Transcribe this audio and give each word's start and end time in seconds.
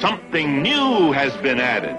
something 0.00 0.62
new 0.62 1.12
has 1.12 1.36
been 1.38 1.58
added. 1.60 1.96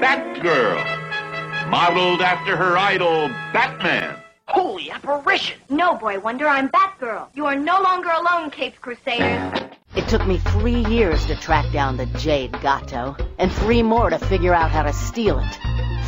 Batgirl, 0.00 1.68
modeled 1.68 2.22
after 2.22 2.56
her 2.56 2.76
idol, 2.76 3.28
Batman. 3.52 4.16
Holy 4.46 4.90
apparition! 4.90 5.60
No, 5.68 5.94
Boy 5.94 6.18
Wonder, 6.18 6.48
I'm 6.48 6.68
Batgirl. 6.70 7.28
You 7.34 7.46
are 7.46 7.56
no 7.56 7.80
longer 7.82 8.10
alone, 8.10 8.50
Caped 8.50 8.80
Crusaders. 8.80 9.60
It 9.94 10.08
took 10.08 10.26
me 10.26 10.38
three 10.38 10.84
years 10.86 11.26
to 11.26 11.36
track 11.36 11.70
down 11.72 11.96
the 11.96 12.06
Jade 12.06 12.52
Gato, 12.60 13.16
and 13.38 13.52
three 13.52 13.82
more 13.82 14.10
to 14.10 14.18
figure 14.18 14.54
out 14.54 14.70
how 14.70 14.82
to 14.82 14.92
steal 14.92 15.38
it. 15.38 15.58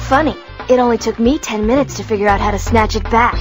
Funny, 0.09 0.37
it 0.69 0.79
only 0.79 0.99
took 0.99 1.19
me 1.19 1.39
ten 1.39 1.67
minutes 1.67 1.97
to 1.97 2.05
figure 2.05 2.29
out 2.29 2.41
how 2.41 2.51
to 2.51 2.59
snatch 2.59 2.97
it 2.97 3.05
back. 3.05 3.37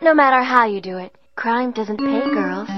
No 0.00 0.14
matter 0.14 0.42
how 0.42 0.64
you 0.64 0.80
do 0.80 0.98
it, 0.98 1.14
crime 1.36 1.72
doesn't 1.72 1.98
pay 1.98 2.20
girls. 2.30 2.68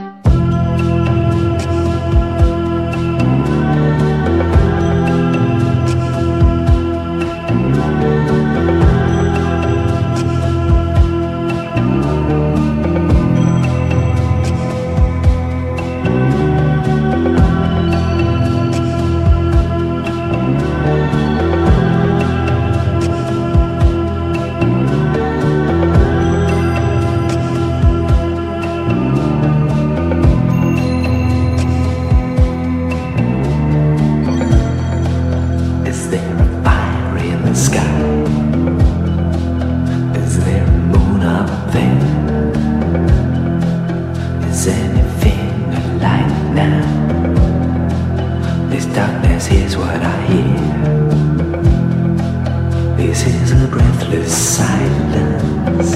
Breathless 54.12 54.56
silence, 54.56 55.94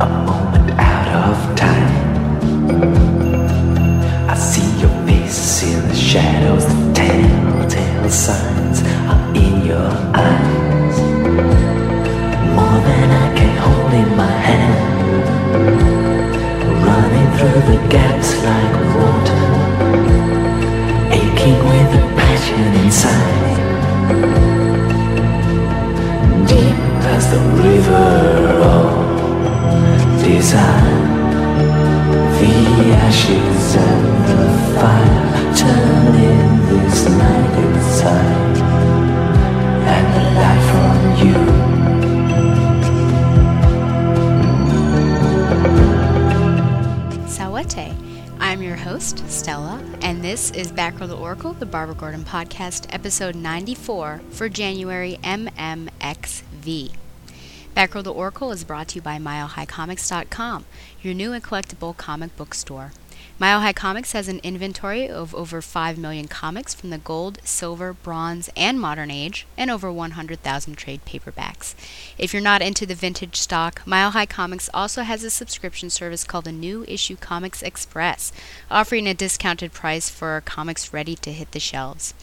a 0.00 0.08
moment 0.26 0.70
out 0.78 1.08
of 1.28 1.56
time. 1.56 1.94
I 4.28 4.34
see 4.36 4.80
your 4.80 4.90
face 5.06 5.62
in 5.64 5.88
the 5.88 5.94
shadows, 5.94 6.66
the 6.66 6.92
telltale 6.94 8.10
signs 8.10 8.82
are 9.10 9.34
in 9.34 9.66
your 9.66 9.90
eyes. 10.14 10.98
More 12.54 12.80
than 12.88 13.10
I 13.10 13.34
can 13.36 13.56
hold 13.64 13.92
in 13.92 14.16
my 14.16 14.34
hand, 14.48 15.26
running 16.86 17.30
through 17.36 17.62
the 17.72 17.78
gaps 17.88 18.30
like 18.44 18.74
water, 18.96 19.46
aching 21.10 21.58
with 21.68 21.94
a 21.94 22.06
passion 22.16 22.74
inside. 22.84 23.46
As 27.16 27.30
the 27.30 27.38
river 27.38 28.08
of 28.60 28.86
desire. 30.22 31.00
The 32.38 32.52
ashes 32.92 33.74
and 33.74 34.06
the 34.28 34.40
fire 34.74 35.24
turning 35.56 36.50
this 36.68 37.08
night 37.08 37.54
inside, 37.64 38.56
and 39.94 40.06
the 40.14 40.24
light 40.36 40.62
from 40.70 40.96
you. 41.24 41.36
Salvete. 47.28 47.94
I'm 48.38 48.60
your 48.60 48.76
host, 48.76 49.24
Stella, 49.30 49.82
and 50.02 50.22
this 50.22 50.50
is 50.50 50.70
Batgirl 50.70 51.08
the 51.08 51.16
Oracle, 51.16 51.54
the 51.54 51.64
Barbara 51.64 51.94
Gordon 51.94 52.24
podcast, 52.24 52.86
episode 52.90 53.34
94 53.34 54.20
for 54.32 54.50
January 54.50 55.18
MMXV. 55.24 56.92
Batgirl 57.76 58.04
the 58.04 58.12
Oracle 58.12 58.52
is 58.52 58.64
brought 58.64 58.88
to 58.88 58.94
you 58.94 59.02
by 59.02 59.18
MileHighComics.com, 59.18 60.64
your 61.02 61.12
new 61.12 61.34
and 61.34 61.44
collectible 61.44 61.94
comic 61.94 62.34
book 62.34 62.54
store. 62.54 62.92
Mile 63.38 63.60
High 63.60 63.74
Comics 63.74 64.12
has 64.12 64.28
an 64.28 64.40
inventory 64.42 65.06
of 65.06 65.34
over 65.34 65.60
5 65.60 65.98
million 65.98 66.26
comics 66.26 66.72
from 66.72 66.88
the 66.88 66.96
gold, 66.96 67.38
silver, 67.44 67.92
bronze, 67.92 68.48
and 68.56 68.80
modern 68.80 69.10
age, 69.10 69.46
and 69.58 69.70
over 69.70 69.92
100,000 69.92 70.74
trade 70.74 71.04
paperbacks. 71.04 71.74
If 72.16 72.32
you're 72.32 72.40
not 72.40 72.62
into 72.62 72.86
the 72.86 72.94
vintage 72.94 73.36
stock, 73.36 73.86
Mile 73.86 74.12
High 74.12 74.24
Comics 74.24 74.70
also 74.72 75.02
has 75.02 75.22
a 75.22 75.28
subscription 75.28 75.90
service 75.90 76.24
called 76.24 76.46
the 76.46 76.52
New 76.52 76.82
Issue 76.88 77.16
Comics 77.16 77.60
Express, 77.60 78.32
offering 78.70 79.06
a 79.06 79.12
discounted 79.12 79.74
price 79.74 80.08
for 80.08 80.42
comics 80.46 80.94
ready 80.94 81.14
to 81.16 81.30
hit 81.30 81.52
the 81.52 81.60
shelves. 81.60 82.14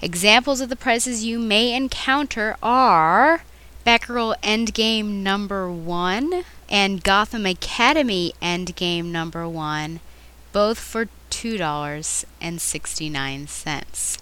Examples 0.00 0.60
of 0.60 0.68
the 0.68 0.76
prices 0.76 1.24
you 1.24 1.40
may 1.40 1.74
encounter 1.74 2.56
are 2.62 3.42
Batgirl 3.86 4.34
Endgame 4.42 5.22
number 5.22 5.70
1 5.70 6.44
and 6.68 7.02
Gotham 7.02 7.46
Academy 7.46 8.34
Endgame 8.42 9.06
number 9.06 9.48
1 9.48 10.00
both 10.52 10.78
for 10.78 11.08
$2.69. 11.30 14.18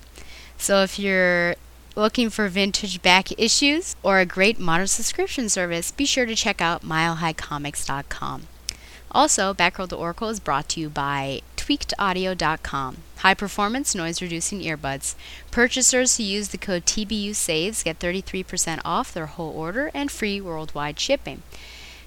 So 0.58 0.82
if 0.82 0.98
you're 0.98 1.54
looking 1.96 2.28
for 2.30 2.48
vintage 2.48 3.02
back 3.02 3.36
issues 3.38 3.96
or 4.02 4.20
a 4.20 4.26
great 4.26 4.60
modern 4.60 4.86
subscription 4.86 5.48
service, 5.48 5.90
be 5.90 6.04
sure 6.04 6.26
to 6.26 6.34
check 6.34 6.60
out 6.60 6.82
milehighcomics.com. 6.82 8.48
Also, 9.10 9.54
Batgirl 9.54 9.88
to 9.88 9.96
Oracle 9.96 10.28
is 10.28 10.38
brought 10.38 10.68
to 10.70 10.80
you 10.80 10.90
by 10.90 11.40
tweakedaudio.com. 11.68 12.96
High 13.18 13.34
performance 13.34 13.94
noise 13.94 14.22
reducing 14.22 14.60
earbuds. 14.60 15.14
Purchasers 15.50 16.16
who 16.16 16.22
use 16.22 16.48
the 16.48 16.56
code 16.56 16.86
TBU 16.86 17.34
saves 17.34 17.82
get 17.82 17.98
33% 17.98 18.80
off 18.86 19.12
their 19.12 19.26
whole 19.26 19.50
order 19.50 19.90
and 19.92 20.10
free 20.10 20.40
worldwide 20.40 20.98
shipping. 20.98 21.42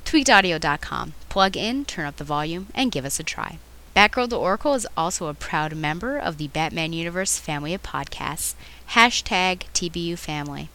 Tweakedaudio.com. 0.04 1.14
Plug 1.30 1.56
in, 1.56 1.86
turn 1.86 2.08
up 2.08 2.18
the 2.18 2.24
volume, 2.24 2.68
and 2.74 2.92
give 2.92 3.06
us 3.06 3.20
a 3.20 3.24
try. 3.24 3.60
Batgirl 3.96 4.30
the 4.30 4.40
Oracle 4.40 4.74
is 4.74 4.88
also 4.98 5.28
a 5.28 5.36
proud 5.36 5.76
member 5.76 6.18
of 6.18 6.38
the 6.38 6.48
Batman 6.48 6.92
Universe 6.94 7.38
family 7.38 7.76
of 7.76 7.84
podcasts. 7.84 8.56
Hashtag 8.92 9.66
TBU 9.74 10.18
family. 10.18 10.70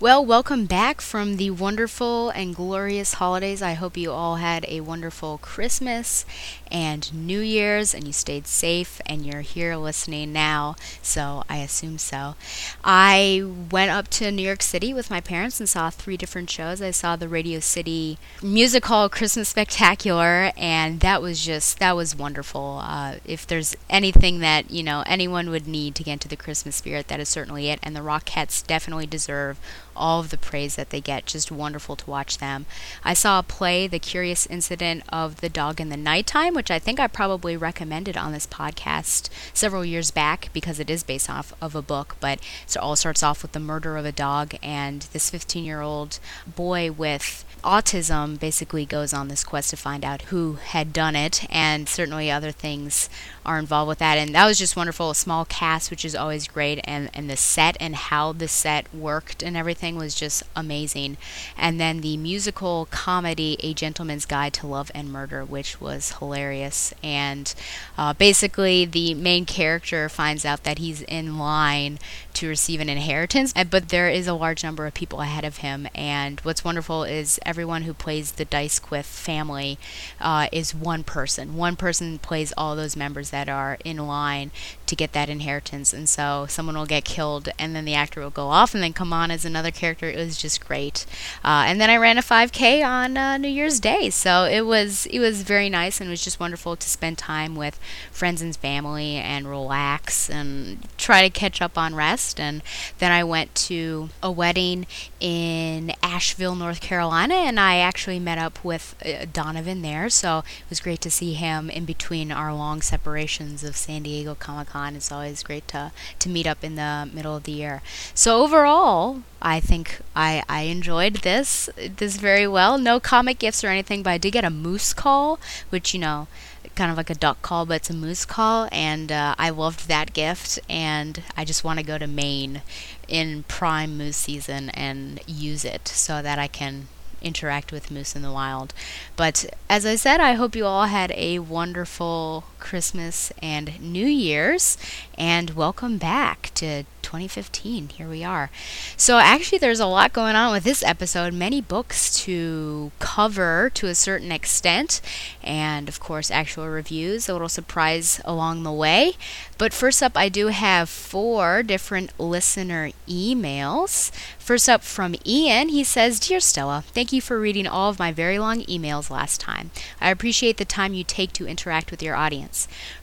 Well, 0.00 0.24
welcome 0.24 0.66
back 0.66 1.00
from 1.00 1.38
the 1.38 1.50
wonderful 1.50 2.30
and 2.30 2.54
glorious 2.54 3.14
holidays. 3.14 3.60
I 3.60 3.72
hope 3.72 3.96
you 3.96 4.12
all 4.12 4.36
had 4.36 4.64
a 4.68 4.80
wonderful 4.80 5.38
Christmas 5.38 6.24
and 6.70 7.12
New 7.12 7.40
Year's 7.40 7.94
and 7.94 8.06
you 8.06 8.12
stayed 8.12 8.46
safe 8.46 9.00
and 9.06 9.26
you're 9.26 9.40
here 9.40 9.74
listening 9.74 10.32
now, 10.32 10.76
so 11.02 11.42
I 11.48 11.56
assume 11.56 11.98
so. 11.98 12.36
I 12.84 13.42
went 13.72 13.90
up 13.90 14.06
to 14.10 14.30
New 14.30 14.42
York 14.44 14.62
City 14.62 14.94
with 14.94 15.10
my 15.10 15.20
parents 15.20 15.58
and 15.58 15.68
saw 15.68 15.90
three 15.90 16.16
different 16.16 16.48
shows. 16.48 16.80
I 16.80 16.92
saw 16.92 17.16
the 17.16 17.28
Radio 17.28 17.58
City 17.58 18.18
Music 18.40 18.84
Hall 18.84 19.08
Christmas 19.08 19.48
Spectacular, 19.48 20.52
and 20.56 21.00
that 21.00 21.20
was 21.20 21.44
just, 21.44 21.80
that 21.80 21.96
was 21.96 22.14
wonderful. 22.14 22.78
Uh, 22.84 23.16
if 23.24 23.44
there's 23.48 23.74
anything 23.90 24.38
that, 24.38 24.70
you 24.70 24.84
know, 24.84 25.02
anyone 25.06 25.50
would 25.50 25.66
need 25.66 25.96
to 25.96 26.04
get 26.04 26.12
into 26.12 26.28
the 26.28 26.36
Christmas 26.36 26.76
spirit, 26.76 27.08
that 27.08 27.18
is 27.18 27.28
certainly 27.28 27.68
it, 27.68 27.80
and 27.82 27.96
the 27.96 28.00
Rockettes 28.00 28.64
definitely 28.64 29.08
deserve 29.08 29.58
all 29.98 30.20
of 30.20 30.30
the 30.30 30.38
praise 30.38 30.76
that 30.76 30.90
they 30.90 31.00
get. 31.00 31.26
Just 31.26 31.50
wonderful 31.50 31.96
to 31.96 32.10
watch 32.10 32.38
them. 32.38 32.66
I 33.04 33.14
saw 33.14 33.38
a 33.38 33.42
play, 33.42 33.86
The 33.86 33.98
Curious 33.98 34.46
Incident 34.46 35.02
of 35.10 35.40
the 35.40 35.48
Dog 35.48 35.80
in 35.80 35.88
the 35.88 35.96
Nighttime, 35.96 36.54
which 36.54 36.70
I 36.70 36.78
think 36.78 36.98
I 36.98 37.06
probably 37.06 37.56
recommended 37.56 38.16
on 38.16 38.32
this 38.32 38.46
podcast 38.46 39.28
several 39.52 39.84
years 39.84 40.10
back 40.10 40.50
because 40.52 40.80
it 40.80 40.88
is 40.88 41.02
based 41.02 41.28
off 41.28 41.52
of 41.60 41.74
a 41.74 41.82
book. 41.82 42.16
But 42.20 42.40
it 42.66 42.76
all 42.76 42.96
starts 42.96 43.22
off 43.22 43.42
with 43.42 43.52
the 43.52 43.60
murder 43.60 43.96
of 43.96 44.04
a 44.04 44.12
dog 44.12 44.54
and 44.62 45.02
this 45.12 45.30
15 45.30 45.64
year 45.64 45.80
old 45.80 46.18
boy 46.46 46.92
with 46.92 47.44
autism 47.62 48.38
basically 48.38 48.84
goes 48.84 49.12
on 49.12 49.28
this 49.28 49.44
quest 49.44 49.70
to 49.70 49.76
find 49.76 50.04
out 50.04 50.22
who 50.22 50.54
had 50.54 50.92
done 50.92 51.16
it, 51.16 51.46
and 51.50 51.88
certainly 51.88 52.30
other 52.30 52.52
things 52.52 53.08
are 53.44 53.58
involved 53.58 53.88
with 53.88 53.98
that. 53.98 54.18
And 54.18 54.34
that 54.34 54.46
was 54.46 54.58
just 54.58 54.76
wonderful. 54.76 55.10
A 55.10 55.14
small 55.14 55.44
cast, 55.44 55.90
which 55.90 56.04
is 56.04 56.14
always 56.14 56.48
great, 56.48 56.80
and, 56.84 57.10
and 57.14 57.28
the 57.30 57.36
set 57.36 57.76
and 57.80 57.96
how 57.96 58.32
the 58.32 58.48
set 58.48 58.92
worked 58.94 59.42
and 59.42 59.56
everything 59.56 59.96
was 59.96 60.14
just 60.14 60.42
amazing. 60.54 61.16
And 61.56 61.80
then 61.80 62.00
the 62.00 62.16
musical 62.16 62.86
comedy, 62.90 63.56
A 63.60 63.74
Gentleman's 63.74 64.26
Guide 64.26 64.52
to 64.54 64.66
Love 64.66 64.90
and 64.94 65.10
Murder, 65.10 65.44
which 65.44 65.80
was 65.80 66.12
hilarious. 66.18 66.92
And 67.02 67.54
uh, 67.96 68.12
basically, 68.12 68.84
the 68.84 69.14
main 69.14 69.46
character 69.46 70.08
finds 70.08 70.44
out 70.44 70.64
that 70.64 70.78
he's 70.78 71.02
in 71.02 71.38
line 71.38 71.98
to 72.34 72.48
receive 72.48 72.80
an 72.80 72.88
inheritance, 72.88 73.52
but 73.68 73.88
there 73.88 74.08
is 74.08 74.28
a 74.28 74.34
large 74.34 74.62
number 74.62 74.86
of 74.86 74.94
people 74.94 75.20
ahead 75.20 75.44
of 75.44 75.58
him. 75.58 75.88
And 75.94 76.38
what's 76.40 76.64
wonderful 76.64 77.02
is 77.02 77.40
everyone 77.48 77.82
who 77.82 77.94
plays 77.94 78.32
the 78.32 78.44
D'Ysquith 78.44 79.06
family 79.06 79.78
uh, 80.20 80.48
is 80.52 80.74
one 80.74 81.02
person. 81.02 81.56
One 81.56 81.76
person 81.76 82.18
plays 82.18 82.52
all 82.58 82.76
those 82.76 82.94
members 82.94 83.30
that 83.30 83.48
are 83.48 83.78
in 83.86 83.96
line 84.06 84.50
to 84.84 84.94
get 84.94 85.12
that 85.12 85.30
inheritance. 85.30 85.94
And 85.94 86.08
so 86.08 86.44
someone 86.48 86.76
will 86.76 86.86
get 86.86 87.04
killed, 87.06 87.48
and 87.58 87.74
then 87.74 87.86
the 87.86 87.94
actor 87.94 88.20
will 88.20 88.30
go 88.30 88.48
off 88.48 88.74
and 88.74 88.82
then 88.82 88.92
come 88.92 89.14
on 89.14 89.30
as 89.30 89.46
another 89.46 89.70
character. 89.70 90.10
It 90.10 90.16
was 90.16 90.36
just 90.36 90.66
great. 90.66 91.06
Uh, 91.42 91.64
and 91.66 91.80
then 91.80 91.88
I 91.88 91.96
ran 91.96 92.18
a 92.18 92.22
5K 92.22 92.84
on 92.84 93.16
uh, 93.16 93.38
New 93.38 93.48
Year's 93.48 93.80
Day, 93.80 94.10
so 94.10 94.44
it 94.44 94.66
was 94.66 95.06
it 95.06 95.20
was 95.20 95.42
very 95.42 95.70
nice 95.70 96.00
and 96.00 96.08
it 96.08 96.10
was 96.10 96.24
just 96.24 96.38
wonderful 96.38 96.76
to 96.76 96.88
spend 96.88 97.16
time 97.16 97.54
with 97.56 97.80
friends 98.12 98.42
and 98.42 98.54
family 98.54 99.16
and 99.16 99.48
relax 99.48 100.28
and 100.28 100.86
try 100.98 101.22
to 101.22 101.30
catch 101.30 101.62
up 101.62 101.78
on 101.78 101.94
rest. 101.94 102.38
And 102.38 102.62
then 102.98 103.10
I 103.10 103.24
went 103.24 103.54
to 103.54 104.10
a 104.22 104.30
wedding 104.30 104.86
in 105.18 105.92
Asheville, 106.02 106.54
North 106.54 106.80
Carolina, 106.80 107.37
and 107.46 107.58
I 107.58 107.78
actually 107.78 108.18
met 108.18 108.38
up 108.38 108.64
with 108.64 108.94
uh, 109.04 109.26
Donovan 109.32 109.82
there. 109.82 110.08
So 110.08 110.38
it 110.38 110.70
was 110.70 110.80
great 110.80 111.00
to 111.02 111.10
see 111.10 111.34
him 111.34 111.70
in 111.70 111.84
between 111.84 112.30
our 112.32 112.52
long 112.54 112.82
separations 112.82 113.64
of 113.64 113.76
San 113.76 114.02
Diego 114.02 114.34
Comic 114.34 114.68
Con. 114.68 114.96
It's 114.96 115.12
always 115.12 115.42
great 115.42 115.68
to, 115.68 115.92
to 116.18 116.28
meet 116.28 116.46
up 116.46 116.62
in 116.62 116.74
the 116.74 117.08
middle 117.12 117.36
of 117.36 117.44
the 117.44 117.52
year. 117.52 117.82
So 118.14 118.42
overall, 118.42 119.22
I 119.40 119.60
think 119.60 120.00
I, 120.16 120.42
I 120.48 120.62
enjoyed 120.62 121.16
this 121.16 121.70
this 121.76 122.16
very 122.16 122.46
well. 122.46 122.76
No 122.78 122.98
comic 122.98 123.38
gifts 123.38 123.62
or 123.62 123.68
anything, 123.68 124.02
but 124.02 124.10
I 124.10 124.18
did 124.18 124.32
get 124.32 124.44
a 124.44 124.50
moose 124.50 124.92
call, 124.92 125.38
which 125.70 125.94
you 125.94 126.00
know 126.00 126.26
kind 126.74 126.90
of 126.92 126.96
like 126.96 127.10
a 127.10 127.14
duck 127.14 127.42
call, 127.42 127.66
but 127.66 127.74
it's 127.74 127.90
a 127.90 127.94
moose 127.94 128.24
call, 128.24 128.68
and 128.70 129.10
uh, 129.10 129.34
I 129.36 129.50
loved 129.50 129.88
that 129.88 130.12
gift. 130.12 130.58
And 130.68 131.22
I 131.36 131.44
just 131.44 131.64
want 131.64 131.78
to 131.78 131.84
go 131.84 131.98
to 131.98 132.06
Maine 132.06 132.62
in 133.08 133.44
prime 133.44 133.98
moose 133.98 134.16
season 134.16 134.70
and 134.70 135.20
use 135.26 135.64
it 135.64 135.88
so 135.88 136.22
that 136.22 136.38
I 136.38 136.46
can 136.46 136.88
interact 137.22 137.72
with 137.72 137.90
moose 137.90 138.14
in 138.16 138.22
the 138.22 138.32
wild. 138.32 138.72
But 139.16 139.46
as 139.68 139.84
I 139.84 139.96
said, 139.96 140.20
I 140.20 140.34
hope 140.34 140.56
you 140.56 140.66
all 140.66 140.86
had 140.86 141.12
a 141.12 141.38
wonderful 141.38 142.44
Christmas 142.58 143.32
and 143.40 143.80
New 143.80 144.06
Year's, 144.06 144.76
and 145.16 145.50
welcome 145.50 145.98
back 145.98 146.50
to 146.54 146.84
2015. 147.02 147.88
Here 147.88 148.06
we 148.06 148.22
are. 148.22 148.50
So, 148.96 149.18
actually, 149.18 149.56
there's 149.56 149.80
a 149.80 149.86
lot 149.86 150.12
going 150.12 150.36
on 150.36 150.52
with 150.52 150.64
this 150.64 150.82
episode, 150.82 151.32
many 151.32 151.62
books 151.62 152.14
to 152.24 152.92
cover 152.98 153.70
to 153.74 153.86
a 153.86 153.94
certain 153.94 154.30
extent, 154.30 155.00
and 155.42 155.88
of 155.88 156.00
course, 156.00 156.30
actual 156.30 156.68
reviews, 156.68 157.26
a 157.28 157.32
little 157.32 157.48
surprise 157.48 158.20
along 158.26 158.62
the 158.62 158.72
way. 158.72 159.14
But 159.56 159.72
first 159.72 160.02
up, 160.02 160.16
I 160.16 160.28
do 160.28 160.48
have 160.48 160.88
four 160.88 161.62
different 161.62 162.12
listener 162.20 162.90
emails. 163.08 164.10
First 164.38 164.68
up 164.68 164.82
from 164.82 165.14
Ian, 165.26 165.70
he 165.70 165.84
says 165.84 166.20
Dear 166.20 166.40
Stella, 166.40 166.84
thank 166.88 167.12
you 167.12 167.20
for 167.20 167.40
reading 167.40 167.66
all 167.66 167.90
of 167.90 167.98
my 167.98 168.12
very 168.12 168.38
long 168.38 168.62
emails 168.62 169.10
last 169.10 169.40
time. 169.40 169.70
I 170.00 170.10
appreciate 170.10 170.58
the 170.58 170.64
time 170.64 170.94
you 170.94 171.04
take 171.04 171.32
to 171.34 171.46
interact 171.46 171.90
with 171.90 172.02
your 172.02 172.16
audience. 172.16 172.47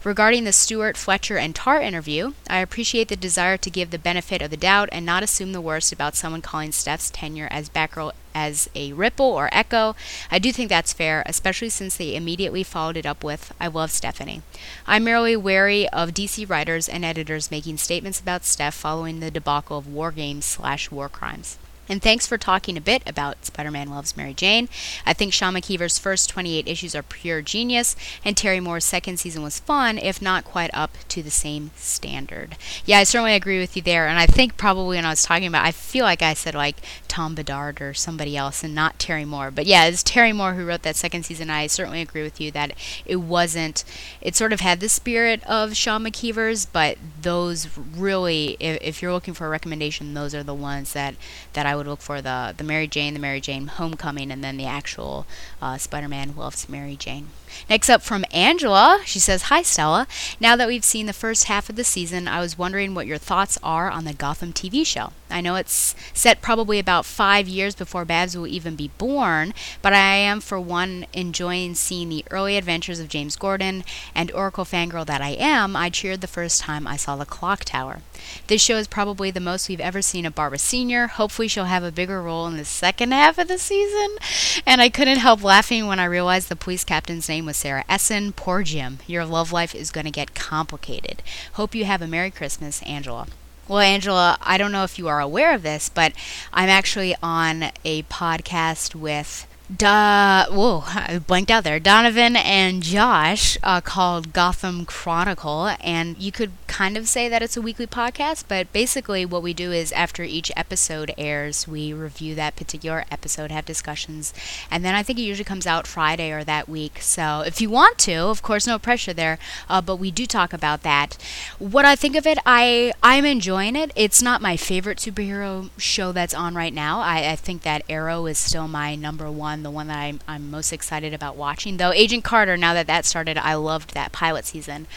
Regarding 0.03 0.43
the 0.43 0.51
Stewart, 0.51 0.97
Fletcher, 0.97 1.37
and 1.37 1.55
Tarr 1.55 1.81
interview, 1.81 2.33
I 2.49 2.59
appreciate 2.59 3.07
the 3.07 3.15
desire 3.15 3.57
to 3.57 3.69
give 3.69 3.91
the 3.91 3.99
benefit 3.99 4.41
of 4.41 4.51
the 4.51 4.57
doubt 4.57 4.89
and 4.91 5.05
not 5.05 5.23
assume 5.23 5.51
the 5.51 5.61
worst 5.61 5.91
about 5.91 6.15
someone 6.15 6.41
calling 6.41 6.71
Steph's 6.71 7.09
tenure 7.09 7.47
as 7.51 7.69
Batgirl 7.69 8.11
as 8.33 8.69
a 8.75 8.93
ripple 8.93 9.25
or 9.25 9.49
echo. 9.51 9.95
I 10.29 10.39
do 10.39 10.51
think 10.51 10.69
that's 10.69 10.93
fair, 10.93 11.23
especially 11.25 11.69
since 11.69 11.95
they 11.95 12.15
immediately 12.15 12.63
followed 12.63 12.97
it 12.97 13.05
up 13.05 13.23
with, 13.23 13.53
I 13.59 13.67
love 13.67 13.91
Stephanie. 13.91 14.41
I'm 14.85 15.03
merely 15.03 15.35
wary 15.35 15.87
of 15.89 16.13
DC 16.13 16.49
writers 16.49 16.89
and 16.89 17.05
editors 17.05 17.51
making 17.51 17.77
statements 17.77 18.19
about 18.19 18.45
Steph 18.45 18.75
following 18.75 19.19
the 19.19 19.31
debacle 19.31 19.77
of 19.77 19.87
war 19.87 20.11
games 20.11 20.45
slash 20.45 20.91
war 20.91 21.09
crimes. 21.09 21.57
And 21.87 22.01
thanks 22.01 22.25
for 22.25 22.37
talking 22.37 22.77
a 22.77 22.81
bit 22.81 23.03
about 23.05 23.45
Spider 23.45 23.71
Man 23.71 23.89
Loves 23.89 24.17
Mary 24.17 24.33
Jane. 24.33 24.69
I 25.05 25.13
think 25.13 25.33
Sean 25.33 25.53
McKeever's 25.53 25.99
first 25.99 26.29
28 26.29 26.67
issues 26.67 26.95
are 26.95 27.03
pure 27.03 27.41
genius, 27.41 27.95
and 28.23 28.35
Terry 28.35 28.59
Moore's 28.59 28.85
second 28.85 29.17
season 29.17 29.43
was 29.43 29.59
fun, 29.59 29.97
if 29.97 30.21
not 30.21 30.45
quite 30.45 30.71
up 30.73 30.91
to 31.09 31.21
the 31.21 31.31
same 31.31 31.71
standard. 31.75 32.57
Yeah, 32.85 32.99
I 32.99 33.03
certainly 33.03 33.35
agree 33.35 33.59
with 33.59 33.75
you 33.75 33.81
there, 33.81 34.07
and 34.07 34.17
I 34.17 34.25
think 34.25 34.57
probably 34.57 34.97
when 34.97 35.05
I 35.05 35.09
was 35.09 35.23
talking 35.23 35.47
about 35.47 35.65
I 35.65 35.71
feel 35.71 36.05
like 36.05 36.21
I 36.21 36.33
said 36.33 36.55
like 36.55 36.77
Tom 37.07 37.35
Bedard 37.35 37.81
or 37.81 37.93
somebody 37.93 38.35
else 38.35 38.63
and 38.63 38.75
not 38.75 38.99
Terry 38.99 39.25
Moore. 39.25 39.51
But 39.51 39.65
yeah, 39.65 39.85
it's 39.85 40.03
Terry 40.03 40.33
Moore 40.33 40.53
who 40.53 40.65
wrote 40.65 40.83
that 40.83 40.95
second 40.95 41.23
season. 41.23 41.49
I 41.49 41.67
certainly 41.67 42.01
agree 42.01 42.23
with 42.23 42.41
you 42.41 42.51
that 42.51 42.73
it 43.05 43.17
wasn't, 43.17 43.83
it 44.21 44.35
sort 44.35 44.51
of 44.51 44.59
had 44.59 44.79
the 44.79 44.89
spirit 44.89 45.43
of 45.45 45.75
Sean 45.75 46.03
McKeever's, 46.03 46.65
but 46.65 46.97
those 47.21 47.77
really, 47.77 48.57
if, 48.59 48.77
if 48.81 49.01
you're 49.01 49.13
looking 49.13 49.33
for 49.33 49.47
a 49.47 49.49
recommendation, 49.49 50.13
those 50.13 50.35
are 50.35 50.43
the 50.43 50.53
ones 50.53 50.93
that, 50.93 51.15
that 51.53 51.65
I 51.65 51.74
I 51.75 51.77
would 51.77 51.87
look 51.87 51.99
for 51.99 52.21
the 52.21 52.53
the 52.55 52.63
Mary 52.63 52.87
Jane, 52.87 53.13
the 53.13 53.19
Mary 53.19 53.41
Jane 53.41 53.67
Homecoming, 53.67 54.31
and 54.31 54.41
then 54.41 54.55
the 54.55 54.65
actual 54.65 55.25
uh, 55.61 55.77
Spider-Man 55.77 56.33
loves 56.37 56.69
Mary 56.69 56.95
Jane. 56.95 57.27
Next 57.69 57.89
up 57.89 58.01
from 58.01 58.23
Angela, 58.31 59.01
she 59.03 59.19
says, 59.19 59.43
Hi 59.43 59.61
Stella. 59.61 60.07
Now 60.39 60.55
that 60.55 60.69
we've 60.69 60.85
seen 60.85 61.05
the 61.05 61.11
first 61.11 61.45
half 61.45 61.69
of 61.69 61.75
the 61.75 61.83
season, 61.83 62.29
I 62.29 62.39
was 62.39 62.57
wondering 62.57 62.95
what 62.95 63.07
your 63.07 63.17
thoughts 63.17 63.57
are 63.61 63.91
on 63.91 64.05
the 64.05 64.13
Gotham 64.13 64.53
TV 64.53 64.85
show. 64.85 65.11
I 65.29 65.41
know 65.41 65.55
it's 65.55 65.95
set 66.13 66.41
probably 66.41 66.79
about 66.79 67.05
five 67.05 67.47
years 67.49 67.75
before 67.75 68.05
Babs 68.05 68.37
will 68.37 68.47
even 68.47 68.77
be 68.77 68.91
born, 68.97 69.53
but 69.81 69.91
I 69.91 70.15
am, 70.15 70.39
for 70.39 70.59
one, 70.59 71.05
enjoying 71.11 71.75
seeing 71.75 72.07
the 72.07 72.23
early 72.31 72.55
adventures 72.55 73.01
of 73.01 73.09
James 73.09 73.35
Gordon, 73.35 73.83
and 74.13 74.31
Oracle 74.31 74.63
fangirl 74.63 75.05
that 75.07 75.21
I 75.21 75.31
am, 75.31 75.75
I 75.75 75.89
cheered 75.89 76.21
the 76.21 76.27
first 76.27 76.61
time 76.61 76.87
I 76.87 76.95
saw 76.95 77.17
the 77.17 77.25
clock 77.25 77.65
tower. 77.65 78.01
This 78.47 78.61
show 78.61 78.77
is 78.77 78.87
probably 78.87 79.31
the 79.31 79.39
most 79.39 79.69
we've 79.69 79.79
ever 79.79 80.01
seen 80.01 80.25
of 80.25 80.35
Barbara 80.35 80.59
Sr. 80.59 81.07
Hopefully, 81.07 81.47
she'll 81.47 81.65
have 81.65 81.83
a 81.83 81.91
bigger 81.91 82.21
role 82.21 82.47
in 82.47 82.57
the 82.57 82.65
second 82.65 83.11
half 83.11 83.37
of 83.37 83.47
the 83.47 83.57
season. 83.57 84.17
And 84.65 84.81
I 84.81 84.89
couldn't 84.89 85.17
help 85.17 85.43
laughing 85.43 85.87
when 85.87 85.99
I 85.99 86.05
realized 86.05 86.49
the 86.49 86.55
police 86.55 86.83
captain's 86.83 87.29
name 87.29 87.45
was 87.45 87.57
Sarah 87.57 87.85
Essen. 87.89 88.33
Poor 88.33 88.63
Jim. 88.63 88.99
Your 89.07 89.25
love 89.25 89.51
life 89.51 89.73
is 89.75 89.91
going 89.91 90.05
to 90.05 90.11
get 90.11 90.35
complicated. 90.35 91.21
Hope 91.53 91.75
you 91.75 91.85
have 91.85 92.01
a 92.01 92.07
Merry 92.07 92.31
Christmas, 92.31 92.81
Angela. 92.83 93.27
Well, 93.67 93.79
Angela, 93.79 94.37
I 94.41 94.59
don't 94.59 94.71
know 94.71 94.83
if 94.83 94.99
you 94.99 95.07
are 95.07 95.19
aware 95.19 95.53
of 95.53 95.63
this, 95.63 95.89
but 95.89 96.13
I'm 96.53 96.69
actually 96.69 97.15
on 97.23 97.71
a 97.83 98.03
podcast 98.03 98.93
with 98.93 99.47
Da, 99.73 100.45
whoa, 100.51 100.83
I 100.85 101.17
blanked 101.17 101.49
out 101.49 101.63
there. 101.63 101.79
Donovan 101.79 102.35
and 102.35 102.83
Josh 102.83 103.57
uh, 103.63 103.81
called 103.81 104.31
Gotham 104.31 104.85
Chronicle, 104.85 105.71
and 105.81 106.15
you 106.19 106.31
could 106.31 106.51
kind 106.67 106.95
of 106.95 107.07
say 107.07 107.27
that 107.29 107.41
it's 107.41 107.57
a 107.57 107.63
weekly 107.63 107.87
podcast, 107.87 108.43
but 108.47 108.71
basically 108.71 109.25
what 109.25 109.41
we 109.41 109.55
do 109.55 109.71
is 109.71 109.91
after 109.93 110.21
each 110.21 110.51
episode 110.55 111.11
airs, 111.17 111.67
we 111.67 111.93
review 111.93 112.35
that 112.35 112.55
particular 112.55 113.05
episode, 113.09 113.49
have 113.49 113.65
discussions, 113.65 114.35
and 114.69 114.85
then 114.85 114.93
I 114.93 115.01
think 115.01 115.17
it 115.17 115.23
usually 115.23 115.45
comes 115.45 115.65
out 115.65 115.87
Friday 115.87 116.31
or 116.31 116.43
that 116.43 116.69
week. 116.69 116.99
So 117.01 117.41
if 117.43 117.59
you 117.59 117.71
want 117.71 117.97
to, 117.99 118.13
of 118.17 118.43
course, 118.43 118.67
no 118.67 118.77
pressure 118.77 119.13
there, 119.13 119.39
uh, 119.67 119.81
but 119.81 119.95
we 119.95 120.11
do 120.11 120.27
talk 120.27 120.53
about 120.53 120.83
that. 120.83 121.17
What 121.57 121.85
I 121.85 121.95
think 121.95 122.15
of 122.15 122.27
it, 122.27 122.37
I 122.45 122.93
I'm 123.01 123.25
enjoying 123.25 123.75
it. 123.75 123.91
It's 123.95 124.21
not 124.21 124.43
my 124.43 124.57
favorite 124.57 124.99
superhero 124.99 125.71
show 125.79 126.11
that's 126.11 126.35
on 126.35 126.53
right 126.53 126.73
now. 126.73 126.99
I, 126.99 127.31
I 127.31 127.35
think 127.35 127.63
that 127.63 127.81
Arrow 127.89 128.27
is 128.27 128.37
still 128.37 128.67
my 128.67 128.93
number 128.93 129.31
one 129.31 129.54
one, 129.55 129.63
the 129.63 129.71
one 129.71 129.87
that 129.87 129.97
I'm, 129.97 130.19
I'm 130.27 130.51
most 130.51 130.73
excited 130.73 131.13
about 131.13 131.35
watching. 131.35 131.77
Though 131.77 131.91
Agent 131.91 132.23
Carter, 132.23 132.57
now 132.57 132.73
that 132.73 132.87
that 132.87 133.05
started, 133.05 133.37
I 133.37 133.53
loved 133.55 133.93
that 133.93 134.11
pilot 134.11 134.45
season. 134.45 134.87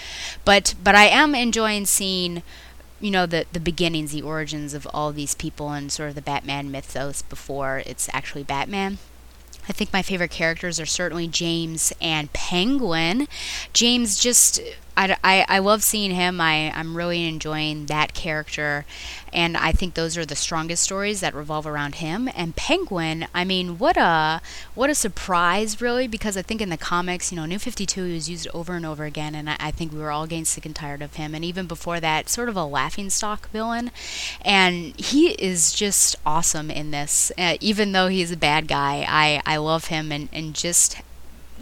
But 0.45 0.75
but 0.83 0.95
I 0.95 1.07
am 1.07 1.35
enjoying 1.35 1.87
seeing 1.87 2.43
you 3.01 3.11
know 3.11 3.27
the 3.27 3.47
the 3.53 3.61
beginnings, 3.61 4.13
the 4.13 4.23
origins 4.23 4.75
of 4.75 4.87
all 4.93 5.13
these 5.13 5.35
people 5.35 5.71
and 5.71 5.93
sort 5.93 6.09
of 6.11 6.15
the 6.17 6.23
Batman 6.23 6.71
mythos 6.71 7.23
before 7.23 7.83
it's 7.87 8.09
actually 8.13 8.43
Batman. 8.43 8.99
I 9.69 9.73
think 9.73 9.93
my 9.93 10.03
favorite 10.03 10.31
characters 10.31 10.81
are 10.81 10.87
certainly 10.87 11.29
James 11.29 11.93
and 12.01 12.33
Penguin. 12.33 13.29
James 13.75 14.19
just 14.19 14.61
I, 14.99 15.45
I, 15.49 15.59
love 15.61 15.85
seeing 15.85 16.11
him. 16.11 16.41
I, 16.41 16.73
I'm 16.75 16.97
really 16.97 17.25
enjoying 17.25 17.87
that 17.87 18.15
character. 18.15 18.85
And 19.33 19.57
I 19.57 19.71
think 19.71 19.95
those 19.95 20.17
are 20.17 20.27
the 20.27 20.35
strongest 20.35 20.83
stories 20.83 21.21
that 21.21 21.35
revolve 21.35 21.67
around 21.67 21.97
him. 21.97 22.29
And 22.35 22.57
Penguin, 22.57 23.29
I 23.33 23.45
mean, 23.45 23.79
what 23.79 23.97
a 23.97 24.41
what 24.75 24.91
a 24.91 24.95
surprise, 24.95 25.81
really, 25.81 26.09
because 26.09 26.37
I 26.37 26.43
think 26.43 26.61
in 26.61 26.71
the 26.71 26.77
comics, 26.77 27.31
you 27.31 27.37
know, 27.37 27.47
New 27.47 27.59
52 27.59 28.05
he 28.05 28.15
was 28.15 28.29
used 28.29 28.49
over 28.53 28.75
and 28.75 28.85
over 28.85 29.05
again. 29.05 29.35
And 29.35 29.49
I, 29.49 29.57
I 29.61 29.71
think 29.71 29.93
we 29.93 29.99
were 29.99 30.11
all 30.11 30.27
getting 30.27 30.45
sick 30.45 30.67
and 30.67 30.75
tired 30.75 31.03
of 31.03 31.15
him. 31.15 31.35
And 31.35 31.45
even 31.45 31.67
before 31.67 32.01
that, 32.01 32.29
sort 32.29 32.49
of 32.49 32.57
a 32.57 32.65
laughing 32.65 33.11
stock 33.11 33.49
villain. 33.51 33.93
And 34.41 34.99
he 34.99 35.31
is 35.33 35.73
just 35.73 36.17
awesome 36.27 36.71
in 36.71 36.91
this. 36.91 37.31
Uh, 37.39 37.57
even 37.61 37.93
though 37.93 38.09
he's 38.09 38.33
a 38.33 38.37
bad 38.37 38.67
guy, 38.67 39.07
I, 39.09 39.43
I 39.47 39.59
love 39.59 39.87
him 39.87 40.11
and, 40.11 40.29
and 40.33 40.55
just 40.55 40.97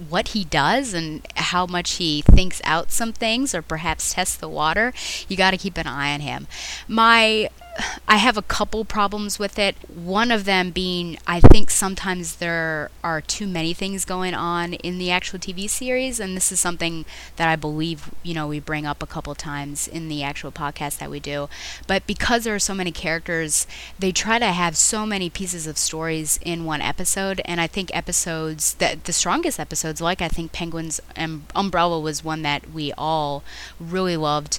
what 0.08 0.28
he 0.28 0.44
does 0.44 0.94
and 0.94 1.26
how 1.36 1.66
much 1.66 1.92
he 1.94 2.22
thinks 2.22 2.60
out 2.64 2.90
some 2.90 3.12
things 3.12 3.54
or 3.54 3.62
perhaps 3.62 4.14
tests 4.14 4.36
the 4.36 4.48
water, 4.48 4.92
you 5.28 5.36
got 5.36 5.52
to 5.52 5.56
keep 5.56 5.76
an 5.76 5.86
eye 5.86 6.12
on 6.12 6.20
him. 6.20 6.46
My 6.88 7.50
I 8.08 8.16
have 8.16 8.36
a 8.36 8.42
couple 8.42 8.84
problems 8.84 9.38
with 9.38 9.58
it. 9.58 9.76
One 9.88 10.30
of 10.30 10.44
them 10.44 10.70
being 10.70 11.18
I 11.26 11.40
think 11.40 11.70
sometimes 11.70 12.36
there 12.36 12.90
are 13.02 13.20
too 13.20 13.46
many 13.46 13.74
things 13.74 14.04
going 14.04 14.34
on 14.34 14.74
in 14.74 14.98
the 14.98 15.10
actual 15.10 15.38
TV 15.38 15.68
series 15.68 16.20
and 16.20 16.36
this 16.36 16.52
is 16.52 16.60
something 16.60 17.04
that 17.36 17.48
I 17.48 17.56
believe, 17.56 18.10
you 18.22 18.34
know, 18.34 18.46
we 18.46 18.60
bring 18.60 18.86
up 18.86 19.02
a 19.02 19.06
couple 19.06 19.34
times 19.34 19.88
in 19.88 20.08
the 20.08 20.22
actual 20.22 20.52
podcast 20.52 20.98
that 20.98 21.10
we 21.10 21.20
do. 21.20 21.48
But 21.86 22.06
because 22.06 22.44
there 22.44 22.54
are 22.54 22.60
so 22.60 22.74
many 22.74 22.92
characters, 22.92 23.66
they 23.98 24.12
try 24.12 24.38
to 24.38 24.46
have 24.46 24.76
so 24.76 25.06
many 25.06 25.30
pieces 25.30 25.66
of 25.66 25.78
stories 25.78 26.38
in 26.42 26.64
one 26.64 26.80
episode 26.80 27.40
and 27.44 27.60
I 27.60 27.66
think 27.66 27.94
episodes 27.94 28.74
that 28.74 29.04
the 29.04 29.12
strongest 29.12 29.60
episodes 29.60 30.00
like 30.00 30.22
I 30.22 30.28
think 30.28 30.52
Penguins 30.52 31.00
and 31.14 31.44
Umbrella 31.54 32.00
was 32.00 32.24
one 32.24 32.42
that 32.42 32.70
we 32.70 32.92
all 32.96 33.42
really 33.80 34.16
loved 34.16 34.58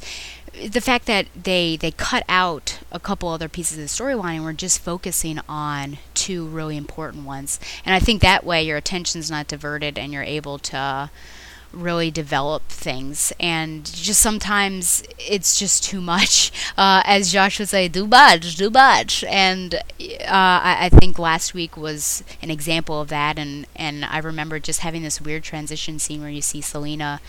the 0.66 0.82
fact 0.82 1.06
that 1.06 1.28
they 1.42 1.78
they 1.78 1.92
cut 1.92 2.24
out 2.28 2.80
a 2.92 3.00
couple 3.00 3.30
other 3.30 3.50
pieces 3.50 3.78
of 3.78 3.84
the 3.84 3.90
storyline 3.90 4.36
and 4.36 4.44
we're 4.44 4.54
just 4.54 4.80
focusing 4.80 5.40
on 5.48 5.98
two 6.14 6.46
really 6.46 6.78
important 6.78 7.26
ones. 7.26 7.60
And 7.86 7.94
i 7.94 8.00
think 8.00 8.22
that 8.22 8.46
way 8.46 8.64
your 8.64 8.78
attention's 8.78 9.30
not 9.32 9.48
diverted 9.48 9.98
and 9.98 10.12
you're 10.12 10.24
able 10.24 10.58
to 10.60 11.10
really 11.74 12.10
develop 12.10 12.64
things. 12.70 13.34
And 13.40 13.86
just 13.86 14.22
sometimes 14.22 15.04
it's 15.20 15.60
just 15.60 15.84
too 15.84 16.02
much. 16.02 16.52
Uh, 16.78 17.02
as 17.06 17.32
josh 17.32 17.58
would 17.58 17.70
say 17.70 17.88
too 17.90 18.06
much 18.06 18.56
too 18.56 18.70
much 18.70 19.24
and 19.24 19.74
uh, 19.76 19.80
I, 20.30 20.78
I 20.82 20.90
think 20.90 21.18
last 21.18 21.56
week 21.56 21.76
was 21.76 22.24
an 22.42 22.52
example 22.52 23.02
of 23.02 23.08
that. 23.08 23.40
And 23.40 23.66
and 23.76 24.06
i 24.06 24.20
remember 24.20 24.60
just 24.60 24.82
having 24.82 25.02
this 25.02 25.20
weird 25.20 25.44
transition 25.44 25.98
scene 25.98 26.22
where 26.22 26.30
you 26.30 26.42
see 26.42 26.62
selina 26.62 27.20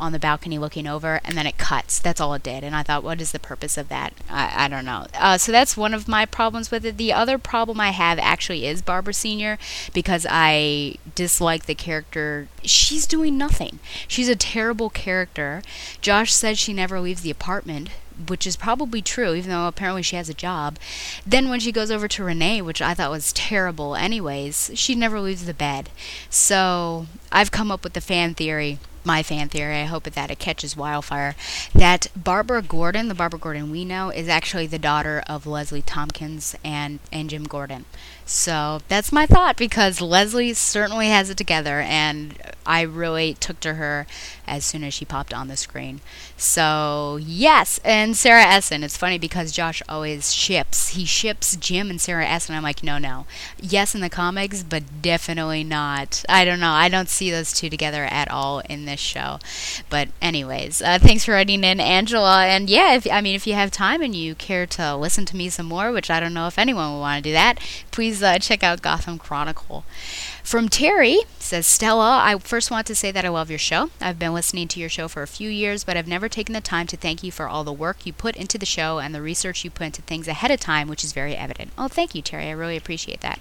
on 0.00 0.12
the 0.12 0.18
balcony 0.18 0.58
looking 0.58 0.86
over, 0.86 1.20
and 1.24 1.36
then 1.36 1.46
it 1.46 1.58
cuts. 1.58 1.98
That's 1.98 2.20
all 2.20 2.34
it 2.34 2.42
did. 2.42 2.64
And 2.64 2.74
I 2.74 2.82
thought, 2.82 3.04
what 3.04 3.20
is 3.20 3.32
the 3.32 3.38
purpose 3.38 3.76
of 3.76 3.88
that? 3.90 4.14
I, 4.28 4.64
I 4.64 4.68
don't 4.68 4.84
know. 4.84 5.06
Uh, 5.14 5.38
so 5.38 5.52
that's 5.52 5.76
one 5.76 5.94
of 5.94 6.08
my 6.08 6.26
problems 6.26 6.70
with 6.70 6.84
it. 6.84 6.96
The 6.96 7.12
other 7.12 7.38
problem 7.38 7.78
I 7.80 7.90
have 7.90 8.18
actually 8.18 8.66
is 8.66 8.82
Barbara 8.82 9.14
Sr. 9.14 9.58
because 9.92 10.26
I 10.28 10.96
dislike 11.14 11.66
the 11.66 11.74
character. 11.74 12.48
She's 12.62 13.06
doing 13.06 13.36
nothing. 13.38 13.78
She's 14.08 14.28
a 14.28 14.36
terrible 14.36 14.90
character. 14.90 15.62
Josh 16.00 16.32
said 16.32 16.58
she 16.58 16.72
never 16.72 16.98
leaves 16.98 17.22
the 17.22 17.30
apartment 17.30 17.90
which 18.28 18.46
is 18.46 18.56
probably 18.56 19.00
true, 19.00 19.34
even 19.34 19.50
though 19.50 19.66
apparently 19.66 20.02
she 20.02 20.16
has 20.16 20.28
a 20.28 20.34
job. 20.34 20.78
Then 21.26 21.48
when 21.48 21.60
she 21.60 21.72
goes 21.72 21.90
over 21.90 22.08
to 22.08 22.24
Renee, 22.24 22.62
which 22.62 22.82
I 22.82 22.94
thought 22.94 23.10
was 23.10 23.32
terrible 23.32 23.96
anyways, 23.96 24.72
she 24.74 24.94
never 24.94 25.20
leaves 25.20 25.46
the 25.46 25.54
bed. 25.54 25.88
So 26.28 27.06
I've 27.32 27.50
come 27.50 27.70
up 27.70 27.84
with 27.84 27.94
the 27.94 28.00
fan 28.00 28.34
theory 28.34 28.78
my 29.04 29.22
fan 29.22 29.48
theory, 29.48 29.76
I 29.76 29.84
hope 29.84 30.04
that 30.04 30.30
it 30.30 30.38
catches 30.38 30.76
wildfire, 30.76 31.34
that 31.74 32.08
Barbara 32.16 32.62
Gordon, 32.62 33.08
the 33.08 33.14
Barbara 33.14 33.38
Gordon 33.40 33.70
we 33.70 33.84
know, 33.84 34.10
is 34.10 34.28
actually 34.28 34.66
the 34.66 34.78
daughter 34.78 35.22
of 35.26 35.46
Leslie 35.46 35.82
Tompkins 35.82 36.54
and, 36.64 36.98
and 37.12 37.30
Jim 37.30 37.44
Gordon. 37.44 37.84
So 38.32 38.78
that's 38.86 39.10
my 39.10 39.26
thought 39.26 39.56
because 39.56 40.00
Leslie 40.00 40.54
certainly 40.54 41.08
has 41.08 41.30
it 41.30 41.36
together, 41.36 41.80
and 41.80 42.36
I 42.64 42.82
really 42.82 43.34
took 43.34 43.58
to 43.60 43.74
her 43.74 44.06
as 44.46 44.64
soon 44.64 44.84
as 44.84 44.94
she 44.94 45.04
popped 45.04 45.34
on 45.34 45.48
the 45.48 45.56
screen. 45.56 46.00
So, 46.36 47.18
yes, 47.20 47.80
and 47.84 48.16
Sarah 48.16 48.44
Essen. 48.44 48.84
It's 48.84 48.96
funny 48.96 49.18
because 49.18 49.50
Josh 49.50 49.82
always 49.88 50.32
ships. 50.32 50.90
He 50.90 51.04
ships 51.04 51.56
Jim 51.56 51.90
and 51.90 52.00
Sarah 52.00 52.26
Essen. 52.26 52.54
I'm 52.54 52.62
like, 52.62 52.84
no, 52.84 52.98
no. 52.98 53.26
Yes, 53.60 53.96
in 53.96 54.00
the 54.00 54.08
comics, 54.08 54.62
but 54.62 55.02
definitely 55.02 55.64
not. 55.64 56.24
I 56.28 56.44
don't 56.44 56.60
know. 56.60 56.70
I 56.70 56.88
don't 56.88 57.08
see 57.08 57.30
those 57.30 57.52
two 57.52 57.68
together 57.68 58.04
at 58.04 58.30
all 58.30 58.60
in 58.60 58.86
this 58.86 59.00
show. 59.00 59.40
But, 59.88 60.08
anyways, 60.22 60.80
uh, 60.82 60.98
thanks 61.00 61.24
for 61.24 61.32
writing 61.32 61.64
in, 61.64 61.80
Angela. 61.80 62.46
And 62.46 62.70
yeah, 62.70 62.94
if, 62.94 63.10
I 63.10 63.20
mean, 63.20 63.34
if 63.34 63.46
you 63.46 63.54
have 63.54 63.72
time 63.72 64.02
and 64.02 64.14
you 64.14 64.34
care 64.36 64.66
to 64.66 64.96
listen 64.96 65.24
to 65.26 65.36
me 65.36 65.48
some 65.48 65.66
more, 65.66 65.90
which 65.92 66.10
I 66.10 66.20
don't 66.20 66.34
know 66.34 66.46
if 66.46 66.58
anyone 66.58 66.92
will 66.92 67.00
want 67.00 67.22
to 67.22 67.28
do 67.28 67.32
that, 67.34 67.58
please 67.90 68.19
uh, 68.22 68.38
check 68.38 68.62
out 68.62 68.82
Gotham 68.82 69.18
Chronicle. 69.18 69.84
From 70.42 70.68
Terry 70.68 71.18
says 71.50 71.66
Stella, 71.66 72.20
I 72.22 72.38
first 72.38 72.70
want 72.70 72.86
to 72.86 72.94
say 72.94 73.10
that 73.10 73.24
I 73.24 73.28
love 73.28 73.50
your 73.50 73.58
show. 73.58 73.90
I've 74.00 74.20
been 74.20 74.32
listening 74.32 74.68
to 74.68 74.78
your 74.78 74.88
show 74.88 75.08
for 75.08 75.24
a 75.24 75.26
few 75.26 75.50
years, 75.50 75.82
but 75.82 75.96
I've 75.96 76.06
never 76.06 76.28
taken 76.28 76.52
the 76.52 76.60
time 76.60 76.86
to 76.86 76.96
thank 76.96 77.24
you 77.24 77.32
for 77.32 77.48
all 77.48 77.64
the 77.64 77.72
work 77.72 78.06
you 78.06 78.12
put 78.12 78.36
into 78.36 78.56
the 78.56 78.64
show 78.64 79.00
and 79.00 79.12
the 79.12 79.20
research 79.20 79.64
you 79.64 79.70
put 79.70 79.86
into 79.86 80.02
things 80.02 80.28
ahead 80.28 80.52
of 80.52 80.60
time, 80.60 80.86
which 80.86 81.02
is 81.02 81.12
very 81.12 81.34
evident. 81.34 81.72
Oh, 81.76 81.88
thank 81.88 82.14
you, 82.14 82.22
Terry. 82.22 82.46
I 82.46 82.52
really 82.52 82.76
appreciate 82.76 83.20
that. 83.22 83.40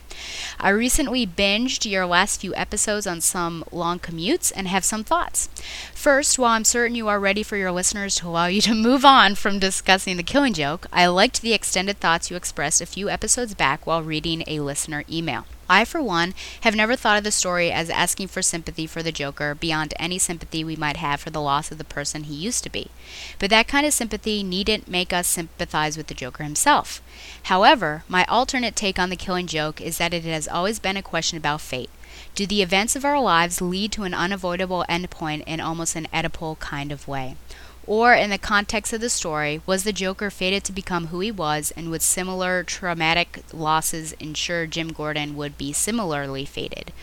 I 0.60 0.70
recently 0.70 1.28
binged 1.28 1.88
your 1.88 2.08
last 2.08 2.42
few 2.42 2.56
episodes 2.56 3.06
on 3.06 3.22
some 3.22 3.63
long 3.72 4.00
commutes 4.00 4.51
and 4.56 4.68
have 4.68 4.84
some 4.84 5.04
thoughts. 5.04 5.48
First, 5.94 6.39
while 6.39 6.54
I'm 6.54 6.66
certain 6.66 6.96
you 6.96 7.08
are 7.10 7.20
ready 7.20 7.44
for 7.44 7.58
your 7.58 7.72
listeners 7.72 8.16
to 8.16 8.28
allow 8.28 8.48
you 8.48 8.62
to 8.62 8.74
move 8.74 9.06
on 9.06 9.36
from 9.36 9.60
discussing 9.60 10.18
the 10.18 10.24
killing 10.24 10.54
joke, 10.54 10.88
I 10.92 11.06
liked 11.06 11.44
the 11.44 11.54
extended 11.54 12.00
thoughts 12.00 12.32
you 12.32 12.36
expressed 12.36 12.82
a 12.82 12.88
few 12.88 13.08
episodes 13.08 13.54
back 13.54 13.86
while 13.86 14.01
reading 14.01 14.44
a 14.48 14.62
listener 14.62 15.04
email. 15.08 15.46
I, 15.70 15.86
for 15.86 16.01
one, 16.01 16.34
have 16.62 16.75
never 16.75 16.96
thought 16.96 17.20
of 17.20 17.24
the 17.24 17.32
story 17.32 17.72
as 17.72 17.92
asking 18.00 18.29
for 18.29 18.41
sympathy 18.41 18.88
for 18.88 19.03
the 19.03 19.12
Joker 19.12 19.53
beyond 19.53 19.94
any 20.00 20.18
sympathy 20.18 20.63
we 20.63 20.77
might 20.77 20.96
have 20.98 21.20
for 21.20 21.32
the 21.32 21.41
loss 21.41 21.70
of 21.70 21.77
the 21.77 21.84
person 21.84 22.24
he 22.24 22.34
used 22.34 22.63
to 22.63 22.70
be. 22.70 22.89
But 23.39 23.50
that 23.50 23.68
kind 23.68 23.86
of 23.86 23.94
sympathy 23.94 24.41
needn't 24.41 24.88
make 24.88 25.12
us 25.12 25.27
sympathize 25.27 25.98
with 25.98 26.08
the 26.08 26.13
Joker 26.13 26.46
himself. 26.46 27.01
However, 27.44 28.03
my 28.08 28.24
alternate 28.25 28.77
take 28.77 28.98
on 28.98 29.10
the 29.10 29.18
killing 29.18 29.48
joke 29.48 29.82
is 29.82 29.98
that 29.98 30.13
it 30.13 30.24
has 30.24 30.48
always 30.48 30.79
been 30.79 30.96
a 30.96 31.01
question 31.01 31.38
about 31.38 31.60
fate. 31.60 31.89
Do 32.36 32.48
the 32.48 32.62
events 32.62 32.96
of 32.96 33.03
our 33.03 33.20
lives 33.20 33.62
lead 33.62 33.91
to 33.94 34.03
an 34.03 34.13
unavoidable 34.13 34.86
endpoint 34.88 35.44
in 35.46 35.60
almost 35.60 35.96
an 35.98 36.08
Oedipal 36.13 36.58
kind 36.60 36.94
of 36.94 37.08
way? 37.08 37.36
Or, 37.89 38.13
in 38.13 38.29
the 38.29 38.38
context 38.38 38.94
of 38.94 39.01
the 39.01 39.10
story, 39.10 39.62
was 39.65 39.84
the 39.84 39.91
Joker 39.91 40.29
fated 40.29 40.63
to 40.65 40.72
become 40.72 41.08
who 41.08 41.22
he 41.22 41.32
was, 41.32 41.74
and 41.75 41.89
would 41.89 42.03
similar 42.03 42.63
traumatic 42.63 43.44
losses 43.51 44.12
ensure 44.20 44.68
Jim 44.68 44.94
Gordon 44.94 45.36
would 45.36 45.58
be 45.58 45.74
similarly 45.74 46.46
fated? 46.46 46.94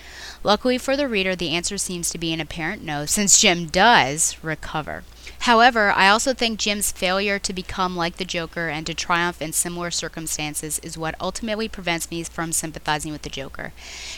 Luckily 0.47 0.79
for 0.79 0.97
the 0.97 1.09
reader, 1.09 1.35
the 1.35 1.50
answer 1.50 1.76
seems 1.76 2.09
to 2.09 2.19
be 2.19 2.33
an 2.33 2.41
apparent 2.41 2.81
no, 2.81 3.05
since 3.05 3.41
Jim 3.41 3.67
does 3.67 4.37
recover. 4.45 5.03
However, 5.41 5.91
I 5.91 6.07
also 6.09 6.35
think 6.35 6.61
Jim's 6.61 6.93
failure 6.93 7.41
to 7.41 7.53
become 7.53 7.97
like 7.97 8.19
the 8.19 8.25
Joker 8.25 8.69
and 8.69 8.87
to 8.87 8.95
triumph 8.95 9.43
in 9.43 9.53
similar 9.53 9.91
circumstances 9.91 10.79
is 10.85 10.97
what 10.97 11.17
ultimately 11.21 11.69
prevents 11.69 12.12
me 12.12 12.23
from 12.23 12.53
sympathizing 12.53 13.11
with 13.11 13.23
the 13.23 13.29
Joker. 13.29 13.73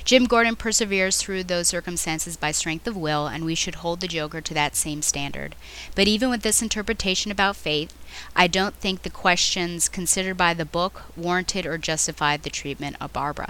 Jim 0.05 0.27
Gordon 0.27 0.55
perseveres 0.55 1.17
through 1.17 1.45
those 1.45 1.69
circumstances 1.69 2.37
by 2.37 2.51
strength 2.51 2.87
of 2.87 2.95
will, 2.95 3.27
and 3.27 3.47
we 3.47 3.55
should 3.55 3.77
hold 3.77 4.01
the 4.01 4.07
Joker 4.07 4.43
to 4.43 4.53
that 4.53 4.77
same 4.77 5.01
standard. 5.01 5.57
But 5.95 6.09
even 6.09 6.29
with 6.29 6.43
this 6.43 6.61
interpretation 6.61 7.33
about 7.33 7.57
fate, 7.57 7.91
I 8.37 8.49
don't 8.49 8.75
think 8.75 9.01
the 9.01 9.09
questions 9.09 9.89
considered 9.89 10.37
by 10.37 10.53
the 10.53 10.67
book 10.67 11.05
warranted 11.17 11.65
or 11.65 11.79
justified 11.79 12.43
the 12.43 12.51
treatment 12.51 12.97
of 13.01 13.15
Barbara. 13.15 13.49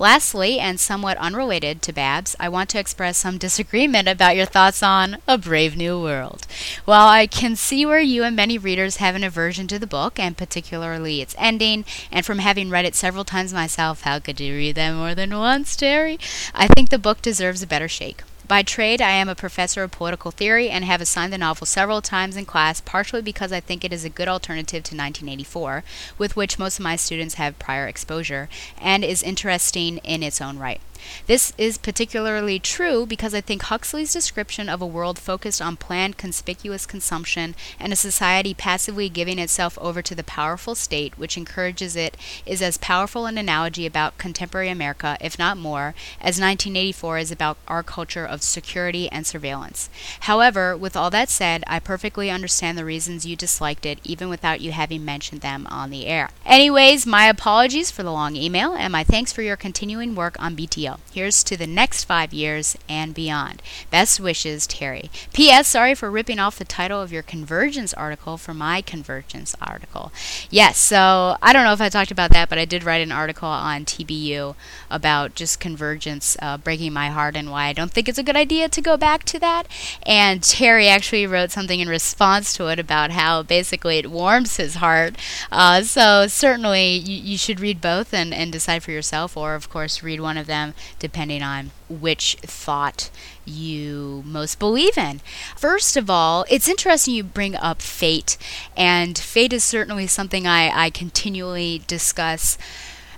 Lastly, 0.00 0.60
and 0.60 0.78
somewhat 0.78 1.16
unrelated 1.16 1.82
to 1.82 1.92
Babs, 1.92 2.36
I 2.38 2.48
want 2.48 2.70
to 2.70 2.78
express 2.78 3.18
some 3.18 3.36
disagreement 3.36 4.06
about 4.06 4.36
your 4.36 4.46
thoughts 4.46 4.80
on 4.80 5.16
A 5.26 5.36
Brave 5.36 5.76
New 5.76 6.00
World. 6.00 6.46
While 6.84 7.08
I 7.08 7.26
can 7.26 7.56
see 7.56 7.84
where 7.84 7.98
you 7.98 8.22
and 8.22 8.36
many 8.36 8.58
readers 8.58 8.98
have 8.98 9.16
an 9.16 9.24
aversion 9.24 9.66
to 9.66 9.78
the 9.78 9.88
book, 9.88 10.20
and 10.20 10.36
particularly 10.36 11.20
its 11.20 11.34
ending, 11.36 11.84
and 12.12 12.24
from 12.24 12.38
having 12.38 12.70
read 12.70 12.84
it 12.84 12.94
several 12.94 13.24
times 13.24 13.52
myself, 13.52 14.02
how 14.02 14.20
could 14.20 14.38
you 14.38 14.54
read 14.54 14.76
that 14.76 14.94
more 14.94 15.16
than 15.16 15.36
once, 15.36 15.74
Terry? 15.74 16.20
I 16.54 16.68
think 16.68 16.90
the 16.90 16.98
book 16.98 17.20
deserves 17.20 17.60
a 17.62 17.66
better 17.66 17.88
shake. 17.88 18.22
By 18.48 18.62
trade, 18.62 19.02
I 19.02 19.10
am 19.10 19.28
a 19.28 19.34
professor 19.34 19.82
of 19.82 19.90
political 19.90 20.30
theory 20.30 20.70
and 20.70 20.82
have 20.82 21.02
assigned 21.02 21.34
the 21.34 21.38
novel 21.38 21.66
several 21.66 22.00
times 22.00 22.34
in 22.34 22.46
class, 22.46 22.80
partially 22.80 23.20
because 23.20 23.52
I 23.52 23.60
think 23.60 23.84
it 23.84 23.92
is 23.92 24.06
a 24.06 24.08
good 24.08 24.26
alternative 24.26 24.82
to 24.84 24.96
1984, 24.96 25.84
with 26.16 26.34
which 26.34 26.58
most 26.58 26.78
of 26.78 26.82
my 26.82 26.96
students 26.96 27.34
have 27.34 27.58
prior 27.58 27.86
exposure, 27.86 28.48
and 28.80 29.04
is 29.04 29.22
interesting 29.22 29.98
in 29.98 30.22
its 30.22 30.40
own 30.40 30.58
right. 30.58 30.80
This 31.26 31.52
is 31.58 31.78
particularly 31.78 32.58
true 32.58 33.06
because 33.06 33.34
I 33.34 33.40
think 33.40 33.62
Huxley's 33.62 34.12
description 34.12 34.68
of 34.68 34.80
a 34.80 34.86
world 34.86 35.18
focused 35.18 35.60
on 35.60 35.76
planned, 35.76 36.16
conspicuous 36.16 36.86
consumption 36.86 37.54
and 37.78 37.92
a 37.92 37.96
society 37.96 38.54
passively 38.54 39.08
giving 39.08 39.38
itself 39.38 39.78
over 39.80 40.02
to 40.02 40.14
the 40.14 40.24
powerful 40.24 40.74
state 40.74 41.18
which 41.18 41.36
encourages 41.36 41.96
it 41.96 42.16
is 42.46 42.62
as 42.62 42.78
powerful 42.78 43.26
an 43.26 43.38
analogy 43.38 43.86
about 43.86 44.18
contemporary 44.18 44.70
America, 44.70 45.16
if 45.20 45.38
not 45.38 45.56
more, 45.56 45.94
as 46.20 46.40
1984 46.40 47.18
is 47.18 47.30
about 47.30 47.58
our 47.66 47.82
culture 47.82 48.24
of 48.24 48.42
security 48.42 49.08
and 49.10 49.26
surveillance. 49.26 49.90
However, 50.20 50.76
with 50.76 50.96
all 50.96 51.10
that 51.10 51.28
said, 51.28 51.62
I 51.66 51.78
perfectly 51.78 52.30
understand 52.30 52.78
the 52.78 52.84
reasons 52.84 53.26
you 53.26 53.36
disliked 53.36 53.84
it, 53.84 53.98
even 54.04 54.28
without 54.28 54.60
you 54.60 54.72
having 54.72 55.04
mentioned 55.04 55.40
them 55.40 55.66
on 55.70 55.90
the 55.90 56.06
air. 56.06 56.30
Anyways, 56.46 57.06
my 57.06 57.26
apologies 57.26 57.90
for 57.90 58.02
the 58.02 58.12
long 58.12 58.36
email, 58.36 58.72
and 58.72 58.92
my 58.92 59.04
thanks 59.04 59.32
for 59.32 59.42
your 59.42 59.56
continuing 59.56 60.14
work 60.14 60.36
on 60.40 60.56
BTO. 60.56 60.87
Here's 61.12 61.42
to 61.44 61.56
the 61.56 61.66
next 61.66 62.04
five 62.04 62.32
years 62.32 62.76
and 62.88 63.14
beyond. 63.14 63.62
Best 63.90 64.20
wishes, 64.20 64.66
Terry. 64.66 65.10
P.S. 65.32 65.68
Sorry 65.68 65.94
for 65.94 66.10
ripping 66.10 66.38
off 66.38 66.58
the 66.58 66.64
title 66.64 67.02
of 67.02 67.12
your 67.12 67.22
Convergence 67.22 67.92
article 67.94 68.36
for 68.36 68.54
my 68.54 68.80
Convergence 68.82 69.54
article. 69.60 70.12
Yes, 70.50 70.78
so 70.78 71.36
I 71.42 71.52
don't 71.52 71.64
know 71.64 71.72
if 71.72 71.80
I 71.80 71.88
talked 71.88 72.10
about 72.10 72.30
that, 72.32 72.48
but 72.48 72.58
I 72.58 72.64
did 72.64 72.84
write 72.84 73.02
an 73.02 73.12
article 73.12 73.48
on 73.48 73.84
TBU 73.84 74.54
about 74.90 75.34
just 75.34 75.60
convergence 75.60 76.36
uh, 76.40 76.56
breaking 76.56 76.92
my 76.92 77.08
heart 77.08 77.36
and 77.36 77.50
why 77.50 77.66
I 77.66 77.72
don't 77.72 77.90
think 77.90 78.08
it's 78.08 78.18
a 78.18 78.22
good 78.22 78.36
idea 78.36 78.68
to 78.68 78.80
go 78.80 78.96
back 78.96 79.24
to 79.24 79.38
that. 79.38 79.68
And 80.04 80.42
Terry 80.42 80.88
actually 80.88 81.26
wrote 81.26 81.50
something 81.50 81.80
in 81.80 81.88
response 81.88 82.52
to 82.54 82.68
it 82.68 82.78
about 82.78 83.10
how 83.10 83.42
basically 83.42 83.98
it 83.98 84.10
warms 84.10 84.56
his 84.56 84.76
heart. 84.76 85.16
Uh, 85.50 85.82
so 85.82 86.26
certainly 86.26 86.92
you, 86.92 87.16
you 87.16 87.38
should 87.38 87.60
read 87.60 87.80
both 87.80 88.14
and, 88.14 88.32
and 88.32 88.52
decide 88.52 88.82
for 88.82 88.92
yourself, 88.92 89.36
or 89.36 89.54
of 89.54 89.68
course 89.70 90.02
read 90.02 90.20
one 90.20 90.36
of 90.36 90.46
them 90.46 90.74
depending 90.98 91.42
on 91.42 91.70
which 91.88 92.36
thought 92.42 93.10
you 93.44 94.22
most 94.26 94.58
believe 94.58 94.98
in. 94.98 95.20
First 95.56 95.96
of 95.96 96.10
all, 96.10 96.44
it's 96.50 96.68
interesting 96.68 97.14
you 97.14 97.24
bring 97.24 97.56
up 97.56 97.80
fate, 97.80 98.36
and 98.76 99.16
fate 99.16 99.52
is 99.52 99.64
certainly 99.64 100.06
something 100.06 100.46
I, 100.46 100.86
I 100.86 100.90
continually 100.90 101.82
discuss 101.86 102.58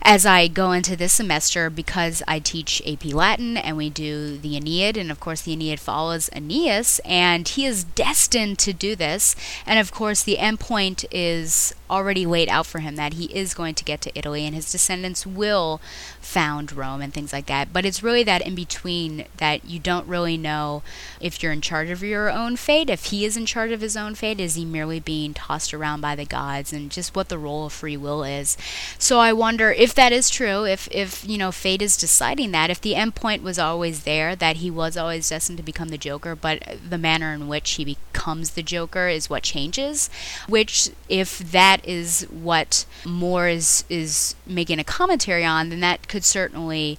as 0.02 0.24
I 0.24 0.48
go 0.48 0.72
into 0.72 0.96
this 0.96 1.12
semester 1.12 1.68
because 1.68 2.22
I 2.26 2.38
teach 2.38 2.82
AP 2.86 3.06
Latin 3.06 3.56
and 3.56 3.76
we 3.76 3.90
do 3.90 4.38
the 4.38 4.56
Aeneid, 4.56 4.96
and 4.96 5.10
of 5.10 5.20
course, 5.20 5.42
the 5.42 5.52
Aeneid 5.52 5.80
follows 5.80 6.30
Aeneas, 6.32 7.00
and 7.04 7.46
he 7.46 7.66
is 7.66 7.84
destined 7.84 8.58
to 8.60 8.72
do 8.72 8.96
this. 8.96 9.36
And 9.66 9.78
of 9.78 9.92
course, 9.92 10.22
the 10.22 10.36
endpoint 10.36 11.04
is 11.10 11.74
already 11.90 12.24
laid 12.24 12.48
out 12.48 12.66
for 12.66 12.78
him 12.78 12.96
that 12.96 13.14
he 13.14 13.26
is 13.26 13.52
going 13.52 13.74
to 13.74 13.84
get 13.84 14.00
to 14.00 14.18
Italy 14.18 14.46
and 14.46 14.54
his 14.54 14.70
descendants 14.70 15.26
will 15.26 15.80
found 16.20 16.72
Rome 16.72 17.00
and 17.00 17.12
things 17.12 17.32
like 17.32 17.46
that. 17.46 17.72
But 17.72 17.84
it's 17.84 18.02
really 18.02 18.22
that 18.24 18.46
in 18.46 18.54
between 18.54 19.26
that 19.38 19.64
you 19.64 19.78
don't 19.78 20.06
really 20.06 20.36
know 20.36 20.82
if 21.20 21.42
you're 21.42 21.52
in 21.52 21.60
charge 21.60 21.90
of 21.90 22.02
your 22.02 22.30
own 22.30 22.56
fate, 22.56 22.90
if 22.90 23.06
he 23.06 23.24
is 23.24 23.36
in 23.36 23.46
charge 23.46 23.72
of 23.72 23.80
his 23.80 23.96
own 23.96 24.14
fate, 24.14 24.40
is 24.40 24.54
he 24.54 24.64
merely 24.64 25.00
being 25.00 25.34
tossed 25.34 25.74
around 25.74 26.00
by 26.00 26.14
the 26.14 26.24
gods, 26.24 26.72
and 26.72 26.90
just 26.90 27.16
what 27.16 27.28
the 27.28 27.38
role 27.38 27.66
of 27.66 27.72
free 27.72 27.96
will 27.96 28.22
is. 28.22 28.56
So 28.98 29.18
I 29.18 29.32
wonder 29.32 29.72
if 29.72 29.94
that 29.94 30.12
is 30.12 30.30
true, 30.30 30.64
if 30.64 30.88
if 30.90 31.26
you 31.28 31.38
know 31.38 31.52
fate 31.52 31.82
is 31.82 31.96
deciding 31.96 32.52
that, 32.52 32.70
if 32.70 32.80
the 32.80 32.94
end 32.94 33.14
point 33.14 33.42
was 33.42 33.58
always 33.58 34.04
there, 34.04 34.36
that 34.36 34.56
he 34.56 34.70
was 34.70 34.96
always 34.96 35.28
destined 35.28 35.58
to 35.58 35.64
become 35.64 35.88
the 35.88 35.98
Joker, 35.98 36.36
but 36.36 36.62
the 36.88 36.98
manner 36.98 37.32
in 37.32 37.48
which 37.48 37.72
he 37.72 37.84
becomes 37.84 38.50
the 38.50 38.62
Joker 38.62 39.08
is 39.08 39.30
what 39.30 39.42
changes. 39.42 40.10
Which, 40.48 40.90
if 41.08 41.38
that 41.38 41.86
is 41.86 42.26
what 42.30 42.84
Moore 43.04 43.48
is 43.48 43.84
is 43.88 44.34
making 44.46 44.78
a 44.78 44.84
commentary 44.84 45.44
on, 45.44 45.70
then 45.70 45.80
that 45.80 46.08
could 46.10 46.24
certainly 46.24 46.98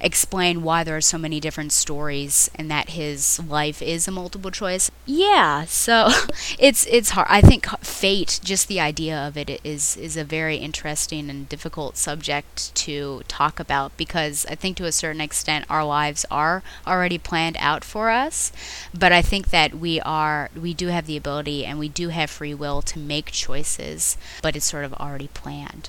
explain 0.00 0.62
why 0.62 0.84
there 0.84 0.96
are 0.96 1.00
so 1.00 1.16
many 1.16 1.40
different 1.40 1.72
stories 1.72 2.50
and 2.54 2.70
that 2.70 2.90
his 2.90 3.40
life 3.48 3.80
is 3.80 4.06
a 4.06 4.10
multiple 4.10 4.50
choice. 4.50 4.90
Yeah, 5.06 5.64
so 5.64 6.10
it's 6.58 6.86
it's 6.86 7.10
hard. 7.10 7.26
I 7.30 7.40
think 7.40 7.66
fate, 7.80 8.38
just 8.44 8.68
the 8.68 8.80
idea 8.80 9.16
of 9.16 9.36
it 9.36 9.60
is 9.64 9.96
is 9.96 10.16
a 10.16 10.24
very 10.24 10.56
interesting 10.56 11.30
and 11.30 11.48
difficult 11.48 11.96
subject 11.96 12.74
to 12.76 13.22
talk 13.28 13.58
about 13.58 13.96
because 13.96 14.46
I 14.46 14.54
think 14.54 14.76
to 14.76 14.84
a 14.84 14.92
certain 14.92 15.20
extent 15.20 15.64
our 15.68 15.84
lives 15.84 16.26
are 16.30 16.62
already 16.86 17.18
planned 17.18 17.56
out 17.58 17.82
for 17.82 18.10
us, 18.10 18.52
but 18.92 19.12
I 19.12 19.22
think 19.22 19.50
that 19.50 19.74
we 19.74 20.00
are 20.00 20.50
we 20.60 20.74
do 20.74 20.88
have 20.88 21.06
the 21.06 21.16
ability 21.16 21.64
and 21.64 21.78
we 21.78 21.88
do 21.88 22.10
have 22.10 22.30
free 22.30 22.54
will 22.54 22.82
to 22.82 22.98
make 22.98 23.32
choices, 23.32 24.16
but 24.42 24.54
it's 24.54 24.66
sort 24.66 24.84
of 24.84 24.92
already 24.94 25.28
planned. 25.28 25.88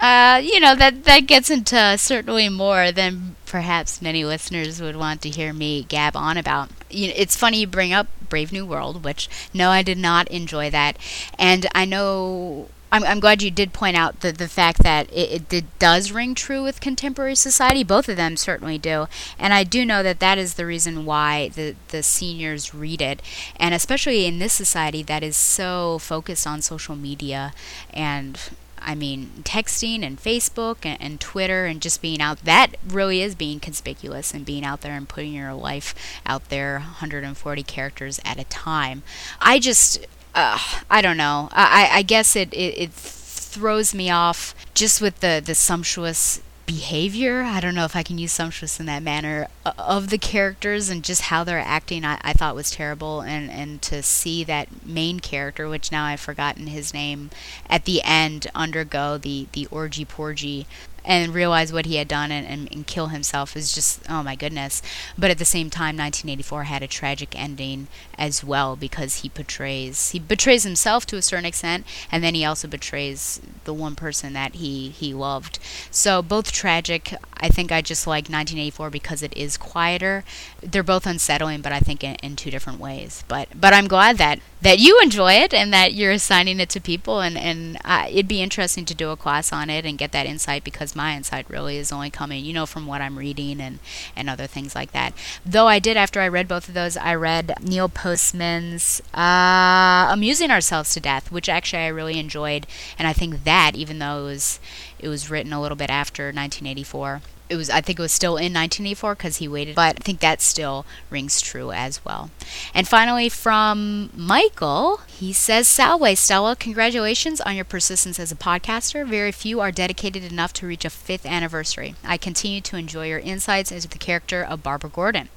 Uh, 0.00 0.40
you 0.42 0.60
know 0.60 0.76
that 0.76 1.04
that 1.04 1.26
gets 1.26 1.50
into 1.50 1.98
certainly 1.98 2.48
more 2.48 2.92
than 2.92 3.34
perhaps 3.46 4.00
many 4.00 4.24
listeners 4.24 4.80
would 4.80 4.94
want 4.94 5.20
to 5.22 5.28
hear 5.28 5.52
me 5.52 5.82
gab 5.82 6.14
on 6.14 6.36
about. 6.36 6.70
You 6.88 7.08
know, 7.08 7.14
it's 7.16 7.34
funny 7.36 7.60
you 7.60 7.66
bring 7.66 7.92
up 7.92 8.06
Brave 8.28 8.52
New 8.52 8.64
World, 8.64 9.04
which 9.04 9.28
no, 9.52 9.70
I 9.70 9.82
did 9.82 9.98
not 9.98 10.28
enjoy 10.28 10.70
that, 10.70 10.96
and 11.38 11.66
I 11.74 11.84
know. 11.84 12.68
I'm, 12.90 13.04
I'm 13.04 13.20
glad 13.20 13.42
you 13.42 13.50
did 13.50 13.74
point 13.74 13.98
out 13.98 14.20
the, 14.20 14.32
the 14.32 14.48
fact 14.48 14.82
that 14.82 15.12
it, 15.12 15.30
it, 15.30 15.52
it 15.52 15.78
does 15.78 16.10
ring 16.10 16.34
true 16.34 16.62
with 16.62 16.80
contemporary 16.80 17.34
society. 17.34 17.84
Both 17.84 18.08
of 18.08 18.16
them 18.16 18.34
certainly 18.38 18.78
do. 18.78 19.08
And 19.38 19.52
I 19.52 19.62
do 19.62 19.84
know 19.84 20.02
that 20.02 20.20
that 20.20 20.38
is 20.38 20.54
the 20.54 20.64
reason 20.64 21.04
why 21.04 21.50
the, 21.50 21.76
the 21.88 22.02
seniors 22.02 22.72
read 22.72 23.02
it. 23.02 23.20
And 23.56 23.74
especially 23.74 24.24
in 24.24 24.38
this 24.38 24.54
society 24.54 25.02
that 25.02 25.22
is 25.22 25.36
so 25.36 25.98
focused 25.98 26.46
on 26.46 26.62
social 26.62 26.96
media 26.96 27.52
and 27.92 28.40
I 28.80 28.94
mean, 28.94 29.42
texting 29.44 30.02
and 30.02 30.18
Facebook 30.18 30.78
and, 30.84 31.00
and, 31.00 31.20
Twitter 31.20 31.66
and 31.66 31.80
just 31.80 32.02
being 32.02 32.20
out, 32.20 32.44
that 32.44 32.76
really 32.86 33.22
is 33.22 33.34
being 33.34 33.60
conspicuous 33.60 34.32
and 34.32 34.44
being 34.44 34.64
out 34.64 34.80
there 34.80 34.94
and 34.94 35.08
putting 35.08 35.32
your 35.32 35.54
life 35.54 35.94
out 36.26 36.48
there 36.48 36.74
140 36.74 37.62
characters 37.62 38.20
at 38.24 38.38
a 38.38 38.44
time. 38.44 39.02
I 39.40 39.58
just, 39.58 40.06
uh, 40.34 40.58
I 40.90 41.02
don't 41.02 41.16
know. 41.16 41.48
I, 41.52 41.88
I 41.92 42.02
guess 42.02 42.36
it, 42.36 42.52
it, 42.52 42.78
it 42.78 42.92
throws 42.92 43.94
me 43.94 44.10
off 44.10 44.54
just 44.74 45.00
with 45.00 45.20
the, 45.20 45.42
the 45.44 45.54
sumptuous 45.54 46.40
behavior. 46.68 47.44
I 47.44 47.60
don't 47.60 47.74
know 47.74 47.86
if 47.86 47.96
i 47.96 48.02
can 48.02 48.18
use 48.18 48.30
sumptuous 48.30 48.78
in 48.78 48.84
that 48.86 49.02
manner 49.02 49.48
uh, 49.64 49.72
of 49.78 50.10
the 50.10 50.18
characters 50.18 50.90
and 50.90 51.02
just 51.02 51.22
how 51.22 51.42
they're 51.42 51.58
acting 51.58 52.04
i, 52.04 52.20
I 52.22 52.34
thought 52.34 52.54
was 52.54 52.70
terrible. 52.70 53.22
And, 53.22 53.50
and 53.50 53.80
to 53.82 54.02
see 54.02 54.44
that 54.44 54.84
main 54.84 55.18
character 55.18 55.66
which 55.66 55.90
now 55.90 56.04
i've 56.04 56.20
forgotten 56.20 56.66
his 56.66 56.92
name 56.92 57.30
at 57.70 57.86
the 57.86 58.02
end 58.04 58.48
undergo 58.54 59.16
the, 59.16 59.48
the 59.52 59.66
orgy 59.70 60.04
porgy 60.04 60.66
and 61.04 61.34
realize 61.34 61.72
what 61.72 61.86
he 61.86 61.96
had 61.96 62.08
done 62.08 62.30
and, 62.30 62.46
and, 62.46 62.68
and, 62.72 62.86
kill 62.86 63.08
himself 63.08 63.56
is 63.56 63.72
just 63.74 64.00
oh 64.08 64.22
my 64.22 64.34
goodness. 64.34 64.82
But 65.16 65.30
at 65.30 65.38
the 65.38 65.44
same 65.44 65.70
time 65.70 65.96
1984 65.96 66.64
had 66.64 66.82
a 66.82 66.86
tragic 66.86 67.38
ending 67.38 67.88
as 68.16 68.42
well 68.44 68.76
because 68.76 69.16
he 69.16 69.28
betrays 69.28 70.10
he 70.10 70.18
betrays 70.18 70.64
himself 70.64 71.06
to 71.06 71.16
a 71.16 71.22
certain 71.22 71.44
extent 71.44 71.86
and 72.10 72.22
then 72.22 72.34
he 72.34 72.44
also 72.44 72.68
betrays 72.68 73.40
the 73.64 73.74
one 73.74 73.94
person 73.94 74.32
that 74.32 74.56
he 74.56 74.90
he 74.90 75.14
loved. 75.14 75.58
So 75.90 76.22
both 76.22 76.52
tragic. 76.52 77.14
I 77.40 77.48
think 77.48 77.70
i 77.70 77.80
just 77.80 78.06
like 78.06 78.24
1984 78.24 78.90
because 78.90 79.22
it 79.22 79.36
is 79.36 79.56
quieter. 79.56 80.24
They're 80.60 80.82
both 80.82 81.06
unsettling 81.06 81.60
but 81.62 81.72
i 81.72 81.80
think 81.80 82.02
in, 82.04 82.16
in 82.16 82.36
two 82.36 82.50
different 82.50 82.80
ways. 82.80 83.24
But 83.28 83.48
but 83.54 83.72
i'm 83.72 83.88
glad 83.88 84.18
that 84.18 84.40
that 84.60 84.78
you 84.78 84.98
enjoy 85.02 85.34
it 85.34 85.54
and 85.54 85.72
that 85.72 85.94
you're 85.94 86.12
assigning 86.12 86.58
it 86.60 86.68
to 86.70 86.80
people 86.80 87.20
and 87.20 87.38
and 87.38 87.78
uh, 87.84 88.06
it'd 88.08 88.28
be 88.28 88.42
interesting 88.42 88.84
to 88.84 88.94
do 88.94 89.10
a 89.10 89.16
class 89.16 89.52
on 89.52 89.70
it 89.70 89.84
and 89.84 89.98
get 89.98 90.12
that 90.12 90.26
insight 90.26 90.64
because 90.64 90.87
my 90.96 91.16
insight 91.16 91.48
really 91.48 91.76
is 91.76 91.92
only 91.92 92.10
coming 92.10 92.44
you 92.44 92.52
know 92.52 92.66
from 92.66 92.86
what 92.86 93.00
I'm 93.00 93.18
reading 93.18 93.60
and 93.60 93.78
and 94.16 94.28
other 94.28 94.46
things 94.46 94.74
like 94.74 94.92
that. 94.92 95.12
Though 95.44 95.68
I 95.68 95.78
did 95.78 95.96
after 95.96 96.20
I 96.20 96.28
read 96.28 96.48
both 96.48 96.68
of 96.68 96.74
those 96.74 96.96
I 96.96 97.14
read 97.14 97.54
Neil 97.62 97.88
Postman's 97.88 99.00
uh, 99.14 100.08
amusing 100.10 100.50
ourselves 100.50 100.92
to 100.94 101.00
death 101.00 101.30
which 101.32 101.48
actually 101.48 101.82
I 101.82 101.88
really 101.88 102.18
enjoyed. 102.18 102.66
And 102.98 103.08
I 103.08 103.12
think 103.12 103.44
that 103.44 103.72
even 103.74 103.98
though 103.98 104.20
it 104.20 104.24
was 104.24 104.60
it 104.98 105.08
was 105.08 105.30
written 105.30 105.52
a 105.52 105.60
little 105.60 105.76
bit 105.76 105.90
after 105.90 106.24
1984 106.24 107.22
it 107.48 107.56
was 107.56 107.70
I 107.70 107.80
think 107.80 107.98
it 107.98 108.02
was 108.02 108.12
still 108.12 108.36
in 108.36 108.52
1984 108.52 109.14
because 109.14 109.36
he 109.36 109.48
waited, 109.48 109.74
but 109.74 109.96
I 109.98 110.02
think 110.02 110.20
that 110.20 110.40
still 110.40 110.84
rings 111.10 111.40
true 111.40 111.72
as 111.72 112.04
well. 112.04 112.30
And 112.74 112.86
finally, 112.86 113.28
from 113.28 114.10
Michael, 114.14 115.00
he 115.06 115.32
says, 115.32 115.66
"Salve, 115.66 116.16
Stella, 116.18 116.56
congratulations 116.56 117.40
on 117.40 117.56
your 117.56 117.64
persistence 117.64 118.20
as 118.20 118.30
a 118.30 118.36
podcaster. 118.36 119.06
Very 119.06 119.32
few 119.32 119.60
are 119.60 119.72
dedicated 119.72 120.24
enough 120.24 120.52
to 120.54 120.66
reach 120.66 120.84
a 120.84 120.90
fifth 120.90 121.24
anniversary. 121.24 121.94
I 122.04 122.18
continue 122.18 122.60
to 122.60 122.76
enjoy 122.76 123.08
your 123.08 123.18
insights 123.18 123.72
into 123.72 123.88
the 123.88 123.98
character 123.98 124.42
of 124.42 124.62
Barbara 124.62 124.90
Gordon. 124.90 125.28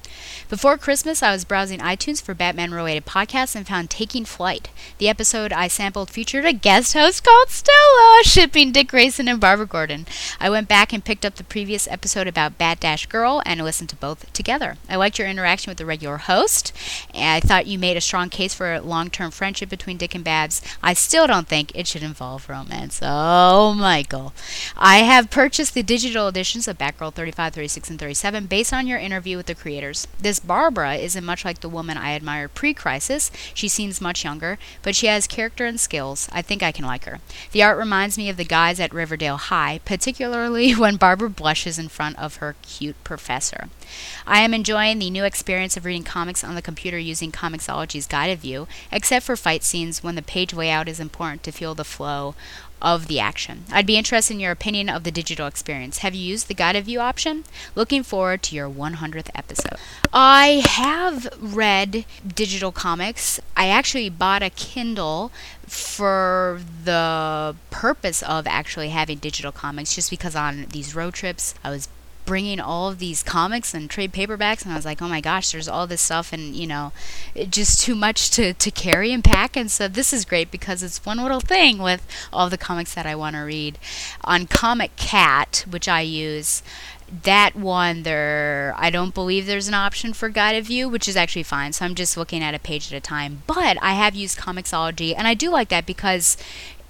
Before 0.50 0.76
Christmas, 0.76 1.22
I 1.22 1.32
was 1.32 1.46
browsing 1.46 1.80
iTunes 1.80 2.20
for 2.20 2.34
Batman 2.34 2.72
related 2.72 3.06
podcasts 3.06 3.56
and 3.56 3.66
found 3.66 3.88
Taking 3.88 4.26
Flight. 4.26 4.68
The 4.98 5.08
episode 5.08 5.52
I 5.52 5.68
sampled 5.68 6.10
featured 6.10 6.44
a 6.44 6.52
guest 6.52 6.92
host 6.92 7.24
called 7.24 7.48
Stella, 7.48 8.20
shipping 8.24 8.72
Dick 8.72 8.88
Grayson 8.88 9.28
and 9.28 9.40
Barbara 9.40 9.66
Gordon. 9.66 10.06
I 10.38 10.50
went 10.50 10.68
back 10.68 10.92
and 10.92 11.02
picked 11.02 11.24
up 11.24 11.36
the 11.36 11.44
previous 11.44 11.88
episode 11.88 12.01
episode 12.02 12.26
about 12.26 12.58
Bad 12.58 12.80
Dash 12.80 13.06
Girl 13.06 13.40
and 13.46 13.62
listen 13.62 13.86
to 13.86 13.94
both 13.94 14.32
together. 14.32 14.76
I 14.88 14.96
liked 14.96 15.20
your 15.20 15.28
interaction 15.28 15.70
with 15.70 15.78
the 15.78 15.86
regular 15.86 16.16
host, 16.16 16.72
and 17.14 17.36
I 17.36 17.38
thought 17.38 17.68
you 17.68 17.78
made 17.78 17.96
a 17.96 18.00
strong 18.00 18.28
case 18.28 18.52
for 18.52 18.74
a 18.74 18.80
long 18.80 19.08
term 19.08 19.30
friendship 19.30 19.68
between 19.68 19.98
Dick 19.98 20.12
and 20.12 20.24
Babs. 20.24 20.60
I 20.82 20.94
still 20.94 21.28
don't 21.28 21.46
think 21.46 21.70
it 21.76 21.86
should 21.86 22.02
involve 22.02 22.48
romance. 22.48 22.98
Oh, 23.00 23.72
Michael. 23.74 24.32
I 24.76 24.98
have 24.98 25.30
purchased 25.30 25.74
the 25.74 25.84
digital 25.84 26.26
editions 26.26 26.66
of 26.66 26.76
Batgirl 26.76 27.14
35, 27.14 27.54
36, 27.54 27.90
and 27.90 28.00
37 28.00 28.46
based 28.46 28.72
on 28.72 28.88
your 28.88 28.98
interview 28.98 29.36
with 29.36 29.46
the 29.46 29.54
creators. 29.54 30.08
This 30.18 30.40
Barbara 30.40 30.96
isn't 30.96 31.24
much 31.24 31.44
like 31.44 31.60
the 31.60 31.68
woman 31.68 31.96
I 31.96 32.10
admired 32.10 32.54
pre 32.54 32.74
crisis. 32.74 33.30
She 33.54 33.68
seems 33.68 34.00
much 34.00 34.24
younger, 34.24 34.58
but 34.82 34.96
she 34.96 35.06
has 35.06 35.28
character 35.28 35.66
and 35.66 35.78
skills. 35.78 36.28
I 36.32 36.42
think 36.42 36.64
I 36.64 36.72
can 36.72 36.84
like 36.84 37.04
her. 37.04 37.20
The 37.52 37.62
art 37.62 37.78
reminds 37.78 38.18
me 38.18 38.28
of 38.28 38.36
the 38.36 38.44
guys 38.44 38.80
at 38.80 38.92
Riverdale 38.92 39.36
High, 39.36 39.78
particularly 39.84 40.72
when 40.72 40.96
Barbara 40.96 41.30
blushes 41.30 41.78
in 41.78 41.90
front 41.92 42.18
of 42.18 42.36
her 42.36 42.56
cute 42.62 42.96
professor. 43.04 43.68
I 44.26 44.40
am 44.40 44.54
enjoying 44.54 44.98
the 44.98 45.10
new 45.10 45.24
experience 45.24 45.76
of 45.76 45.84
reading 45.84 46.04
comics 46.04 46.42
on 46.42 46.54
the 46.54 46.62
computer 46.62 46.98
using 46.98 47.30
Comixology's 47.30 48.06
guided 48.06 48.40
view, 48.40 48.66
except 48.90 49.26
for 49.26 49.36
fight 49.36 49.62
scenes 49.62 50.02
when 50.02 50.14
the 50.14 50.22
page 50.22 50.52
layout 50.52 50.88
is 50.88 50.98
important 50.98 51.42
to 51.44 51.52
feel 51.52 51.74
the 51.74 51.84
flow 51.84 52.34
of 52.82 53.06
the 53.06 53.20
action. 53.20 53.64
I'd 53.70 53.86
be 53.86 53.96
interested 53.96 54.34
in 54.34 54.40
your 54.40 54.50
opinion 54.50 54.88
of 54.88 55.04
the 55.04 55.12
digital 55.12 55.46
experience. 55.46 55.98
Have 55.98 56.14
you 56.16 56.22
used 56.22 56.48
the 56.48 56.54
guided 56.54 56.84
view 56.84 57.00
option? 57.00 57.44
Looking 57.76 58.02
forward 58.02 58.42
to 58.42 58.56
your 58.56 58.68
100th 58.68 59.30
episode. 59.34 59.78
I 60.12 60.62
have 60.66 61.28
read 61.40 62.04
digital 62.26 62.72
comics. 62.72 63.40
I 63.56 63.68
actually 63.68 64.10
bought 64.10 64.42
a 64.42 64.50
Kindle 64.50 65.30
for 65.72 66.60
the 66.84 67.56
purpose 67.70 68.22
of 68.22 68.46
actually 68.46 68.90
having 68.90 69.16
digital 69.16 69.50
comics 69.50 69.94
just 69.94 70.10
because 70.10 70.36
on 70.36 70.66
these 70.70 70.94
road 70.94 71.14
trips 71.14 71.54
I 71.64 71.70
was 71.70 71.88
bringing 72.24 72.60
all 72.60 72.88
of 72.88 72.98
these 72.98 73.22
comics 73.22 73.74
and 73.74 73.88
trade 73.90 74.12
paperbacks 74.12 74.62
and 74.62 74.72
I 74.72 74.76
was 74.76 74.84
like, 74.84 75.00
"Oh 75.02 75.08
my 75.08 75.20
gosh, 75.20 75.50
there's 75.50 75.68
all 75.68 75.86
this 75.86 76.02
stuff 76.02 76.32
and, 76.32 76.54
you 76.54 76.66
know, 76.66 76.92
just 77.48 77.80
too 77.80 77.94
much 77.94 78.30
to 78.32 78.52
to 78.52 78.70
carry 78.70 79.12
and 79.12 79.24
pack." 79.24 79.56
And 79.56 79.70
so 79.70 79.88
this 79.88 80.12
is 80.12 80.24
great 80.26 80.50
because 80.50 80.82
it's 80.82 81.04
one 81.06 81.18
little 81.18 81.40
thing 81.40 81.78
with 81.78 82.06
all 82.32 82.50
the 82.50 82.58
comics 82.58 82.92
that 82.94 83.06
I 83.06 83.14
want 83.14 83.34
to 83.36 83.40
read. 83.40 83.78
On 84.22 84.46
Comic 84.46 84.94
Cat, 84.96 85.64
which 85.68 85.88
I 85.88 86.02
use, 86.02 86.62
that 87.22 87.54
one 87.54 88.02
there 88.04 88.74
I 88.76 88.90
don't 88.90 89.14
believe 89.14 89.46
there's 89.46 89.68
an 89.68 89.74
option 89.74 90.12
for 90.12 90.28
guided 90.28 90.64
view, 90.64 90.88
which 90.88 91.06
is 91.08 91.16
actually 91.16 91.42
fine. 91.42 91.72
So 91.72 91.84
I'm 91.84 91.94
just 91.94 92.16
looking 92.16 92.42
at 92.42 92.54
a 92.54 92.58
page 92.58 92.92
at 92.92 92.96
a 92.96 93.00
time. 93.00 93.42
But 93.46 93.76
I 93.82 93.92
have 93.92 94.14
used 94.14 94.38
Comixology 94.38 95.14
and 95.16 95.28
I 95.28 95.34
do 95.34 95.50
like 95.50 95.68
that 95.68 95.86
because 95.86 96.36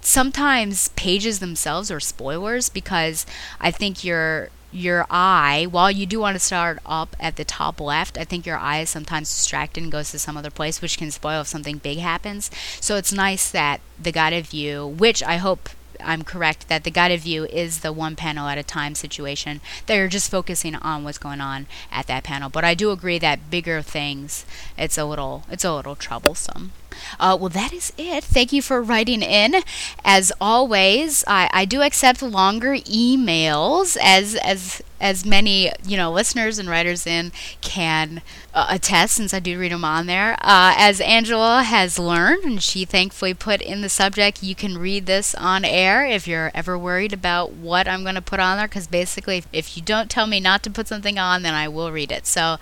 sometimes 0.01 0.89
pages 0.89 1.39
themselves 1.39 1.91
are 1.91 1.99
spoilers 1.99 2.69
because 2.69 3.25
I 3.59 3.71
think 3.71 4.03
your 4.03 4.49
your 4.71 5.05
eye, 5.09 5.67
while 5.69 5.91
you 5.91 6.05
do 6.05 6.19
want 6.19 6.35
to 6.35 6.39
start 6.39 6.79
up 6.83 7.15
at 7.19 7.35
the 7.35 7.45
top 7.45 7.79
left, 7.79 8.17
I 8.17 8.23
think 8.23 8.45
your 8.45 8.57
eye 8.57 8.79
is 8.79 8.89
sometimes 8.89 9.29
distracted 9.29 9.83
and 9.83 9.91
goes 9.91 10.09
to 10.11 10.19
some 10.19 10.35
other 10.35 10.49
place, 10.49 10.81
which 10.81 10.97
can 10.97 11.11
spoil 11.11 11.41
if 11.41 11.47
something 11.47 11.77
big 11.77 11.99
happens. 11.99 12.49
So 12.81 12.95
it's 12.95 13.13
nice 13.13 13.51
that 13.51 13.81
the 14.01 14.11
guided 14.11 14.47
view, 14.47 14.87
which 14.87 15.21
I 15.21 15.37
hope 15.37 15.69
I'm 16.03 16.23
correct 16.23 16.67
that 16.67 16.83
the 16.83 16.91
guided 16.91 17.21
view 17.21 17.45
is 17.45 17.79
the 17.79 17.93
one 17.93 18.15
panel 18.15 18.47
at 18.47 18.57
a 18.57 18.63
time 18.63 18.95
situation. 18.95 19.61
They're 19.85 20.07
just 20.07 20.31
focusing 20.31 20.75
on 20.75 21.03
what's 21.03 21.17
going 21.17 21.41
on 21.41 21.67
at 21.91 22.07
that 22.07 22.23
panel. 22.23 22.49
But 22.49 22.63
I 22.63 22.73
do 22.73 22.91
agree 22.91 23.19
that 23.19 23.49
bigger 23.49 23.81
things, 23.81 24.45
it's 24.77 24.97
a 24.97 25.05
little, 25.05 25.43
it's 25.49 25.65
a 25.65 25.73
little 25.73 25.95
troublesome. 25.95 26.71
Uh, 27.19 27.37
well, 27.39 27.49
that 27.49 27.73
is 27.73 27.91
it. 27.97 28.23
Thank 28.23 28.51
you 28.53 28.61
for 28.61 28.81
writing 28.81 29.21
in. 29.21 29.55
As 30.03 30.31
always, 30.39 31.23
I, 31.27 31.49
I 31.53 31.65
do 31.65 31.81
accept 31.81 32.21
longer 32.21 32.75
emails, 32.75 33.97
as 34.01 34.35
as 34.35 34.81
as 35.01 35.25
many 35.25 35.69
you 35.85 35.97
know 35.97 36.11
listeners 36.11 36.57
and 36.57 36.69
writers 36.69 37.05
in 37.05 37.31
can 37.61 38.21
uh, 38.53 38.67
attest, 38.69 39.15
since 39.15 39.33
I 39.33 39.39
do 39.39 39.59
read 39.59 39.71
them 39.71 39.83
on 39.83 40.05
there. 40.07 40.33
Uh, 40.41 40.73
as 40.77 41.01
Angela 41.01 41.63
has 41.63 41.99
learned, 41.99 42.43
and 42.43 42.61
she 42.63 42.85
thankfully 42.85 43.33
put 43.33 43.61
in 43.61 43.81
the 43.81 43.89
subject, 43.89 44.43
you 44.43 44.55
can 44.55 44.77
read 44.77 45.05
this 45.05 45.35
on 45.35 45.65
air 45.65 46.05
if 46.05 46.27
you're 46.27 46.51
ever 46.53 46.77
worried 46.77 47.13
about 47.13 47.53
what 47.53 47.87
I'm 47.87 48.03
going 48.03 48.15
to 48.15 48.21
put 48.21 48.39
on 48.39 48.57
there. 48.57 48.67
Because 48.67 48.87
basically, 48.87 49.37
if, 49.37 49.47
if 49.51 49.77
you 49.77 49.83
don't 49.83 50.09
tell 50.09 50.27
me 50.27 50.39
not 50.39 50.63
to 50.63 50.69
put 50.69 50.87
something 50.87 51.17
on, 51.17 51.41
then 51.43 51.53
I 51.53 51.67
will 51.67 51.91
read 51.91 52.11
it. 52.11 52.25
So 52.25 52.57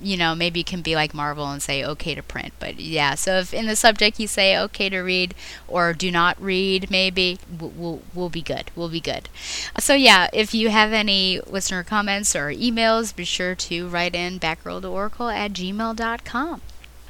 you 0.00 0.16
know, 0.16 0.34
maybe 0.34 0.62
can 0.62 0.82
be 0.82 0.94
like 0.94 1.14
Marvel 1.14 1.50
and 1.50 1.62
say 1.62 1.84
okay 1.84 2.14
to 2.14 2.22
print. 2.22 2.52
But 2.58 2.78
yeah, 2.78 3.14
so 3.14 3.38
if 3.38 3.54
in 3.54 3.66
the 3.66 3.76
subject 3.76 4.20
you 4.20 4.26
say 4.26 4.58
okay 4.58 4.88
to 4.88 5.00
read 5.00 5.34
or 5.68 5.92
do 5.92 6.10
not 6.10 6.40
read, 6.40 6.90
maybe 6.90 7.38
we'll, 7.58 8.02
we'll, 8.14 8.28
be 8.28 8.42
good. 8.42 8.70
We'll 8.74 8.88
be 8.88 9.00
good. 9.00 9.28
So 9.78 9.94
yeah, 9.94 10.28
if 10.32 10.54
you 10.54 10.70
have 10.70 10.92
any 10.92 11.40
listener 11.46 11.82
comments 11.82 12.36
or 12.36 12.48
emails, 12.50 13.14
be 13.14 13.24
sure 13.24 13.54
to 13.54 13.88
write 13.88 14.14
in 14.14 14.38
backrolltoracle 14.38 15.34
at 15.34 15.52
gmail.com. 15.52 16.60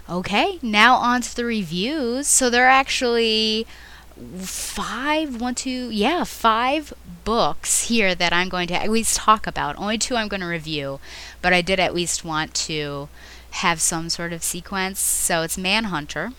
Okay, 0.09 0.59
now 0.63 0.95
on 0.97 1.21
to 1.23 1.35
the 1.35 1.45
reviews. 1.45 2.29
So 2.29 2.49
there 2.49 2.67
are 2.67 2.71
actually 2.71 3.67
five, 4.39 5.41
one, 5.41 5.55
two, 5.55 5.91
yeah, 5.91 6.25
five 6.25 6.95
books 7.27 7.89
here 7.89 8.15
that 8.15 8.33
I'm 8.33 8.49
going 8.49 8.69
to 8.69 8.81
at 8.81 8.89
least 8.89 9.17
talk 9.17 9.47
about. 9.47 9.77
Only 9.77 9.99
two 9.99 10.15
I'm 10.17 10.29
going 10.29 10.41
to 10.41 10.47
review, 10.47 11.01
but 11.43 11.53
I 11.53 11.61
did 11.61 11.81
at 11.81 11.95
least 11.95 12.25
want 12.25 12.55
to 12.55 13.09
have 13.51 13.81
some 13.81 14.09
sort 14.09 14.33
of 14.33 14.45
sequence. 14.45 15.01
So 15.01 15.43
it's 15.43 15.59
Manhunter, 15.59 16.31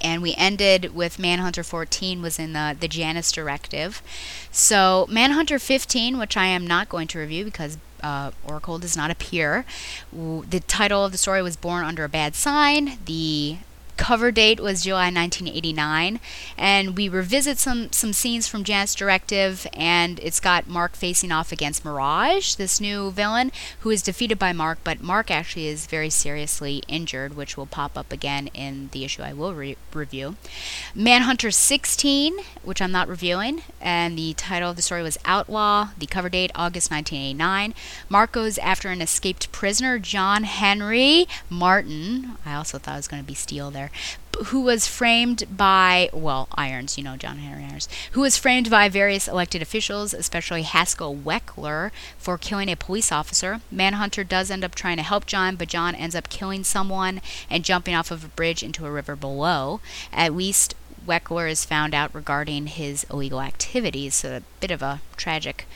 and 0.00 0.22
we 0.22 0.34
ended 0.36 0.94
with 0.94 1.18
Manhunter 1.18 1.62
14 1.62 2.22
was 2.22 2.38
in 2.38 2.54
the 2.54 2.74
the 2.78 2.88
Janus 2.88 3.30
Directive. 3.30 4.02
So 4.50 5.06
Manhunter 5.10 5.58
15, 5.58 6.18
which 6.18 6.36
I 6.36 6.46
am 6.46 6.66
not 6.66 6.88
going 6.88 7.06
to 7.08 7.18
review 7.18 7.44
because 7.44 7.76
uh, 8.02 8.30
Oracle 8.42 8.78
does 8.78 8.96
not 8.96 9.10
appear. 9.10 9.66
The 10.10 10.62
title 10.66 11.04
of 11.04 11.12
the 11.12 11.18
story 11.18 11.42
was 11.42 11.56
Born 11.56 11.84
Under 11.84 12.04
a 12.04 12.08
Bad 12.08 12.34
Sign. 12.34 12.98
The 13.04 13.58
cover 14.00 14.32
date 14.32 14.58
was 14.60 14.82
July 14.82 15.12
1989, 15.12 16.20
and 16.56 16.96
we 16.96 17.06
revisit 17.06 17.58
some 17.58 17.92
some 17.92 18.14
scenes 18.14 18.48
from 18.48 18.64
Janus 18.64 18.94
Directive, 18.94 19.66
and 19.74 20.18
it's 20.20 20.40
got 20.40 20.66
Mark 20.66 20.96
facing 20.96 21.30
off 21.30 21.52
against 21.52 21.84
Mirage, 21.84 22.54
this 22.54 22.80
new 22.80 23.10
villain 23.10 23.52
who 23.80 23.90
is 23.90 24.00
defeated 24.02 24.38
by 24.38 24.54
Mark, 24.54 24.78
but 24.84 25.02
Mark 25.02 25.30
actually 25.30 25.66
is 25.66 25.86
very 25.86 26.08
seriously 26.08 26.82
injured, 26.88 27.36
which 27.36 27.58
will 27.58 27.66
pop 27.66 27.98
up 27.98 28.10
again 28.10 28.48
in 28.54 28.88
the 28.92 29.04
issue 29.04 29.20
I 29.20 29.34
will 29.34 29.52
re- 29.52 29.76
review. 29.92 30.36
Manhunter 30.94 31.50
16, 31.50 32.38
which 32.62 32.80
I'm 32.80 32.92
not 32.92 33.06
reviewing, 33.06 33.62
and 33.82 34.16
the 34.16 34.32
title 34.32 34.70
of 34.70 34.76
the 34.76 34.82
story 34.82 35.02
was 35.02 35.18
Outlaw. 35.26 35.90
The 35.98 36.06
cover 36.06 36.30
date 36.30 36.52
August 36.54 36.90
1989. 36.90 37.74
Mark 38.08 38.32
goes 38.32 38.56
after 38.56 38.88
an 38.88 39.02
escaped 39.02 39.52
prisoner, 39.52 39.98
John 39.98 40.44
Henry 40.44 41.28
Martin. 41.50 42.38
I 42.46 42.54
also 42.54 42.78
thought 42.78 42.94
it 42.94 42.96
was 42.96 43.08
going 43.08 43.22
to 43.22 43.26
be 43.26 43.34
Steele 43.34 43.70
there 43.70 43.89
who 44.46 44.60
was 44.62 44.86
framed 44.86 45.44
by, 45.54 46.08
well, 46.12 46.48
Irons, 46.54 46.96
you 46.96 47.04
know, 47.04 47.16
John 47.16 47.38
Henry 47.38 47.64
Irons, 47.64 47.88
who 48.12 48.22
was 48.22 48.36
framed 48.36 48.70
by 48.70 48.88
various 48.88 49.28
elected 49.28 49.60
officials, 49.60 50.14
especially 50.14 50.62
Haskell 50.62 51.14
Weckler, 51.14 51.90
for 52.16 52.38
killing 52.38 52.70
a 52.70 52.76
police 52.76 53.12
officer. 53.12 53.60
Manhunter 53.70 54.24
does 54.24 54.50
end 54.50 54.64
up 54.64 54.74
trying 54.74 54.96
to 54.96 55.02
help 55.02 55.26
John, 55.26 55.56
but 55.56 55.68
John 55.68 55.94
ends 55.94 56.14
up 56.14 56.30
killing 56.30 56.64
someone 56.64 57.20
and 57.50 57.64
jumping 57.64 57.94
off 57.94 58.10
of 58.10 58.24
a 58.24 58.28
bridge 58.28 58.62
into 58.62 58.86
a 58.86 58.90
river 58.90 59.16
below. 59.16 59.80
At 60.12 60.34
least 60.34 60.74
Weckler 61.06 61.50
is 61.50 61.64
found 61.64 61.94
out 61.94 62.14
regarding 62.14 62.66
his 62.66 63.04
illegal 63.04 63.40
activities, 63.40 64.14
so 64.14 64.36
a 64.36 64.42
bit 64.60 64.70
of 64.70 64.82
a 64.82 65.00
tragic 65.16 65.66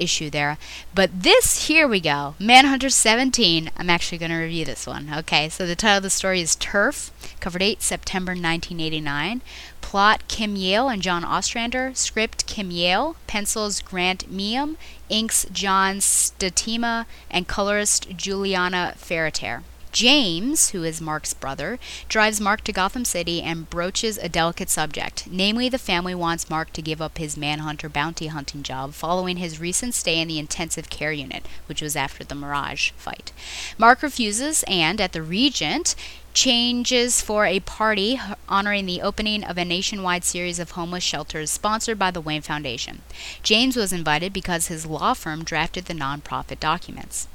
issue 0.00 0.30
there. 0.30 0.58
But 0.94 1.22
this, 1.22 1.68
here 1.68 1.86
we 1.86 2.00
go, 2.00 2.34
Manhunter 2.38 2.90
17. 2.90 3.70
I'm 3.76 3.90
actually 3.90 4.18
going 4.18 4.30
to 4.30 4.36
review 4.36 4.64
this 4.64 4.86
one. 4.86 5.12
Okay, 5.14 5.48
so 5.48 5.66
the 5.66 5.76
title 5.76 5.98
of 5.98 6.02
the 6.02 6.10
story 6.10 6.40
is 6.40 6.56
Turf, 6.56 7.10
cover 7.40 7.58
date 7.58 7.82
September 7.82 8.32
1989. 8.32 9.42
Plot 9.80 10.28
Kim 10.28 10.54
Yale 10.54 10.88
and 10.88 11.02
John 11.02 11.24
Ostrander. 11.24 11.92
Script 11.94 12.46
Kim 12.46 12.70
Yale. 12.70 13.16
Pencils 13.26 13.80
Grant 13.80 14.30
Miehm. 14.30 14.76
Inks 15.08 15.46
John 15.50 15.96
Statema. 15.96 17.06
And 17.28 17.48
colorist 17.48 18.16
Juliana 18.16 18.94
Ferriter. 18.96 19.62
James, 19.92 20.70
who 20.70 20.84
is 20.84 21.00
Mark's 21.00 21.34
brother, 21.34 21.78
drives 22.08 22.40
Mark 22.40 22.62
to 22.62 22.72
Gotham 22.72 23.04
City 23.04 23.42
and 23.42 23.68
broaches 23.68 24.18
a 24.18 24.28
delicate 24.28 24.70
subject. 24.70 25.26
Namely, 25.28 25.68
the 25.68 25.78
family 25.78 26.14
wants 26.14 26.48
Mark 26.48 26.72
to 26.74 26.82
give 26.82 27.02
up 27.02 27.18
his 27.18 27.36
manhunter 27.36 27.88
bounty 27.88 28.28
hunting 28.28 28.62
job 28.62 28.92
following 28.92 29.38
his 29.38 29.58
recent 29.58 29.94
stay 29.94 30.20
in 30.20 30.28
the 30.28 30.38
intensive 30.38 30.90
care 30.90 31.12
unit, 31.12 31.46
which 31.66 31.82
was 31.82 31.96
after 31.96 32.22
the 32.22 32.36
Mirage 32.36 32.90
fight. 32.92 33.32
Mark 33.78 34.02
refuses, 34.02 34.62
and 34.68 35.00
at 35.00 35.12
the 35.12 35.22
Regent, 35.22 35.96
changes 36.32 37.20
for 37.20 37.44
a 37.44 37.58
party 37.60 38.20
honoring 38.48 38.86
the 38.86 39.02
opening 39.02 39.42
of 39.42 39.58
a 39.58 39.64
nationwide 39.64 40.22
series 40.22 40.60
of 40.60 40.72
homeless 40.72 41.02
shelters 41.02 41.50
sponsored 41.50 41.98
by 41.98 42.12
the 42.12 42.20
Wayne 42.20 42.42
Foundation. 42.42 43.02
James 43.42 43.76
was 43.76 43.92
invited 43.92 44.32
because 44.32 44.68
his 44.68 44.86
law 44.86 45.14
firm 45.14 45.42
drafted 45.42 45.86
the 45.86 45.94
nonprofit 45.94 46.60
documents. 46.60 47.26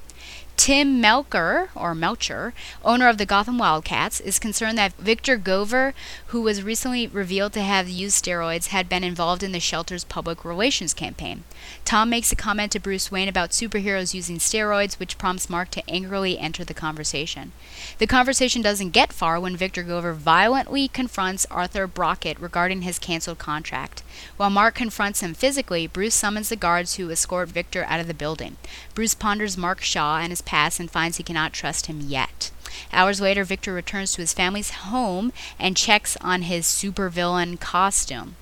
Tim 0.57 1.01
Melker, 1.01 1.67
or 1.75 1.93
Melcher, 1.93 2.53
owner 2.83 3.07
of 3.07 3.17
the 3.17 3.25
Gotham 3.25 3.57
Wildcats, 3.57 4.19
is 4.19 4.39
concerned 4.39 4.77
that 4.77 4.93
Victor 4.93 5.37
Gover, 5.37 5.93
who 6.27 6.41
was 6.41 6.63
recently 6.63 7.07
revealed 7.07 7.53
to 7.53 7.61
have 7.61 7.87
used 7.87 8.23
steroids, 8.23 8.67
had 8.67 8.89
been 8.89 9.03
involved 9.03 9.43
in 9.43 9.51
the 9.51 9.59
shelter's 9.59 10.03
public 10.05 10.43
relations 10.43 10.93
campaign. 10.93 11.43
Tom 11.83 12.09
makes 12.09 12.31
a 12.31 12.35
comment 12.35 12.71
to 12.71 12.79
Bruce 12.79 13.11
Wayne 13.11 13.27
about 13.27 13.51
superheroes 13.51 14.13
using 14.13 14.37
steroids, 14.37 14.97
which 14.97 15.17
prompts 15.17 15.49
Mark 15.49 15.69
to 15.71 15.87
angrily 15.89 16.39
enter 16.39 16.63
the 16.63 16.73
conversation. 16.73 17.51
The 17.99 18.07
conversation 18.07 18.61
doesn't 18.61 18.89
get 18.91 19.13
far 19.13 19.39
when 19.39 19.57
Victor 19.57 19.83
Gover 19.83 20.15
violently 20.15 20.87
confronts 20.87 21.45
Arthur 21.51 21.85
Brockett 21.85 22.39
regarding 22.39 22.81
his 22.81 22.97
canceled 22.97 23.37
contract. 23.37 24.03
While 24.37 24.49
Mark 24.49 24.75
confronts 24.75 25.21
him 25.21 25.33
physically, 25.33 25.85
Bruce 25.85 26.15
summons 26.15 26.49
the 26.49 26.55
guards 26.55 26.95
who 26.95 27.11
escort 27.11 27.49
Victor 27.49 27.83
out 27.85 27.99
of 27.99 28.07
the 28.07 28.13
building. 28.13 28.57
Bruce 28.93 29.13
ponders 29.13 29.57
Mark 29.57 29.81
Shaw 29.81 30.17
and 30.17 30.31
his 30.31 30.41
past 30.45 30.79
and 30.79 30.89
finds 30.89 31.17
he 31.17 31.23
cannot 31.23 31.53
trust 31.53 31.87
him 31.87 32.01
yet. 32.01 32.51
Hours 32.91 33.21
later, 33.21 33.43
Victor 33.43 33.73
returns 33.73 34.13
to 34.13 34.21
his 34.21 34.33
family's 34.33 34.71
home 34.71 35.31
and 35.59 35.77
checks 35.77 36.17
on 36.21 36.43
his 36.43 36.65
supervillain 36.65 37.59
costume. 37.59 38.35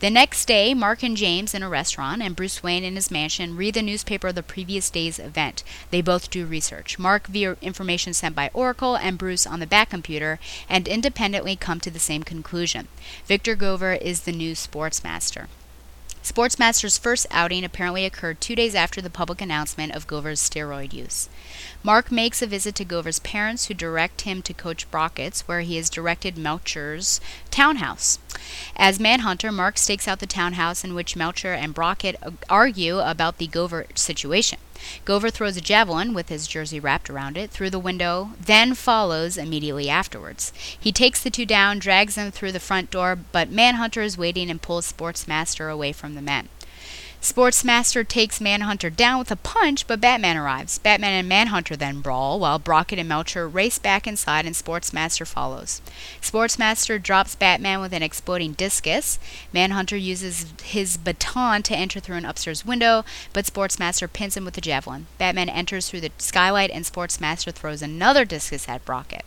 The 0.00 0.10
next 0.10 0.46
day, 0.46 0.74
Mark 0.74 1.02
and 1.02 1.16
James 1.16 1.54
in 1.54 1.62
a 1.64 1.68
restaurant, 1.68 2.22
and 2.22 2.36
Bruce 2.36 2.62
Wayne 2.62 2.84
in 2.84 2.94
his 2.94 3.10
mansion 3.10 3.56
read 3.56 3.74
the 3.74 3.82
newspaper 3.82 4.28
of 4.28 4.36
the 4.36 4.44
previous 4.44 4.90
day's 4.90 5.18
event. 5.18 5.64
They 5.90 6.00
both 6.00 6.30
do 6.30 6.46
research. 6.46 7.00
Mark 7.00 7.26
via 7.26 7.56
information 7.60 8.14
sent 8.14 8.36
by 8.36 8.50
Oracle, 8.54 8.96
and 8.96 9.18
Bruce 9.18 9.44
on 9.44 9.58
the 9.58 9.66
back 9.66 9.90
computer, 9.90 10.38
and 10.68 10.86
independently 10.86 11.56
come 11.56 11.80
to 11.80 11.90
the 11.90 11.98
same 11.98 12.22
conclusion. 12.22 12.86
Victor 13.26 13.56
Gover 13.56 14.00
is 14.00 14.20
the 14.20 14.32
new 14.32 14.52
sportsmaster. 14.52 15.48
Sportsmaster's 16.30 16.98
first 16.98 17.26
outing 17.30 17.64
apparently 17.64 18.04
occurred 18.04 18.38
two 18.38 18.54
days 18.54 18.74
after 18.74 19.00
the 19.00 19.08
public 19.08 19.40
announcement 19.40 19.94
of 19.94 20.06
Gover's 20.06 20.42
steroid 20.42 20.92
use. 20.92 21.30
Mark 21.82 22.12
makes 22.12 22.42
a 22.42 22.46
visit 22.46 22.74
to 22.74 22.84
Gover's 22.84 23.18
parents, 23.20 23.66
who 23.66 23.74
direct 23.74 24.20
him 24.20 24.42
to 24.42 24.52
Coach 24.52 24.90
Brockett's, 24.90 25.48
where 25.48 25.62
he 25.62 25.78
is 25.78 25.88
directed 25.88 26.36
Melcher's 26.36 27.18
townhouse. 27.50 28.18
As 28.76 29.00
Manhunter, 29.00 29.50
Mark 29.50 29.78
stakes 29.78 30.06
out 30.06 30.18
the 30.18 30.26
townhouse 30.26 30.84
in 30.84 30.94
which 30.94 31.16
Melcher 31.16 31.54
and 31.54 31.72
Brockett 31.72 32.16
argue 32.50 32.98
about 32.98 33.38
the 33.38 33.48
Gover 33.48 33.86
situation. 33.96 34.58
Gover 35.04 35.30
throws 35.30 35.56
a 35.56 35.60
javelin, 35.60 36.14
with 36.14 36.28
his 36.28 36.46
jersey 36.46 36.78
wrapped 36.78 37.10
around 37.10 37.36
it, 37.36 37.50
through 37.50 37.70
the 37.70 37.78
window, 37.78 38.32
then 38.40 38.74
follows 38.74 39.36
immediately 39.36 39.88
afterwards. 39.88 40.52
He 40.78 40.92
takes 40.92 41.22
the 41.22 41.30
two 41.30 41.46
down, 41.46 41.78
drags 41.78 42.14
them 42.14 42.30
through 42.30 42.52
the 42.52 42.60
front 42.60 42.90
door, 42.90 43.16
but 43.16 43.50
Manhunter 43.50 44.02
is 44.02 44.18
waiting 44.18 44.50
and 44.50 44.62
pulls 44.62 44.90
Sportsmaster 44.92 45.72
away 45.72 45.92
from 45.92 46.14
the 46.14 46.22
men. 46.22 46.48
Sportsmaster 47.20 48.06
takes 48.06 48.40
Manhunter 48.40 48.90
down 48.90 49.18
with 49.18 49.32
a 49.32 49.36
punch, 49.36 49.88
but 49.88 50.00
Batman 50.00 50.36
arrives. 50.36 50.78
Batman 50.78 51.14
and 51.14 51.28
Manhunter 51.28 51.74
then 51.74 52.00
brawl, 52.00 52.38
while 52.38 52.60
Brockett 52.60 53.00
and 53.00 53.08
Melcher 53.08 53.48
race 53.48 53.80
back 53.80 54.06
inside 54.06 54.46
and 54.46 54.54
Sportsmaster 54.54 55.26
follows. 55.26 55.82
Sportsmaster 56.22 57.02
drops 57.02 57.34
Batman 57.34 57.80
with 57.80 57.92
an 57.92 58.04
exploding 58.04 58.52
discus. 58.52 59.18
Manhunter 59.52 59.96
uses 59.96 60.46
his 60.62 60.96
baton 60.96 61.64
to 61.64 61.76
enter 61.76 61.98
through 61.98 62.18
an 62.18 62.24
upstairs 62.24 62.64
window, 62.64 63.04
but 63.32 63.46
Sportsmaster 63.46 64.10
pins 64.10 64.36
him 64.36 64.44
with 64.44 64.56
a 64.56 64.60
javelin. 64.60 65.08
Batman 65.18 65.48
enters 65.48 65.90
through 65.90 66.02
the 66.02 66.12
skylight, 66.18 66.70
and 66.70 66.84
Sportsmaster 66.84 67.52
throws 67.52 67.82
another 67.82 68.24
discus 68.24 68.68
at 68.68 68.84
Brockett. 68.84 69.24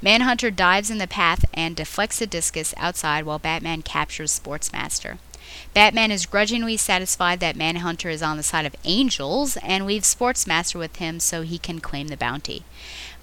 Manhunter 0.00 0.52
dives 0.52 0.88
in 0.88 0.98
the 0.98 1.08
path 1.08 1.44
and 1.52 1.74
deflects 1.74 2.20
the 2.20 2.28
discus 2.28 2.74
outside 2.76 3.24
while 3.24 3.40
Batman 3.40 3.82
captures 3.82 4.38
Sportsmaster. 4.38 5.18
Batman 5.72 6.10
is 6.10 6.26
grudgingly 6.26 6.76
satisfied 6.76 7.40
that 7.40 7.56
Manhunter 7.56 8.08
is 8.08 8.22
on 8.22 8.36
the 8.36 8.42
side 8.42 8.66
of 8.66 8.76
angels 8.84 9.56
and 9.58 9.86
leaves 9.86 10.14
Sportsmaster 10.14 10.78
with 10.78 10.96
him 10.96 11.20
so 11.20 11.42
he 11.42 11.58
can 11.58 11.80
claim 11.80 12.08
the 12.08 12.16
bounty. 12.16 12.64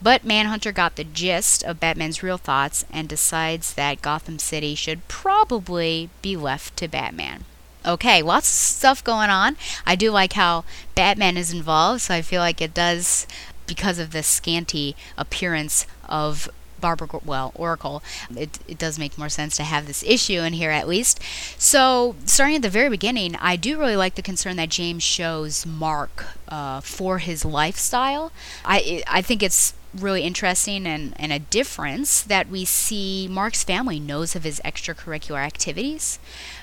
But 0.01 0.23
Manhunter 0.23 0.71
got 0.71 0.95
the 0.95 1.03
gist 1.03 1.63
of 1.63 1.79
Batman's 1.79 2.23
real 2.23 2.37
thoughts 2.37 2.85
and 2.91 3.07
decides 3.07 3.73
that 3.73 4.01
Gotham 4.01 4.39
City 4.39 4.75
should 4.75 5.07
probably 5.07 6.09
be 6.21 6.35
left 6.35 6.75
to 6.77 6.87
Batman. 6.87 7.45
Okay, 7.85 8.21
lots 8.21 8.47
of 8.47 8.55
stuff 8.55 9.03
going 9.03 9.29
on. 9.29 9.57
I 9.85 9.95
do 9.95 10.11
like 10.11 10.33
how 10.33 10.65
Batman 10.95 11.37
is 11.37 11.53
involved, 11.53 12.01
so 12.01 12.13
I 12.13 12.21
feel 12.21 12.41
like 12.41 12.61
it 12.61 12.73
does, 12.73 13.25
because 13.65 13.99
of 13.99 14.11
the 14.11 14.21
scanty 14.21 14.95
appearance 15.17 15.87
of 16.07 16.49
Barbara, 16.81 17.07
well, 17.23 17.51
Oracle, 17.55 18.03
it, 18.35 18.59
it 18.67 18.77
does 18.77 18.99
make 18.99 19.17
more 19.17 19.29
sense 19.29 19.55
to 19.57 19.63
have 19.63 19.87
this 19.87 20.03
issue 20.03 20.41
in 20.41 20.53
here 20.53 20.71
at 20.71 20.87
least. 20.87 21.19
So, 21.57 22.15
starting 22.25 22.57
at 22.57 22.61
the 22.61 22.69
very 22.69 22.89
beginning, 22.89 23.35
I 23.35 23.55
do 23.55 23.79
really 23.79 23.95
like 23.95 24.15
the 24.15 24.21
concern 24.21 24.57
that 24.57 24.69
James 24.69 25.03
shows 25.03 25.65
Mark 25.65 26.25
uh, 26.51 26.81
for 26.81 27.19
his 27.19 27.43
lifestyle. 27.45 28.31
I, 28.63 29.03
I 29.07 29.21
think 29.21 29.41
it's 29.41 29.73
really 29.93 30.21
interesting 30.21 30.85
and, 30.85 31.13
and 31.17 31.33
a 31.33 31.39
difference 31.39 32.21
that 32.21 32.49
we 32.49 32.63
see 32.65 33.27
Mark's 33.29 33.63
family 33.63 33.99
knows 33.99 34.35
of 34.35 34.43
his 34.43 34.61
extracurricular 34.63 35.43
activities. 35.43 36.19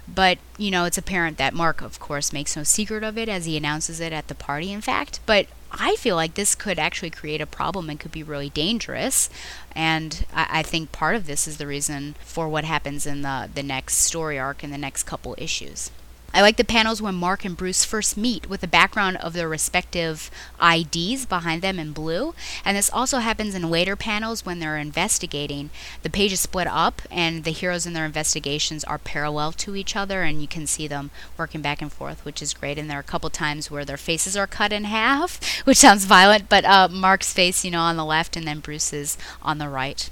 But, 0.07 0.39
you 0.57 0.71
know, 0.71 0.85
it's 0.85 0.99
apparent 0.99 1.37
that 1.39 1.55
Mark, 1.55 1.83
of 1.83 1.99
course, 1.99 2.33
makes 2.33 2.57
no 2.57 2.63
secret 2.63 3.03
of 3.03 3.19
it 3.19 3.29
as 3.29 3.45
he 3.45 3.57
announces 3.57 4.01
it 4.01 4.13
at 4.13 4.29
the 4.29 4.35
party, 4.35 4.73
in 4.73 4.81
fact. 4.81 5.21
But 5.27 5.47
I 5.71 5.97
feel 5.97 6.17
like 6.17 6.35
this 6.35 6.55
could 6.55 6.79
actually 6.79 7.11
create 7.11 7.43
a 7.43 7.47
problem 7.47 7.91
and 7.91 8.01
could 8.01 8.13
be 8.13 8.23
really 8.23 8.49
dangerous. 8.49 9.29
And 9.73 10.25
I, 10.33 10.61
I, 10.61 10.63
think 10.63 10.93
part 10.93 11.15
of 11.15 11.27
this 11.27 11.47
is 11.47 11.59
the 11.59 11.67
reason 11.67 12.15
for 12.25 12.49
what 12.49 12.65
happens 12.65 13.07
in 13.07 13.21
the, 13.21 13.51
the 13.53 13.63
next 13.63 13.97
story 13.97 14.39
arc 14.39 14.65
in 14.65 14.71
the 14.71 14.79
next 14.79 15.03
couple 15.03 15.35
issues. 15.37 15.91
I 16.33 16.43
like 16.43 16.57
the 16.57 16.65
panels 16.65 17.01
when 17.01 17.15
Mark 17.15 17.45
and 17.45 17.57
Bruce 17.57 17.85
first 17.85 18.17
meet 18.17 18.51
with 18.51 18.61
the 18.61 18.67
background 18.67 19.17
of 19.17 19.33
their 19.33 19.49
respective 19.49 20.31
IDs 20.63 21.25
behind 21.25 21.63
them 21.63 21.79
in 21.79 21.93
blue. 21.93 22.35
And 22.65 22.77
this 22.77 22.91
also 22.93 23.19
happens 23.19 23.55
in 23.55 23.71
later 23.71 23.97
panels 23.97 24.45
when 24.45 24.59
they're 24.59 24.77
investigating. 24.77 25.71
The 26.03 26.11
pages 26.11 26.41
split 26.41 26.67
up 26.67 27.01
and 27.11 27.45
the 27.45 27.51
heroes 27.51 27.87
in 27.87 27.95
their 27.95 28.05
investigations 28.05 28.85
are 28.85 28.99
parallel 28.99 29.53
to 29.53 29.75
each 29.75 29.97
other 29.97 30.23
and 30.23 30.43
you 30.43 30.49
can 30.49 30.67
see 30.67 30.87
them 30.87 31.11
working 31.39 31.63
back 31.63 31.81
and 31.81 31.91
forth, 31.91 32.25
which 32.25 32.43
is 32.43 32.55
great. 32.55 32.79
And 32.79 32.91
there 32.91 32.99
are 32.99 33.01
a 33.01 33.05
couple 33.05 33.31
times 33.31 33.71
where 33.71 33.87
their 33.87 33.97
faces 33.97 34.37
are 34.37 34.47
cut 34.47 34.73
in 34.73 34.85
half, 34.85 35.41
which 35.65 35.79
sounds 35.79 36.05
violent, 36.05 36.49
but 36.51 36.65
uh, 36.67 36.89
Mark's 36.89 37.33
face, 37.33 37.65
you 37.65 37.71
know, 37.71 37.81
on 37.81 37.97
the 37.97 38.05
left 38.05 38.37
and 38.37 38.47
then 38.47 38.61
Bruce's 38.61 39.17
on 39.43 39.59
the 39.59 39.69
right. 39.69 40.11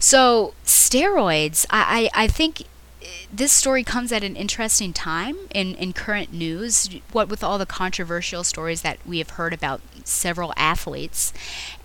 So 0.00 0.54
steroids, 0.64 1.66
I, 1.70 2.10
I, 2.14 2.24
I 2.24 2.26
think 2.26 2.64
this 3.32 3.52
story 3.52 3.84
comes 3.84 4.12
at 4.12 4.24
an 4.24 4.36
interesting 4.36 4.92
time 4.92 5.36
in, 5.54 5.74
in 5.74 5.92
current 5.92 6.32
news, 6.32 6.88
what 7.12 7.28
with 7.28 7.42
all 7.42 7.58
the 7.58 7.66
controversial 7.66 8.44
stories 8.44 8.82
that 8.82 8.98
we 9.06 9.18
have 9.18 9.30
heard 9.30 9.52
about 9.52 9.80
several 10.04 10.52
athletes. 10.56 11.32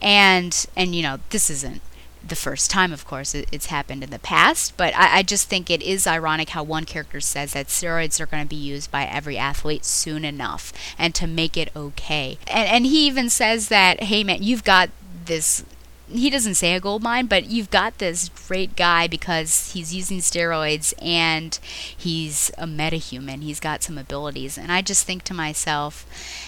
And, 0.02 0.66
and 0.76 0.96
you 0.96 1.02
know, 1.02 1.20
this 1.30 1.50
isn't 1.50 1.82
the 2.26 2.36
first 2.36 2.70
time, 2.70 2.92
of 2.92 3.06
course, 3.06 3.34
it, 3.34 3.48
it's 3.52 3.68
happened 3.68 4.04
in 4.04 4.10
the 4.10 4.20
past, 4.20 4.76
but 4.78 4.94
I, 4.96 5.20
I, 5.20 5.24
just 5.24 5.48
think 5.48 5.70
it 5.70 5.82
is 5.82 6.06
ironic 6.06 6.50
how 6.50 6.64
one 6.64 6.84
character 6.84 7.22
says 7.22 7.54
that 7.54 7.68
steroids 7.68 8.20
are 8.20 8.26
going 8.26 8.44
to 8.44 8.50
be 8.50 8.56
used 8.56 8.92
by 8.92 9.06
every 9.06 9.38
athlete 9.38 9.86
soon 9.86 10.26
enough 10.26 10.74
and 10.98 11.16
to 11.16 11.28
make 11.28 11.56
it 11.56 11.72
okay. 11.76 12.38
And, 12.48 12.68
and 12.68 12.86
he 12.86 13.08
even 13.08 13.30
says 13.30 13.70
that, 13.70 14.04
hey 14.04 14.24
man, 14.24 14.44
you've 14.44 14.64
got 14.64 14.90
this 15.26 15.64
he 16.12 16.30
doesn't 16.30 16.56
say 16.56 16.74
a 16.76 16.80
gold 16.80 17.04
mine, 17.04 17.28
but 17.28 17.45
you've 17.45 17.69
got 17.69 17.98
this 17.98 18.30
great 18.48 18.76
guy 18.76 19.08
because 19.08 19.74
he's 19.74 19.93
using 19.93 20.19
steroids 20.19 20.93
and 21.02 21.60
he's 21.95 22.52
a 22.58 22.65
metahuman. 22.65 23.41
He's 23.43 23.60
got 23.60 23.84
some 23.84 23.98
abilities, 23.98 24.58
and 24.58 24.72
I 24.72 24.82
just 24.82 25.06
think 25.06 25.24
to 25.26 25.34
myself, 25.34 26.06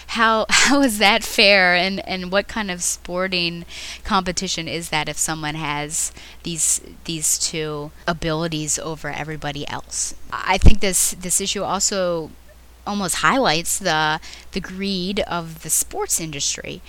how 0.08 0.46
how 0.50 0.80
is 0.82 0.98
that 0.98 1.22
fair? 1.22 1.74
And 1.74 2.06
and 2.08 2.30
what 2.32 2.48
kind 2.48 2.70
of 2.70 2.82
sporting 2.82 3.64
competition 4.04 4.68
is 4.68 4.88
that 4.90 5.08
if 5.08 5.18
someone 5.18 5.54
has 5.54 6.12
these 6.42 6.80
these 7.04 7.38
two 7.38 7.90
abilities 8.06 8.78
over 8.78 9.10
everybody 9.10 9.66
else? 9.68 10.14
I 10.32 10.58
think 10.58 10.80
this 10.80 11.12
this 11.12 11.40
issue 11.40 11.62
also 11.62 12.30
almost 12.86 13.16
highlights 13.16 13.78
the 13.78 14.20
the 14.52 14.60
greed 14.60 15.20
of 15.20 15.62
the 15.62 15.70
sports 15.70 16.20
industry 16.20 16.82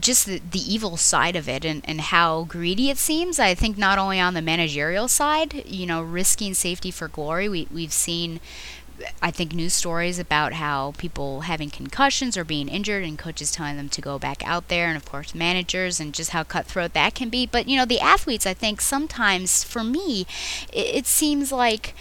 just 0.00 0.26
the, 0.26 0.40
the 0.50 0.60
evil 0.60 0.96
side 0.96 1.36
of 1.36 1.48
it 1.48 1.64
and, 1.64 1.82
and 1.84 2.00
how 2.00 2.44
greedy 2.44 2.90
it 2.90 2.98
seems. 2.98 3.38
I 3.38 3.54
think 3.54 3.76
not 3.78 3.98
only 3.98 4.18
on 4.20 4.34
the 4.34 4.42
managerial 4.42 5.08
side, 5.08 5.64
you 5.66 5.86
know, 5.86 6.02
risking 6.02 6.54
safety 6.54 6.90
for 6.90 7.08
glory. 7.08 7.48
We, 7.48 7.68
we've 7.72 7.92
seen, 7.92 8.40
I 9.20 9.30
think, 9.30 9.52
news 9.52 9.72
stories 9.72 10.18
about 10.18 10.54
how 10.54 10.94
people 10.98 11.42
having 11.42 11.70
concussions 11.70 12.36
or 12.36 12.44
being 12.44 12.68
injured 12.68 13.04
and 13.04 13.18
coaches 13.18 13.50
telling 13.50 13.76
them 13.76 13.88
to 13.90 14.00
go 14.00 14.18
back 14.18 14.46
out 14.46 14.68
there, 14.68 14.88
and 14.88 14.96
of 14.96 15.04
course, 15.04 15.34
managers 15.34 16.00
and 16.00 16.14
just 16.14 16.30
how 16.30 16.44
cutthroat 16.44 16.92
that 16.92 17.14
can 17.14 17.28
be. 17.28 17.46
But, 17.46 17.68
you 17.68 17.76
know, 17.76 17.84
the 17.84 18.00
athletes, 18.00 18.46
I 18.46 18.54
think 18.54 18.80
sometimes, 18.80 19.64
for 19.64 19.82
me, 19.82 20.26
it, 20.72 20.94
it 20.94 21.06
seems 21.06 21.50
like 21.52 21.94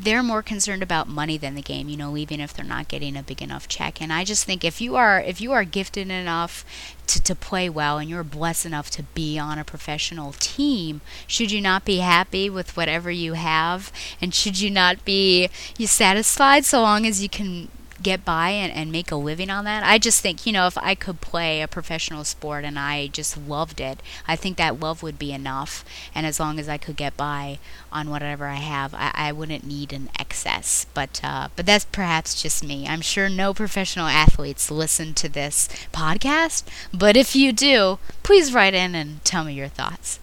they're 0.00 0.22
more 0.22 0.42
concerned 0.42 0.82
about 0.82 1.08
money 1.08 1.36
than 1.36 1.54
the 1.54 1.62
game, 1.62 1.88
you 1.88 1.96
know, 1.96 2.16
even 2.16 2.40
if 2.40 2.54
they're 2.54 2.64
not 2.64 2.88
getting 2.88 3.16
a 3.16 3.22
big 3.22 3.42
enough 3.42 3.66
check. 3.66 4.00
And 4.00 4.12
I 4.12 4.24
just 4.24 4.44
think 4.44 4.64
if 4.64 4.80
you 4.80 4.94
are 4.96 5.20
if 5.20 5.40
you 5.40 5.52
are 5.52 5.64
gifted 5.64 6.10
enough 6.10 6.64
to, 7.08 7.22
to 7.22 7.34
play 7.34 7.68
well 7.68 7.98
and 7.98 8.08
you're 8.08 8.24
blessed 8.24 8.66
enough 8.66 8.90
to 8.90 9.02
be 9.02 9.38
on 9.38 9.58
a 9.58 9.64
professional 9.64 10.32
team, 10.38 11.00
should 11.26 11.50
you 11.50 11.60
not 11.60 11.84
be 11.84 11.98
happy 11.98 12.48
with 12.48 12.76
whatever 12.76 13.10
you 13.10 13.32
have? 13.32 13.92
And 14.20 14.32
should 14.32 14.60
you 14.60 14.70
not 14.70 15.04
be 15.04 15.48
you 15.76 15.86
satisfied 15.86 16.64
so 16.64 16.80
long 16.80 17.04
as 17.06 17.22
you 17.22 17.28
can 17.28 17.68
get 18.02 18.24
by 18.24 18.50
and, 18.50 18.72
and 18.72 18.92
make 18.92 19.10
a 19.10 19.16
living 19.16 19.50
on 19.50 19.64
that. 19.64 19.84
I 19.84 19.98
just 19.98 20.20
think, 20.20 20.46
you 20.46 20.52
know, 20.52 20.66
if 20.66 20.78
I 20.78 20.94
could 20.94 21.20
play 21.20 21.60
a 21.60 21.68
professional 21.68 22.24
sport 22.24 22.64
and 22.64 22.78
I 22.78 23.08
just 23.08 23.36
loved 23.36 23.80
it, 23.80 24.02
I 24.26 24.36
think 24.36 24.56
that 24.56 24.80
love 24.80 25.02
would 25.02 25.18
be 25.18 25.32
enough. 25.32 25.84
And 26.14 26.26
as 26.26 26.40
long 26.40 26.58
as 26.58 26.68
I 26.68 26.78
could 26.78 26.96
get 26.96 27.16
by 27.16 27.58
on 27.90 28.10
whatever 28.10 28.46
I 28.46 28.56
have, 28.56 28.94
I, 28.94 29.10
I 29.14 29.32
wouldn't 29.32 29.66
need 29.66 29.92
an 29.92 30.10
excess. 30.18 30.86
But 30.94 31.20
uh, 31.22 31.48
but 31.56 31.66
that's 31.66 31.84
perhaps 31.86 32.40
just 32.40 32.64
me. 32.64 32.86
I'm 32.86 33.00
sure 33.00 33.28
no 33.28 33.54
professional 33.54 34.06
athletes 34.06 34.70
listen 34.70 35.14
to 35.14 35.28
this 35.28 35.68
podcast, 35.92 36.64
but 36.92 37.16
if 37.16 37.34
you 37.34 37.52
do, 37.52 37.98
please 38.22 38.52
write 38.52 38.74
in 38.74 38.94
and 38.94 39.24
tell 39.24 39.44
me 39.44 39.54
your 39.54 39.68
thoughts. 39.68 40.18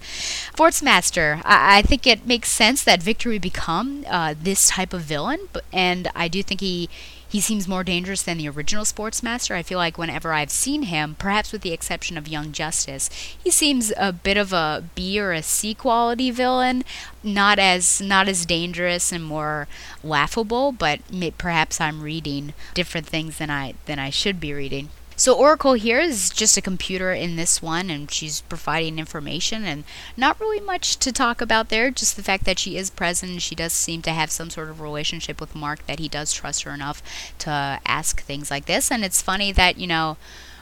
Sportsmaster, 0.56 1.42
I, 1.44 1.80
I 1.80 1.82
think 1.82 2.08
it 2.08 2.26
makes 2.26 2.50
sense 2.50 2.84
that 2.84 3.04
Victor 3.04 3.30
would 3.30 3.42
become 3.42 4.06
uh, 4.08 4.34
this 4.40 4.70
type 4.70 4.94
of 4.94 5.02
villain, 5.02 5.40
and 5.74 6.08
I 6.16 6.28
do 6.28 6.42
think 6.44 6.62
he 6.62 6.90
he 7.36 7.42
seems 7.42 7.68
more 7.68 7.84
dangerous 7.84 8.22
than 8.22 8.38
the 8.38 8.48
original 8.48 8.86
Sportsmaster. 8.86 9.54
I 9.54 9.62
feel 9.62 9.78
like 9.78 9.98
whenever 9.98 10.32
I've 10.32 10.50
seen 10.50 10.84
him, 10.84 11.18
perhaps 11.20 11.52
with 11.52 11.64
the 11.64 11.74
exception 11.74 12.18
of 12.18 12.30
Young 12.30 12.54
Justice, 12.54 13.10
he 13.38 13.52
seems 13.52 13.92
a 13.98 14.14
bit 14.14 14.38
of 14.38 14.54
a 14.54 14.86
B 14.96 15.20
or 15.20 15.34
a 15.34 15.44
C 15.44 15.74
quality 15.74 16.32
villain, 16.32 16.86
not 17.24 17.60
as 17.60 18.00
not 18.00 18.30
as 18.30 18.46
dangerous 18.46 19.12
and 19.12 19.22
more 19.22 19.68
laughable, 20.02 20.72
but 20.72 21.02
may, 21.12 21.30
perhaps 21.30 21.82
I'm 21.82 22.02
reading 22.02 22.54
different 22.74 23.06
things 23.06 23.38
than 23.38 23.50
I 23.50 23.74
than 23.86 24.00
I 24.00 24.12
should 24.12 24.40
be 24.40 24.54
reading. 24.54 24.88
So 25.18 25.34
Oracle 25.34 25.74
here 25.74 26.00
is 26.00 26.30
just 26.30 26.58
a 26.58 26.62
computer 26.62 27.14
in 27.14 27.36
this 27.36 27.62
one, 27.62 27.90
and 27.90 28.12
she's 28.12 28.42
providing 28.42 29.00
information, 29.00 29.64
and 29.64 29.86
not 30.18 30.40
really 30.40 30.60
much 30.60 30.98
to 30.98 31.12
talk 31.12 31.40
about 31.40 31.70
there. 31.70 31.90
Just 31.90 32.16
the 32.16 32.24
fact 32.24 32.44
that 32.46 32.60
she 32.60 32.78
is 32.78 32.90
present, 32.90 33.32
and 33.32 33.42
she 33.42 33.56
does 33.56 33.74
seem 33.74 34.02
to 34.04 34.12
have 34.12 34.30
some 34.30 34.50
sort 34.50 34.70
of 34.70 34.82
relationship 34.82 35.40
with 35.40 35.56
Mark 35.56 35.86
that 35.88 36.00
he 36.00 36.10
does 36.10 36.34
trust 36.34 36.64
her 36.64 36.72
enough 36.72 37.02
to 37.40 37.80
ask 37.86 38.22
things 38.22 38.52
like 38.52 38.66
this. 38.66 38.92
And 38.92 39.06
it's 39.06 39.22
funny 39.22 39.52
that 39.54 39.78
you 39.78 39.88
know. 39.88 40.18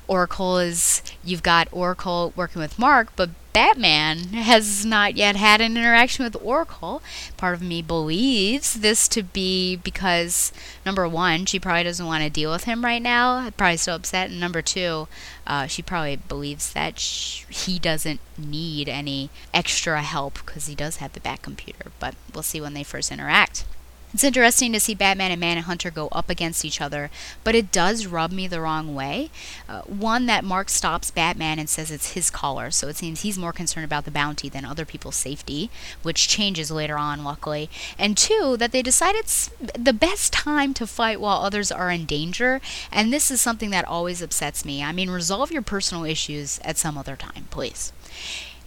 Oracle 0.08 0.58
is 0.58 1.02
you've 1.24 1.44
got 1.44 1.68
Oracle 1.72 2.34
working 2.36 2.62
with 2.62 2.80
Mark, 2.80 3.10
but 3.16 3.30
Batman 3.54 4.18
has 4.34 4.84
not 4.84 5.16
yet 5.16 5.36
had 5.36 5.62
an 5.62 5.78
interaction 5.78 6.26
with 6.26 6.36
Oracle. 6.42 7.04
Part 7.38 7.54
of 7.54 7.62
me 7.62 7.84
believes 7.84 8.74
this 8.74 9.08
to 9.10 9.22
be 9.22 9.76
because 9.76 10.52
number 10.86 11.08
one, 11.08 11.46
she 11.46 11.60
probably 11.60 11.84
doesn't 11.84 12.06
want 12.06 12.24
to 12.24 12.32
deal 12.32 12.52
with 12.52 12.64
him 12.64 12.84
right 12.84 13.02
now, 13.02 13.52
probably 13.52 13.78
still 13.78 13.96
upset, 13.96 14.32
and 14.32 14.40
number 14.40 14.64
two, 14.64 15.08
uh, 15.46 15.68
she 15.68 15.84
probably 15.84 16.16
believes 16.16 16.74
that 16.74 17.00
he 17.00 17.78
doesn't 17.78 18.20
need 18.38 18.90
any 18.90 19.30
extra 19.54 20.02
help 20.02 20.44
because 20.46 20.66
he 20.66 20.74
does 20.74 20.98
have 20.98 21.14
the 21.14 21.20
Bat 21.20 21.44
computer. 21.44 21.92
But 22.00 22.16
we'll 22.34 22.44
see 22.44 22.60
when 22.60 22.74
they 22.74 22.84
first 22.84 23.12
interact. 23.12 23.66
It's 24.14 24.24
interesting 24.24 24.72
to 24.74 24.80
see 24.80 24.94
Batman 24.94 25.32
and 25.32 25.40
Manhunter 25.40 25.90
go 25.90 26.08
up 26.12 26.30
against 26.30 26.64
each 26.64 26.80
other, 26.80 27.10
but 27.44 27.56
it 27.56 27.72
does 27.72 28.06
rub 28.06 28.32
me 28.32 28.46
the 28.46 28.62
wrong 28.62 28.94
way. 28.94 29.32
Uh, 29.68 29.82
one, 29.82 30.28
that 30.28 30.44
Mark 30.44 30.70
stops 30.70 31.10
Batman 31.10 31.58
and 31.58 31.68
says 31.68 31.90
it's 31.90 32.14
his 32.14 32.30
collar, 32.30 32.70
so 32.70 32.88
it 32.88 32.96
seems 32.96 33.22
he's 33.22 33.40
more 33.40 33.52
concerned 33.52 33.86
about 33.86 34.06
the 34.06 34.12
bounty 34.12 34.50
than 34.50 34.66
other 34.66 34.86
people's 34.86 35.16
safety, 35.16 35.72
which 36.04 36.28
changes 36.28 36.70
later 36.70 36.96
on, 36.96 37.24
luckily. 37.24 37.72
And 37.98 38.16
two, 38.16 38.56
that 38.58 38.72
they 38.72 38.84
decide 38.84 39.16
it's 39.16 39.50
the 39.60 39.94
best 39.94 40.32
time 40.32 40.76
to 40.76 40.86
fight 40.86 41.20
while 41.20 41.42
others 41.42 41.72
are 41.72 41.90
in 41.90 42.06
danger, 42.06 42.62
and 42.92 43.12
this 43.12 43.32
is 43.32 43.42
something 43.42 43.72
that 43.72 43.88
always 43.88 44.22
upsets 44.22 44.64
me. 44.64 44.84
I 44.84 44.92
mean, 44.92 45.10
resolve 45.10 45.52
your 45.52 45.64
personal 45.64 46.04
issues 46.04 46.60
at 46.64 46.78
some 46.78 47.00
other 47.00 47.16
time, 47.16 47.48
please. 47.50 47.92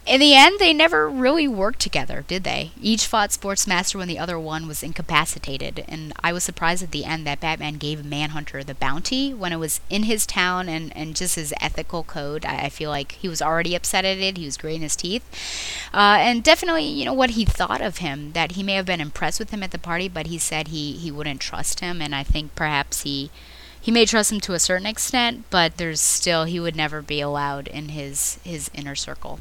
In 0.07 0.21
the 0.21 0.37
end, 0.37 0.61
they 0.61 0.73
never 0.73 1.09
really 1.09 1.49
worked 1.49 1.81
together, 1.81 2.25
did 2.29 2.45
they? 2.45 2.71
Each 2.81 3.09
fought 3.09 3.31
Sportsmaster 3.31 3.97
when 3.97 4.07
the 4.07 4.21
other 4.21 4.39
one 4.39 4.69
was 4.69 4.85
incapacitated, 4.85 5.85
and 5.89 6.13
I 6.23 6.33
was 6.33 6.45
surprised 6.45 6.85
at 6.85 6.93
the 6.93 7.05
end 7.05 7.27
that 7.27 7.41
Batman 7.41 7.75
gave 7.75 8.05
Manhunter 8.05 8.63
the 8.63 8.77
bounty 8.77 9.35
when 9.35 9.53
it 9.53 9.57
was 9.57 9.81
in 9.91 10.05
his 10.05 10.25
town 10.25 10.69
and, 10.69 10.97
and 10.97 11.17
just 11.17 11.35
his 11.35 11.53
ethical 11.61 12.05
code. 12.05 12.45
I, 12.45 12.67
I 12.67 12.69
feel 12.69 12.89
like 12.89 13.13
he 13.13 13.29
was 13.29 13.43
already 13.43 13.75
upset 13.75 14.05
at 14.05 14.19
it, 14.19 14.37
he 14.37 14.45
was 14.45 14.57
gritting 14.57 14.83
his 14.83 14.95
teeth. 14.95 15.25
Uh, 15.93 16.19
and 16.21 16.45
definitely, 16.45 16.87
you 16.87 17.05
know, 17.05 17.13
what 17.13 17.31
he 17.31 17.45
thought 17.45 17.81
of 17.81 17.99
him, 17.99 18.31
that 18.35 18.53
he 18.53 18.63
may 18.63 18.75
have 18.75 18.87
been 18.87 19.01
impressed 19.01 19.41
with 19.41 19.51
him 19.51 19.65
at 19.65 19.73
the 19.73 19.79
party, 19.79 20.09
but 20.09 20.29
he 20.29 20.39
said 20.39 20.69
he, 20.69 20.93
he 20.93 21.11
wouldn't 21.11 21.41
trust 21.41 21.81
him, 21.81 22.01
and 22.01 22.15
I 22.15 22.23
think 22.23 22.55
perhaps 22.55 23.03
he 23.03 23.31
he 23.81 23.91
may 23.93 24.05
trust 24.05 24.31
him 24.31 24.41
to 24.41 24.53
a 24.53 24.61
certain 24.61 24.87
extent, 24.87 25.45
but 25.51 25.79
there's 25.79 26.01
still 26.01 26.45
he 26.45 26.61
would 26.61 26.77
never 26.77 27.03
be 27.03 27.21
allowed 27.21 27.67
in 27.67 27.89
his 27.89 28.39
his 28.45 28.71
inner 28.73 28.95
circle. 28.95 29.41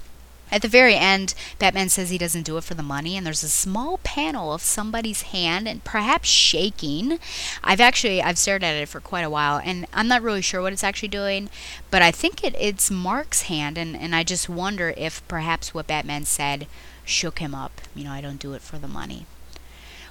At 0.56 0.62
the 0.62 0.70
very 0.70 0.96
end, 0.96 1.34
Batman 1.60 1.90
says 1.90 2.10
he 2.10 2.18
doesn't 2.18 2.44
do 2.44 2.56
it 2.56 2.64
for 2.64 2.76
the 2.76 2.82
money, 2.82 3.18
and 3.18 3.28
there's 3.28 3.44
a 3.44 3.50
small 3.50 3.98
panel 4.06 4.54
of 4.54 4.62
somebody's 4.62 5.24
hand 5.24 5.68
and 5.68 5.84
perhaps 5.84 6.30
shaking. 6.30 7.20
I've 7.62 7.82
actually 7.82 8.22
I've 8.22 8.38
stared 8.38 8.64
at 8.64 8.74
it 8.74 8.88
for 8.88 9.02
quite 9.02 9.26
a 9.26 9.30
while, 9.30 9.60
and 9.62 9.86
I'm 9.92 10.08
not 10.08 10.22
really 10.22 10.42
sure 10.42 10.62
what 10.62 10.72
it's 10.72 10.82
actually 10.82 11.10
doing, 11.10 11.50
but 11.92 12.02
I 12.02 12.10
think 12.10 12.42
it, 12.42 12.56
it's 12.58 12.90
Mark's 12.90 13.42
hand, 13.44 13.78
and, 13.78 13.98
and 13.98 14.16
I 14.16 14.24
just 14.24 14.48
wonder 14.48 14.94
if 14.96 15.28
perhaps 15.28 15.74
what 15.74 15.88
Batman 15.88 16.24
said 16.24 16.68
shook 17.04 17.40
him 17.40 17.54
up. 17.54 17.82
You 17.94 18.06
know, 18.06 18.14
I 18.14 18.22
don't 18.22 18.40
do 18.40 18.54
it 18.54 18.62
for 18.62 18.78
the 18.78 18.88
money. 18.88 19.26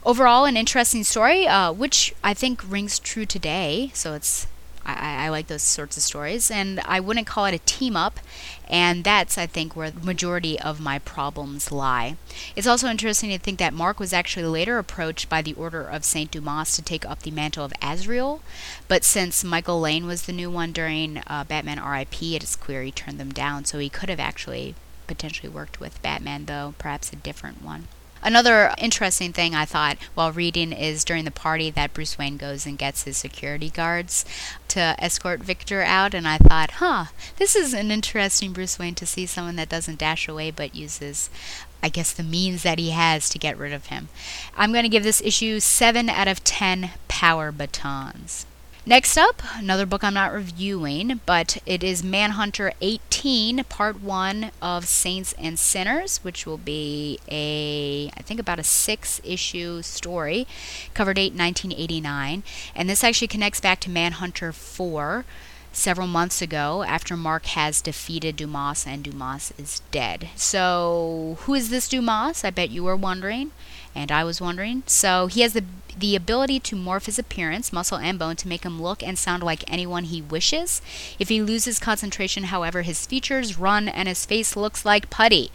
Overall, 0.04 0.44
an 0.44 0.58
interesting 0.58 1.04
story, 1.04 1.48
uh, 1.48 1.72
which 1.72 2.14
I 2.22 2.34
think 2.34 2.70
rings 2.70 2.98
true 2.98 3.24
today. 3.24 3.92
So 3.94 4.12
it's 4.12 4.46
I, 4.86 5.26
I, 5.26 5.28
like 5.28 5.46
those 5.46 5.62
sorts 5.62 5.96
of 5.96 6.02
stories, 6.02 6.50
and 6.50 6.80
I 6.80 7.00
wouldn't 7.00 7.26
call 7.26 7.46
it 7.46 7.54
a 7.54 7.58
team 7.58 7.96
up, 7.96 8.20
and 8.68 9.04
that's, 9.04 9.38
I 9.38 9.46
think, 9.46 9.74
where 9.74 9.90
the 9.90 10.04
majority 10.04 10.60
of 10.60 10.80
my 10.80 10.98
problems 10.98 11.72
lie. 11.72 12.16
It's 12.54 12.66
also 12.66 12.88
interesting 12.88 13.30
to 13.30 13.38
think 13.38 13.58
that 13.58 13.72
Mark 13.72 13.98
was 13.98 14.12
actually 14.12 14.46
later 14.46 14.78
approached 14.78 15.28
by 15.28 15.42
the 15.42 15.54
Order 15.54 15.82
of 15.82 16.04
St. 16.04 16.30
Dumas 16.30 16.74
to 16.76 16.82
take 16.82 17.06
up 17.06 17.22
the 17.22 17.30
mantle 17.30 17.64
of 17.64 17.72
Azrael, 17.80 18.42
but 18.88 19.04
since 19.04 19.42
Michael 19.42 19.80
Lane 19.80 20.06
was 20.06 20.22
the 20.22 20.32
new 20.32 20.50
one 20.50 20.72
during 20.72 21.22
uh, 21.26 21.44
Batman 21.44 21.82
RIP, 21.82 22.22
it 22.22 22.42
is 22.42 22.56
clear 22.56 22.82
he 22.82 22.92
turned 22.92 23.18
them 23.18 23.32
down, 23.32 23.64
so 23.64 23.78
he 23.78 23.88
could 23.88 24.08
have 24.08 24.20
actually 24.20 24.74
potentially 25.06 25.48
worked 25.48 25.80
with 25.80 26.02
Batman, 26.02 26.46
though 26.46 26.74
perhaps 26.78 27.12
a 27.12 27.16
different 27.16 27.62
one. 27.62 27.88
Another 28.24 28.74
interesting 28.78 29.34
thing 29.34 29.54
I 29.54 29.66
thought 29.66 29.98
while 30.14 30.32
reading 30.32 30.72
is 30.72 31.04
during 31.04 31.26
the 31.26 31.30
party 31.30 31.70
that 31.70 31.92
Bruce 31.92 32.16
Wayne 32.16 32.38
goes 32.38 32.64
and 32.64 32.78
gets 32.78 33.04
his 33.04 33.18
security 33.18 33.68
guards 33.68 34.24
to 34.68 34.96
escort 34.98 35.40
Victor 35.40 35.82
out, 35.82 36.14
and 36.14 36.26
I 36.26 36.38
thought, 36.38 36.72
huh, 36.72 37.06
this 37.36 37.54
is 37.54 37.74
an 37.74 37.90
interesting 37.90 38.54
Bruce 38.54 38.78
Wayne 38.78 38.94
to 38.94 39.06
see 39.06 39.26
someone 39.26 39.56
that 39.56 39.68
doesn't 39.68 39.98
dash 39.98 40.26
away 40.26 40.50
but 40.50 40.74
uses 40.74 41.28
I 41.82 41.90
guess 41.90 42.14
the 42.14 42.22
means 42.22 42.62
that 42.62 42.78
he 42.78 42.90
has 42.90 43.28
to 43.28 43.38
get 43.38 43.58
rid 43.58 43.74
of 43.74 43.86
him. 43.86 44.08
I'm 44.56 44.72
going 44.72 44.84
to 44.84 44.88
give 44.88 45.02
this 45.02 45.20
issue 45.20 45.60
7 45.60 46.08
out 46.08 46.28
of 46.28 46.42
10 46.42 46.92
power 47.08 47.52
batons. 47.52 48.46
Next 48.86 49.16
up, 49.16 49.40
another 49.54 49.86
book 49.86 50.04
I'm 50.04 50.12
not 50.12 50.34
reviewing, 50.34 51.22
but 51.24 51.56
it 51.64 51.82
is 51.82 52.04
Manhunter 52.04 52.74
18, 52.82 53.64
Part 53.64 54.02
1 54.02 54.50
of 54.60 54.84
Saints 54.84 55.34
and 55.38 55.58
Sinners, 55.58 56.18
which 56.18 56.44
will 56.44 56.58
be 56.58 57.18
a, 57.30 58.10
I 58.14 58.20
think, 58.20 58.38
about 58.38 58.58
a 58.58 58.62
six 58.62 59.22
issue 59.24 59.80
story, 59.80 60.46
cover 60.92 61.14
date 61.14 61.32
1989. 61.32 62.42
And 62.74 62.90
this 62.90 63.02
actually 63.02 63.28
connects 63.28 63.58
back 63.58 63.80
to 63.80 63.90
Manhunter 63.90 64.52
4 64.52 65.24
several 65.72 66.06
months 66.06 66.42
ago 66.42 66.82
after 66.82 67.16
Mark 67.16 67.46
has 67.46 67.80
defeated 67.80 68.36
Dumas 68.36 68.86
and 68.86 69.02
Dumas 69.02 69.54
is 69.56 69.80
dead. 69.92 70.28
So, 70.36 71.38
who 71.40 71.54
is 71.54 71.70
this 71.70 71.88
Dumas? 71.88 72.44
I 72.44 72.50
bet 72.50 72.68
you 72.68 72.84
were 72.84 72.96
wondering, 72.96 73.52
and 73.94 74.12
I 74.12 74.24
was 74.24 74.42
wondering. 74.42 74.82
So, 74.86 75.26
he 75.26 75.40
has 75.40 75.54
the 75.54 75.64
the 75.98 76.16
ability 76.16 76.60
to 76.60 76.76
morph 76.76 77.06
his 77.06 77.18
appearance, 77.18 77.72
muscle 77.72 77.98
and 77.98 78.18
bone, 78.18 78.36
to 78.36 78.48
make 78.48 78.64
him 78.64 78.80
look 78.80 79.02
and 79.02 79.18
sound 79.18 79.42
like 79.42 79.64
anyone 79.70 80.04
he 80.04 80.22
wishes. 80.22 80.82
If 81.18 81.28
he 81.28 81.42
loses 81.42 81.78
concentration, 81.78 82.44
however, 82.44 82.82
his 82.82 83.06
features 83.06 83.58
run 83.58 83.88
and 83.88 84.08
his 84.08 84.26
face 84.26 84.56
looks 84.56 84.84
like 84.84 85.10
putty. 85.10 85.50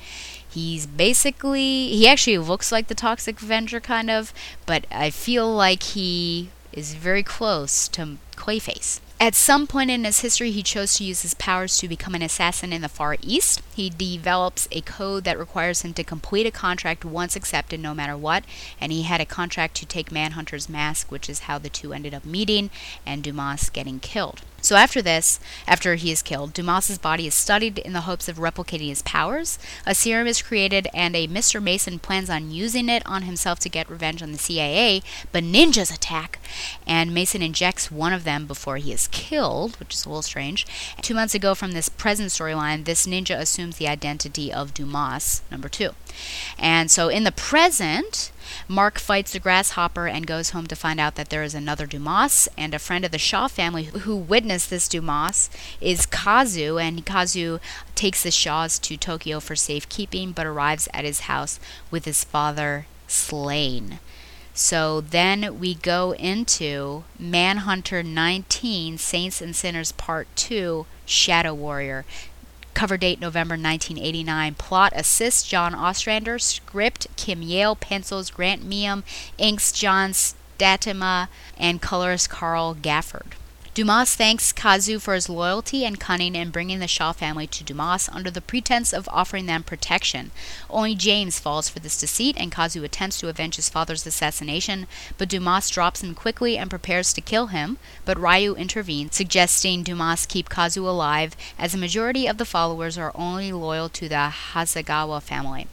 He's 0.47 0.87
basically, 0.87 1.89
he 1.89 2.07
actually 2.07 2.39
looks 2.39 2.71
like 2.71 2.87
the 2.87 2.95
Toxic 2.95 3.41
Avenger, 3.41 3.79
kind 3.79 4.09
of, 4.09 4.33
but 4.65 4.85
I 4.91 5.09
feel 5.11 5.53
like 5.53 5.83
he 5.83 6.49
is 6.73 6.95
very 6.95 7.23
close 7.23 7.87
to 7.89 8.17
Clayface. 8.35 8.99
At 9.21 9.35
some 9.35 9.67
point 9.67 9.91
in 9.91 10.05
his 10.05 10.21
history, 10.21 10.51
he 10.51 10.63
chose 10.63 10.95
to 10.95 11.03
use 11.03 11.23
his 11.23 11.33
powers 11.33 11.77
to 11.79 11.89
become 11.89 12.15
an 12.15 12.21
assassin 12.21 12.71
in 12.71 12.81
the 12.81 12.87
Far 12.87 13.17
East. 13.21 13.61
He 13.79 13.89
develops 13.89 14.67
a 14.73 14.81
code 14.81 15.23
that 15.23 15.39
requires 15.39 15.83
him 15.83 15.93
to 15.93 16.03
complete 16.03 16.45
a 16.45 16.51
contract 16.51 17.05
once 17.05 17.37
accepted, 17.37 17.79
no 17.79 17.93
matter 17.93 18.17
what, 18.17 18.43
and 18.81 18.91
he 18.91 19.03
had 19.03 19.21
a 19.21 19.25
contract 19.25 19.75
to 19.75 19.85
take 19.85 20.11
Manhunter's 20.11 20.67
mask, 20.67 21.09
which 21.09 21.29
is 21.29 21.47
how 21.47 21.59
the 21.59 21.69
two 21.69 21.93
ended 21.93 22.13
up 22.13 22.25
meeting 22.25 22.71
and 23.05 23.23
Dumas 23.23 23.69
getting 23.69 24.01
killed. 24.01 24.41
So 24.61 24.75
after 24.75 25.01
this, 25.01 25.39
after 25.67 25.95
he 25.95 26.11
is 26.11 26.21
killed, 26.21 26.53
Dumas's 26.53 26.97
body 26.97 27.25
is 27.27 27.33
studied 27.33 27.77
in 27.77 27.93
the 27.93 28.01
hopes 28.01 28.27
of 28.27 28.37
replicating 28.37 28.89
his 28.89 29.01
powers. 29.03 29.57
A 29.85 29.95
serum 29.95 30.27
is 30.27 30.41
created, 30.41 30.87
and 30.93 31.15
a 31.15 31.27
Mr. 31.27 31.63
Mason 31.63 31.97
plans 31.99 32.29
on 32.29 32.51
using 32.51 32.89
it 32.89 33.01
on 33.05 33.21
himself 33.21 33.59
to 33.59 33.69
get 33.69 33.89
revenge 33.89 34.21
on 34.21 34.31
the 34.31 34.37
CIA. 34.37 35.01
But 35.31 35.45
ninjas 35.45 35.93
attack, 35.93 36.39
and 36.85 37.13
Mason 37.13 37.41
injects 37.41 37.89
one 37.89 38.11
of 38.11 38.25
them 38.25 38.45
before 38.45 38.77
he 38.77 38.91
is 38.91 39.07
killed, 39.07 39.77
which 39.77 39.93
is 39.93 40.05
a 40.05 40.09
little 40.09 40.21
strange. 40.21 40.67
Two 41.01 41.13
months 41.13 41.33
ago, 41.33 41.55
from 41.55 41.71
this 41.71 41.87
present 41.87 42.29
storyline, 42.29 42.83
this 42.83 43.07
ninja 43.07 43.37
assumes 43.37 43.68
assumes 43.69 43.77
the 43.77 43.87
identity 43.87 44.51
of 44.51 44.73
Dumas, 44.73 45.41
number 45.51 45.69
two. 45.69 45.91
And 46.57 46.89
so 46.89 47.09
in 47.09 47.23
the 47.23 47.31
present, 47.31 48.31
Mark 48.67 48.99
fights 48.99 49.31
the 49.33 49.39
grasshopper 49.39 50.07
and 50.07 50.25
goes 50.25 50.51
home 50.51 50.67
to 50.67 50.75
find 50.75 50.99
out 50.99 51.15
that 51.15 51.29
there 51.29 51.43
is 51.43 51.53
another 51.53 51.85
Dumas, 51.85 52.49
and 52.57 52.73
a 52.73 52.79
friend 52.79 53.05
of 53.05 53.11
the 53.11 53.19
Shaw 53.19 53.47
family 53.47 53.85
who 53.85 54.15
witnessed 54.15 54.69
this 54.69 54.87
Dumas 54.87 55.49
is 55.79 56.07
Kazu, 56.07 56.77
and 56.77 57.05
Kazu 57.05 57.59
takes 57.95 58.23
the 58.23 58.31
Shaws 58.31 58.79
to 58.79 58.97
Tokyo 58.97 59.39
for 59.39 59.55
safekeeping, 59.55 60.31
but 60.31 60.47
arrives 60.47 60.87
at 60.93 61.05
his 61.05 61.21
house 61.21 61.59
with 61.91 62.05
his 62.05 62.23
father 62.23 62.85
slain. 63.07 63.99
So 64.53 64.99
then 64.99 65.59
we 65.59 65.75
go 65.75 66.13
into 66.15 67.03
Manhunter 67.17 68.03
19 68.03 68.97
Saints 68.97 69.41
and 69.41 69.55
Sinners 69.55 69.93
Part 69.93 70.27
2 70.35 70.85
Shadow 71.05 71.53
Warrior. 71.53 72.03
Cover 72.73 72.97
date 72.97 73.19
November 73.19 73.53
1989. 73.53 74.55
Plot 74.55 74.93
assist 74.95 75.47
John 75.47 75.75
Ostrander. 75.75 76.39
Script 76.39 77.07
Kim 77.15 77.41
Yale. 77.41 77.75
Pencils 77.75 78.29
Grant 78.29 78.67
Miehm. 78.67 79.03
Inks 79.37 79.71
John 79.71 80.11
Statema. 80.11 81.27
And 81.57 81.81
colorist 81.81 82.29
Carl 82.29 82.75
Gafford. 82.75 83.33
Dumas 83.79 84.13
thanks 84.13 84.51
Kazu 84.51 84.99
for 84.99 85.13
his 85.13 85.29
loyalty 85.29 85.85
and 85.85 85.97
cunning 85.97 86.35
in 86.35 86.49
bringing 86.49 86.79
the 86.79 86.87
Shaw 86.89 87.13
family 87.13 87.47
to 87.47 87.63
Dumas 87.63 88.09
under 88.09 88.29
the 88.29 88.41
pretense 88.41 88.91
of 88.91 89.07
offering 89.07 89.45
them 89.45 89.63
protection. 89.63 90.31
Only 90.69 90.95
James 90.95 91.39
falls 91.39 91.69
for 91.69 91.79
this 91.79 91.97
deceit, 91.97 92.35
and 92.37 92.51
Kazu 92.51 92.83
attempts 92.83 93.21
to 93.21 93.29
avenge 93.29 93.55
his 93.55 93.69
father's 93.69 94.05
assassination, 94.05 94.85
but 95.17 95.29
Dumas 95.29 95.69
drops 95.69 96.03
him 96.03 96.13
quickly 96.13 96.57
and 96.57 96.69
prepares 96.69 97.13
to 97.13 97.21
kill 97.21 97.47
him. 97.47 97.77
But 98.03 98.19
Ryu 98.19 98.53
intervenes, 98.53 99.15
suggesting 99.15 99.83
Dumas 99.83 100.25
keep 100.25 100.49
Kazu 100.49 100.85
alive, 100.85 101.37
as 101.57 101.73
a 101.73 101.77
majority 101.77 102.27
of 102.27 102.37
the 102.37 102.43
followers 102.43 102.97
are 102.97 103.13
only 103.15 103.53
loyal 103.53 103.87
to 103.87 104.09
the 104.09 104.33
Hasegawa 104.51 105.21
family. 105.21 105.67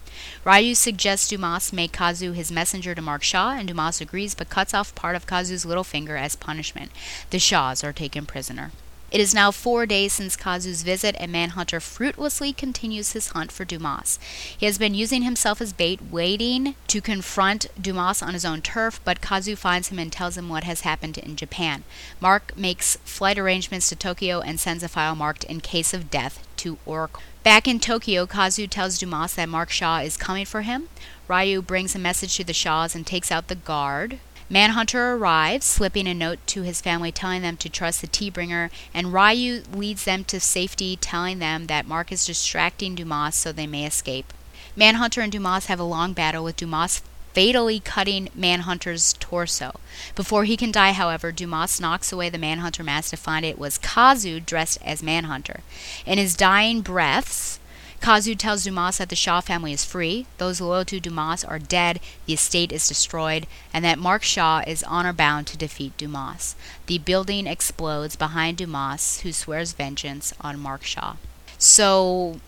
Ryu 0.45 0.75
suggests 0.75 1.29
Dumas 1.29 1.73
make 1.73 1.93
Kazu 1.93 2.33
his 2.33 2.53
messenger 2.53 2.95
to 2.95 3.03
Mark 3.03 3.23
Shaw, 3.23 3.51
and 3.51 3.69
Dumas 3.69 4.01
agrees 4.01 4.35
but 4.35 4.49
cuts 4.49 4.75
off 4.75 4.95
part 4.95 5.17
of 5.17 5.27
Kazu's 5.27 5.67
little 5.67 5.85
finger 5.85 6.17
as 6.17 6.37
punishment. 6.37 6.91
The 7.31 7.39
Shaws 7.39 7.85
are 7.85 7.93
taken 7.93 8.27
prisoner. 8.27 8.71
It 9.17 9.21
is 9.21 9.33
now 9.33 9.51
four 9.51 9.87
days 9.87 10.13
since 10.13 10.37
Kazu's 10.37 10.83
visit, 10.83 11.17
and 11.19 11.33
Manhunter 11.33 11.81
fruitlessly 11.81 12.53
continues 12.53 13.13
his 13.13 13.29
hunt 13.29 13.51
for 13.51 13.65
Dumas. 13.65 14.19
He 14.59 14.67
has 14.67 14.77
been 14.77 14.93
using 14.93 15.23
himself 15.23 15.63
as 15.63 15.73
bait, 15.73 16.01
waiting 16.11 16.75
to 16.89 17.01
confront 17.01 17.69
Dumas 17.81 18.21
on 18.21 18.35
his 18.35 18.45
own 18.45 18.61
turf, 18.61 19.01
but 19.07 19.23
Kazu 19.23 19.57
finds 19.57 19.89
him 19.89 19.99
and 19.99 20.13
tells 20.13 20.37
him 20.37 20.51
what 20.51 20.65
has 20.65 20.83
happened 20.83 21.17
in 21.17 21.35
Japan. 21.35 21.85
Mark 22.21 22.55
makes 22.59 22.97
flight 23.07 23.39
arrangements 23.39 23.89
to 23.89 23.97
Tokyo 23.97 24.41
and 24.41 24.61
sends 24.61 24.83
a 24.83 24.89
file 24.89 25.17
marked 25.17 25.45
in 25.45 25.63
case 25.63 25.95
of 25.95 26.11
death 26.11 26.47
to 26.59 26.77
Oracle. 26.85 27.23
Back 27.43 27.67
in 27.67 27.81
Tokyo, 27.81 28.27
Kazu 28.27 28.67
tells 28.67 28.99
Dumas 28.99 29.33
that 29.37 29.49
Mark 29.49 29.71
Shaw 29.71 30.01
is 30.01 30.19
coming 30.19 30.45
for 30.45 30.61
him. 30.61 30.91
Ryu 31.27 31.63
brings 31.63 31.95
a 31.95 31.99
message 31.99 32.37
to 32.37 32.45
the 32.45 32.53
Shaws 32.53 32.95
and 32.95 33.07
takes 33.07 33.33
out 33.33 33.49
the 33.49 33.55
guard. 33.55 34.19
Manhunter 34.49 35.15
arrives, 35.15 35.67
slipping 35.67 36.07
a 36.07 36.15
note 36.15 36.39
to 36.47 36.63
his 36.63 36.81
family 36.81 37.11
telling 37.11 37.43
them 37.43 37.57
to 37.57 37.69
trust 37.69 38.01
the 38.01 38.07
tea 38.07 38.31
bringer, 38.31 38.71
and 38.95 39.13
Ryu 39.13 39.65
leads 39.73 40.05
them 40.05 40.23
to 40.25 40.39
safety, 40.39 40.97
telling 40.97 41.41
them 41.41 41.67
that 41.67 41.89
Mark 41.89 42.13
is 42.13 42.25
distracting 42.25 42.95
Dumas 42.95 43.35
so 43.35 43.51
they 43.51 43.67
may 43.67 43.85
escape. 43.85 44.33
Manhunter 44.77 45.21
and 45.21 45.33
Dumas 45.33 45.67
have 45.67 45.81
a 45.81 45.85
long 45.85 46.13
battle 46.13 46.45
with 46.45 46.57
Dumas 46.57 47.03
fatally 47.33 47.81
cutting 47.81 48.29
Manhunter's 48.35 49.15
torso. 49.15 49.81
Before 50.15 50.45
he 50.45 50.57
can 50.57 50.71
die, 50.71 50.93
however, 50.93 51.33
Dumas 51.33 51.81
knocks 51.81 52.13
away 52.13 52.31
the 52.31 52.39
Manhunter 52.39 52.85
mask 52.85 53.11
to 53.11 53.17
find 53.17 53.45
it 53.45 53.59
was 53.59 53.79
Kazu 53.79 54.39
dressed 54.41 54.79
as 54.85 55.03
Manhunter. 55.03 55.61
In 56.07 56.19
his 56.19 56.37
dying 56.37 56.83
breaths, 56.83 57.59
Kazu 58.07 58.37
tells 58.37 58.63
Dumas 58.63 58.99
that 58.99 59.09
the 59.09 59.17
Shaw 59.17 59.41
family 59.41 59.73
is 59.73 59.85
free, 59.85 60.27
those 60.39 60.61
loyal 60.61 60.85
to 60.85 61.01
Dumas 61.01 61.43
are 61.43 61.59
dead, 61.59 61.99
the 62.25 62.35
estate 62.35 62.71
is 62.71 62.87
destroyed, 62.87 63.49
and 63.75 63.85
that 63.85 63.99
Mark 63.99 64.23
Shaw 64.23 64.63
is 64.65 64.85
honor 64.85 65.13
bound 65.13 65.49
to 65.49 65.57
defeat 65.57 65.99
Dumas. 65.99 66.55
The 66.87 66.99
building 66.99 67.49
explodes 67.49 68.15
behind 68.15 68.59
Dumas, 68.59 69.23
who 69.23 69.33
swears 69.33 69.73
vengeance 69.73 70.33
on 70.41 70.61
Mark 70.61 70.85
Shaw. 70.85 71.17
So, 71.59 72.39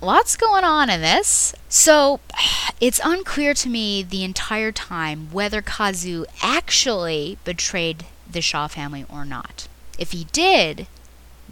lots 0.00 0.36
going 0.36 0.62
on 0.62 0.88
in 0.88 1.00
this. 1.00 1.52
So, 1.68 2.20
it's 2.80 3.00
unclear 3.02 3.54
to 3.54 3.68
me 3.68 4.04
the 4.04 4.22
entire 4.22 4.70
time 4.70 5.32
whether 5.32 5.62
Kazu 5.62 6.26
actually 6.44 7.38
betrayed 7.42 8.04
the 8.30 8.40
Shaw 8.40 8.68
family 8.68 9.04
or 9.12 9.24
not. 9.24 9.66
If 9.98 10.12
he 10.12 10.28
did, 10.30 10.86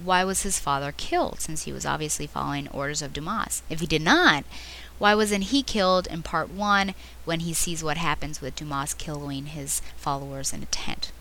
why 0.05 0.25
was 0.25 0.43
his 0.43 0.59
father 0.59 0.93
killed 0.97 1.41
since 1.41 1.63
he 1.63 1.73
was 1.73 1.87
obviously 1.87 2.27
following 2.27 2.69
orders 2.69 3.03
of 3.03 3.13
Dumas? 3.13 3.63
If 3.69 3.81
he 3.81 3.87
did 3.87 4.03
not, 4.03 4.45
why 4.99 5.15
wasn't 5.15 5.45
he 5.45 5.63
killed 5.63 6.07
in 6.07 6.23
part 6.23 6.51
one 6.51 6.95
when 7.25 7.41
he 7.41 7.55
sees 7.55 7.83
what 7.83 7.97
happens 7.97 8.41
with 8.41 8.57
Dumas 8.57 8.95
killing 8.95 9.47
his 9.47 9.81
followers 9.97 10.53
in 10.53 10.63
a 10.63 10.67
tent? 10.67 11.13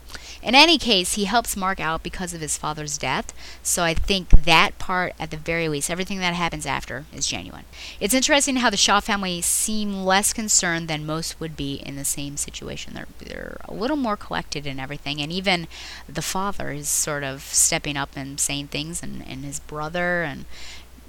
In 0.42 0.56
any 0.56 0.78
case, 0.78 1.14
he 1.14 1.26
helps 1.26 1.58
Mark 1.58 1.82
out 1.82 2.02
because 2.02 2.34
of 2.34 2.40
his 2.40 2.58
father's 2.58 2.98
death, 2.98 3.34
so 3.62 3.84
I 3.84 3.94
think 3.94 4.30
that 4.30 4.80
part, 4.80 5.14
at 5.20 5.32
the 5.32 5.38
very 5.38 5.68
least, 5.68 5.90
everything 5.90 6.20
that 6.20 6.34
happens 6.34 6.66
after, 6.66 7.06
is 7.14 7.28
genuine. 7.28 7.66
It's 8.00 8.14
interesting 8.14 8.58
how 8.58 8.70
the 8.70 8.78
Shaw 8.78 9.02
family 9.02 9.42
seem 9.42 10.06
less 10.06 10.32
concerned 10.32 10.88
than 10.88 11.06
most 11.06 11.40
would 11.42 11.58
be 11.58 11.76
in 11.86 11.98
the 11.98 12.06
same 12.06 12.38
situation. 12.38 12.94
They're, 12.94 13.08
they're 13.20 13.58
a 13.66 13.74
little 13.74 13.98
more 13.98 14.16
collected 14.16 14.66
in 14.66 14.80
everything, 14.80 15.22
and 15.22 15.32
even 15.32 15.68
the 16.08 16.22
father 16.22 16.72
is 16.72 16.88
sort 16.88 17.24
of 17.26 17.42
stepping 17.42 17.98
up 17.98 18.12
and 18.16 18.40
saying 18.40 18.68
things, 18.68 19.04
and, 19.04 19.28
and 19.28 19.44
his 19.44 19.60
brother, 19.60 20.24
and 20.24 20.46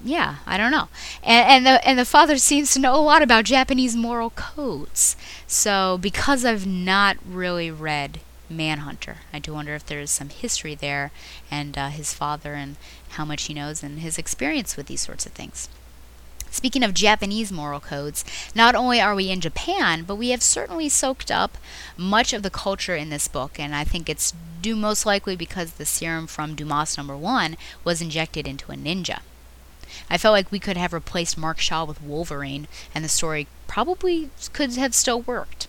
yeah, 0.02 0.36
I 0.46 0.56
don't 0.56 0.72
know. 0.72 0.88
And, 1.22 1.66
and 1.66 1.66
the 1.66 1.88
and 1.88 1.98
the 1.98 2.04
father 2.04 2.36
seems 2.38 2.72
to 2.72 2.80
know 2.80 2.96
a 2.96 2.98
lot 2.98 3.22
about 3.22 3.44
Japanese 3.44 3.94
moral 3.94 4.30
codes. 4.30 5.14
So 5.46 5.98
because 6.00 6.44
I've 6.44 6.66
not 6.66 7.16
really 7.24 7.70
read 7.70 8.20
Manhunter. 8.50 9.18
I 9.32 9.38
do 9.38 9.54
wonder 9.54 9.74
if 9.74 9.86
there 9.86 10.00
is 10.00 10.10
some 10.10 10.28
history 10.28 10.74
there 10.74 11.12
and 11.50 11.78
uh, 11.78 11.88
his 11.88 12.12
father 12.12 12.54
and 12.54 12.76
how 13.10 13.24
much 13.24 13.44
he 13.44 13.54
knows 13.54 13.82
and 13.82 14.00
his 14.00 14.18
experience 14.18 14.76
with 14.76 14.86
these 14.86 15.00
sorts 15.00 15.24
of 15.24 15.32
things. 15.32 15.68
Speaking 16.50 16.82
of 16.82 16.94
Japanese 16.94 17.52
moral 17.52 17.78
codes, 17.78 18.24
not 18.56 18.74
only 18.74 19.00
are 19.00 19.14
we 19.14 19.30
in 19.30 19.40
Japan, 19.40 20.02
but 20.02 20.16
we 20.16 20.30
have 20.30 20.42
certainly 20.42 20.88
soaked 20.88 21.30
up 21.30 21.56
much 21.96 22.32
of 22.32 22.42
the 22.42 22.50
culture 22.50 22.96
in 22.96 23.08
this 23.08 23.28
book, 23.28 23.60
and 23.60 23.74
I 23.74 23.84
think 23.84 24.08
it's 24.08 24.34
due 24.60 24.74
most 24.74 25.06
likely 25.06 25.36
because 25.36 25.72
the 25.72 25.86
serum 25.86 26.26
from 26.26 26.56
Dumas 26.56 26.96
number 26.96 27.16
one 27.16 27.56
was 27.84 28.02
injected 28.02 28.48
into 28.48 28.72
a 28.72 28.74
ninja. 28.74 29.20
I 30.08 30.18
felt 30.18 30.32
like 30.32 30.50
we 30.50 30.58
could 30.58 30.76
have 30.76 30.92
replaced 30.92 31.38
Mark 31.38 31.60
Shaw 31.60 31.84
with 31.84 32.02
Wolverine, 32.02 32.66
and 32.94 33.04
the 33.04 33.08
story 33.08 33.46
probably 33.68 34.30
could 34.52 34.74
have 34.74 34.94
still 34.94 35.20
worked. 35.20 35.68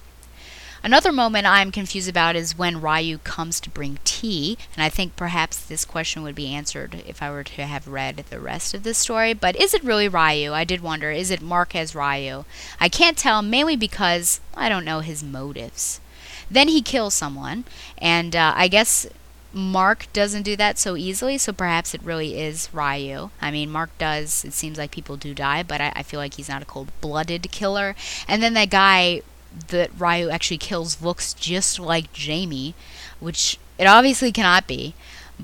Another 0.84 1.12
moment 1.12 1.46
I'm 1.46 1.72
confused 1.72 2.10
about 2.10 2.36
is 2.36 2.58
when 2.58 2.82
Ryu 2.82 3.20
comes 3.20 3.60
to 3.60 3.70
bring 3.70 4.00
tea, 4.04 4.58
and 4.76 4.84
I 4.84 4.90
think 4.90 5.16
perhaps 5.16 5.58
this 5.58 5.86
question 5.86 6.24
would 6.24 6.34
be 6.34 6.54
answered 6.54 7.04
if 7.06 7.22
I 7.22 7.30
were 7.30 7.44
to 7.44 7.66
have 7.68 7.88
read 7.88 8.18
the 8.18 8.40
rest 8.40 8.74
of 8.74 8.82
the 8.82 8.96
story. 8.96 9.34
But 9.34 9.56
is 9.56 9.76
it 9.76 9.84
really 9.84 10.08
Ryu? 10.08 10.54
I 10.54 10.64
did 10.64 10.82
wonder. 10.82 11.12
Is 11.12 11.30
it 11.30 11.44
as 11.76 11.96
Ryu? 11.96 12.46
I 12.80 12.90
can't 12.90 13.18
tell, 13.18 13.44
mainly 13.44 13.76
because 13.76 14.42
I 14.56 14.70
don't 14.70 14.86
know 14.86 15.02
his 15.02 15.24
motives. 15.24 16.02
Then 16.50 16.68
he 16.68 16.82
kills 16.82 17.14
someone, 17.14 17.66
and 18.00 18.36
uh, 18.36 18.54
I 18.56 18.68
guess 18.68 19.06
Mark 19.54 20.08
doesn't 20.14 20.44
do 20.44 20.56
that 20.56 20.80
so 20.80 20.96
easily, 20.96 21.38
so 21.38 21.54
perhaps 21.54 21.94
it 21.94 22.02
really 22.04 22.40
is 22.40 22.70
Ryu. 22.74 23.30
I 23.40 23.52
mean, 23.52 23.70
Mark 23.70 23.96
does, 23.98 24.44
it 24.44 24.54
seems 24.54 24.78
like 24.78 24.92
people 24.92 25.16
do 25.16 25.34
die, 25.34 25.62
but 25.62 25.80
I, 25.80 25.92
I 25.96 26.04
feel 26.04 26.20
like 26.20 26.36
he's 26.36 26.50
not 26.50 26.62
a 26.62 26.66
cold 26.66 26.92
blooded 27.02 27.52
killer. 27.52 27.96
And 28.28 28.42
then 28.42 28.54
that 28.56 28.70
guy 28.70 29.22
that 29.68 29.92
Ryu 29.98 30.30
actually 30.30 30.58
kills 30.58 31.02
looks 31.02 31.34
just 31.34 31.80
like 31.80 32.14
Jamie, 32.14 32.74
which 33.20 33.58
it 33.78 33.86
obviously 33.86 34.32
cannot 34.32 34.68
be. 34.68 34.94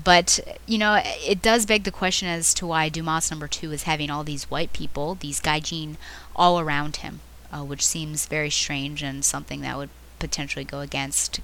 But, 0.02 0.38
you 0.66 0.78
know, 0.78 1.02
it 1.04 1.42
does 1.42 1.66
beg 1.66 1.84
the 1.84 1.90
question 1.90 2.28
as 2.28 2.54
to 2.54 2.66
why 2.66 2.88
Dumas 2.88 3.30
number 3.30 3.48
two 3.48 3.72
is 3.72 3.82
having 3.82 4.10
all 4.10 4.22
these 4.22 4.48
white 4.50 4.72
people, 4.72 5.16
these 5.16 5.40
gaijin, 5.40 5.96
all 6.36 6.60
around 6.60 6.96
him, 6.96 7.20
uh, 7.52 7.64
which 7.64 7.84
seems 7.84 8.26
very 8.26 8.50
strange 8.50 9.02
and 9.02 9.24
something 9.24 9.60
that 9.62 9.76
would 9.76 9.90
potentially 10.20 10.64
go 10.64 10.80
against 10.80 11.40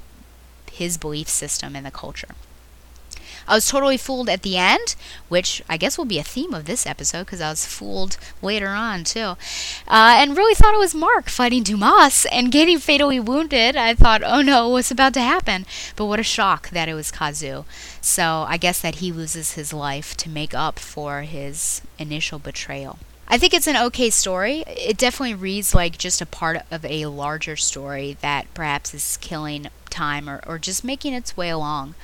his 0.70 0.96
belief 0.96 1.28
system 1.28 1.74
and 1.74 1.84
the 1.84 1.90
culture. 1.90 2.34
I 3.46 3.54
was 3.54 3.68
totally 3.68 3.96
fooled 3.96 4.28
at 4.28 4.42
the 4.42 4.56
end, 4.56 4.96
which 5.28 5.62
I 5.68 5.76
guess 5.76 5.98
will 5.98 6.04
be 6.04 6.18
a 6.18 6.24
theme 6.24 6.54
of 6.54 6.64
this 6.64 6.86
episode 6.86 7.24
because 7.24 7.40
I 7.40 7.50
was 7.50 7.66
fooled 7.66 8.16
later 8.42 8.68
on 8.68 9.04
too. 9.04 9.36
Uh, 9.86 10.16
and 10.18 10.36
really 10.36 10.54
thought 10.54 10.74
it 10.74 10.78
was 10.78 10.94
Mark 10.94 11.28
fighting 11.28 11.62
Dumas 11.62 12.26
and 12.30 12.52
getting 12.52 12.78
fatally 12.78 13.20
wounded. 13.20 13.76
I 13.76 13.94
thought, 13.94 14.22
oh 14.24 14.42
no, 14.42 14.68
what's 14.68 14.90
about 14.90 15.14
to 15.14 15.20
happen? 15.20 15.66
But 15.96 16.06
what 16.06 16.20
a 16.20 16.24
shock 16.24 16.70
that 16.70 16.88
it 16.88 16.94
was 16.94 17.10
Kazu. 17.10 17.64
So 18.00 18.44
I 18.48 18.56
guess 18.56 18.80
that 18.80 18.96
he 18.96 19.12
loses 19.12 19.52
his 19.52 19.72
life 19.72 20.16
to 20.18 20.28
make 20.28 20.54
up 20.54 20.78
for 20.78 21.22
his 21.22 21.82
initial 21.98 22.38
betrayal. 22.38 22.98
I 23.26 23.38
think 23.38 23.54
it's 23.54 23.66
an 23.66 23.76
okay 23.76 24.10
story. 24.10 24.64
It 24.66 24.98
definitely 24.98 25.34
reads 25.34 25.74
like 25.74 25.96
just 25.96 26.20
a 26.20 26.26
part 26.26 26.58
of 26.70 26.84
a 26.84 27.06
larger 27.06 27.56
story 27.56 28.18
that 28.20 28.52
perhaps 28.52 28.92
is 28.92 29.16
killing 29.16 29.68
time 29.88 30.28
or, 30.28 30.42
or 30.46 30.58
just 30.58 30.84
making 30.84 31.14
its 31.14 31.36
way 31.36 31.48
along. 31.48 31.94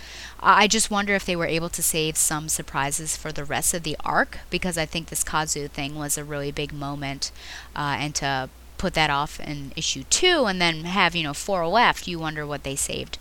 I 0.42 0.66
just 0.66 0.90
wonder 0.90 1.14
if 1.14 1.26
they 1.26 1.36
were 1.36 1.46
able 1.46 1.68
to 1.68 1.82
save 1.82 2.16
some 2.16 2.48
surprises 2.48 3.16
for 3.16 3.30
the 3.30 3.44
rest 3.44 3.74
of 3.74 3.82
the 3.82 3.96
arc 4.04 4.38
because 4.48 4.78
I 4.78 4.86
think 4.86 5.08
this 5.08 5.22
Kazu 5.22 5.68
thing 5.68 5.94
was 5.94 6.16
a 6.16 6.24
really 6.24 6.50
big 6.50 6.72
moment, 6.72 7.30
uh, 7.76 7.96
and 7.98 8.14
to 8.16 8.48
put 8.78 8.94
that 8.94 9.10
off 9.10 9.38
in 9.38 9.72
issue 9.76 10.04
two 10.08 10.46
and 10.46 10.58
then 10.60 10.84
have 10.84 11.14
you 11.14 11.22
know 11.22 11.34
four 11.34 11.66
left, 11.68 12.08
you 12.08 12.18
wonder 12.18 12.46
what 12.46 12.62
they 12.62 12.74
saved, 12.74 13.18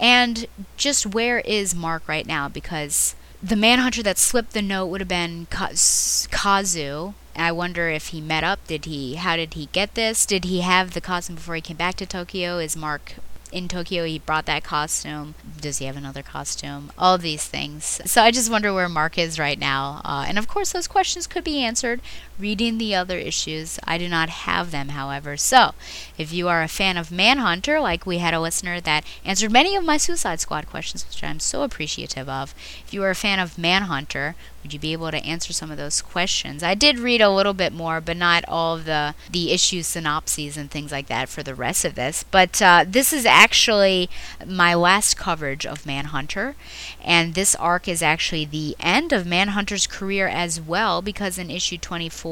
and 0.00 0.46
just 0.76 1.06
where 1.06 1.38
is 1.40 1.74
Mark 1.74 2.08
right 2.08 2.26
now 2.26 2.48
because 2.48 3.14
the 3.40 3.56
manhunter 3.56 4.02
that 4.02 4.18
slipped 4.18 4.52
the 4.52 4.62
note 4.62 4.86
would 4.86 5.00
have 5.00 5.08
been 5.08 5.46
Kazu. 5.50 7.14
I 7.36 7.52
wonder 7.52 7.88
if 7.88 8.08
he 8.08 8.20
met 8.20 8.42
up. 8.42 8.66
Did 8.66 8.84
he? 8.86 9.14
How 9.14 9.36
did 9.36 9.54
he 9.54 9.66
get 9.66 9.94
this? 9.94 10.26
Did 10.26 10.44
he 10.44 10.62
have 10.62 10.92
the 10.92 11.00
costume 11.00 11.36
before 11.36 11.54
he 11.54 11.60
came 11.60 11.76
back 11.76 11.94
to 11.96 12.06
Tokyo? 12.06 12.58
Is 12.58 12.76
Mark 12.76 13.14
in 13.52 13.68
Tokyo 13.68 14.04
he 14.04 14.18
brought 14.18 14.46
that 14.46 14.64
costume. 14.64 15.34
Does 15.60 15.78
he 15.78 15.86
have 15.86 15.96
another 15.96 16.22
costume? 16.22 16.92
All 16.98 17.18
these 17.18 17.46
things. 17.46 18.00
So 18.04 18.22
I 18.22 18.30
just 18.30 18.50
wonder 18.50 18.72
where 18.72 18.88
Mark 18.88 19.18
is 19.18 19.38
right 19.38 19.58
now. 19.58 20.00
Uh, 20.04 20.24
and 20.28 20.38
of 20.38 20.48
course, 20.48 20.72
those 20.72 20.86
questions 20.86 21.26
could 21.26 21.44
be 21.44 21.62
answered 21.62 22.00
reading 22.38 22.78
the 22.78 22.94
other 22.94 23.18
issues. 23.18 23.78
I 23.84 23.98
do 23.98 24.08
not 24.08 24.28
have 24.28 24.70
them, 24.70 24.90
however. 24.90 25.36
So 25.36 25.74
if 26.16 26.32
you 26.32 26.48
are 26.48 26.62
a 26.62 26.68
fan 26.68 26.96
of 26.96 27.10
Manhunter, 27.10 27.80
like 27.80 28.06
we 28.06 28.18
had 28.18 28.34
a 28.34 28.40
listener 28.40 28.80
that 28.80 29.04
answered 29.24 29.52
many 29.52 29.76
of 29.76 29.84
my 29.84 29.96
Suicide 29.96 30.40
Squad 30.40 30.66
questions, 30.66 31.06
which 31.06 31.22
I'm 31.22 31.40
so 31.40 31.62
appreciative 31.62 32.28
of, 32.28 32.54
if 32.86 32.94
you 32.94 33.02
are 33.02 33.10
a 33.10 33.14
fan 33.14 33.38
of 33.38 33.58
Manhunter, 33.58 34.34
would 34.62 34.72
you 34.72 34.78
be 34.80 34.92
able 34.92 35.10
to 35.10 35.24
answer 35.24 35.52
some 35.52 35.70
of 35.70 35.76
those 35.76 36.02
questions? 36.02 36.62
I 36.62 36.74
did 36.74 36.98
read 36.98 37.20
a 37.20 37.30
little 37.30 37.54
bit 37.54 37.72
more, 37.72 38.00
but 38.00 38.16
not 38.16 38.44
all 38.48 38.76
of 38.76 38.84
the 38.84 39.14
the 39.30 39.52
issue 39.52 39.82
synopses 39.82 40.56
and 40.56 40.70
things 40.70 40.92
like 40.92 41.06
that 41.06 41.28
for 41.28 41.42
the 41.42 41.54
rest 41.54 41.84
of 41.84 41.94
this. 41.94 42.24
But 42.24 42.60
uh, 42.60 42.84
this 42.86 43.12
is 43.12 43.24
actually 43.24 44.10
my 44.44 44.74
last 44.74 45.16
coverage 45.16 45.64
of 45.64 45.86
Manhunter, 45.86 46.56
and 47.02 47.34
this 47.34 47.54
arc 47.54 47.88
is 47.88 48.02
actually 48.02 48.44
the 48.44 48.76
end 48.80 49.12
of 49.12 49.26
Manhunter's 49.26 49.86
career 49.86 50.26
as 50.28 50.60
well, 50.60 51.02
because 51.02 51.38
in 51.38 51.50
issue 51.50 51.78
24 51.78 52.27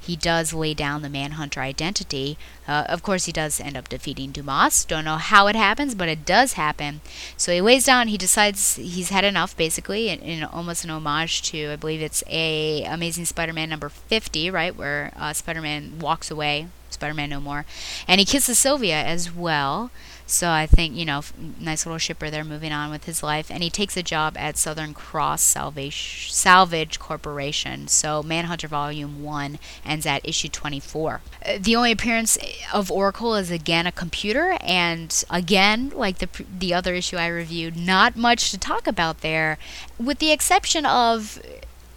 he 0.00 0.16
does 0.16 0.54
lay 0.54 0.74
down 0.74 1.02
the 1.02 1.08
Manhunter 1.08 1.60
identity. 1.60 2.38
Uh, 2.66 2.84
of 2.88 3.02
course, 3.02 3.26
he 3.26 3.32
does 3.32 3.60
end 3.60 3.76
up 3.76 3.88
defeating 3.88 4.32
Dumas. 4.32 4.84
Don't 4.84 5.04
know 5.04 5.16
how 5.18 5.46
it 5.46 5.56
happens, 5.56 5.94
but 5.94 6.08
it 6.08 6.24
does 6.24 6.54
happen. 6.54 7.00
So 7.36 7.52
he 7.52 7.60
lays 7.60 7.84
down. 7.84 8.08
He 8.08 8.16
decides 8.16 8.76
he's 8.76 9.10
had 9.10 9.24
enough, 9.24 9.56
basically, 9.56 10.08
in, 10.08 10.20
in 10.20 10.42
almost 10.42 10.84
an 10.84 10.90
homage 10.90 11.42
to, 11.50 11.72
I 11.72 11.76
believe 11.76 12.00
it's 12.00 12.24
a 12.26 12.84
Amazing 12.84 13.26
Spider-Man 13.26 13.68
number 13.68 13.88
50, 13.88 14.50
right, 14.50 14.74
where 14.74 15.12
uh, 15.16 15.32
Spider-Man 15.32 15.98
walks 16.00 16.30
away. 16.30 16.68
Spider-Man 16.88 17.30
no 17.30 17.40
more, 17.40 17.66
and 18.08 18.18
he 18.18 18.24
kisses 18.24 18.58
Sylvia 18.58 19.00
as 19.00 19.32
well. 19.32 19.92
So 20.30 20.50
I 20.50 20.66
think, 20.66 20.94
you 20.94 21.04
know, 21.04 21.22
nice 21.58 21.84
little 21.84 21.98
shipper 21.98 22.30
there 22.30 22.44
moving 22.44 22.72
on 22.72 22.90
with 22.90 23.04
his 23.04 23.22
life. 23.22 23.50
And 23.50 23.62
he 23.62 23.70
takes 23.70 23.96
a 23.96 24.02
job 24.02 24.36
at 24.36 24.56
Southern 24.56 24.94
Cross 24.94 25.42
Salvage, 25.42 26.32
Salvage 26.32 26.98
Corporation. 26.98 27.88
So 27.88 28.22
Manhunter 28.22 28.68
Volume 28.68 29.22
1 29.22 29.58
ends 29.84 30.06
at 30.06 30.26
issue 30.26 30.48
24. 30.48 31.20
Uh, 31.44 31.58
the 31.60 31.76
only 31.76 31.92
appearance 31.92 32.38
of 32.72 32.90
Oracle 32.90 33.34
is 33.34 33.50
again 33.50 33.86
a 33.86 33.92
computer. 33.92 34.56
And 34.60 35.24
again, 35.30 35.90
like 35.94 36.18
the, 36.18 36.28
the 36.58 36.72
other 36.74 36.94
issue 36.94 37.16
I 37.16 37.26
reviewed, 37.26 37.76
not 37.76 38.16
much 38.16 38.50
to 38.52 38.58
talk 38.58 38.86
about 38.86 39.20
there, 39.20 39.58
with 39.98 40.18
the 40.18 40.32
exception 40.32 40.86
of, 40.86 41.42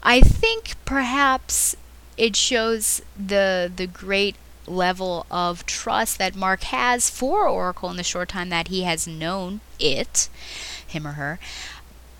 I 0.01 0.21
think 0.21 0.73
perhaps 0.85 1.75
it 2.17 2.35
shows 2.35 3.01
the 3.17 3.71
the 3.75 3.87
great 3.87 4.35
level 4.67 5.25
of 5.29 5.65
trust 5.65 6.17
that 6.17 6.35
Mark 6.35 6.63
has 6.63 7.09
for 7.09 7.47
Oracle 7.47 7.89
in 7.89 7.97
the 7.97 8.03
short 8.03 8.29
time 8.29 8.49
that 8.49 8.67
he 8.69 8.83
has 8.83 9.07
known 9.07 9.61
it, 9.79 10.29
him 10.85 11.07
or 11.07 11.13
her, 11.13 11.39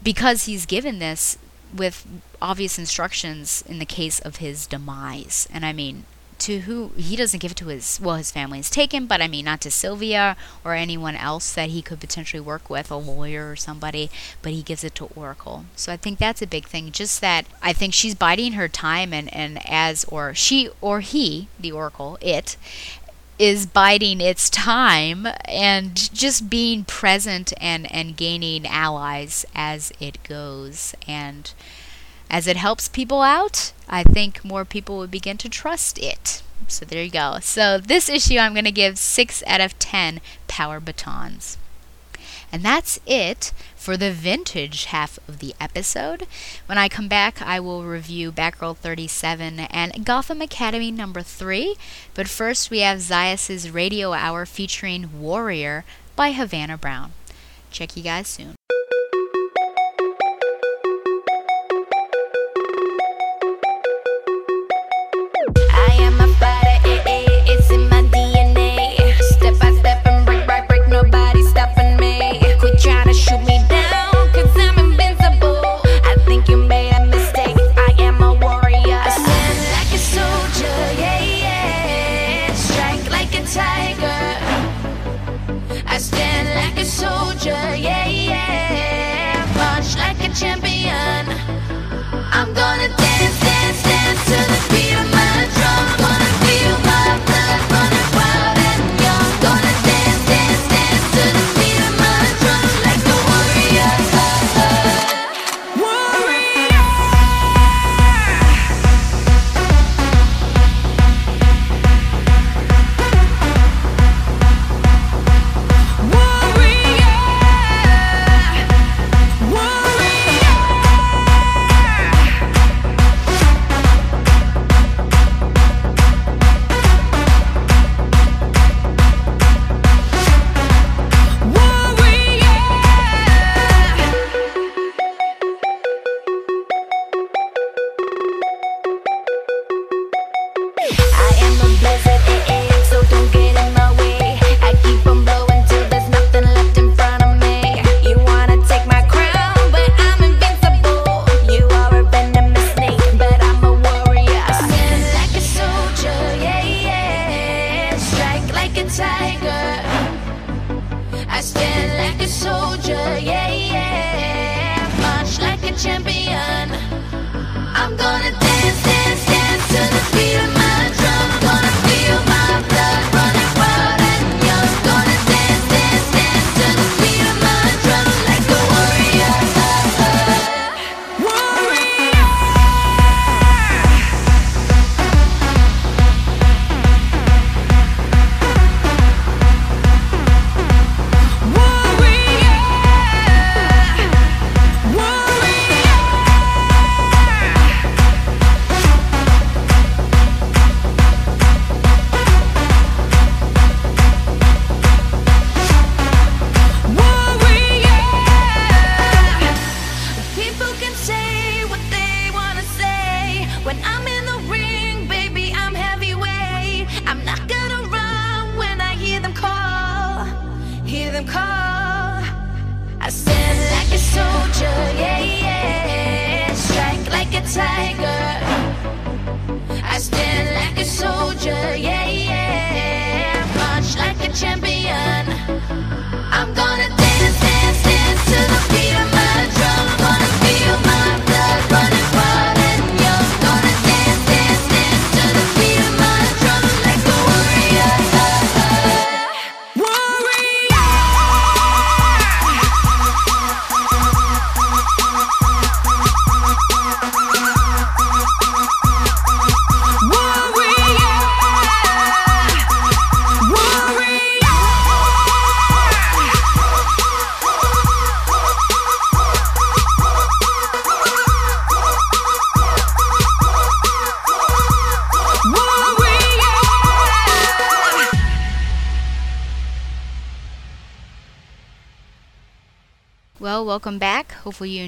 because 0.04 0.46
he's 0.46 0.66
given 0.66 1.00
this 1.00 1.38
with 1.74 2.06
obvious 2.42 2.78
instructions 2.78 3.64
in 3.68 3.80
the 3.80 3.86
case 3.86 4.20
of 4.20 4.38
his 4.38 4.68
demise. 4.68 5.48
And 5.52 5.66
I 5.66 5.74
mean, 5.74 6.06
to 6.44 6.60
who 6.62 6.90
he 6.98 7.16
doesn't 7.16 7.40
give 7.40 7.52
it 7.52 7.58
to 7.58 7.68
his 7.68 8.00
well 8.02 8.18
his 8.18 8.32
family 8.32 8.60
is 8.60 8.70
taken 8.70 9.06
but 9.06 9.22
i 9.22 9.28
mean 9.28 9.46
not 9.46 9.62
to 9.62 9.72
sylvia 9.72 10.36
or 10.66 10.74
anyone 10.74 11.16
else 11.16 11.54
that 11.54 11.70
he 11.70 11.82
could 11.82 12.00
potentially 12.00 12.42
work 12.42 12.70
with 12.70 12.92
a 12.92 12.96
lawyer 12.96 13.52
or 13.52 13.56
somebody 13.56 14.10
but 14.42 14.52
he 14.52 14.62
gives 14.62 14.84
it 14.84 14.94
to 14.94 15.06
oracle. 15.16 15.66
So 15.76 15.94
i 15.94 15.98
think 15.98 16.20
that's 16.20 16.42
a 16.42 16.48
big 16.48 16.68
thing 16.68 16.92
just 16.92 17.22
that 17.22 17.46
i 17.62 17.72
think 17.72 17.94
she's 17.94 18.16
biding 18.16 18.54
her 18.54 18.68
time 18.68 19.14
and 19.14 19.34
and 19.34 19.60
as 19.70 20.04
or 20.06 20.34
she 20.34 20.70
or 20.82 21.00
he 21.00 21.48
the 21.60 21.72
oracle 21.72 22.18
it 22.22 22.58
is 23.40 23.66
biding 23.66 24.22
its 24.22 24.50
time 24.50 25.28
and 25.46 26.14
just 26.14 26.50
being 26.50 26.84
present 26.84 27.52
and 27.60 27.92
and 27.92 28.16
gaining 28.16 28.66
allies 28.68 29.46
as 29.56 29.92
it 30.00 30.22
goes. 30.24 30.94
And 31.08 31.52
as 32.34 32.48
it 32.48 32.58
helps 32.58 32.88
people 32.88 33.22
out, 33.22 33.74
I 33.88 34.02
think 34.02 34.44
more 34.44 34.66
people 34.66 34.98
would 34.98 35.12
begin 35.12 35.38
to 35.38 35.48
trust 35.48 36.00
it. 36.00 36.42
So 36.68 36.84
there 36.84 37.04
you 37.04 37.12
go. 37.12 37.38
So 37.42 37.78
this 37.78 38.10
issue 38.10 38.40
I'm 38.40 38.54
going 38.54 38.66
to 38.66 38.72
give 38.72 38.98
6 38.98 39.44
out 39.46 39.62
of 39.62 39.78
10 39.78 40.20
power 40.48 40.80
batons. 40.80 41.60
And 42.52 42.64
that's 42.64 43.00
it 43.06 43.54
for 43.76 43.98
the 43.98 44.12
vintage 44.12 44.86
half 44.86 45.20
of 45.28 45.40
the 45.40 45.54
episode. 45.60 46.26
When 46.66 46.80
I 46.80 46.90
come 46.90 47.08
back, 47.08 47.40
I 47.40 47.60
will 47.60 47.84
review 47.84 48.32
Batgirl 48.32 48.78
37 48.78 49.60
and 49.60 50.04
Gotham 50.04 50.42
Academy 50.42 50.90
number 50.90 51.22
3. 51.22 51.76
But 52.16 52.28
first, 52.28 52.72
we 52.72 52.80
have 52.80 52.98
Zias' 52.98 53.72
radio 53.72 54.14
hour 54.14 54.48
featuring 54.48 55.22
Warrior 55.22 55.86
by 56.16 56.32
Havana 56.32 56.80
Brown. 56.80 57.12
Check 57.70 57.96
you 57.96 58.02
guys 58.02 58.28
soon. 58.28 58.56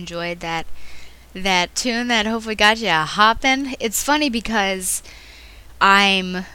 Enjoyed 0.05 0.39
that 0.39 0.67
that 1.33 1.73
tune 1.73 2.07
that 2.09 2.27
hopefully 2.27 2.53
got 2.53 2.77
you 2.77 2.89
hopping. 2.89 3.75
It's 3.79 4.03
funny 4.03 4.29
because 4.29 5.01
I'm 5.81 6.45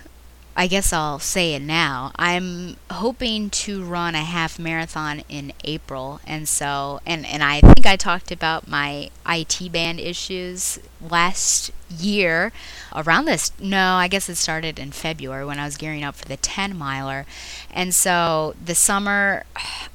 I 0.56 0.68
guess 0.68 0.92
I'll 0.92 1.18
say 1.18 1.54
it 1.54 1.62
now. 1.62 2.12
I'm 2.14 2.76
hoping 3.00 3.48
to 3.48 3.82
run 3.82 4.14
a 4.14 4.18
half 4.18 4.58
marathon 4.58 5.22
in 5.30 5.52
April, 5.64 6.20
and 6.26 6.46
so 6.46 7.00
and 7.06 7.24
and 7.24 7.42
I 7.42 7.60
think 7.60 7.86
I 7.86 7.96
talked 7.96 8.30
about 8.30 8.68
my 8.68 9.08
IT 9.26 9.72
band 9.72 9.98
issues 9.98 10.78
last 11.00 11.70
year 11.88 12.52
around 12.94 13.24
this. 13.24 13.52
No, 13.58 13.94
I 13.94 14.06
guess 14.06 14.28
it 14.28 14.34
started 14.34 14.78
in 14.78 14.92
February 14.92 15.46
when 15.46 15.58
I 15.58 15.64
was 15.64 15.78
gearing 15.78 16.04
up 16.04 16.14
for 16.14 16.26
the 16.26 16.36
10 16.36 16.76
miler, 16.76 17.24
and 17.70 17.94
so 17.94 18.54
the 18.62 18.74
summer 18.74 19.44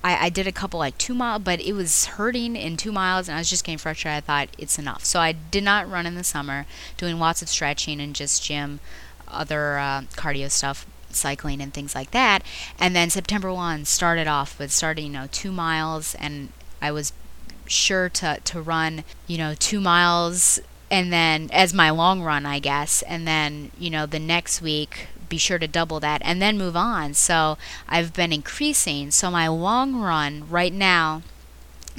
I, 0.03 0.26
I 0.26 0.30
did 0.30 0.47
a 0.47 0.51
couple 0.51 0.80
like 0.80 0.97
two 0.97 1.14
mile, 1.14 1.38
but 1.38 1.62
it 1.62 1.74
was 1.74 2.06
hurting 2.06 2.56
in 2.56 2.76
two 2.76 2.91
miles, 2.91 3.28
and 3.28 3.36
I 3.36 3.39
was 3.39 3.49
just 3.51 3.64
getting 3.64 3.78
frustrated. 3.78 4.18
I 4.18 4.22
thought 4.22 4.49
it's 4.58 4.80
enough, 4.80 5.06
so 5.06 5.20
I 5.20 5.32
did 5.32 5.64
not 5.64 5.89
run 5.89 6.08
in 6.08 6.16
the 6.16 6.24
summer, 6.24 6.66
doing 6.97 7.20
lots 7.20 7.43
of 7.43 7.49
stretching 7.49 8.01
and 8.01 8.16
just 8.16 8.43
gym 8.43 8.80
other 9.28 9.78
uh, 9.78 10.01
cardio 10.16 10.49
stuff, 10.49 10.86
cycling 11.16 11.61
and 11.61 11.74
things 11.74 11.95
like 11.95 12.11
that. 12.11 12.43
And 12.80 12.95
then 12.95 13.09
September 13.09 13.51
1 13.53 13.86
started 13.86 14.28
off 14.28 14.59
with 14.59 14.72
starting, 14.72 15.07
you 15.07 15.11
know, 15.11 15.28
two 15.32 15.51
miles, 15.51 16.16
and 16.16 16.49
I 16.82 16.91
was 16.91 17.13
sure 17.68 18.09
to, 18.09 18.39
to 18.43 18.61
run, 18.61 19.03
you 19.28 19.38
know, 19.38 19.55
two 19.55 19.80
miles 19.80 20.59
and 20.91 21.11
then 21.11 21.49
as 21.51 21.74
my 21.74 21.89
long 21.89 22.22
run, 22.22 22.45
I 22.45 22.59
guess. 22.59 23.01
And 23.03 23.28
then, 23.28 23.72
you 23.78 23.89
know, 23.89 24.05
the 24.05 24.20
next 24.20 24.61
week, 24.61 25.07
be 25.28 25.38
sure 25.38 25.59
to 25.59 25.68
double 25.68 25.99
that 25.99 26.22
and 26.24 26.41
then 26.41 26.57
move 26.57 26.76
on. 26.76 27.13
So 27.13 27.57
I've 27.88 28.13
been 28.13 28.32
increasing. 28.32 29.11
So 29.11 29.32
my 29.32 29.47
long 29.47 29.95
run 29.95 30.47
right 30.49 30.74
now 30.74 31.24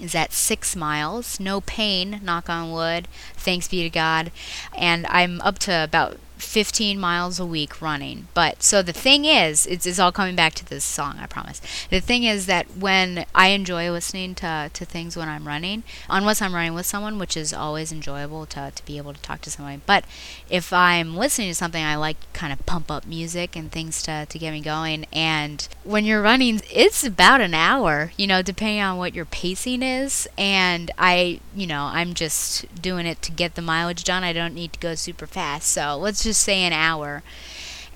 is 0.00 0.14
at 0.14 0.32
six 0.32 0.76
miles. 0.76 1.40
No 1.40 1.60
pain, 1.60 2.20
knock 2.22 2.48
on 2.48 2.70
wood. 2.70 3.08
Thanks 3.34 3.68
be 3.68 3.82
to 3.82 3.90
God. 3.90 4.30
And 4.76 5.06
I'm 5.06 5.40
up 5.40 5.58
to 5.60 5.84
about 5.84 6.18
15 6.36 6.98
miles 6.98 7.40
a 7.40 7.46
week 7.46 7.80
running. 7.80 8.28
But 8.34 8.62
so 8.62 8.82
the 8.82 8.92
thing 8.92 9.24
is, 9.24 9.66
it's, 9.66 9.86
it's 9.86 9.98
all 9.98 10.12
coming 10.12 10.36
back 10.36 10.54
to 10.54 10.64
this 10.64 10.84
song, 10.84 11.16
I 11.20 11.26
promise. 11.26 11.60
The 11.90 12.00
thing 12.00 12.24
is 12.24 12.46
that 12.46 12.76
when 12.76 13.26
I 13.34 13.48
enjoy 13.48 13.90
listening 13.90 14.34
to, 14.36 14.70
to 14.72 14.84
things 14.84 15.16
when 15.16 15.28
I'm 15.28 15.46
running, 15.46 15.82
unless 16.08 16.42
I'm 16.42 16.54
running 16.54 16.74
with 16.74 16.86
someone, 16.86 17.18
which 17.18 17.36
is 17.36 17.52
always 17.52 17.92
enjoyable 17.92 18.46
to, 18.46 18.72
to 18.74 18.84
be 18.84 18.98
able 18.98 19.14
to 19.14 19.20
talk 19.22 19.40
to 19.42 19.50
somebody, 19.50 19.80
but 19.86 20.04
if 20.50 20.72
I'm 20.72 21.16
listening 21.16 21.48
to 21.48 21.54
something, 21.54 21.82
I 21.82 21.96
like 21.96 22.16
kind 22.32 22.52
of 22.52 22.64
pump 22.66 22.90
up 22.90 23.06
music 23.06 23.56
and 23.56 23.72
things 23.72 24.02
to, 24.02 24.26
to 24.26 24.38
get 24.38 24.52
me 24.52 24.60
going. 24.60 25.06
And 25.12 25.66
when 25.84 26.04
you're 26.04 26.22
running, 26.22 26.60
it's 26.72 27.04
about 27.04 27.40
an 27.40 27.54
hour, 27.54 28.12
you 28.16 28.26
know, 28.26 28.42
depending 28.42 28.80
on 28.80 28.98
what 28.98 29.14
your 29.14 29.24
pacing 29.24 29.82
is. 29.82 30.28
And 30.36 30.90
I, 30.98 31.40
you 31.54 31.66
know, 31.66 31.84
I'm 31.84 32.14
just 32.14 32.80
doing 32.80 33.06
it 33.06 33.22
to 33.22 33.32
get 33.32 33.54
the 33.54 33.62
mileage 33.62 34.04
done. 34.04 34.22
I 34.24 34.32
don't 34.32 34.54
need 34.54 34.74
to 34.74 34.78
go 34.78 34.94
super 34.94 35.26
fast. 35.26 35.70
So 35.70 35.96
let's 35.96 36.25
just 36.26 36.42
say 36.42 36.62
an 36.62 36.72
hour. 36.72 37.22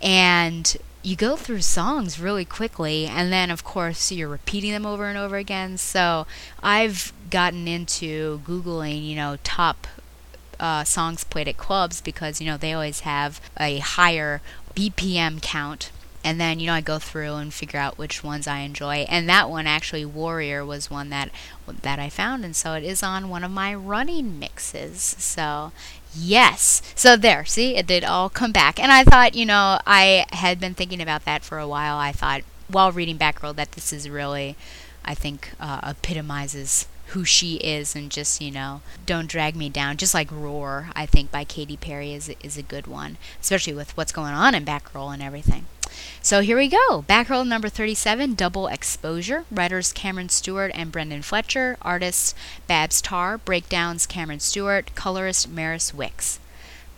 And 0.03 0.77
you 1.03 1.17
go 1.17 1.37
through 1.37 1.63
songs 1.63 2.21
really 2.21 2.45
quickly 2.45 3.07
and 3.07 3.33
then 3.33 3.51
of 3.51 3.65
course 3.65 4.13
you're 4.13 4.29
repeating 4.29 4.73
them 4.73 4.85
over 4.85 5.07
and 5.07 5.17
over 5.17 5.37
again 5.37 5.79
so 5.79 6.27
i've 6.63 7.11
gotten 7.31 7.67
into 7.67 8.39
googling 8.41 9.03
you 9.03 9.17
know 9.17 9.39
top 9.43 9.87
uh, 10.59 10.85
songs 10.85 11.25
played 11.25 11.49
at 11.49 11.57
clubs 11.57 12.03
because 12.03 12.39
you 12.39 12.47
know 12.47 12.59
they 12.59 12.75
always 12.75 13.01
have 13.01 13.41
a 13.59 13.79
higher 13.79 14.43
bpm 14.75 15.41
count 15.41 15.91
and 16.23 16.41
then 16.41 16.61
you 16.61 16.67
know 16.67 16.75
I 16.75 16.81
go 16.81 16.99
through 16.99 17.35
and 17.35 17.53
figure 17.53 17.81
out 17.81 17.99
which 17.99 18.23
ones 18.23 18.47
I 18.47 18.59
enjoy. 18.61 19.07
And 19.09 19.29
that 19.29 19.49
one 19.49 19.67
actually, 19.67 20.05
Warrior, 20.05 20.65
was 20.65 20.91
one 20.91 21.11
that 21.11 21.31
that 21.67 21.99
I 21.99 22.11
found, 22.11 22.45
and 22.45 22.55
so 22.55 22.75
it 22.75 22.85
is 22.85 23.03
on 23.03 23.29
one 23.29 23.45
of 23.45 23.51
my 23.51 23.75
running 23.75 24.39
mixes. 24.39 25.01
So 25.01 25.73
yes, 26.15 26.83
so 26.95 27.17
there, 27.17 27.45
see, 27.45 27.77
it 27.77 27.87
did 27.87 28.05
all 28.05 28.29
come 28.29 28.53
back. 28.53 28.79
And 28.79 28.93
I 28.93 29.05
thought, 29.05 29.35
you 29.35 29.47
know, 29.47 29.79
I 29.87 30.27
had 30.33 30.61
been 30.61 30.75
thinking 30.75 31.01
about 31.01 31.25
that 31.25 31.43
for 31.43 31.59
a 31.59 31.69
while. 31.69 31.97
I 31.97 32.13
thought 32.13 32.43
while 32.69 32.93
reading 32.93 33.19
Batgirl 33.19 33.57
that 33.57 33.73
this 33.73 33.93
is 33.93 34.09
really, 34.09 34.57
I 35.05 35.15
think, 35.15 35.53
uh, 35.59 35.81
epitomizes 35.83 36.87
who 37.11 37.25
she 37.25 37.57
is 37.57 37.97
and 37.97 38.11
just 38.11 38.41
you 38.41 38.51
know 38.51 38.81
don't 39.07 39.29
drag 39.29 39.57
me 39.57 39.69
down 39.69 39.97
just 39.97 40.15
like 40.15 40.31
roar 40.31 40.91
i 40.95 41.05
think 41.07 41.31
by 41.31 41.45
katy 41.45 41.77
perry 41.77 42.13
is, 42.13 42.33
is 42.43 42.57
a 42.57 42.63
good 42.63 42.87
one 42.87 43.17
especially 43.41 43.73
with 43.75 43.97
what's 43.97 44.13
going 44.13 44.33
on 44.33 44.55
in 44.55 44.65
Batgirl 44.65 45.13
and 45.13 45.23
everything 45.23 45.67
so 46.23 46.41
here 46.41 46.57
we 46.57 46.69
go. 46.69 47.05
Batgirl 47.09 47.47
number 47.47 47.69
37, 47.69 48.35
Double 48.35 48.69
Exposure. 48.69 49.45
Writers 49.51 49.93
Cameron 49.93 50.29
Stewart 50.29 50.71
and 50.75 50.93
Brendan 50.93 51.23
Fletcher. 51.23 51.77
Artists 51.83 52.35
Babs 52.67 53.01
Tarr. 53.03 53.39
Breakdowns 53.39 54.07
Cameron 54.07 54.41
Stewart. 54.41 54.95
Colorist 54.95 55.49
Maris 55.49 55.93
Wicks. 55.93 56.39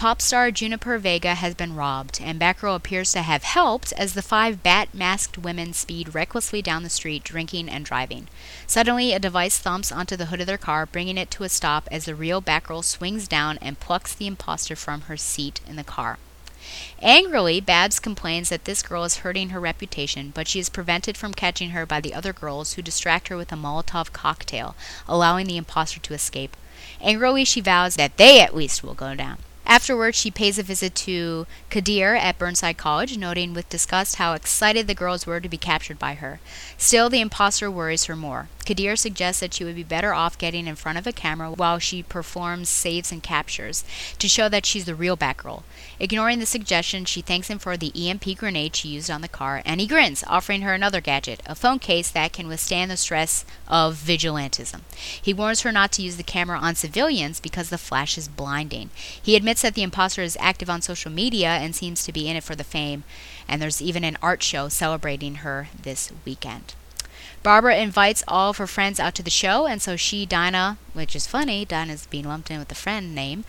Pop 0.03 0.21
star 0.21 0.51
Juniper 0.51 0.99
Vega 0.99 1.37
has 1.37 1.55
been 1.55 1.77
robbed, 1.77 2.21
and 2.21 2.41
Batgirl 2.41 2.75
appears 2.75 3.13
to 3.13 3.23
have 3.23 3.45
helped 3.45 3.93
as 3.93 4.15
the 4.15 4.21
five 4.21 4.61
bat 4.61 4.93
masked 4.93 5.39
women 5.39 5.73
speed 5.73 6.13
recklessly 6.13 6.61
down 6.61 6.83
the 6.83 6.91
street, 6.91 7.23
drinking 7.23 7.69
and 7.69 7.85
driving. 7.85 8.27
Suddenly, 8.67 9.13
a 9.13 9.21
device 9.21 9.59
thumps 9.59 9.93
onto 9.93 10.17
the 10.17 10.25
hood 10.25 10.41
of 10.41 10.49
their 10.49 10.59
car, 10.59 10.87
bringing 10.87 11.17
it 11.17 11.31
to 11.31 11.45
a 11.45 11.49
stop 11.49 11.87
as 11.93 12.07
the 12.07 12.17
real 12.17 12.43
Batgirl 12.43 12.83
swings 12.83 13.29
down 13.29 13.59
and 13.59 13.79
plucks 13.79 14.13
the 14.13 14.27
imposter 14.27 14.75
from 14.75 15.03
her 15.03 15.17
seat 15.17 15.61
in 15.69 15.77
the 15.77 15.85
car. 15.85 16.19
Angrily, 17.01 17.61
Babs 17.61 18.01
complains 18.01 18.49
that 18.49 18.65
this 18.65 18.83
girl 18.83 19.05
is 19.05 19.19
hurting 19.19 19.51
her 19.51 19.61
reputation, 19.61 20.33
but 20.35 20.49
she 20.49 20.59
is 20.59 20.69
prevented 20.69 21.17
from 21.17 21.33
catching 21.33 21.71
her 21.71 21.87
by 21.87 22.01
the 22.01 22.13
other 22.13 22.33
girls 22.33 22.73
who 22.73 22.83
distract 22.83 23.29
her 23.29 23.37
with 23.37 23.53
a 23.53 23.57
Molotov 23.57 24.13
cocktail, 24.13 24.75
allowing 25.07 25.47
the 25.47 25.57
impostor 25.57 26.01
to 26.01 26.13
escape. 26.13 26.57
Angrily, 27.01 27.45
she 27.45 27.61
vows 27.61 27.95
that 27.95 28.17
they 28.17 28.41
at 28.41 28.57
least 28.57 28.83
will 28.83 28.95
go 28.95 29.15
down. 29.15 29.39
Afterwards, 29.67 30.19
she 30.19 30.31
pays 30.31 30.59
a 30.59 30.63
visit 30.63 30.95
to 30.97 31.47
Qadir 31.71 32.19
at 32.19 32.39
Burnside 32.39 32.77
College, 32.77 33.17
noting 33.17 33.55
with 33.55 33.69
disgust 33.69 34.17
how 34.17 34.35
excited 34.35 34.87
the 34.87 34.95
girls 34.95 35.27
were 35.27 35.41
to 35.41 35.49
be 35.49 35.57
captured 35.57 35.99
by 35.99 36.15
her. 36.15 36.41
Still, 36.77 37.09
the 37.09 37.21
impostor 37.21 37.71
worries 37.71 38.05
her 38.05 38.17
more. 38.17 38.49
Qadir 38.65 38.97
suggests 38.97 39.41
that 39.41 39.55
she 39.55 39.65
would 39.65 39.75
be 39.75 39.83
better 39.83 40.15
off 40.15 40.39
getting 40.39 40.67
in 40.67 40.77
front 40.77 40.99
of 40.99 41.07
a 41.07 41.13
camera 41.13 41.51
while 41.51 41.79
she 41.79 42.03
performs 42.03 42.69
saves 42.69 43.11
and 43.11 43.23
captures 43.23 43.85
to 44.19 44.29
show 44.29 44.49
that 44.49 44.65
she's 44.65 44.85
the 44.85 44.95
real 44.95 45.17
Batgirl. 45.17 45.63
Ignoring 45.99 46.39
the 46.39 46.47
suggestion, 46.47 47.05
she 47.05 47.23
thanks 47.23 47.49
him 47.49 47.59
for 47.59 47.77
the 47.77 47.93
EMP 47.95 48.39
grenade 48.39 48.77
she 48.77 48.89
used 48.89 49.11
on 49.11 49.21
the 49.21 49.29
car, 49.29 49.63
and 49.65 49.81
he 49.81 49.87
grins, 49.87 50.25
offering 50.29 50.63
her 50.63 50.75
another 50.75 51.01
gadget, 51.01 51.43
a 51.47 51.55
phone 51.55 51.79
case 51.79 52.11
that 52.11 52.33
can 52.33 52.49
withstand 52.49 52.91
the 52.91 52.97
stress 52.97 53.45
of 53.67 53.97
vigilantism. 53.97 54.81
He 55.21 55.35
warns 55.35 55.63
her 55.63 55.73
not 55.73 55.93
to 55.93 56.03
use 56.03 56.17
the 56.17 56.23
camera 56.23 56.59
on 56.59 56.75
civilians 56.75 57.41
because 57.41 57.71
the 57.71 57.79
flash 57.79 58.17
is 58.17 58.29
blinding. 58.29 58.91
He 59.21 59.37
admits 59.37 59.52
that 59.61 59.75
the 59.75 59.83
imposter 59.83 60.23
is 60.23 60.39
active 60.41 60.71
on 60.71 60.81
social 60.81 61.13
media 61.13 61.49
and 61.49 61.77
seems 61.77 62.05
to 62.05 62.13
be 62.13 62.29
in 62.29 62.37
it 62.37 62.45
for 62.45 62.55
the 62.57 62.65
fame, 62.65 63.05
and 63.47 63.61
there's 63.61 63.83
even 63.83 64.05
an 64.05 64.17
art 64.23 64.43
show 64.43 64.71
celebrating 64.71 65.37
her 65.37 65.69
this 65.83 66.11
weekend. 66.25 66.73
Barbara 67.43 67.77
invites 67.77 68.25
all 68.27 68.51
of 68.51 68.57
her 68.57 68.67
friends 68.67 68.99
out 68.99 69.15
to 69.17 69.23
the 69.23 69.29
show, 69.29 69.67
and 69.67 69.83
so 69.83 69.97
she, 69.97 70.25
Dinah, 70.25 70.79
which 70.95 71.15
is 71.15 71.27
funny, 71.27 71.65
Dinah's 71.67 72.07
being 72.07 72.25
lumped 72.25 72.51
in 72.51 72.59
with 72.59 72.69
the 72.69 72.75
friend 72.75 73.15
name, 73.15 73.45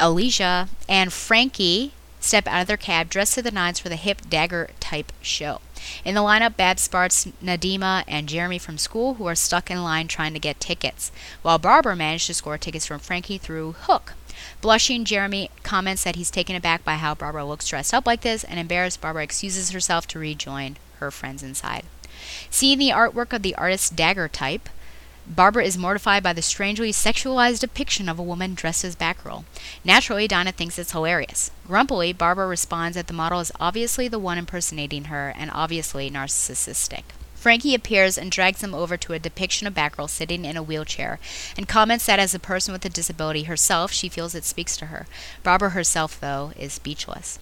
Alicia, 0.00 0.68
and 0.88 1.12
Frankie 1.12 1.92
step 2.20 2.48
out 2.48 2.62
of 2.62 2.66
their 2.66 2.76
cab 2.78 3.10
dressed 3.10 3.34
to 3.34 3.42
the 3.42 3.50
nines 3.50 3.78
for 3.78 3.90
the 3.90 3.96
hip 3.96 4.22
dagger 4.28 4.70
type 4.80 5.12
show. 5.20 5.60
In 6.04 6.14
the 6.14 6.22
lineup, 6.22 6.56
Babs 6.56 6.82
spots 6.82 7.26
Nadima 7.42 8.02
and 8.08 8.28
Jeremy 8.28 8.58
from 8.58 8.78
school 8.78 9.14
who 9.14 9.26
are 9.26 9.34
stuck 9.34 9.70
in 9.70 9.82
line 9.82 10.08
trying 10.08 10.32
to 10.32 10.38
get 10.38 10.58
tickets, 10.58 11.12
while 11.42 11.58
Barbara 11.58 11.94
managed 11.94 12.26
to 12.28 12.34
score 12.34 12.56
tickets 12.56 12.86
from 12.86 13.00
Frankie 13.00 13.36
through 13.36 13.72
Hook. 13.80 14.14
Blushing, 14.60 15.04
Jeremy 15.04 15.50
comments 15.62 16.04
that 16.04 16.16
he's 16.16 16.30
taken 16.30 16.56
aback 16.56 16.84
by 16.84 16.94
how 16.94 17.14
Barbara 17.14 17.44
looks 17.44 17.68
dressed 17.68 17.94
up 17.94 18.06
like 18.06 18.22
this, 18.22 18.44
and 18.44 18.58
embarrassed, 18.58 19.00
Barbara 19.00 19.22
excuses 19.22 19.70
herself 19.70 20.06
to 20.08 20.18
rejoin 20.18 20.76
her 20.98 21.10
friends 21.10 21.42
inside. 21.42 21.84
Seeing 22.50 22.78
the 22.78 22.90
artwork 22.90 23.32
of 23.32 23.42
the 23.42 23.54
artist's 23.56 23.90
dagger 23.90 24.28
type, 24.28 24.68
Barbara 25.26 25.64
is 25.64 25.78
mortified 25.78 26.22
by 26.22 26.34
the 26.34 26.42
strangely 26.42 26.92
sexualized 26.92 27.60
depiction 27.60 28.08
of 28.08 28.18
a 28.18 28.22
woman 28.22 28.54
dressed 28.54 28.84
as 28.84 28.94
Batgirl. 28.94 29.44
Naturally, 29.82 30.28
Donna 30.28 30.52
thinks 30.52 30.78
it's 30.78 30.92
hilarious. 30.92 31.50
Grumpily, 31.66 32.12
Barbara 32.12 32.46
responds 32.46 32.94
that 32.96 33.06
the 33.06 33.14
model 33.14 33.40
is 33.40 33.50
obviously 33.58 34.06
the 34.06 34.18
one 34.18 34.36
impersonating 34.36 35.04
her 35.04 35.32
and 35.36 35.50
obviously 35.50 36.10
narcissistic. 36.10 37.04
Frankie 37.44 37.74
appears 37.74 38.16
and 38.16 38.30
drags 38.30 38.62
them 38.62 38.72
over 38.72 38.96
to 38.96 39.12
a 39.12 39.18
depiction 39.18 39.66
of 39.66 39.74
Batgirl 39.74 40.08
sitting 40.08 40.46
in 40.46 40.56
a 40.56 40.62
wheelchair 40.62 41.20
and 41.58 41.68
comments 41.68 42.06
that 42.06 42.18
as 42.18 42.34
a 42.34 42.38
person 42.38 42.72
with 42.72 42.82
a 42.86 42.88
disability 42.88 43.42
herself, 43.42 43.92
she 43.92 44.08
feels 44.08 44.34
it 44.34 44.46
speaks 44.46 44.78
to 44.78 44.86
her. 44.86 45.06
Barbara 45.42 45.68
herself, 45.68 46.18
though, 46.18 46.52
is 46.58 46.72
speechless. 46.72 47.38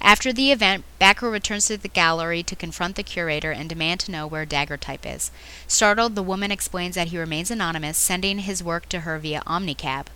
After 0.00 0.32
the 0.32 0.52
event, 0.52 0.84
Batgirl 1.00 1.32
returns 1.32 1.66
to 1.66 1.76
the 1.76 1.88
gallery 1.88 2.44
to 2.44 2.54
confront 2.54 2.94
the 2.94 3.02
curator 3.02 3.50
and 3.50 3.68
demand 3.68 3.98
to 4.00 4.12
know 4.12 4.24
where 4.24 4.46
Dagger 4.46 4.76
Type 4.76 5.04
is. 5.04 5.32
Startled, 5.66 6.14
the 6.14 6.22
woman 6.22 6.52
explains 6.52 6.94
that 6.94 7.08
he 7.08 7.18
remains 7.18 7.50
anonymous, 7.50 7.98
sending 7.98 8.38
his 8.38 8.62
work 8.62 8.88
to 8.90 9.00
her 9.00 9.18
via 9.18 9.42
Omnicab. 9.48 10.06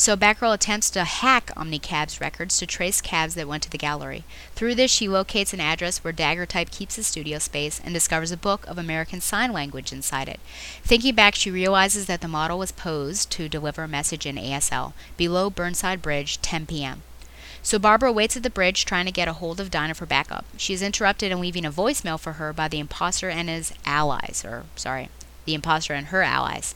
So 0.00 0.16
Batgirl 0.16 0.54
attempts 0.54 0.88
to 0.92 1.04
hack 1.04 1.50
Omnicab's 1.54 2.22
records 2.22 2.56
to 2.56 2.66
trace 2.66 3.02
cabs 3.02 3.34
that 3.34 3.46
went 3.46 3.62
to 3.64 3.70
the 3.70 3.76
gallery. 3.76 4.24
Through 4.54 4.76
this, 4.76 4.90
she 4.90 5.10
locates 5.10 5.52
an 5.52 5.60
address 5.60 5.98
where 5.98 6.10
Dagger 6.10 6.46
Type 6.46 6.70
keeps 6.70 6.96
his 6.96 7.06
studio 7.06 7.38
space 7.38 7.82
and 7.84 7.92
discovers 7.92 8.32
a 8.32 8.38
book 8.38 8.66
of 8.66 8.78
American 8.78 9.20
Sign 9.20 9.52
Language 9.52 9.92
inside 9.92 10.26
it. 10.26 10.40
Thinking 10.82 11.14
back, 11.14 11.34
she 11.34 11.50
realizes 11.50 12.06
that 12.06 12.22
the 12.22 12.28
model 12.28 12.58
was 12.58 12.72
posed 12.72 13.30
to 13.32 13.46
deliver 13.46 13.82
a 13.82 13.88
message 13.88 14.24
in 14.24 14.36
ASL 14.36 14.94
below 15.18 15.50
Burnside 15.50 16.00
Bridge, 16.00 16.40
10 16.40 16.64
p.m. 16.64 17.02
So 17.62 17.78
Barbara 17.78 18.10
waits 18.10 18.38
at 18.38 18.42
the 18.42 18.48
bridge 18.48 18.86
trying 18.86 19.04
to 19.04 19.12
get 19.12 19.28
a 19.28 19.34
hold 19.34 19.60
of 19.60 19.70
Dinah 19.70 19.92
for 19.92 20.06
backup. 20.06 20.46
She 20.56 20.72
is 20.72 20.80
interrupted 20.80 21.30
in 21.30 21.40
leaving 21.40 21.66
a 21.66 21.70
voicemail 21.70 22.18
for 22.18 22.32
her 22.40 22.54
by 22.54 22.68
the 22.68 22.78
imposter 22.78 23.28
and 23.28 23.50
his 23.50 23.74
allies, 23.84 24.46
or 24.46 24.64
sorry, 24.76 25.10
the 25.44 25.54
imposter 25.54 25.94
and 25.94 26.06
her 26.06 26.22
allies. 26.22 26.74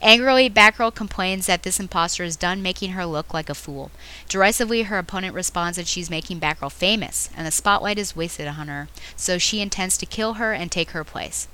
Angrily, 0.00 0.48
Batgirl 0.48 0.94
complains 0.94 1.46
that 1.46 1.62
this 1.62 1.80
imposter 1.80 2.24
is 2.24 2.36
done 2.36 2.62
making 2.62 2.92
her 2.92 3.06
look 3.06 3.32
like 3.32 3.48
a 3.48 3.54
fool. 3.54 3.90
Derisively, 4.28 4.82
her 4.82 4.98
opponent 4.98 5.34
responds 5.34 5.76
that 5.76 5.86
she's 5.86 6.10
making 6.10 6.40
Batgirl 6.40 6.72
famous, 6.72 7.30
and 7.36 7.46
the 7.46 7.50
spotlight 7.50 7.98
is 7.98 8.16
wasted 8.16 8.48
on 8.48 8.68
her, 8.68 8.88
so 9.16 9.38
she 9.38 9.60
intends 9.60 9.96
to 9.98 10.06
kill 10.06 10.34
her 10.34 10.52
and 10.52 10.70
take 10.70 10.90
her 10.90 11.04
place. 11.04 11.48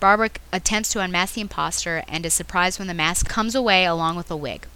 Barbara 0.00 0.30
attempts 0.52 0.90
to 0.90 1.00
unmask 1.00 1.34
the 1.34 1.40
imposter 1.40 2.02
and 2.08 2.26
is 2.26 2.34
surprised 2.34 2.80
when 2.80 2.88
the 2.88 2.94
mask 2.94 3.28
comes 3.28 3.54
away 3.54 3.84
along 3.84 4.16
with 4.16 4.30
a 4.32 4.36
wig. 4.36 4.66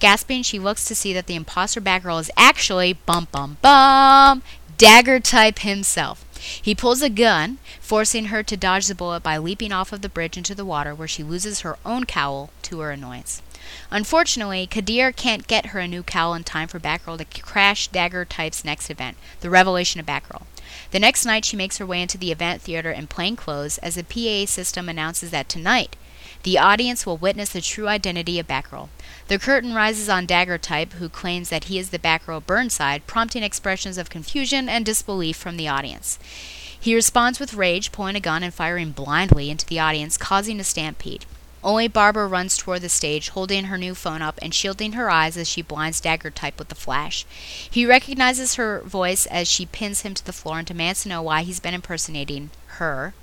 Gasping, 0.00 0.42
she 0.42 0.58
looks 0.58 0.84
to 0.86 0.96
see 0.96 1.12
that 1.12 1.28
the 1.28 1.36
imposter 1.36 1.80
Batgirl 1.80 2.20
is 2.20 2.30
actually 2.36 2.94
bum 2.94 3.28
bum 3.30 3.58
bum 3.62 4.42
dagger 4.78 5.20
type 5.20 5.60
himself. 5.60 6.24
He 6.60 6.74
pulls 6.74 7.02
a 7.02 7.10
gun, 7.10 7.58
forcing 7.80 8.26
her 8.26 8.42
to 8.42 8.56
dodge 8.56 8.86
the 8.86 8.94
bullet 8.94 9.22
by 9.22 9.38
leaping 9.38 9.72
off 9.72 9.92
of 9.92 10.02
the 10.02 10.08
bridge 10.08 10.36
into 10.36 10.54
the 10.54 10.64
water, 10.64 10.94
where 10.94 11.08
she 11.08 11.22
loses 11.22 11.60
her 11.60 11.78
own 11.84 12.04
cowl 12.04 12.50
to 12.62 12.80
her 12.80 12.90
annoyance. 12.90 13.42
Unfortunately, 13.90 14.66
Qadir 14.66 15.14
can't 15.14 15.46
get 15.46 15.66
her 15.66 15.78
a 15.78 15.86
new 15.86 16.02
cowl 16.02 16.34
in 16.34 16.42
time 16.42 16.68
for 16.68 16.80
Batgirl 16.80 17.18
to 17.18 17.42
crash 17.42 17.88
Dagger 17.88 18.24
Type's 18.24 18.64
next 18.64 18.90
event, 18.90 19.16
the 19.40 19.50
revelation 19.50 20.00
of 20.00 20.06
Batgirl. 20.06 20.42
The 20.90 20.98
next 20.98 21.24
night, 21.24 21.44
she 21.44 21.56
makes 21.56 21.78
her 21.78 21.86
way 21.86 22.02
into 22.02 22.18
the 22.18 22.32
event 22.32 22.62
theater 22.62 22.90
in 22.90 23.06
plain 23.06 23.36
clothes 23.36 23.78
as 23.78 23.94
the 23.94 24.02
PA 24.02 24.46
system 24.50 24.88
announces 24.88 25.30
that 25.30 25.48
tonight, 25.48 25.96
the 26.42 26.58
audience 26.58 27.06
will 27.06 27.16
witness 27.16 27.50
the 27.50 27.60
true 27.60 27.88
identity 27.88 28.38
of 28.38 28.48
Batgirl. 28.48 28.88
The 29.28 29.38
curtain 29.38 29.74
rises 29.74 30.08
on 30.08 30.26
Dagger 30.26 30.58
Type, 30.58 30.94
who 30.94 31.08
claims 31.08 31.50
that 31.50 31.64
he 31.64 31.78
is 31.78 31.90
the 31.90 31.98
Batgirl 31.98 32.46
Burnside, 32.46 33.06
prompting 33.06 33.42
expressions 33.42 33.96
of 33.96 34.10
confusion 34.10 34.68
and 34.68 34.84
disbelief 34.84 35.36
from 35.36 35.56
the 35.56 35.68
audience. 35.68 36.18
He 36.78 36.96
responds 36.96 37.38
with 37.38 37.54
rage, 37.54 37.92
pulling 37.92 38.16
a 38.16 38.20
gun 38.20 38.42
and 38.42 38.52
firing 38.52 38.90
blindly 38.90 39.50
into 39.50 39.66
the 39.66 39.78
audience, 39.78 40.16
causing 40.16 40.58
a 40.58 40.64
stampede. 40.64 41.26
Only 41.62 41.86
Barbara 41.86 42.26
runs 42.26 42.56
toward 42.56 42.82
the 42.82 42.88
stage, 42.88 43.28
holding 43.28 43.66
her 43.66 43.78
new 43.78 43.94
phone 43.94 44.20
up 44.20 44.36
and 44.42 44.52
shielding 44.52 44.94
her 44.94 45.08
eyes 45.08 45.36
as 45.36 45.48
she 45.48 45.62
blinds 45.62 46.00
Dagger 46.00 46.30
Type 46.30 46.58
with 46.58 46.68
the 46.68 46.74
flash. 46.74 47.24
He 47.70 47.86
recognizes 47.86 48.56
her 48.56 48.80
voice 48.80 49.26
as 49.26 49.46
she 49.46 49.66
pins 49.66 50.00
him 50.00 50.14
to 50.14 50.26
the 50.26 50.32
floor 50.32 50.58
and 50.58 50.66
demands 50.66 51.04
to 51.04 51.08
know 51.08 51.22
why 51.22 51.42
he's 51.42 51.60
been 51.60 51.74
impersonating 51.74 52.50
her 52.78 53.14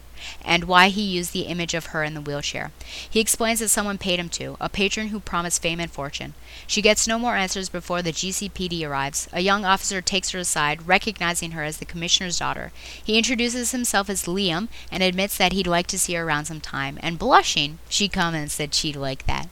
and 0.43 0.63
why 0.65 0.89
he 0.89 1.01
used 1.01 1.33
the 1.33 1.41
image 1.41 1.73
of 1.73 1.87
her 1.87 2.03
in 2.03 2.13
the 2.13 2.21
wheelchair. 2.21 2.71
He 3.09 3.19
explains 3.19 3.59
that 3.59 3.69
someone 3.69 3.97
paid 3.97 4.19
him 4.19 4.29
to, 4.29 4.57
a 4.59 4.69
patron 4.69 5.09
who 5.09 5.19
promised 5.19 5.61
fame 5.61 5.79
and 5.79 5.91
fortune. 5.91 6.33
She 6.67 6.81
gets 6.81 7.07
no 7.07 7.19
more 7.19 7.35
answers 7.35 7.69
before 7.69 8.01
the 8.01 8.11
GCPD 8.11 8.87
arrives. 8.87 9.27
A 9.33 9.41
young 9.41 9.65
officer 9.65 10.01
takes 10.01 10.31
her 10.31 10.39
aside, 10.39 10.87
recognizing 10.87 11.51
her 11.51 11.63
as 11.63 11.77
the 11.77 11.85
commissioner's 11.85 12.39
daughter. 12.39 12.71
He 13.03 13.17
introduces 13.17 13.71
himself 13.71 14.09
as 14.09 14.23
Liam 14.23 14.67
and 14.91 15.03
admits 15.03 15.37
that 15.37 15.53
he'd 15.53 15.67
like 15.67 15.87
to 15.87 15.99
see 15.99 16.13
her 16.13 16.23
around 16.23 16.45
some 16.45 16.61
time, 16.61 16.99
and 17.01 17.19
blushing, 17.19 17.79
she 17.89 18.07
comments 18.07 18.57
that 18.57 18.73
she'd 18.73 18.95
like 18.95 19.25
that. 19.25 19.47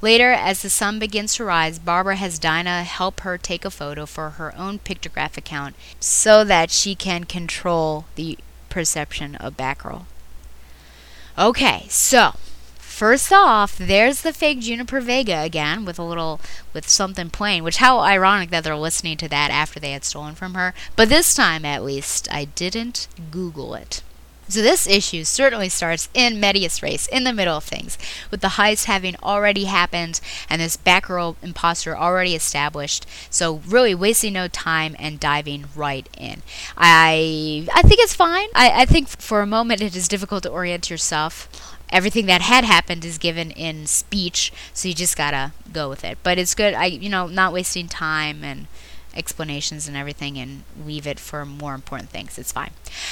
Later, 0.00 0.32
as 0.32 0.62
the 0.62 0.70
sun 0.70 0.98
begins 0.98 1.34
to 1.34 1.44
rise, 1.44 1.78
Barbara 1.78 2.16
has 2.16 2.38
Dinah 2.38 2.84
help 2.84 3.20
her 3.20 3.36
take 3.36 3.64
a 3.64 3.70
photo 3.70 4.06
for 4.06 4.30
her 4.30 4.56
own 4.56 4.78
pictograph 4.78 5.36
account 5.36 5.74
so 6.00 6.44
that 6.44 6.70
she 6.70 6.94
can 6.94 7.24
control 7.24 8.06
the 8.14 8.38
perception 8.76 9.34
of 9.36 9.56
Batgirl. 9.56 10.04
Okay, 11.38 11.86
so 11.88 12.32
first 12.76 13.32
off, 13.32 13.78
there's 13.78 14.20
the 14.20 14.34
fake 14.34 14.60
Juniper 14.60 15.00
Vega 15.00 15.40
again 15.40 15.86
with 15.86 15.98
a 15.98 16.02
little 16.02 16.42
with 16.74 16.86
something 16.86 17.30
playing, 17.30 17.64
which 17.64 17.78
how 17.78 18.00
ironic 18.00 18.50
that 18.50 18.64
they're 18.64 18.76
listening 18.76 19.16
to 19.16 19.30
that 19.30 19.50
after 19.50 19.80
they 19.80 19.92
had 19.92 20.04
stolen 20.04 20.34
from 20.34 20.52
her. 20.52 20.74
But 20.94 21.08
this 21.08 21.32
time 21.32 21.64
at 21.64 21.84
least 21.84 22.28
I 22.30 22.44
didn't 22.44 23.08
Google 23.30 23.74
it. 23.74 24.02
So 24.48 24.62
this 24.62 24.86
issue 24.86 25.24
certainly 25.24 25.68
starts 25.68 26.08
in 26.14 26.38
medias 26.40 26.82
res, 26.82 27.06
in 27.08 27.24
the 27.24 27.32
middle 27.32 27.56
of 27.56 27.64
things, 27.64 27.98
with 28.30 28.40
the 28.40 28.48
heist 28.48 28.84
having 28.84 29.16
already 29.22 29.64
happened 29.64 30.20
and 30.48 30.60
this 30.60 30.76
Batgirl 30.76 31.36
imposter 31.42 31.96
already 31.96 32.34
established. 32.34 33.06
So 33.30 33.56
really 33.66 33.94
wasting 33.94 34.34
no 34.34 34.48
time 34.48 34.94
and 34.98 35.18
diving 35.20 35.66
right 35.74 36.08
in. 36.16 36.42
I 36.76 37.66
I 37.74 37.82
think 37.82 38.00
it's 38.00 38.14
fine. 38.14 38.48
I, 38.54 38.82
I 38.82 38.84
think 38.86 39.08
for 39.08 39.40
a 39.40 39.46
moment 39.46 39.82
it 39.82 39.96
is 39.96 40.08
difficult 40.08 40.42
to 40.44 40.50
orient 40.50 40.90
yourself. 40.90 41.48
Everything 41.90 42.26
that 42.26 42.40
had 42.42 42.64
happened 42.64 43.04
is 43.04 43.16
given 43.16 43.52
in 43.52 43.86
speech, 43.86 44.52
so 44.72 44.88
you 44.88 44.94
just 44.94 45.16
gotta 45.16 45.52
go 45.72 45.88
with 45.88 46.04
it. 46.04 46.18
But 46.22 46.38
it's 46.38 46.54
good. 46.54 46.74
I 46.74 46.86
you 46.86 47.08
know 47.08 47.26
not 47.26 47.52
wasting 47.52 47.88
time 47.88 48.42
and 48.44 48.66
explanations 49.16 49.88
and 49.88 49.96
everything 49.96 50.38
and 50.38 50.64
leave 50.84 51.06
it 51.06 51.18
for 51.18 51.44
more 51.44 51.74
important 51.74 52.10
things. 52.10 52.38
It's 52.38 52.52
fine. 52.52 52.70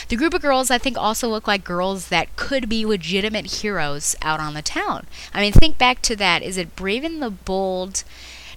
The 0.08 0.16
group 0.16 0.34
of 0.34 0.42
girls, 0.42 0.70
I 0.70 0.78
think, 0.78 0.96
also 0.98 1.28
look 1.28 1.46
like 1.46 1.64
girls 1.64 2.08
that 2.08 2.36
could 2.36 2.68
be 2.68 2.86
legitimate 2.86 3.60
heroes 3.60 4.14
out 4.22 4.40
on 4.40 4.54
the 4.54 4.62
town. 4.62 5.06
I 5.32 5.40
mean, 5.40 5.52
think 5.52 5.78
back 5.78 6.02
to 6.02 6.16
that. 6.16 6.42
Is 6.42 6.56
it 6.56 6.76
Brave 6.76 7.04
and 7.04 7.22
the 7.22 7.30
Bold 7.30 8.04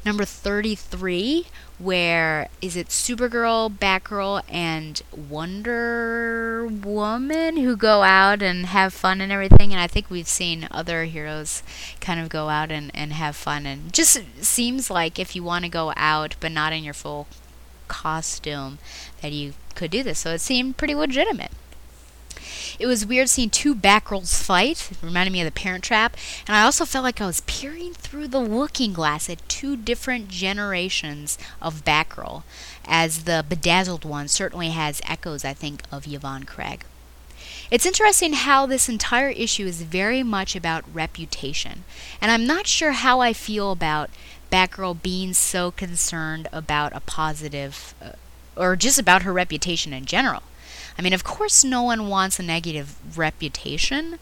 number 0.05 0.25
33? 0.25 1.47
Where 1.79 2.49
is 2.59 2.75
it 2.75 2.87
Supergirl, 2.87 3.69
Batgirl, 3.69 4.41
and 4.49 4.99
Wonder 5.29 6.65
Woman 6.65 7.57
who 7.57 7.77
go 7.77 8.01
out 8.01 8.41
and 8.41 8.65
have 8.67 8.93
fun 8.93 9.21
and 9.21 9.31
everything? 9.31 9.71
And 9.71 9.79
I 9.79 9.85
think 9.85 10.09
we've 10.09 10.27
seen 10.27 10.67
other 10.71 11.03
heroes 11.03 11.61
kind 12.01 12.19
of 12.19 12.29
go 12.29 12.49
out 12.49 12.71
and, 12.71 12.89
and 12.95 13.13
have 13.13 13.35
fun. 13.35 13.67
And 13.67 13.93
just 13.93 14.19
seems 14.41 14.89
like 14.89 15.19
if 15.19 15.35
you 15.35 15.43
want 15.43 15.65
to 15.65 15.69
go 15.69 15.93
out 15.95 16.35
but 16.39 16.51
not 16.51 16.73
in 16.73 16.83
your 16.83 16.95
full 16.95 17.27
costume, 17.87 18.79
that 19.21 19.31
you 19.31 19.53
could 19.75 19.91
do 19.91 20.01
this. 20.01 20.19
So 20.19 20.31
it 20.31 20.41
seemed 20.41 20.77
pretty 20.77 20.95
legitimate. 20.95 21.51
It 22.79 22.85
was 22.85 23.05
weird 23.05 23.29
seeing 23.29 23.49
two 23.49 23.73
Batgirls 23.73 24.41
fight. 24.41 24.91
It 24.91 24.97
reminded 25.01 25.31
me 25.31 25.41
of 25.41 25.45
the 25.45 25.51
Parent 25.51 25.83
Trap. 25.83 26.15
And 26.47 26.55
I 26.55 26.63
also 26.63 26.85
felt 26.85 27.03
like 27.03 27.19
I 27.19 27.25
was 27.25 27.41
peering 27.41 27.93
through 27.93 28.27
the 28.27 28.39
looking 28.39 28.93
glass 28.93 29.29
at 29.29 29.47
two 29.49 29.75
different 29.75 30.27
generations 30.27 31.37
of 31.61 31.83
Batgirl, 31.83 32.43
as 32.85 33.23
the 33.23 33.43
bedazzled 33.47 34.05
one 34.05 34.27
certainly 34.27 34.69
has 34.69 35.01
echoes, 35.05 35.43
I 35.43 35.53
think, 35.53 35.81
of 35.91 36.07
Yvonne 36.07 36.43
Craig. 36.43 36.83
It's 37.69 37.85
interesting 37.85 38.33
how 38.33 38.65
this 38.65 38.87
entire 38.87 39.29
issue 39.29 39.65
is 39.65 39.81
very 39.81 40.23
much 40.23 40.55
about 40.55 40.85
reputation. 40.93 41.83
And 42.21 42.31
I'm 42.31 42.47
not 42.47 42.67
sure 42.67 42.91
how 42.91 43.19
I 43.19 43.33
feel 43.33 43.71
about 43.71 44.09
Batgirl 44.51 45.01
being 45.01 45.33
so 45.33 45.71
concerned 45.71 46.47
about 46.53 46.95
a 46.95 47.01
positive, 47.01 47.93
uh, 48.01 48.11
or 48.55 48.75
just 48.75 48.97
about 48.97 49.23
her 49.23 49.33
reputation 49.33 49.91
in 49.91 50.05
general. 50.05 50.43
I 50.97 51.01
mean, 51.01 51.13
of 51.13 51.23
course, 51.23 51.63
no 51.63 51.83
one 51.83 52.07
wants 52.09 52.39
a 52.39 52.43
negative 52.43 52.95
reputation, 53.17 54.17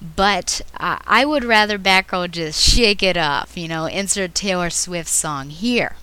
but 0.00 0.62
I 0.78 1.24
would 1.24 1.44
rather 1.44 1.78
Batgirl 1.78 2.30
just 2.30 2.62
shake 2.62 3.02
it 3.02 3.16
off, 3.16 3.56
you 3.56 3.68
know, 3.68 3.86
insert 3.86 4.34
Taylor 4.34 4.70
Swift 4.70 5.08
song 5.08 5.50
here. 5.50 5.96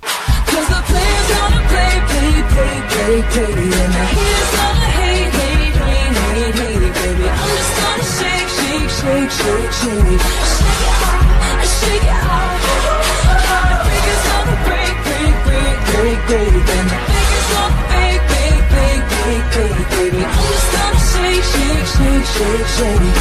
Shake, 21.93 22.25
shake, 22.25 22.67
shake. 22.67 23.13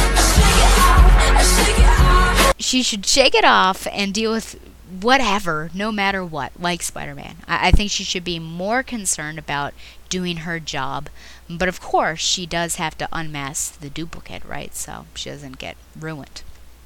She 2.59 2.81
should 2.81 3.05
shake 3.05 3.35
it 3.35 3.45
off 3.45 3.87
and 3.91 4.13
deal 4.13 4.31
with 4.31 4.59
whatever, 5.01 5.69
no 5.73 5.91
matter 5.91 6.23
what, 6.23 6.51
like 6.59 6.81
Spider 6.81 7.13
Man. 7.15 7.37
I-, 7.47 7.67
I, 7.67 7.71
think 7.71 7.91
she 7.91 8.03
should 8.03 8.23
be 8.23 8.39
more 8.39 8.83
concerned 8.83 9.37
about 9.37 9.73
doing 10.09 10.37
her 10.37 10.59
job. 10.59 11.09
But 11.49 11.67
of 11.67 11.81
course, 11.81 12.19
she 12.19 12.45
does 12.45 12.75
have 12.75 12.97
to 12.99 13.09
unmask 13.11 13.79
the 13.79 13.89
duplicate, 13.89 14.45
right? 14.45 14.73
So 14.75 15.05
she 15.13 15.29
doesn't 15.29 15.57
get 15.59 15.75
ruined. 15.99 16.41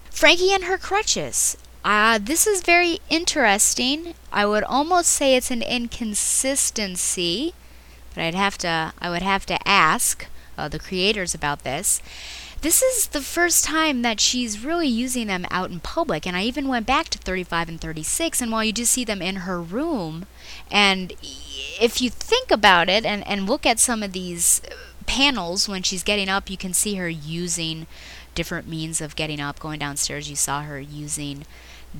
Frankie 0.10 0.52
and 0.52 0.64
her 0.64 0.78
crutches. 0.78 1.58
Uh, 1.86 2.20
this 2.22 2.48
is 2.48 2.62
very 2.64 3.00
interesting. 3.10 4.14
I 4.32 4.46
would 4.46 4.64
almost 4.64 5.12
say 5.12 5.36
it's 5.36 5.52
an 5.52 5.62
inconsistency, 5.62 7.54
but 8.14 8.24
I'd 8.24 8.36
have 8.36 8.58
to 8.60 8.94
I 9.00 9.10
would 9.10 9.22
have 9.22 9.46
to 9.46 9.68
ask 9.68 10.26
uh, 10.58 10.68
the 10.68 10.80
creators 10.80 11.34
about 11.34 11.64
this. 11.64 12.02
this 12.62 12.82
is 12.82 13.08
the 13.08 13.22
first 13.22 13.64
time 13.64 14.02
that 14.02 14.20
she's 14.20 14.64
really 14.66 14.88
using 14.88 15.28
them 15.28 15.46
out 15.52 15.70
in 15.70 15.80
public. 15.80 16.26
And 16.26 16.36
I 16.36 16.44
even 16.44 16.68
went 16.68 16.88
back 16.88 17.10
to 17.10 17.20
35 17.20 17.70
and 17.70 17.82
36, 17.82 18.42
and 18.42 18.52
while 18.52 18.64
you 18.64 18.74
do 18.74 18.86
see 18.86 19.06
them 19.06 19.22
in 19.22 19.38
her 19.38 19.62
room, 19.62 20.26
and 20.72 21.14
if 21.80 22.02
you 22.02 22.10
think 22.10 22.52
about 22.52 22.90
it 22.90 23.06
and, 23.06 23.26
and 23.28 23.48
look 23.48 23.66
at 23.66 23.80
some 23.80 24.02
of 24.02 24.14
these 24.14 24.62
panels 25.06 25.70
when 25.70 25.84
she's 25.84 26.04
getting 26.04 26.30
up, 26.30 26.50
you 26.50 26.58
can 26.58 26.74
see 26.74 26.96
her 26.96 27.10
using 27.10 27.88
different 28.36 28.68
means 28.68 29.02
of 29.02 29.16
getting 29.16 29.40
up, 29.40 29.60
going 29.60 29.80
downstairs. 29.80 30.30
You 30.30 30.36
saw 30.36 30.62
her 30.62 30.80
using 30.80 31.46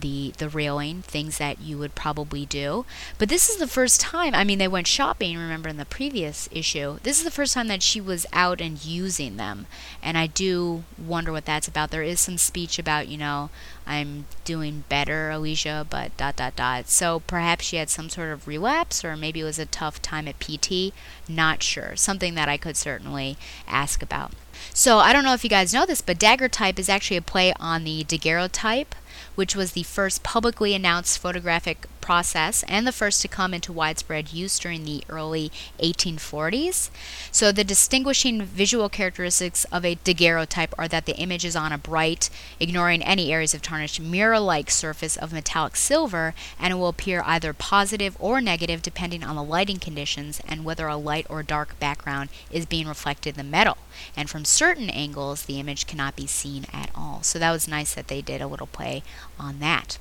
the 0.02 0.34
the 0.38 0.50
railing, 0.50 1.02
things 1.02 1.38
that 1.38 1.62
you 1.62 1.78
would 1.78 1.96
probably 1.96 2.46
do. 2.46 2.86
But 3.18 3.30
this 3.30 3.50
is 3.50 3.58
the 3.58 3.68
first 3.68 4.00
time. 4.02 4.34
I 4.34 4.44
mean, 4.44 4.60
they 4.60 4.68
went 4.68 4.88
shopping. 4.88 5.38
Remember 5.38 5.70
in 5.70 5.78
the 5.78 5.86
previous 5.86 6.48
issue, 6.52 7.00
this 7.04 7.18
is 7.18 7.24
the 7.24 7.32
first 7.32 7.54
time 7.54 7.68
that 7.68 7.84
she 7.84 8.02
was 8.02 8.26
out 8.34 8.62
and 8.62 8.84
using 8.84 9.38
them, 9.38 9.68
and 10.02 10.18
I 10.18 10.28
do 10.28 10.84
wonder 10.98 11.32
what 11.32 11.46
that's 11.46 11.68
about. 11.68 11.92
There 11.92 12.04
is 12.04 12.20
some 12.20 12.38
speech 12.38 12.80
about 12.80 13.08
you 13.08 13.18
know 13.18 13.50
I'm 13.88 14.26
doing 14.44 14.84
better, 14.90 15.32
Alicia, 15.32 15.88
but 15.90 16.16
dot 16.18 16.36
dot 16.36 16.56
dot. 16.58 16.90
So 16.90 17.22
perhaps 17.22 17.66
she 17.66 17.78
had 17.78 17.90
some 17.90 18.10
sort 18.10 18.32
of 18.32 18.48
relapse, 18.48 19.04
or 19.06 19.16
maybe 19.16 19.40
it 19.40 19.46
was 19.46 19.60
a 19.60 19.66
tough 19.66 20.02
time 20.02 20.28
at 20.28 20.40
PT. 20.40 20.94
Not 21.28 21.64
sure. 21.64 21.96
Something 21.96 22.36
that 22.36 22.50
I 22.50 22.58
could 22.58 22.76
certainly 22.76 23.38
ask 23.68 24.04
about. 24.04 24.34
So 24.74 25.00
I 25.00 25.14
don't 25.14 25.24
know 25.24 25.34
if 25.34 25.44
you 25.44 25.50
guys 25.50 25.74
know 25.74 25.86
this, 25.86 26.02
but 26.02 26.20
dagger 26.20 26.50
type 26.50 26.78
is 26.78 26.90
actually 26.90 27.18
a 27.18 27.22
play 27.22 27.54
on 27.60 27.84
the 27.84 28.04
daguerreotype 28.04 28.94
which 29.38 29.56
was 29.56 29.74
the 29.74 29.84
first 29.84 30.24
publicly 30.24 30.74
announced 30.74 31.20
photographic 31.20 31.86
process 32.08 32.64
and 32.70 32.88
the 32.88 32.94
first 32.94 33.22
to 33.22 33.28
come 33.28 33.54
into 33.54 33.74
widespread 33.74 34.32
use 34.32 34.58
during 34.58 34.86
the 34.86 35.04
early 35.10 35.52
1840s. 35.80 36.90
So, 37.34 37.52
the 37.52 37.66
distinguishing 37.66 38.44
visual 38.44 38.88
characteristics 38.88 39.66
of 39.74 39.84
a 39.84 39.96
daguerreotype 39.96 40.74
are 40.78 40.88
that 40.88 41.06
the 41.06 41.18
image 41.18 41.44
is 41.44 41.58
on 41.58 41.74
a 41.74 41.78
bright, 41.78 42.30
ignoring 42.62 43.04
any 43.04 43.34
areas 43.34 43.54
of 43.54 43.62
tarnish, 43.62 44.00
mirror 44.00 44.40
like 44.40 44.72
surface 44.72 45.18
of 45.18 45.34
metallic 45.34 45.76
silver, 45.76 46.34
and 46.58 46.72
it 46.72 46.78
will 46.78 46.88
appear 46.88 47.24
either 47.26 47.52
positive 47.52 48.16
or 48.22 48.40
negative 48.40 48.82
depending 48.82 49.22
on 49.22 49.36
the 49.36 49.44
lighting 49.44 49.78
conditions 49.78 50.40
and 50.48 50.64
whether 50.64 50.88
a 50.88 50.96
light 50.96 51.28
or 51.30 51.44
dark 51.44 51.78
background 51.78 52.30
is 52.50 52.66
being 52.66 52.88
reflected 52.88 53.38
in 53.38 53.46
the 53.46 53.52
metal. 53.52 53.78
And 54.16 54.30
from 54.30 54.46
certain 54.46 54.90
angles, 54.90 55.44
the 55.44 55.60
image 55.60 55.86
cannot 55.86 56.16
be 56.16 56.26
seen 56.26 56.68
at 56.72 56.90
all. 56.96 57.22
So, 57.22 57.38
that 57.38 57.52
was 57.52 57.68
nice 57.68 57.94
that 57.96 58.08
they 58.08 58.22
did 58.22 58.42
a 58.42 58.48
little 58.48 58.68
play 58.68 59.04
on 59.38 59.60
that. 59.60 59.98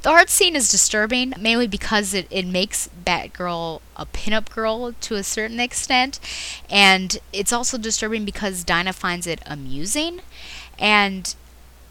The 0.00 0.10
art 0.10 0.30
scene 0.30 0.56
is 0.56 0.70
disturbing, 0.70 1.34
mainly 1.38 1.66
because 1.66 2.14
it, 2.14 2.26
it 2.30 2.46
makes 2.46 2.88
Batgirl 3.04 3.80
a 3.96 4.06
pinup 4.06 4.50
girl 4.50 4.92
to 4.92 5.14
a 5.14 5.22
certain 5.22 5.60
extent. 5.60 6.18
And 6.70 7.18
it's 7.32 7.52
also 7.52 7.76
disturbing 7.78 8.24
because 8.24 8.64
Dinah 8.64 8.94
finds 8.94 9.26
it 9.26 9.42
amusing. 9.46 10.20
And 10.78 11.34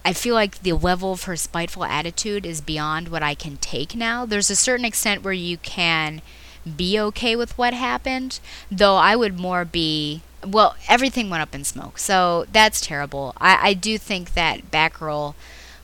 I 0.04 0.14
feel 0.14 0.34
like 0.34 0.64
the 0.64 0.74
level 0.74 1.14
of 1.14 1.24
her 1.24 1.36
spiteful 1.36 1.84
attitude 1.84 2.46
is 2.46 2.60
beyond 2.60 3.10
what 3.10 3.22
I 3.24 3.36
can 3.36 3.58
take 3.58 3.96
now. 3.96 4.26
There's 4.26 4.50
a 4.50 4.56
certain 4.56 4.86
extent 4.86 5.24
where 5.24 5.34
you 5.34 5.58
can 5.58 6.22
be 6.76 7.00
okay 7.00 7.36
with 7.36 7.58
what 7.58 7.74
happened, 7.74 8.40
though 8.72 8.96
I 8.96 9.16
would 9.16 9.40
more 9.40 9.66
be. 9.66 10.22
Well, 10.46 10.76
everything 10.90 11.30
went 11.30 11.44
up 11.44 11.54
in 11.54 11.64
smoke, 11.64 12.00
so 12.00 12.46
that's 12.52 12.82
terrible. 12.82 13.36
I, 13.38 13.70
I 13.70 13.74
do 13.74 14.00
think 14.00 14.34
that 14.34 14.72
Batgirl 14.72 15.36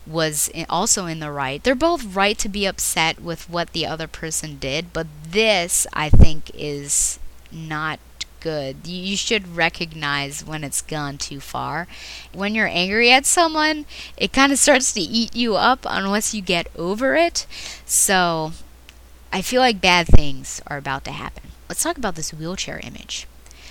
was 0.07 0.49
also 0.69 1.05
in 1.05 1.19
the 1.19 1.31
right. 1.31 1.63
They're 1.63 1.75
both 1.75 2.15
right 2.15 2.37
to 2.39 2.49
be 2.49 2.65
upset 2.65 3.21
with 3.21 3.49
what 3.49 3.73
the 3.73 3.85
other 3.85 4.07
person 4.07 4.57
did, 4.57 4.93
but 4.93 5.07
this, 5.29 5.85
I 5.93 6.09
think, 6.09 6.51
is 6.53 7.19
not 7.51 7.99
good. 8.39 8.87
You 8.87 9.17
should 9.17 9.55
recognize 9.55 10.45
when 10.45 10.63
it's 10.63 10.81
gone 10.81 11.17
too 11.17 11.39
far. 11.39 11.87
When 12.33 12.55
you're 12.55 12.67
angry 12.67 13.11
at 13.11 13.25
someone, 13.25 13.85
it 14.15 14.31
kind 14.31 14.51
of 14.51 14.59
starts 14.59 14.93
to 14.93 15.01
eat 15.01 15.35
you 15.35 15.55
up 15.55 15.85
unless 15.89 16.33
you 16.33 16.41
get 16.41 16.67
over 16.77 17.15
it. 17.15 17.45
So, 17.85 18.53
I 19.33 19.41
feel 19.41 19.61
like 19.61 19.81
bad 19.81 20.07
things 20.07 20.61
are 20.67 20.77
about 20.77 21.03
to 21.05 21.11
happen. 21.11 21.43
Let's 21.67 21.83
talk 21.83 21.97
about 21.97 22.15
this 22.15 22.33
wheelchair 22.33 22.79
image. 22.79 23.27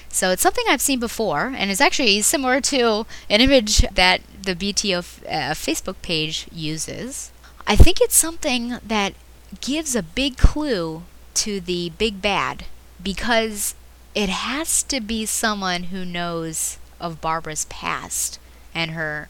So 0.09 0.31
it's 0.31 0.43
something 0.43 0.65
I've 0.69 0.81
seen 0.81 0.99
before, 0.99 1.53
and 1.57 1.71
it's 1.71 1.81
actually 1.81 2.23
similar 2.23 2.61
to 2.63 3.07
an 3.29 3.41
image 3.41 3.81
that 3.93 4.23
the 4.43 4.55
BTO 4.55 4.99
uh, 5.27 5.55
Facebook 5.55 5.97
page 6.03 6.47
uses. 6.53 7.31
I 7.67 7.77
think 7.77 8.01
it's 8.01 8.17
something 8.17 8.79
that 8.85 9.15
gives 9.61 9.95
a 9.95 10.03
big 10.03 10.37
clue 10.37 11.03
to 11.35 11.61
the 11.61 11.91
big 11.99 12.23
bad 12.23 12.65
because 13.03 13.75
it 14.15 14.29
has 14.29 14.83
to 14.85 15.01
be 15.01 15.27
someone 15.27 15.85
who 15.85 16.05
knows 16.05 16.79
of 16.99 17.21
Barbara's 17.21 17.67
past 17.67 18.39
and 18.75 18.93
her 18.93 19.29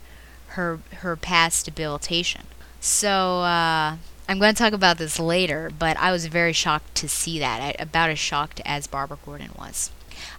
her 0.49 0.81
her 0.99 1.17
past 1.17 1.65
debilitation. 1.65 2.43
So 2.81 3.41
uh, 3.41 3.97
I'm 4.29 4.39
going 4.39 4.55
to 4.55 4.59
talk 4.59 4.73
about 4.73 4.99
this 4.99 5.19
later, 5.19 5.71
but 5.77 5.97
I 5.97 6.13
was 6.13 6.27
very 6.27 6.53
shocked 6.53 6.95
to 6.97 7.09
see 7.09 7.39
that. 7.39 7.81
About 7.81 8.11
as 8.11 8.19
shocked 8.19 8.61
as 8.65 8.87
Barbara 8.87 9.19
Gordon 9.25 9.51
was. 9.59 9.91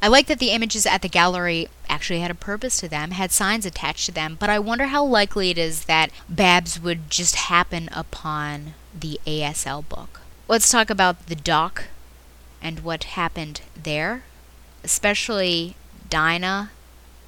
I 0.02 0.08
like 0.08 0.28
that 0.28 0.40
the 0.40 0.52
images 0.52 0.86
at 0.86 1.02
the 1.02 1.10
gallery 1.10 1.70
actually 1.90 2.20
had 2.20 2.32
a 2.32 2.36
purpose 2.36 2.80
to 2.80 2.88
them, 2.88 3.12
had 3.12 3.32
signs 3.32 3.66
attached 3.66 4.06
to 4.06 4.12
them, 4.12 4.38
but 4.40 4.50
I 4.50 4.60
wonder 4.60 4.86
how 4.86 5.04
likely 5.04 5.50
it 5.50 5.58
is 5.58 5.86
that 5.86 6.12
Babs 6.30 6.80
would 6.80 7.10
just 7.10 7.36
happen 7.36 7.90
upon 7.92 8.74
the 8.98 9.20
ASL 9.26 9.88
book. 9.88 10.22
Let's 10.48 10.70
talk 10.70 10.90
about 10.90 11.28
the 11.28 11.36
doc 11.36 11.86
and 12.62 12.82
what 12.82 13.04
happened 13.04 13.62
there, 13.82 14.24
especially 14.84 15.76
Dinah 16.10 16.72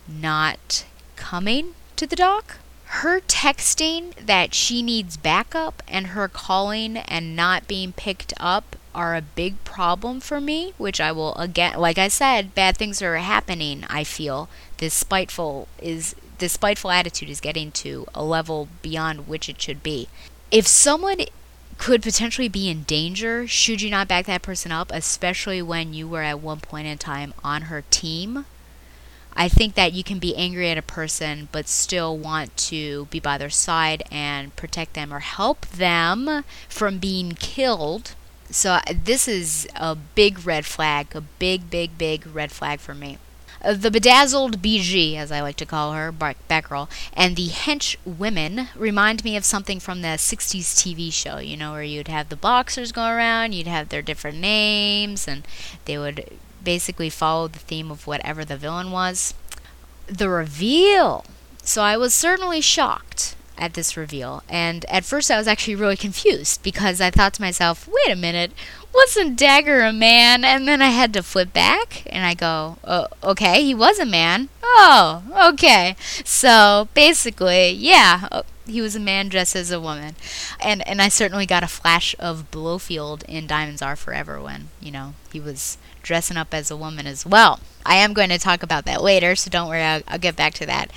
not 0.07 0.86
coming 1.15 1.74
to 1.95 2.07
the 2.07 2.15
doc. 2.15 2.57
Her 2.86 3.20
texting 3.20 4.15
that 4.15 4.53
she 4.53 4.82
needs 4.82 5.17
backup 5.17 5.84
and 5.88 6.07
her 6.07 6.28
calling 6.28 6.97
and 6.97 7.36
not 7.36 7.67
being 7.67 7.93
picked 7.93 8.34
up 8.39 8.76
are 9.00 9.16
a 9.16 9.22
big 9.22 9.64
problem 9.64 10.20
for 10.20 10.41
me, 10.41 10.74
which 10.78 11.00
I 11.00 11.14
will 11.14 11.34
again 11.36 11.80
like 11.80 11.97
I 11.97 12.10
said, 12.10 12.54
bad 12.54 12.76
things 12.76 13.02
are 13.02 13.16
happening, 13.16 13.86
I 13.89 14.04
feel. 14.04 14.50
This 14.78 14.93
spiteful 14.93 15.70
is 15.82 16.16
this 16.39 16.54
spiteful 16.54 16.91
attitude 16.91 17.30
is 17.30 17.39
getting 17.39 17.72
to 17.84 18.06
a 18.14 18.26
level 18.26 18.68
beyond 18.82 19.26
which 19.26 19.47
it 19.47 19.62
should 19.62 19.82
be. 19.82 20.10
If 20.52 20.68
someone 20.68 21.20
could 21.78 22.04
potentially 22.04 22.50
be 22.50 22.70
in 22.70 22.84
danger, 22.84 23.47
should 23.47 23.82
you 23.82 23.89
not 23.89 24.10
back 24.10 24.26
that 24.26 24.41
person 24.41 24.74
up, 24.74 24.91
especially 24.93 25.62
when 25.62 25.93
you 25.93 26.06
were 26.06 26.24
at 26.24 26.41
one 26.41 26.60
point 26.60 26.88
in 26.88 26.97
time 26.97 27.34
on 27.41 27.64
her 27.64 27.86
team? 27.89 28.45
I 29.34 29.47
think 29.47 29.76
that 29.76 29.93
you 29.93 30.04
can 30.04 30.20
be 30.20 30.36
angry 30.36 30.70
at 30.70 30.78
a 30.78 30.82
person 30.82 31.47
but 31.54 31.70
still 31.70 32.18
want 32.18 32.58
to 32.72 33.06
be 33.06 33.22
by 33.22 33.38
their 33.38 33.50
side 33.50 34.04
and 34.12 34.54
protect 34.58 34.93
them 34.93 35.14
or 35.14 35.20
help 35.20 35.66
them 35.68 36.43
from 36.68 36.97
being 36.97 37.32
killed 37.32 38.16
so 38.52 38.72
uh, 38.74 38.82
this 39.04 39.28
is 39.28 39.68
a 39.76 39.95
big 39.95 40.45
red 40.45 40.66
flag, 40.66 41.16
a 41.16 41.22
big, 41.22 41.70
big, 41.70 41.97
big 41.97 42.26
red 42.28 42.52
flag 42.52 42.80
for 42.80 42.93
me. 42.93 43.18
Uh, 43.62 43.74
the 43.74 43.91
bedazzled 43.91 44.62
BG, 44.62 45.16
as 45.18 45.32
I 45.32 45.41
like 45.41 45.58
to 45.58 45.66
call 45.66 45.93
her, 45.93 46.12
Batgirl, 46.14 46.89
and 47.14 47.36
the 47.36 47.50
hench 47.50 47.97
women 48.06 48.70
remind 48.76 49.24
me 49.24 49.36
of 49.36 49.43
something 49.43 49.80
from 49.80 50.02
the 50.02 50.18
60s 50.18 50.74
TV 50.76 51.12
show, 51.12 51.39
you 51.39 51.58
know, 51.58 51.74
where 51.74 51.84
you'd 51.84 52.08
have 52.08 52.30
the 52.30 52.36
boxers 52.38 52.91
go 52.91 53.06
around, 53.06 53.54
you'd 53.54 53.68
have 53.68 53.89
their 53.89 54.02
different 54.02 54.38
names, 54.38 55.28
and 55.28 55.45
they 55.86 55.97
would 55.97 56.38
basically 56.64 57.10
follow 57.10 57.47
the 57.47 57.60
theme 57.60 57.91
of 57.91 58.08
whatever 58.08 58.45
the 58.45 58.58
villain 58.58 58.91
was. 58.91 59.34
The 60.08 60.30
reveal! 60.30 61.26
So 61.62 61.84
I 61.84 61.97
was 61.97 62.14
certainly 62.14 62.62
shocked 62.62 63.36
at 63.60 63.74
this 63.74 63.95
reveal. 63.97 64.43
And 64.49 64.86
at 64.86 65.05
first, 65.05 65.30
I 65.30 65.38
was 65.38 65.47
actually 65.47 65.76
really 65.76 65.97
confused 65.97 66.64
because 66.64 67.01
I 67.01 67.12
thought 67.12 67.34
to 67.36 67.41
myself, 67.41 67.88
wait 67.88 68.12
a 68.12 68.16
minute, 68.16 68.51
wasn't 68.93 69.38
Dagger 69.38 69.82
a 69.82 69.93
man? 69.93 70.43
And 70.43 70.68
then 70.68 70.82
I 70.82 70.89
had 70.89 71.14
to 71.14 71.24
flip 71.24 71.53
back 71.53 72.03
and 72.07 72.26
I 72.26 72.34
go, 72.34 72.78
oh, 72.84 73.07
okay, 73.24 73.64
he 73.64 73.76
was 73.76 73.99
a 73.99 74.05
man. 74.05 74.49
Oh, 74.64 75.51
okay. 75.53 75.95
So 76.24 76.88
basically, 76.93 77.70
yeah, 77.72 78.28
uh, 78.32 78.43
he 78.66 78.82
was 78.82 78.95
a 78.95 78.99
man 78.99 79.30
dressed 79.30 79.55
as 79.55 79.72
a 79.72 79.82
woman. 79.82 80.16
And 80.60 80.88
and 80.88 81.01
I 81.01 81.10
certainly 81.10 81.45
got 81.45 81.64
a 81.64 81.68
flash 81.68 82.16
of 82.20 82.51
Blofeld 82.51 83.24
in 83.28 83.47
Diamonds 83.47 83.82
Are 83.82 83.95
Forever 83.95 84.41
when, 84.41 84.70
you 84.80 84.91
know, 84.91 85.14
he 85.32 85.39
was 85.39 85.78
dressing 86.01 86.38
up 86.38 86.53
as 86.53 86.72
a 86.72 86.78
woman 86.78 87.05
as 87.05 87.26
well. 87.26 87.60
I 87.86 87.95
am 87.95 88.14
going 88.14 88.30
to 88.30 88.38
talk 88.38 88.64
about 88.64 88.86
that 88.86 89.01
later, 89.01 89.36
so 89.36 89.49
don't 89.49 89.68
worry, 89.68 89.82
I'll, 89.82 90.01
I'll 90.07 90.20
get 90.20 90.36
back 90.36 90.53
to 90.55 90.66
that 90.66 90.91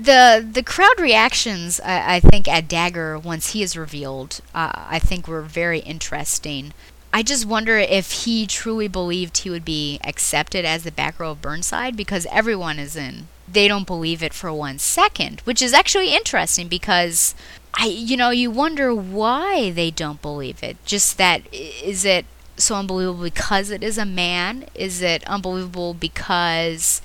the 0.00 0.46
the 0.50 0.62
crowd 0.62 1.00
reactions, 1.00 1.80
I, 1.80 2.16
I, 2.16 2.20
think, 2.20 2.46
at 2.48 2.68
Dagger 2.68 3.18
once 3.18 3.52
he 3.52 3.62
is 3.62 3.76
revealed, 3.76 4.40
uh, 4.54 4.70
I 4.74 4.98
think 4.98 5.26
were 5.26 5.42
very 5.42 5.80
interesting. 5.80 6.72
I 7.12 7.22
just 7.22 7.46
wonder 7.46 7.78
if 7.78 8.12
he 8.24 8.46
truly 8.46 8.86
believed 8.86 9.38
he 9.38 9.50
would 9.50 9.64
be 9.64 9.98
accepted 10.04 10.64
as 10.64 10.84
the 10.84 10.90
Batgirl 10.90 11.32
of 11.32 11.42
Burnside 11.42 11.96
because 11.96 12.26
everyone 12.30 12.78
is 12.78 12.96
in. 12.96 13.28
They 13.50 13.66
don't 13.66 13.86
believe 13.86 14.22
it 14.22 14.34
for 14.34 14.52
one 14.52 14.78
second, 14.78 15.40
which 15.40 15.62
is 15.62 15.72
actually 15.72 16.14
interesting 16.14 16.68
because 16.68 17.34
I, 17.74 17.86
you 17.86 18.16
know, 18.16 18.30
you 18.30 18.50
wonder 18.50 18.94
why 18.94 19.70
they 19.70 19.90
don't 19.90 20.20
believe 20.20 20.62
it. 20.62 20.76
Just 20.84 21.16
that 21.18 21.42
is 21.52 22.04
it 22.04 22.26
so 22.56 22.74
unbelievable 22.74 23.24
because 23.24 23.70
it 23.70 23.82
is 23.82 23.98
a 23.98 24.04
man? 24.04 24.66
Is 24.74 25.00
it 25.00 25.26
unbelievable 25.26 25.94
because 25.94 27.00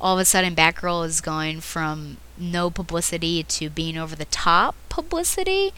all 0.00 0.14
of 0.14 0.20
a 0.20 0.24
sudden 0.24 0.54
Batgirl 0.54 1.06
is 1.06 1.20
going 1.20 1.60
from 1.60 2.16
no 2.38 2.70
publicity 2.70 3.42
to 3.42 3.70
being 3.70 3.96
over 3.96 4.16
the 4.16 4.26
top 4.26 4.74
publicity. 4.88 5.68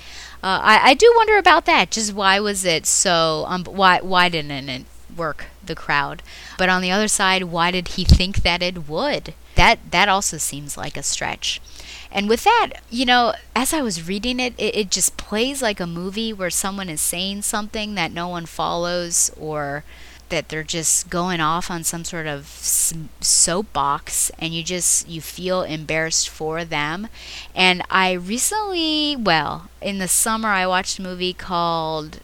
Uh, 0.42 0.60
I, 0.62 0.90
I 0.90 0.94
do 0.94 1.12
wonder 1.16 1.36
about 1.36 1.66
that. 1.66 1.90
Just 1.90 2.12
why 2.12 2.40
was 2.40 2.64
it 2.64 2.86
so? 2.86 3.44
Um, 3.48 3.64
why 3.64 4.00
why 4.00 4.28
didn't 4.28 4.68
it 4.68 4.84
work 5.16 5.46
the 5.64 5.74
crowd? 5.74 6.22
But 6.56 6.68
on 6.68 6.82
the 6.82 6.90
other 6.90 7.08
side, 7.08 7.44
why 7.44 7.70
did 7.70 7.88
he 7.88 8.04
think 8.04 8.42
that 8.42 8.62
it 8.62 8.88
would? 8.88 9.34
That 9.56 9.78
that 9.90 10.08
also 10.08 10.38
seems 10.38 10.76
like 10.76 10.96
a 10.96 11.02
stretch. 11.02 11.60
And 12.10 12.28
with 12.28 12.44
that, 12.44 12.80
you 12.88 13.04
know, 13.04 13.34
as 13.54 13.74
I 13.74 13.82
was 13.82 14.08
reading 14.08 14.40
it, 14.40 14.54
it, 14.56 14.76
it 14.76 14.90
just 14.90 15.16
plays 15.16 15.60
like 15.60 15.80
a 15.80 15.86
movie 15.86 16.32
where 16.32 16.50
someone 16.50 16.88
is 16.88 17.00
saying 17.00 17.42
something 17.42 17.94
that 17.96 18.12
no 18.12 18.28
one 18.28 18.46
follows 18.46 19.30
or 19.38 19.84
that 20.30 20.48
they're 20.48 20.62
just 20.62 21.10
going 21.10 21.40
off 21.40 21.70
on 21.70 21.84
some 21.84 22.04
sort 22.04 22.26
of 22.26 22.46
soapbox 23.20 24.30
and 24.38 24.54
you 24.54 24.62
just 24.62 25.08
you 25.08 25.20
feel 25.20 25.62
embarrassed 25.62 26.28
for 26.28 26.64
them 26.64 27.08
and 27.54 27.82
i 27.90 28.12
recently 28.12 29.16
well 29.16 29.68
in 29.80 29.98
the 29.98 30.08
summer 30.08 30.48
i 30.48 30.66
watched 30.66 30.98
a 30.98 31.02
movie 31.02 31.32
called 31.32 32.20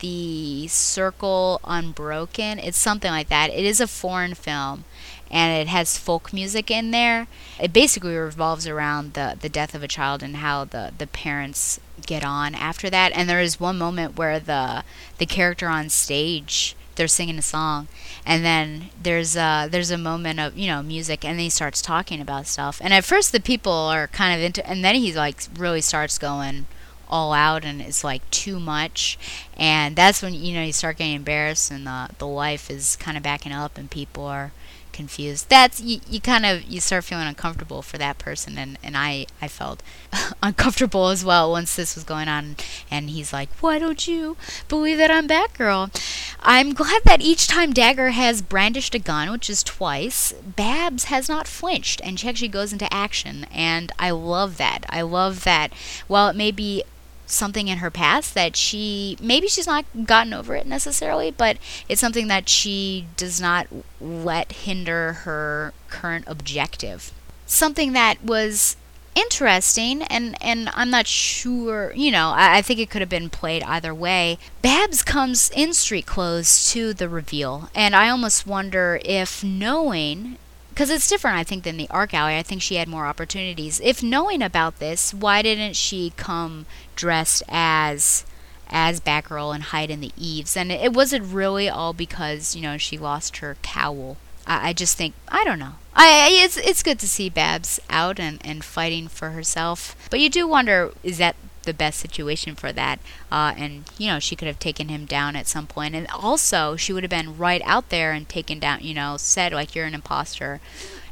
the 0.00 0.66
circle 0.68 1.60
unbroken 1.64 2.58
it's 2.58 2.78
something 2.78 3.10
like 3.10 3.28
that 3.28 3.50
it 3.50 3.64
is 3.64 3.80
a 3.80 3.86
foreign 3.86 4.34
film 4.34 4.84
and 5.30 5.60
it 5.60 5.68
has 5.68 5.98
folk 5.98 6.32
music 6.32 6.70
in 6.70 6.90
there. 6.90 7.26
It 7.60 7.72
basically 7.72 8.14
revolves 8.16 8.66
around 8.66 9.14
the, 9.14 9.36
the 9.40 9.48
death 9.48 9.74
of 9.74 9.82
a 9.82 9.88
child 9.88 10.22
and 10.22 10.36
how 10.36 10.64
the, 10.64 10.92
the 10.96 11.06
parents 11.06 11.80
get 12.04 12.24
on 12.24 12.54
after 12.54 12.88
that. 12.90 13.12
And 13.12 13.28
there 13.28 13.40
is 13.40 13.58
one 13.58 13.78
moment 13.78 14.16
where 14.16 14.38
the 14.38 14.84
the 15.18 15.26
character 15.26 15.68
on 15.68 15.88
stage 15.88 16.75
they're 16.96 17.08
singing 17.08 17.38
a 17.38 17.42
song, 17.42 17.88
and 18.24 18.44
then 18.44 18.90
there's 19.00 19.36
a 19.36 19.68
there's 19.70 19.90
a 19.90 19.98
moment 19.98 20.40
of 20.40 20.56
you 20.56 20.66
know 20.66 20.82
music, 20.82 21.24
and 21.24 21.38
then 21.38 21.44
he 21.44 21.50
starts 21.50 21.80
talking 21.80 22.20
about 22.20 22.46
stuff. 22.46 22.80
And 22.82 22.92
at 22.92 23.04
first 23.04 23.32
the 23.32 23.40
people 23.40 23.72
are 23.72 24.08
kind 24.08 24.34
of 24.38 24.44
into, 24.44 24.66
and 24.68 24.84
then 24.84 24.96
he 24.96 25.12
like 25.12 25.42
really 25.56 25.80
starts 25.80 26.18
going 26.18 26.66
all 27.08 27.32
out 27.32 27.64
and 27.64 27.80
it's 27.80 28.02
like 28.02 28.28
too 28.32 28.58
much 28.58 29.16
and 29.56 29.94
that's 29.94 30.22
when 30.22 30.34
you 30.34 30.52
know 30.52 30.62
you 30.64 30.72
start 30.72 30.98
getting 30.98 31.14
embarrassed 31.14 31.70
and 31.70 31.86
the 31.86 32.08
the 32.18 32.26
life 32.26 32.68
is 32.68 32.96
kind 32.96 33.16
of 33.16 33.22
backing 33.22 33.52
up 33.52 33.78
and 33.78 33.90
people 33.92 34.24
are 34.24 34.50
confused. 34.96 35.50
That's 35.50 35.80
you, 35.80 36.00
you 36.08 36.20
kind 36.20 36.46
of 36.46 36.64
you 36.64 36.80
start 36.80 37.04
feeling 37.04 37.28
uncomfortable 37.28 37.82
for 37.82 37.98
that 37.98 38.18
person 38.18 38.56
and 38.56 38.78
and 38.82 38.96
I 38.96 39.26
I 39.42 39.46
felt 39.46 39.82
uncomfortable 40.42 41.08
as 41.08 41.24
well 41.24 41.50
once 41.50 41.76
this 41.76 41.94
was 41.94 42.02
going 42.02 42.28
on 42.28 42.56
and 42.90 43.10
he's 43.10 43.32
like, 43.32 43.50
"Why 43.60 43.78
don't 43.78 44.08
you 44.08 44.36
believe 44.68 44.96
that 44.98 45.10
I'm 45.10 45.28
Batgirl?" 45.28 45.94
I'm 46.40 46.72
glad 46.72 47.02
that 47.04 47.20
each 47.20 47.46
time 47.46 47.72
Dagger 47.72 48.10
has 48.10 48.40
brandished 48.40 48.94
a 48.94 48.98
gun, 48.98 49.30
which 49.30 49.50
is 49.50 49.62
twice, 49.62 50.32
Babs 50.32 51.04
has 51.04 51.28
not 51.28 51.46
flinched 51.46 52.00
and 52.02 52.18
she 52.18 52.28
actually 52.28 52.48
goes 52.48 52.72
into 52.72 52.92
action 52.92 53.46
and 53.52 53.92
I 53.98 54.10
love 54.10 54.56
that. 54.56 54.86
I 54.88 55.02
love 55.02 55.44
that 55.44 55.72
while 56.06 56.28
it 56.28 56.36
may 56.36 56.50
be 56.50 56.82
something 57.26 57.68
in 57.68 57.78
her 57.78 57.90
past 57.90 58.34
that 58.34 58.56
she 58.56 59.16
maybe 59.20 59.48
she's 59.48 59.66
not 59.66 59.84
gotten 60.04 60.32
over 60.32 60.54
it 60.54 60.66
necessarily, 60.66 61.30
but 61.30 61.58
it's 61.88 62.00
something 62.00 62.28
that 62.28 62.48
she 62.48 63.06
does 63.16 63.40
not 63.40 63.66
let 64.00 64.52
hinder 64.52 65.12
her 65.12 65.72
current 65.88 66.24
objective. 66.28 67.12
Something 67.46 67.92
that 67.92 68.22
was 68.24 68.76
interesting 69.16 70.02
and 70.02 70.36
and 70.42 70.68
I'm 70.74 70.90
not 70.90 71.06
sure 71.06 71.90
you 71.96 72.10
know 72.10 72.32
I, 72.36 72.58
I, 72.58 72.62
think 72.62 72.78
it 72.78 72.90
could 72.90 73.00
have 73.00 73.08
been 73.08 73.30
played 73.30 73.62
either 73.62 73.94
way 73.94 74.38
Babs 74.60 75.02
comes 75.02 75.50
in 75.56 75.72
street 75.72 76.04
clothes 76.04 76.70
to 76.72 76.92
the 76.92 77.08
reveal 77.08 77.70
and 77.74 77.96
I 77.96 78.10
almost 78.10 78.46
wonder 78.46 79.00
if 79.02 79.42
knowing 79.42 80.36
because 80.76 80.90
it's 80.90 81.08
different, 81.08 81.38
I 81.38 81.42
think, 81.42 81.64
than 81.64 81.78
the 81.78 81.88
Arc 81.88 82.12
Alley. 82.12 82.36
I 82.36 82.42
think 82.42 82.60
she 82.60 82.74
had 82.74 82.86
more 82.86 83.06
opportunities. 83.06 83.80
If 83.82 84.02
knowing 84.02 84.42
about 84.42 84.78
this, 84.78 85.14
why 85.14 85.40
didn't 85.40 85.74
she 85.74 86.12
come 86.18 86.66
dressed 86.94 87.42
as 87.48 88.26
as 88.68 89.00
Batgirl 89.00 89.54
and 89.54 89.64
hide 89.64 89.90
in 89.90 90.02
the 90.02 90.12
eaves? 90.18 90.54
And 90.54 90.70
it, 90.70 90.92
wasn't 90.92 91.32
really 91.32 91.66
all 91.66 91.94
because 91.94 92.54
you 92.54 92.60
know 92.60 92.76
she 92.76 92.98
lost 92.98 93.38
her 93.38 93.56
cowl. 93.62 94.18
I, 94.46 94.68
I 94.68 94.72
just 94.74 94.98
think 94.98 95.14
I 95.28 95.44
don't 95.44 95.58
know. 95.58 95.76
I, 95.94 96.28
it's 96.30 96.58
it's 96.58 96.82
good 96.82 96.98
to 96.98 97.08
see 97.08 97.30
Babs 97.30 97.80
out 97.88 98.20
and, 98.20 98.38
and 98.44 98.62
fighting 98.62 99.08
for 99.08 99.30
herself, 99.30 99.96
but 100.10 100.20
you 100.20 100.28
do 100.28 100.46
wonder 100.46 100.92
is 101.02 101.16
that 101.16 101.36
the 101.66 101.74
best 101.74 102.00
situation 102.00 102.54
for 102.54 102.72
that. 102.72 102.98
Uh, 103.30 103.52
and 103.56 103.84
you 103.98 104.08
know, 104.08 104.18
she 104.18 104.36
could 104.36 104.48
have 104.48 104.58
taken 104.58 104.88
him 104.88 105.04
down 105.04 105.36
at 105.36 105.46
some 105.46 105.66
point. 105.66 105.94
and 105.94 106.06
also 106.08 106.76
she 106.76 106.92
would 106.92 107.02
have 107.02 107.10
been 107.10 107.36
right 107.36 107.62
out 107.64 107.90
there 107.90 108.12
and 108.12 108.28
taken 108.28 108.58
down. 108.58 108.80
You 108.82 108.94
know, 108.94 109.16
said 109.18 109.52
like 109.52 109.74
you're 109.74 109.86
an 109.86 109.94
imposter, 109.94 110.60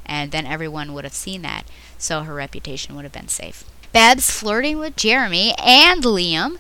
and 0.07 0.33
then 0.33 0.47
everyone 0.47 0.95
would 0.95 1.05
have 1.05 1.15
seen 1.15 1.43
that. 1.43 1.65
So 1.99 2.23
her 2.23 2.35
reputation 2.35 2.95
would 2.95 3.05
have 3.05 3.13
been 3.13 3.29
safe. 3.29 3.65
Babs 3.93 4.31
flirting 4.31 4.79
with 4.79 4.97
Jeremy 4.97 5.55
and 5.63 6.03
Liam. 6.03 6.59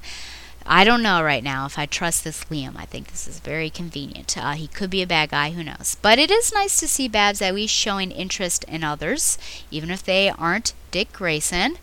I 0.66 0.84
don't 0.84 1.02
know 1.02 1.22
right 1.22 1.44
now 1.44 1.66
if 1.66 1.78
I 1.78 1.84
trust 1.84 2.24
this 2.24 2.44
Liam. 2.44 2.74
I 2.76 2.86
think 2.86 3.08
this 3.08 3.28
is 3.28 3.40
very 3.40 3.68
convenient. 3.68 4.38
Uh, 4.38 4.52
he 4.52 4.66
could 4.66 4.88
be 4.88 5.02
a 5.02 5.06
bad 5.06 5.30
guy, 5.30 5.50
who 5.50 5.62
knows? 5.62 5.98
But 6.00 6.18
it 6.18 6.30
is 6.30 6.54
nice 6.54 6.80
to 6.80 6.88
see 6.88 7.06
Babs 7.06 7.42
at 7.42 7.54
least 7.54 7.74
showing 7.74 8.10
interest 8.10 8.64
in 8.64 8.82
others, 8.82 9.36
even 9.70 9.90
if 9.90 10.02
they 10.02 10.30
aren't 10.30 10.72
Dick 10.90 11.12
Grayson 11.12 11.76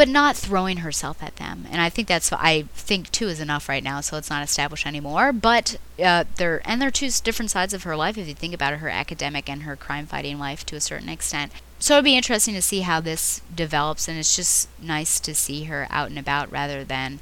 but 0.00 0.08
not 0.08 0.34
throwing 0.34 0.78
herself 0.78 1.22
at 1.22 1.36
them. 1.36 1.66
And 1.70 1.78
I 1.78 1.90
think 1.90 2.08
that's 2.08 2.32
I 2.32 2.62
think 2.72 3.12
too 3.12 3.28
is 3.28 3.38
enough 3.38 3.68
right 3.68 3.84
now, 3.84 4.00
so 4.00 4.16
it's 4.16 4.30
not 4.30 4.42
established 4.42 4.86
anymore. 4.86 5.30
But 5.30 5.76
uh, 6.02 6.24
they're 6.36 6.62
and 6.64 6.80
they're 6.80 6.90
two 6.90 7.10
different 7.22 7.50
sides 7.50 7.74
of 7.74 7.82
her 7.82 7.94
life 7.94 8.16
if 8.16 8.26
you 8.26 8.32
think 8.32 8.54
about 8.54 8.72
it, 8.72 8.78
her 8.78 8.88
academic 8.88 9.46
and 9.46 9.64
her 9.64 9.76
crime 9.76 10.06
fighting 10.06 10.38
life 10.38 10.64
to 10.64 10.76
a 10.76 10.80
certain 10.80 11.10
extent. 11.10 11.52
So 11.78 11.98
it'll 11.98 12.04
be 12.04 12.16
interesting 12.16 12.54
to 12.54 12.62
see 12.62 12.80
how 12.80 13.00
this 13.00 13.42
develops, 13.54 14.08
and 14.08 14.18
it's 14.18 14.34
just 14.34 14.70
nice 14.80 15.20
to 15.20 15.34
see 15.34 15.64
her 15.64 15.86
out 15.90 16.08
and 16.08 16.18
about 16.18 16.50
rather 16.50 16.82
than 16.82 17.20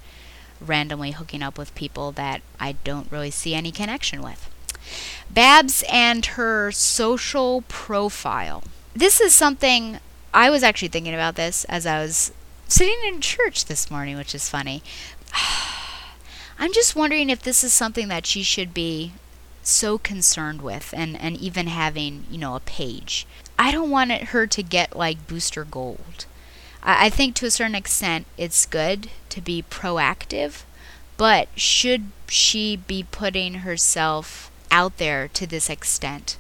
randomly 0.61 1.11
hooking 1.11 1.43
up 1.43 1.59
with 1.59 1.75
people 1.75 2.13
that 2.13 2.43
I 2.61 2.77
don't 2.85 3.11
really 3.11 3.33
see 3.33 3.57
any 3.57 3.73
connection 3.73 4.23
with. 4.23 4.49
Babs 5.29 5.83
and 5.91 6.25
her 6.25 6.71
social 6.71 7.63
profile. 7.63 8.63
This 8.95 9.21
is 9.21 9.35
something 9.35 9.99
I 10.33 10.49
was 10.49 10.63
actually 10.63 10.89
thinking 10.95 11.15
about 11.15 11.35
this 11.35 11.65
as 11.65 11.85
I 11.85 12.01
was 12.01 12.31
sitting 12.69 12.99
in 13.05 13.21
church 13.21 13.65
this 13.65 13.91
morning, 13.91 14.17
which 14.17 14.35
is 14.35 14.49
funny. 14.49 14.83
I'm 16.59 16.73
just 16.73 16.95
wondering 16.95 17.31
if 17.31 17.43
this 17.43 17.65
is 17.65 17.73
something 17.73 18.09
that 18.09 18.27
she 18.27 18.43
should 18.43 18.75
be 18.75 19.13
so 19.63 19.99
concerned 19.99 20.63
with 20.63 20.93
and, 20.97 21.19
and 21.21 21.37
even 21.37 21.67
having, 21.67 22.27
you 22.31 22.39
know, 22.39 22.55
a 22.55 22.61
page. 22.61 23.27
I 23.59 23.73
don't 23.73 23.91
want 23.91 24.11
it, 24.11 24.23
her 24.29 24.47
to 24.47 24.63
get 24.63 24.97
like 24.97 25.27
booster 25.27 25.65
gold. 25.65 26.27
I, 26.83 27.07
I 27.07 27.11
think 27.11 27.35
to 27.37 27.47
a 27.47 27.51
certain 27.51 27.75
extent 27.75 28.27
it's 28.37 28.67
good 28.67 29.11
to 29.31 29.41
be 29.41 29.65
proactive, 29.69 30.63
but 31.17 31.49
should 31.57 32.11
she 32.29 32.77
be 32.77 33.05
putting 33.11 33.55
herself 33.55 34.51
out 34.71 34.99
there 34.99 35.29
to 35.29 35.47
this 35.47 35.71
extent? 35.71 36.37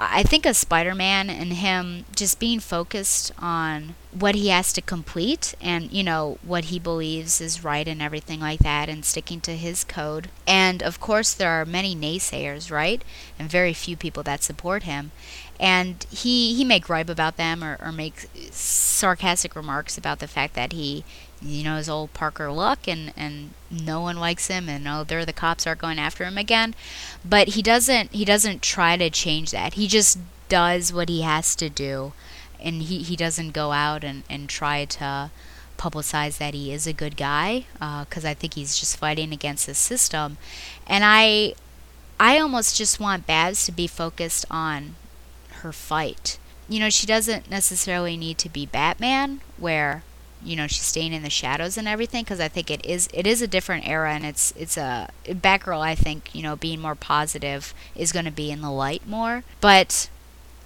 I 0.00 0.22
think 0.22 0.46
of 0.46 0.56
Spider 0.56 0.94
Man 0.94 1.28
and 1.28 1.54
him 1.54 2.04
just 2.14 2.38
being 2.38 2.60
focused 2.60 3.32
on 3.36 3.96
what 4.16 4.36
he 4.36 4.48
has 4.48 4.72
to 4.74 4.80
complete 4.80 5.56
and, 5.60 5.90
you 5.90 6.04
know, 6.04 6.38
what 6.42 6.66
he 6.66 6.78
believes 6.78 7.40
is 7.40 7.64
right 7.64 7.86
and 7.86 8.00
everything 8.00 8.38
like 8.38 8.60
that 8.60 8.88
and 8.88 9.04
sticking 9.04 9.40
to 9.40 9.56
his 9.56 9.82
code. 9.82 10.28
And 10.46 10.84
of 10.84 11.00
course, 11.00 11.34
there 11.34 11.50
are 11.50 11.64
many 11.64 11.96
naysayers, 11.96 12.70
right? 12.70 13.02
And 13.40 13.50
very 13.50 13.72
few 13.72 13.96
people 13.96 14.22
that 14.22 14.44
support 14.44 14.84
him. 14.84 15.10
And 15.58 16.06
he, 16.10 16.54
he 16.54 16.64
may 16.64 16.78
gripe 16.78 17.08
about 17.08 17.36
them 17.36 17.64
or, 17.64 17.76
or 17.82 17.90
make 17.90 18.28
sarcastic 18.52 19.56
remarks 19.56 19.98
about 19.98 20.20
the 20.20 20.28
fact 20.28 20.54
that 20.54 20.72
he 20.72 21.04
you 21.40 21.62
know 21.62 21.76
his 21.76 21.88
old 21.88 22.12
Parker 22.14 22.50
luck 22.50 22.88
and 22.88 23.12
and 23.16 23.50
no 23.70 24.00
one 24.00 24.16
likes 24.16 24.48
him 24.48 24.68
and 24.68 24.86
oh 24.88 25.04
there 25.04 25.24
the 25.24 25.32
cops 25.32 25.66
are 25.66 25.74
going 25.74 25.98
after 25.98 26.24
him 26.24 26.38
again. 26.38 26.74
But 27.24 27.48
he 27.48 27.62
doesn't 27.62 28.12
he 28.12 28.24
doesn't 28.24 28.62
try 28.62 28.96
to 28.96 29.10
change 29.10 29.50
that. 29.52 29.74
He 29.74 29.86
just 29.86 30.18
does 30.48 30.92
what 30.92 31.08
he 31.08 31.22
has 31.22 31.54
to 31.56 31.68
do 31.68 32.12
and 32.60 32.82
he, 32.82 33.02
he 33.02 33.16
doesn't 33.16 33.52
go 33.52 33.72
out 33.72 34.02
and, 34.04 34.24
and 34.28 34.48
try 34.48 34.84
to 34.84 35.30
publicize 35.78 36.38
that 36.38 36.54
he 36.54 36.72
is 36.72 36.86
a 36.86 36.92
good 36.92 37.16
guy 37.16 37.64
because 37.74 38.24
uh, 38.24 38.30
I 38.30 38.34
think 38.34 38.54
he's 38.54 38.78
just 38.78 38.96
fighting 38.96 39.32
against 39.32 39.66
the 39.66 39.74
system. 39.74 40.36
And 40.86 41.04
I 41.04 41.54
I 42.18 42.38
almost 42.38 42.76
just 42.76 42.98
want 42.98 43.26
Babs 43.26 43.64
to 43.66 43.72
be 43.72 43.86
focused 43.86 44.44
on 44.50 44.96
her 45.62 45.72
fight. 45.72 46.38
You 46.68 46.80
know 46.80 46.90
she 46.90 47.06
doesn't 47.06 47.50
necessarily 47.50 48.16
need 48.16 48.38
to 48.38 48.48
be 48.48 48.66
Batman 48.66 49.40
where 49.56 50.02
you 50.44 50.56
know 50.56 50.66
she's 50.66 50.82
staying 50.82 51.12
in 51.12 51.22
the 51.22 51.30
shadows 51.30 51.76
and 51.76 51.88
everything 51.88 52.24
because 52.24 52.40
I 52.40 52.48
think 52.48 52.70
it 52.70 52.84
is 52.84 53.08
it 53.12 53.26
is 53.26 53.42
a 53.42 53.46
different 53.46 53.86
era 53.86 54.12
and 54.12 54.24
it's 54.24 54.52
it's 54.56 54.76
a 54.76 55.10
Batgirl 55.26 55.80
I 55.80 55.94
think 55.94 56.34
you 56.34 56.42
know 56.42 56.56
being 56.56 56.80
more 56.80 56.94
positive 56.94 57.74
is 57.94 58.12
going 58.12 58.24
to 58.24 58.30
be 58.30 58.50
in 58.50 58.60
the 58.60 58.70
light 58.70 59.06
more 59.06 59.44
but 59.60 60.08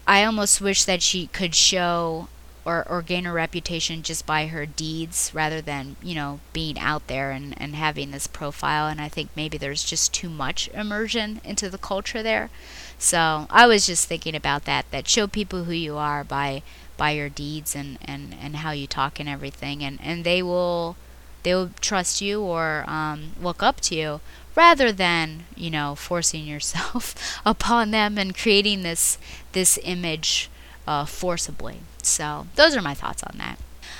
I 0.06 0.24
almost 0.24 0.60
wish 0.60 0.84
that 0.84 1.02
she 1.02 1.28
could 1.28 1.54
show 1.54 2.28
or, 2.64 2.86
or 2.88 3.02
gain 3.02 3.26
a 3.26 3.32
reputation 3.32 4.02
just 4.02 4.24
by 4.24 4.46
her 4.46 4.66
deeds 4.66 5.30
rather 5.34 5.60
than, 5.60 5.96
you 6.02 6.14
know, 6.14 6.40
being 6.52 6.78
out 6.78 7.06
there 7.08 7.30
and, 7.32 7.60
and 7.60 7.74
having 7.74 8.10
this 8.10 8.26
profile. 8.26 8.86
And 8.86 9.00
I 9.00 9.08
think 9.08 9.30
maybe 9.34 9.58
there's 9.58 9.82
just 9.82 10.14
too 10.14 10.28
much 10.28 10.68
immersion 10.68 11.40
into 11.44 11.68
the 11.68 11.78
culture 11.78 12.22
there. 12.22 12.50
So 12.98 13.46
I 13.50 13.66
was 13.66 13.86
just 13.86 14.08
thinking 14.08 14.36
about 14.36 14.64
that, 14.64 14.86
that 14.92 15.08
show 15.08 15.26
people 15.26 15.64
who 15.64 15.72
you 15.72 15.96
are 15.96 16.22
by 16.22 16.62
by 17.02 17.10
your 17.10 17.28
deeds 17.28 17.74
and, 17.74 17.98
and, 18.04 18.32
and 18.40 18.54
how 18.62 18.70
you 18.70 18.86
talk 18.86 19.18
and 19.18 19.28
everything 19.28 19.82
and, 19.82 19.98
and 20.00 20.22
they 20.22 20.40
will 20.40 20.96
they 21.42 21.52
will 21.52 21.70
trust 21.80 22.20
you 22.20 22.40
or 22.40 22.84
um, 22.86 23.32
look 23.40 23.60
up 23.60 23.80
to 23.80 23.96
you 23.96 24.20
rather 24.54 24.92
than 24.92 25.44
you 25.56 25.68
know 25.68 25.96
forcing 25.96 26.44
yourself 26.46 27.40
upon 27.44 27.90
them 27.90 28.18
and 28.18 28.38
creating 28.38 28.82
this 28.82 29.18
this 29.50 29.80
image 29.82 30.48
uh, 30.86 31.04
forcibly. 31.04 31.78
So 32.04 32.46
those 32.54 32.76
are 32.76 32.82
my 32.82 32.94
thoughts 32.94 33.24
on 33.24 33.36
that. 33.38 33.58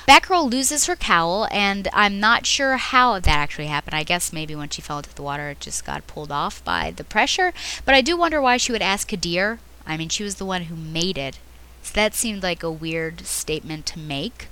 Batgirl 0.09 0.51
loses 0.51 0.87
her 0.87 0.95
cowl, 0.95 1.49
and 1.51 1.89
I'm 1.93 2.21
not 2.21 2.47
sure 2.47 2.77
how 2.77 3.19
that 3.19 3.29
actually 3.29 3.67
happened. 3.67 3.95
I 3.97 4.05
guess 4.05 4.33
maybe 4.33 4.55
when 4.55 4.69
she 4.69 4.83
fell 4.83 4.99
into 4.99 5.15
the 5.15 5.23
water, 5.23 5.51
it 5.51 5.61
just 5.61 5.85
got 5.85 6.07
pulled 6.07 6.31
off 6.31 6.63
by 6.65 6.93
the 6.95 7.05
pressure. 7.05 7.53
But 7.85 7.97
I 7.97 8.01
do 8.01 8.17
wonder 8.17 8.41
why 8.41 8.59
she 8.59 8.73
would 8.73 8.83
ask 8.83 9.09
Qadir. 9.09 9.59
I 9.87 9.97
mean, 9.97 10.09
she 10.09 10.25
was 10.25 10.37
the 10.37 10.45
one 10.45 10.63
who 10.63 10.77
made 10.77 11.19
it, 11.19 11.39
so 11.83 11.93
that 11.95 12.15
seemed 12.15 12.43
like 12.43 12.63
a 12.63 12.71
weird 12.71 13.27
statement 13.27 13.87
to 13.87 13.99
make. 13.99 14.49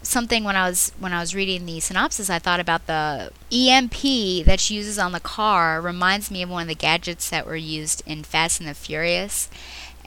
Something 0.00 0.44
when 0.44 0.54
I 0.56 0.68
was 0.68 0.92
when 0.98 1.12
I 1.12 1.20
was 1.20 1.34
reading 1.34 1.66
the 1.66 1.80
synopsis, 1.80 2.30
I 2.30 2.38
thought 2.38 2.60
about 2.60 2.86
the 2.86 3.32
EMP 3.50 4.44
that 4.46 4.60
she 4.60 4.74
uses 4.74 4.98
on 4.98 5.12
the 5.12 5.20
car. 5.20 5.80
Reminds 5.80 6.30
me 6.30 6.42
of 6.42 6.50
one 6.50 6.62
of 6.62 6.68
the 6.68 6.74
gadgets 6.74 7.28
that 7.30 7.46
were 7.46 7.56
used 7.56 8.02
in 8.06 8.22
Fast 8.22 8.60
and 8.60 8.68
the 8.68 8.74
Furious 8.74 9.48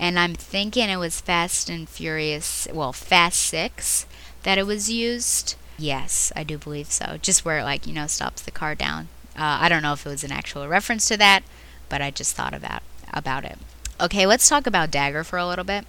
and 0.02 0.18
I'm 0.18 0.34
thinking 0.34 0.90
it 0.90 0.98
was 0.98 1.22
Fast 1.22 1.70
and 1.70 1.88
Furious, 1.88 2.68
well, 2.74 2.92
Fast 2.92 3.40
6 3.42 4.08
that 4.42 4.58
it 4.58 4.66
was 4.66 4.90
used. 4.90 5.56
Yes, 5.78 6.32
I 6.36 6.44
do 6.44 6.58
believe 6.58 6.92
so. 6.92 7.18
Just 7.22 7.46
where 7.46 7.60
it, 7.60 7.64
like, 7.64 7.86
you 7.86 7.94
know, 7.94 8.08
stops 8.08 8.42
the 8.42 8.50
car 8.50 8.74
down. 8.74 9.10
Uh, 9.36 9.60
I 9.62 9.70
don't 9.70 9.84
know 9.84 9.94
if 9.94 10.04
it 10.04 10.10
was 10.10 10.24
an 10.24 10.32
actual 10.32 10.68
reference 10.68 11.08
to 11.10 11.18
that, 11.18 11.44
but 11.88 12.02
I 12.02 12.10
just 12.10 12.36
thought 12.36 12.56
about 12.56 12.82
about 13.14 13.46
it. 13.46 13.60
Okay, 14.00 14.26
let's 14.26 14.50
talk 14.50 14.66
about 14.66 14.90
Dagger 14.90 15.24
for 15.24 15.38
a 15.38 15.46
little 15.46 15.66
bit. 15.66 15.86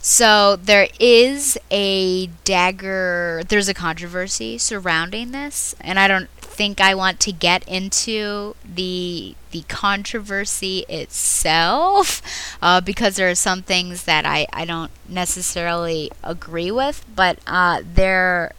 So 0.00 0.56
there 0.56 0.88
is 1.00 1.58
a 1.70 2.26
dagger. 2.44 3.42
There's 3.48 3.68
a 3.68 3.74
controversy 3.74 4.58
surrounding 4.58 5.32
this, 5.32 5.74
and 5.80 5.98
I 5.98 6.08
don't 6.08 6.30
think 6.40 6.80
I 6.80 6.94
want 6.94 7.20
to 7.20 7.32
get 7.32 7.66
into 7.68 8.54
the 8.64 9.34
the 9.50 9.62
controversy 9.62 10.84
itself 10.88 12.22
uh, 12.62 12.80
because 12.80 13.16
there 13.16 13.30
are 13.30 13.34
some 13.34 13.62
things 13.62 14.04
that 14.04 14.26
I, 14.26 14.46
I 14.52 14.64
don't 14.64 14.90
necessarily 15.08 16.10
agree 16.22 16.70
with, 16.70 17.04
but 17.14 17.38
uh, 17.46 17.82
there 17.84 18.52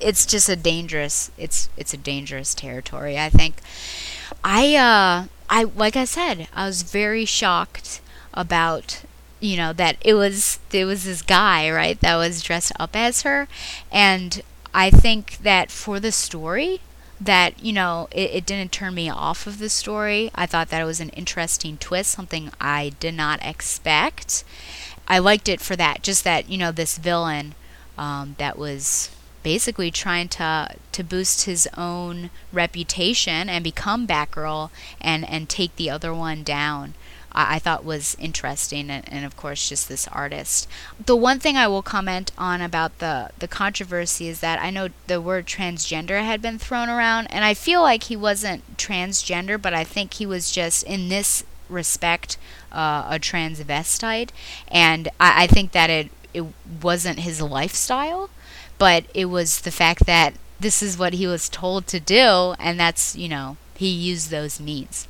it's 0.00 0.26
just 0.26 0.48
a 0.48 0.56
dangerous 0.56 1.30
it's 1.38 1.68
it's 1.76 1.94
a 1.94 1.98
dangerous 1.98 2.54
territory. 2.54 3.18
I 3.18 3.30
think 3.30 3.56
I 4.42 4.74
uh, 4.76 5.26
I 5.48 5.64
like 5.64 5.96
I 5.96 6.04
said 6.04 6.48
I 6.54 6.66
was 6.66 6.82
very 6.82 7.24
shocked 7.24 8.00
about 8.32 9.02
you 9.44 9.58
know 9.58 9.74
that 9.74 9.96
it 10.00 10.14
was 10.14 10.58
it 10.72 10.86
was 10.86 11.04
this 11.04 11.20
guy 11.20 11.70
right 11.70 12.00
that 12.00 12.16
was 12.16 12.42
dressed 12.42 12.72
up 12.80 12.96
as 12.96 13.22
her. 13.22 13.46
And 13.92 14.42
I 14.72 14.90
think 14.90 15.38
that 15.42 15.70
for 15.70 16.00
the 16.00 16.12
story 16.12 16.80
that 17.20 17.62
you 17.62 17.72
know 17.72 18.08
it, 18.10 18.30
it, 18.32 18.46
didn't 18.46 18.72
turn 18.72 18.94
me 18.94 19.10
off 19.10 19.46
of 19.46 19.58
the 19.58 19.68
story. 19.68 20.30
I 20.34 20.46
thought 20.46 20.70
that 20.70 20.80
it 20.80 20.86
was 20.86 21.00
an 21.00 21.10
interesting 21.10 21.76
twist 21.76 22.10
something 22.10 22.50
i 22.60 22.92
did 23.00 23.14
not 23.14 23.38
expect. 23.42 24.44
I 25.06 25.18
liked 25.18 25.48
it 25.48 25.60
for 25.60 25.76
that 25.76 26.02
just 26.02 26.24
that 26.24 26.48
you 26.48 26.56
know 26.56 26.72
this 26.72 26.96
villain 26.96 27.54
um, 27.98 28.36
that 28.38 28.58
was 28.58 29.10
basically 29.42 29.90
trying 29.90 30.28
to 30.28 30.74
to 30.92 31.04
boost 31.04 31.44
his 31.44 31.68
own 31.76 32.30
reputation 32.50 33.50
and 33.50 33.62
become 33.62 34.06
batgirl 34.06 34.70
and 35.02 35.28
and 35.28 35.50
take 35.50 35.76
the 35.76 35.90
other 35.90 36.14
one 36.14 36.42
down 36.42 36.94
I, 37.34 37.58
thought 37.58 37.84
was 37.84 38.16
interesting, 38.20 38.90
and, 38.90 39.12
and, 39.12 39.24
of 39.24 39.36
course, 39.36 39.68
just 39.68 39.88
this 39.88 40.06
artist. 40.08 40.68
The 41.04 41.16
one 41.16 41.40
thing 41.40 41.56
I 41.56 41.66
will 41.66 41.82
comment 41.82 42.30
on 42.38 42.60
about 42.60 42.98
the, 42.98 43.30
the 43.38 43.48
controversy 43.48 44.28
is 44.28 44.40
that 44.40 44.62
I 44.62 44.70
know 44.70 44.88
the 45.08 45.20
word 45.20 45.46
transgender 45.46 46.22
had 46.22 46.40
been 46.40 46.58
thrown 46.58 46.88
around, 46.88 47.26
and 47.30 47.44
I 47.44 47.54
feel 47.54 47.82
like 47.82 48.04
he 48.04 48.16
wasn't 48.16 48.76
transgender, 48.76 49.60
but 49.60 49.74
I 49.74 49.82
think 49.82 50.14
he 50.14 50.26
was 50.26 50.50
just 50.50 50.84
in 50.84 51.08
this 51.08 51.42
respect 51.68 52.36
uh, 52.72 53.08
a 53.10 53.18
transvestite, 53.18 54.30
and 54.68 55.08
I, 55.18 55.44
I 55.44 55.46
think 55.46 55.72
that 55.72 55.90
it 55.90 56.10
it 56.32 56.44
wasn't 56.82 57.20
his 57.20 57.40
lifestyle, 57.40 58.28
but 58.76 59.04
it 59.14 59.26
was 59.26 59.60
the 59.60 59.70
fact 59.70 60.04
that 60.06 60.34
this 60.58 60.82
is 60.82 60.98
what 60.98 61.14
he 61.14 61.26
was 61.26 61.48
told 61.48 61.86
to 61.86 62.00
do, 62.00 62.54
and 62.58 62.78
that's 62.78 63.16
you 63.16 63.28
know 63.28 63.56
he 63.76 63.88
used 63.88 64.30
those 64.30 64.60
means. 64.60 65.08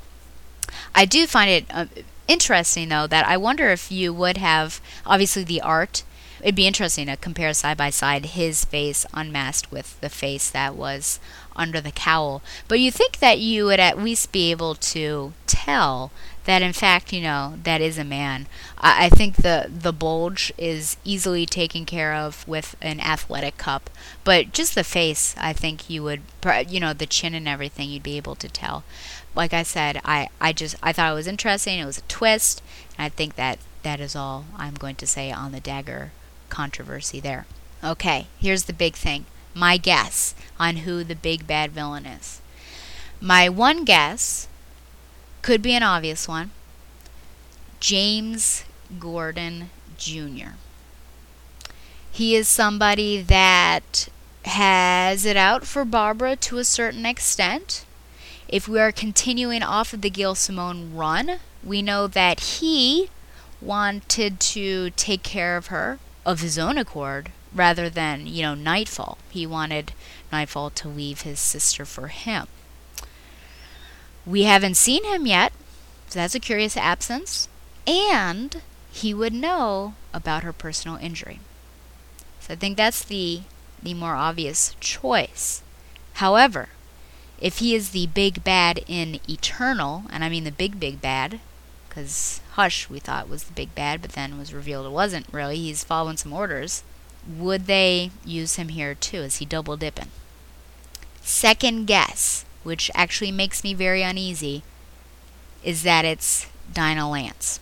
I 0.95 1.05
do 1.05 1.27
find 1.27 1.51
it 1.51 1.65
uh, 1.71 1.87
interesting 2.29 2.89
though 2.89 3.07
that 3.07 3.27
I 3.27 3.37
wonder 3.37 3.71
if 3.71 3.91
you 3.91 4.13
would 4.13 4.37
have 4.39 4.81
obviously 5.07 5.45
the 5.45 5.61
art. 5.61 6.03
It'd 6.41 6.55
be 6.55 6.67
interesting 6.67 7.07
to 7.07 7.17
compare 7.17 7.55
side 7.55 7.79
by 7.79 7.89
side 7.89 8.27
his 8.27 8.67
face 8.67 9.07
unmasked 9.15 9.73
with 9.73 9.99
the 10.01 10.11
face 10.11 10.51
that 10.51 10.75
was 10.75 11.19
under 11.57 11.81
the 11.81 11.93
cowl. 11.93 12.43
But 12.69 12.81
you 12.81 12.91
think 12.91 13.19
that 13.21 13.39
you 13.39 13.65
would 13.65 13.81
at 13.81 13.99
least 13.99 14.31
be 14.31 14.51
able 14.51 14.75
to 14.75 15.33
tell 15.47 16.11
that 16.45 16.61
in 16.61 16.73
fact, 16.73 17.13
you 17.13 17.23
know, 17.23 17.55
that 17.63 17.81
is 17.81 17.97
a 17.97 18.05
man. 18.05 18.47
I, 18.79 19.07
I 19.07 19.09
think 19.09 19.37
the 19.37 19.71
the 19.71 19.93
bulge 19.93 20.53
is 20.59 20.97
easily 21.05 21.47
taken 21.47 21.87
care 21.87 22.15
of 22.15 22.47
with 22.47 22.77
an 22.83 23.01
athletic 23.01 23.57
cup, 23.57 23.89
but 24.25 24.53
just 24.53 24.75
the 24.75 24.85
face, 24.85 25.35
I 25.39 25.53
think 25.53 25.89
you 25.89 26.03
would, 26.03 26.23
you 26.69 26.81
know, 26.81 26.93
the 26.93 27.07
chin 27.07 27.35
and 27.35 27.49
everything, 27.49 27.89
you'd 27.89 28.03
be 28.03 28.17
able 28.17 28.35
to 28.37 28.49
tell 28.49 28.85
like 29.35 29.53
I 29.53 29.63
said, 29.63 30.01
I, 30.05 30.29
I 30.41 30.53
just 30.53 30.77
I 30.83 30.93
thought 30.93 31.13
it 31.13 31.15
was 31.15 31.27
interesting. 31.27 31.79
It 31.79 31.87
was 31.87 31.99
a 31.99 32.03
twist, 32.03 32.63
and 32.97 33.05
I 33.05 33.09
think 33.09 33.37
that 33.37 33.59
that 33.83 34.01
is 34.01 34.17
all 34.17 34.45
I'm 34.57 34.75
going 34.75 34.97
to 34.97 35.07
say 35.07 35.31
on 35.31 35.53
the 35.53 35.61
dagger 35.61 36.13
controversy 36.49 37.21
there. 37.21 37.47
Okay, 37.83 38.27
here's 38.41 38.65
the 38.65 38.73
big 38.73 38.95
thing. 38.95 39.27
My 39.55 39.77
guess 39.77 40.35
on 40.59 40.79
who 40.79 41.05
the 41.05 41.15
big 41.15 41.47
bad 41.47 41.73
villain 41.73 42.07
is. 42.07 42.41
My 43.21 43.49
one 43.49 43.85
guess 43.85 44.49
could 45.43 45.63
be 45.63 45.75
an 45.75 45.83
obvious 45.83 46.27
one. 46.27 46.51
James 47.81 48.65
Gordon 48.99 49.71
Jr. 49.99 50.57
He 52.11 52.35
is 52.35 52.49
somebody 52.49 53.21
that 53.23 54.09
has 54.45 55.25
it 55.25 55.37
out 55.37 55.67
for 55.67 55.85
Barbara 55.85 56.37
to 56.37 56.59
a 56.59 56.65
certain 56.65 57.05
extent. 57.05 57.85
If 58.49 58.69
we 58.69 58.79
are 58.79 58.93
continuing 58.93 59.63
off 59.63 59.93
of 59.93 60.01
the 60.03 60.11
Gail 60.11 60.35
Simone 60.35 60.95
run, 60.95 61.39
we 61.63 61.83
know 61.83 62.07
that 62.07 62.41
he 62.41 63.09
wanted 63.61 64.39
to 64.39 64.91
take 64.91 65.23
care 65.23 65.57
of 65.57 65.69
her 65.69 65.99
of 66.27 66.41
his 66.41 66.59
own 66.59 66.79
accord 66.79 67.31
rather 67.55 67.89
than, 67.89 68.27
you 68.27 68.43
know, 68.43 68.55
Knightfall. 68.55 69.19
He 69.31 69.47
wanted 69.47 69.93
Knightfall 70.31 70.71
to 70.71 70.89
leave 70.89 71.23
his 71.23 71.39
sister 71.39 71.85
for 71.85 72.09
him. 72.09 72.47
We 74.27 74.45
haven't 74.45 74.77
seen 74.77 75.05
him 75.05 75.27
yet, 75.27 75.53
so 76.09 76.19
that's 76.19 76.35
a 76.35 76.41
curious 76.41 76.77
absence. 76.77 77.49
And 77.87 78.63
he 78.91 79.13
would 79.13 79.33
know 79.33 79.95
about 80.13 80.43
her 80.43 80.53
personal 80.53 80.97
injury. 80.97 81.41
So 82.41 82.55
I 82.55 82.57
think 82.57 82.77
that's 82.77 83.05
the 83.05 83.43
the 83.83 83.95
more 83.95 84.15
obvious 84.15 84.75
choice. 84.81 85.63
However, 86.15 86.71
if 87.45 87.59
he 87.59 87.75
is 87.75 87.91
the 87.91 88.07
big 88.07 88.43
bad 88.43 88.81
in 88.89 89.21
Eternal, 89.29 90.05
and 90.09 90.25
I 90.25 90.31
mean 90.31 90.45
the 90.45 90.51
big, 90.51 90.81
big 90.81 91.03
bad, 91.03 91.41
because 91.87 92.41
Hush 92.53 92.89
we 92.89 92.99
thought 93.01 93.29
was 93.29 93.45
the 93.45 93.53
big 93.53 93.75
bad, 93.75 94.01
but 94.01 94.13
then 94.13 94.39
was 94.39 94.55
revealed 94.55 94.87
it 94.87 94.93
wasn't 94.93 95.27
really, 95.31 95.57
he's 95.57 95.85
following 95.85 96.17
some 96.17 96.33
orders, 96.33 96.83
would 97.29 97.67
they 97.67 98.11
use 98.25 98.57
him 98.57 98.71
here 98.71 98.95
too? 98.95 99.19
Is 99.19 99.37
he 99.37 99.45
double 99.45 99.77
dipping? 99.77 100.09
Second 101.21 101.85
guess, 101.85 102.47
which 102.63 102.91
actually 102.95 103.31
makes 103.31 103.63
me 103.63 103.75
very 103.75 104.01
uneasy, 104.01 104.63
is 105.63 105.83
that 105.83 106.07
it's 106.07 106.47
Dinah 106.73 107.11
Lance. 107.11 107.61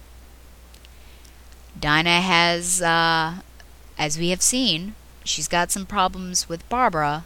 Dinah 1.79 2.21
has, 2.21 2.81
uh, 2.81 3.39
as 3.99 4.17
we 4.17 4.29
have 4.29 4.43
seen, 4.43 4.95
she's 5.25 5.49
got 5.49 5.73
some 5.73 5.87
problems 5.87 6.49
with 6.49 6.69
Barbara, 6.69 7.25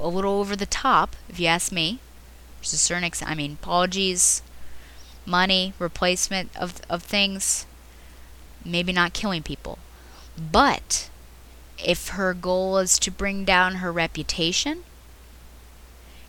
a 0.00 0.08
little 0.08 0.40
over 0.40 0.56
the 0.56 0.66
top, 0.66 1.16
if 1.28 1.38
you 1.40 1.46
ask 1.46 1.72
me. 1.72 1.98
There's 2.58 2.72
a 2.72 2.78
certain 2.78 3.04
extent. 3.04 3.30
I 3.30 3.34
mean, 3.34 3.58
apologies, 3.60 4.42
money, 5.24 5.74
replacement 5.78 6.56
of 6.56 6.80
of 6.88 7.02
things. 7.02 7.66
Maybe 8.64 8.92
not 8.92 9.12
killing 9.12 9.42
people, 9.42 9.78
but 10.36 11.08
if 11.78 12.08
her 12.08 12.34
goal 12.34 12.78
is 12.78 12.98
to 12.98 13.10
bring 13.10 13.44
down 13.44 13.76
her 13.76 13.92
reputation, 13.92 14.84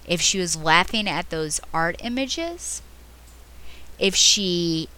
if 0.06 0.22
she 0.22 0.40
was 0.40 0.56
laughing 0.56 1.08
at 1.08 1.30
those 1.30 1.60
art 1.74 1.96
images, 2.04 2.82
if 3.98 4.16
she 4.16 4.90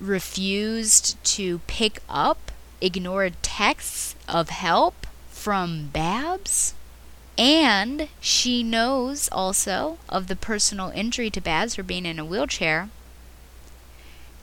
refused 0.00 1.22
to 1.24 1.60
pick 1.66 2.00
up 2.08 2.52
ignored 2.80 3.34
texts 3.42 4.14
of 4.28 4.50
help 4.50 5.06
from 5.30 5.88
Babs. 5.92 6.74
And 7.38 8.08
she 8.20 8.64
knows 8.64 9.28
also 9.30 9.98
of 10.08 10.26
the 10.26 10.34
personal 10.34 10.90
injury 10.90 11.30
to 11.30 11.40
Babs 11.40 11.76
for 11.76 11.84
being 11.84 12.04
in 12.04 12.18
a 12.18 12.24
wheelchair. 12.24 12.90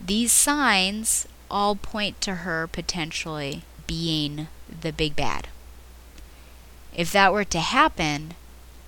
These 0.00 0.32
signs 0.32 1.28
all 1.50 1.76
point 1.76 2.20
to 2.22 2.36
her 2.36 2.66
potentially 2.66 3.62
being 3.86 4.48
the 4.68 4.92
big 4.92 5.14
bad. 5.14 5.48
If 6.94 7.12
that 7.12 7.34
were 7.34 7.44
to 7.44 7.60
happen, 7.60 8.34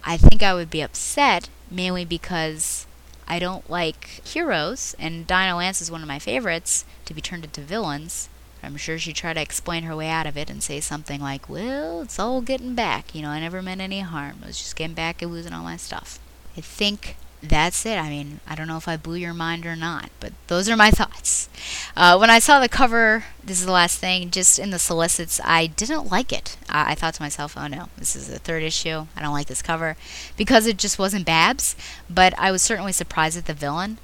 I 0.03 0.17
think 0.17 0.43
I 0.43 0.55
would 0.55 0.71
be 0.71 0.81
upset 0.81 1.51
mainly 1.71 2.07
because 2.07 2.87
I 3.27 3.39
don't 3.39 3.69
like 3.69 4.27
heroes, 4.27 4.97
and 4.99 5.27
Dinah 5.27 5.57
Lance 5.57 5.83
is 5.83 5.91
one 5.91 6.01
of 6.01 6.09
my 6.09 6.19
favorites 6.19 6.87
to 7.05 7.13
be 7.13 7.21
turned 7.21 7.45
into 7.45 7.61
villains. 7.61 8.31
I'm 8.63 8.77
sure 8.77 8.99
she'd 8.99 9.17
try 9.17 9.33
to 9.33 9.41
explain 9.41 9.85
her 9.85 9.97
way 9.97 10.09
out 10.09 10.27
of 10.27 10.37
it 10.37 10.51
and 10.51 10.63
say 10.63 10.81
something 10.81 11.21
like, 11.21 11.49
Well, 11.49 12.03
it's 12.03 12.19
all 12.19 12.41
getting 12.41 12.75
back. 12.75 13.15
You 13.15 13.23
know, 13.23 13.31
I 13.31 13.41
never 13.41 13.63
meant 13.63 13.81
any 13.81 14.01
harm. 14.01 14.39
I 14.43 14.49
was 14.49 14.59
just 14.59 14.77
getting 14.77 14.95
back 14.95 15.23
and 15.23 15.33
losing 15.33 15.53
all 15.53 15.63
my 15.63 15.77
stuff. 15.77 16.19
I 16.57 16.61
think 16.61 17.17
that's 17.43 17.87
it. 17.87 17.97
I 17.97 18.09
mean, 18.09 18.41
I 18.49 18.55
don't 18.55 18.67
know 18.67 18.77
if 18.77 18.89
I 18.89 18.97
blew 18.97 19.15
your 19.15 19.35
mind 19.35 19.65
or 19.65 19.77
not, 19.77 20.11
but 20.19 20.33
those 20.49 20.69
are 20.69 20.77
my 20.77 20.91
thoughts. 20.91 21.49
Uh, 21.97 22.17
when 22.17 22.31
I 22.31 22.39
saw 22.39 22.61
the 22.61 22.69
cover, 22.69 23.25
this 23.43 23.61
is 23.61 23.67
the 23.67 23.73
last 23.73 23.99
thing, 23.99 24.31
just 24.31 24.59
in 24.59 24.71
the 24.71 24.79
solicits, 24.79 25.41
I 25.45 25.67
didn't 25.67 26.11
like 26.11 26.33
it. 26.33 26.57
I 26.69 26.95
thought 26.95 27.15
to 27.15 27.23
myself, 27.23 27.57
oh 27.57 27.67
no, 27.67 27.89
this 27.97 28.17
is 28.17 28.29
the 28.29 28.39
third 28.39 28.63
issue. 28.63 29.07
I 29.17 29.23
don't 29.23 29.33
like 29.33 29.47
this 29.47 29.63
cover 29.63 29.97
because 30.37 30.67
it 30.67 30.79
just 30.79 30.99
wasn't 30.99 31.27
Babs, 31.27 31.77
but 32.11 32.35
I 32.39 32.51
was 32.51 32.63
certainly 32.63 32.93
surprised 32.93 33.39
at 33.39 33.47
the 33.47 33.55
villain 33.55 33.99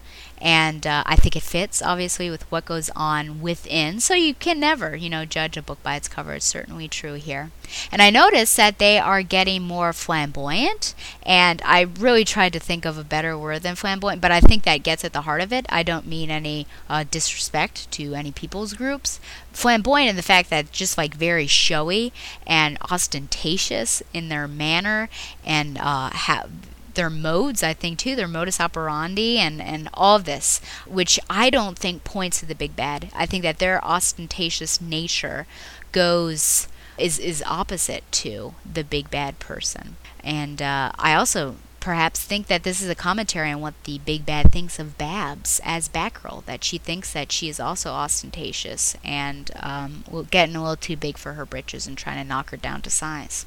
and 0.45 0.87
uh, 0.87 1.03
I 1.07 1.17
think 1.17 1.37
it 1.37 1.43
fits 1.43 1.81
obviously 1.81 2.29
with 2.29 2.43
what 2.53 2.67
goes 2.67 2.91
on 2.95 3.41
within. 3.41 3.99
So 3.99 4.13
you 4.13 4.35
can 4.35 4.61
never, 4.61 4.95
you 4.95 5.09
know, 5.09 5.25
judge 5.25 5.57
a 5.57 5.63
book 5.63 5.83
by 5.83 5.97
its 5.97 6.07
cover. 6.07 6.35
It's 6.35 6.45
certainly 6.45 6.87
true 6.87 7.15
here. 7.15 7.51
And 7.91 8.03
I 8.03 8.11
noticed 8.11 8.55
that 8.59 8.79
they 8.79 8.99
are 8.99 9.23
getting 9.23 9.63
more 9.63 9.95
flamboyant, 9.95 10.95
and 11.23 11.63
I 11.65 11.81
really 11.81 12.27
tried 12.27 12.53
to 12.53 12.61
think 12.61 12.85
of 12.85 12.99
a 12.99 13.05
better 13.05 13.39
word 13.39 13.63
than 13.63 13.75
flamboyant, 13.75 14.21
but 14.21 14.31
I 14.31 14.41
think 14.41 14.65
that 14.65 14.83
gets 14.83 15.03
at 15.03 15.15
the 15.15 15.23
heart 15.23 15.41
of 15.41 15.51
it. 15.51 15.65
I 15.71 15.83
don't 15.83 16.07
mean 16.07 16.31
any 16.31 16.67
uh, 16.91 17.05
disrespect 17.11 17.91
to 17.93 18.15
any 18.15 18.31
people's 18.31 18.75
groups. 18.75 19.21
Flamboyant 19.51 20.11
in 20.11 20.17
the 20.17 20.23
fact 20.23 20.51
that 20.51 20.73
just 20.73 20.99
like 20.99 21.15
very 21.15 21.47
showy 21.47 22.13
and 22.47 22.77
ostentatious 22.91 24.03
in 24.13 24.29
their 24.29 24.47
manner 24.47 25.09
and 25.43 25.79
uh, 25.79 26.11
have 26.11 26.51
their 26.95 27.11
modes, 27.11 27.63
I 27.63 27.75
think, 27.75 27.99
too, 27.99 28.17
their 28.17 28.29
modus 28.29 28.61
operandi 28.61 29.39
and, 29.39 29.61
and 29.61 29.89
all 29.95 30.19
this, 30.19 30.61
which 30.87 31.19
I 31.29 31.51
don't 31.51 31.79
think 31.79 32.05
points 32.05 32.41
to 32.41 32.47
the 32.47 32.55
big 32.55 32.77
bad. 32.77 33.11
I 33.15 33.27
think 33.27 33.43
that 33.43 33.59
their 33.59 33.85
ostentatious 33.85 34.81
nature 34.81 35.47
goes 35.93 36.69
is 36.97 37.19
is 37.19 37.43
opposite 37.47 38.05
to 38.13 38.55
the 38.71 38.85
big 38.85 39.11
bad 39.11 39.39
person. 39.39 39.97
And 40.23 40.63
uh, 40.63 40.93
I 40.99 41.15
also 41.15 41.57
perhaps 41.81 42.21
think 42.21 42.47
that 42.47 42.63
this 42.63 42.81
is 42.81 42.89
a 42.89 42.95
commentary 42.95 43.51
on 43.51 43.61
what 43.61 43.75
the 43.85 43.99
big 43.99 44.25
bad 44.25 44.51
thinks 44.51 44.79
of 44.79 44.97
Babs 44.97 45.61
as 45.65 45.87
Batgirl, 45.87 46.45
that 46.47 46.65
she 46.65 46.79
thinks 46.79 47.13
that 47.13 47.31
she 47.31 47.49
is 47.49 47.61
also 47.61 47.91
ostentatious 47.91 48.97
and 49.05 49.51
um, 49.61 50.03
getting 50.31 50.57
a 50.57 50.63
little 50.63 50.77
too 50.77 50.97
big 50.97 51.19
for 51.19 51.35
her 51.35 51.45
britches 51.45 51.87
and 51.87 51.99
trying 51.99 52.17
to 52.17 52.25
knock 52.27 52.51
her 52.51 52.57
down 52.57 52.81
to 52.83 52.91
size. 52.91 53.45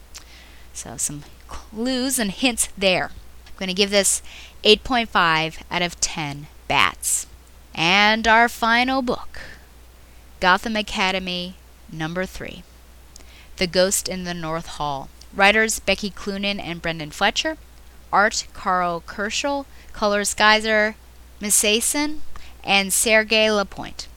So 0.71 0.97
some 0.97 1.23
clues 1.47 2.19
and 2.19 2.29
hints 2.29 2.69
there. 2.77 3.09
I'm 3.57 3.65
going 3.65 3.69
to 3.69 3.73
give 3.73 3.89
this 3.89 4.21
8.5 4.63 5.63
out 5.71 5.81
of 5.81 5.99
10 5.99 6.45
bats. 6.67 7.25
And 7.73 8.27
our 8.27 8.47
final 8.47 9.01
book 9.01 9.39
Gotham 10.39 10.75
Academy 10.75 11.55
number 11.91 12.27
3 12.27 12.61
The 13.55 13.65
Ghost 13.65 14.07
in 14.07 14.25
the 14.25 14.35
North 14.35 14.67
Hall. 14.67 15.09
Writers 15.33 15.79
Becky 15.79 16.11
Cloonan 16.11 16.59
and 16.59 16.83
Brenden 16.83 17.11
Fletcher. 17.11 17.57
Art 18.13 18.45
Karl 18.53 19.01
Kerschl. 19.01 19.65
Colors 19.91 20.35
Geyser 20.35 20.95
Masiason 21.41 22.19
and 22.63 22.93
Sergei 22.93 23.49
Lapointe. 23.49 24.07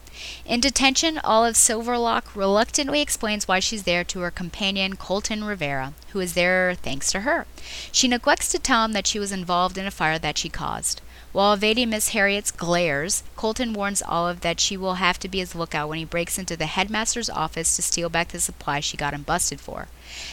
In 0.51 0.59
detention, 0.59 1.17
Olive 1.23 1.55
Silverlock 1.55 2.35
reluctantly 2.35 2.99
explains 2.99 3.47
why 3.47 3.61
she's 3.61 3.83
there 3.83 4.03
to 4.03 4.19
her 4.19 4.31
companion, 4.31 4.97
Colton 4.97 5.45
Rivera, 5.45 5.93
who 6.09 6.19
is 6.19 6.33
there 6.33 6.75
thanks 6.75 7.09
to 7.13 7.21
her. 7.21 7.47
She 7.89 8.09
neglects 8.09 8.49
to 8.49 8.59
tell 8.59 8.83
him 8.83 8.91
that 8.91 9.07
she 9.07 9.17
was 9.17 9.31
involved 9.31 9.77
in 9.77 9.87
a 9.87 9.91
fire 9.91 10.19
that 10.19 10.37
she 10.37 10.49
caused. 10.49 10.99
While 11.33 11.53
evading 11.53 11.91
Miss 11.91 12.09
Harriet's 12.09 12.51
glares, 12.51 13.23
Colton 13.37 13.71
warns 13.71 14.01
Olive 14.01 14.41
that 14.41 14.59
she 14.59 14.75
will 14.75 14.95
have 14.95 15.17
to 15.19 15.29
be 15.29 15.39
his 15.39 15.55
lookout 15.55 15.87
when 15.87 15.97
he 15.97 16.03
breaks 16.03 16.37
into 16.37 16.57
the 16.57 16.65
headmaster's 16.65 17.29
office 17.29 17.73
to 17.77 17.81
steal 17.81 18.09
back 18.09 18.29
the 18.29 18.39
supplies 18.41 18.83
she 18.83 18.97
got 18.97 19.13
him 19.13 19.21
busted 19.21 19.61
for. 19.61 19.87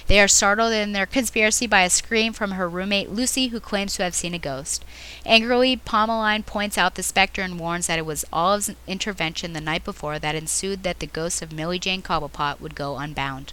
They 0.08 0.18
are 0.18 0.26
startled 0.26 0.72
in 0.72 0.92
their 0.92 1.06
conspiracy 1.06 1.68
by 1.68 1.82
a 1.82 1.90
scream 1.90 2.32
from 2.32 2.50
her 2.52 2.68
roommate 2.68 3.10
Lucy, 3.10 3.48
who 3.48 3.60
claims 3.60 3.94
to 3.94 4.02
have 4.02 4.14
seen 4.14 4.34
a 4.34 4.40
ghost. 4.40 4.84
Angrily, 5.24 5.76
Pomeline 5.76 6.44
points 6.44 6.76
out 6.76 6.96
the 6.96 7.04
specter 7.04 7.42
and 7.42 7.60
warns 7.60 7.86
that 7.86 8.00
it 8.00 8.06
was 8.06 8.24
Olive's 8.32 8.72
intervention 8.88 9.52
the 9.52 9.60
night 9.60 9.84
before 9.84 10.18
that 10.18 10.34
ensued 10.34 10.82
that 10.82 10.98
the 10.98 11.06
ghost 11.06 11.42
of 11.42 11.52
Millie 11.52 11.78
Jane 11.78 12.02
Cobblepot 12.02 12.60
would 12.60 12.74
go 12.74 12.98
unbound. 12.98 13.52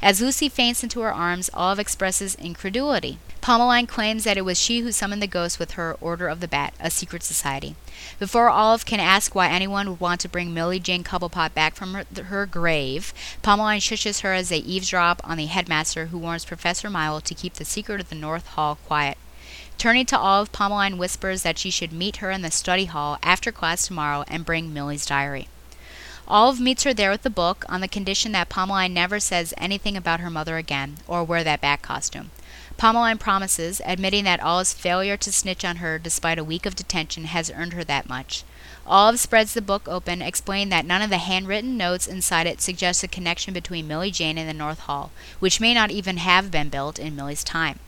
As 0.00 0.20
Lucy 0.20 0.48
faints 0.48 0.82
into 0.82 1.00
her 1.00 1.12
arms, 1.12 1.50
Olive 1.52 1.78
expresses 1.78 2.34
incredulity. 2.36 3.18
Pomeline 3.40 3.88
claims 3.88 4.24
that 4.24 4.36
it 4.36 4.44
was 4.44 4.60
she 4.60 4.80
who 4.80 4.92
summoned 4.92 5.22
the 5.22 5.26
ghost 5.26 5.58
with 5.58 5.72
her 5.72 5.96
Order 6.00 6.28
of 6.28 6.40
the 6.40 6.48
Bat, 6.48 6.74
a 6.80 6.90
secret 6.90 7.22
society. 7.22 7.76
Before 8.18 8.50
Olive 8.50 8.84
can 8.84 9.00
ask 9.00 9.34
why 9.34 9.48
anyone 9.48 9.88
would 9.88 10.00
want 10.00 10.20
to 10.20 10.28
bring 10.28 10.52
Millie 10.52 10.80
Jane 10.80 11.04
Cobblepot 11.04 11.54
back 11.54 11.74
from 11.74 11.94
her, 11.94 12.04
her 12.24 12.46
grave, 12.46 13.14
Pomeline 13.42 13.80
shushes 13.80 14.20
her 14.20 14.34
as 14.34 14.48
they 14.48 14.58
eavesdrop 14.58 15.20
on 15.24 15.38
the 15.38 15.46
headmaster, 15.46 16.06
who 16.06 16.18
warns 16.18 16.44
Professor 16.44 16.90
Milo 16.90 17.20
to 17.20 17.34
keep 17.34 17.54
the 17.54 17.64
secret 17.64 18.00
of 18.00 18.08
the 18.08 18.14
North 18.14 18.46
Hall 18.48 18.76
quiet. 18.86 19.16
Turning 19.78 20.06
to 20.06 20.18
Olive, 20.18 20.52
Pomeline 20.52 20.98
whispers 20.98 21.42
that 21.42 21.56
she 21.56 21.70
should 21.70 21.92
meet 21.92 22.16
her 22.16 22.30
in 22.30 22.42
the 22.42 22.50
study 22.50 22.86
hall 22.86 23.16
after 23.22 23.52
class 23.52 23.86
tomorrow 23.86 24.24
and 24.26 24.44
bring 24.44 24.74
Millie's 24.74 25.06
diary. 25.06 25.48
Olive 26.30 26.60
meets 26.60 26.82
her 26.84 26.92
there 26.92 27.10
with 27.10 27.22
the 27.22 27.30
book 27.30 27.64
on 27.70 27.80
the 27.80 27.88
condition 27.88 28.32
that 28.32 28.50
Pomeline 28.50 28.92
never 28.92 29.18
says 29.18 29.54
anything 29.56 29.96
about 29.96 30.20
her 30.20 30.28
mother 30.28 30.58
again 30.58 30.98
or 31.06 31.24
wear 31.24 31.42
that 31.42 31.62
bat 31.62 31.80
costume. 31.80 32.30
Pomeline 32.76 33.18
promises, 33.18 33.80
admitting 33.82 34.24
that 34.24 34.42
Olive's 34.42 34.74
failure 34.74 35.16
to 35.16 35.32
snitch 35.32 35.64
on 35.64 35.76
her 35.76 35.98
despite 35.98 36.38
a 36.38 36.44
week 36.44 36.66
of 36.66 36.76
detention 36.76 37.24
has 37.24 37.50
earned 37.50 37.72
her 37.72 37.82
that 37.82 38.10
much. 38.10 38.44
Olive 38.86 39.18
spreads 39.18 39.54
the 39.54 39.62
book 39.62 39.88
open, 39.88 40.20
explaining 40.20 40.68
that 40.68 40.84
none 40.84 41.00
of 41.00 41.08
the 41.08 41.16
handwritten 41.16 41.78
notes 41.78 42.06
inside 42.06 42.46
it 42.46 42.60
suggest 42.60 43.02
a 43.02 43.08
connection 43.08 43.54
between 43.54 43.88
Millie 43.88 44.10
Jane 44.10 44.36
and 44.36 44.46
the 44.46 44.52
North 44.52 44.80
Hall, 44.80 45.10
which 45.38 45.60
may 45.60 45.72
not 45.72 45.90
even 45.90 46.18
have 46.18 46.50
been 46.50 46.68
built 46.68 46.98
in 46.98 47.16
Millie's 47.16 47.42
time. 47.42 47.78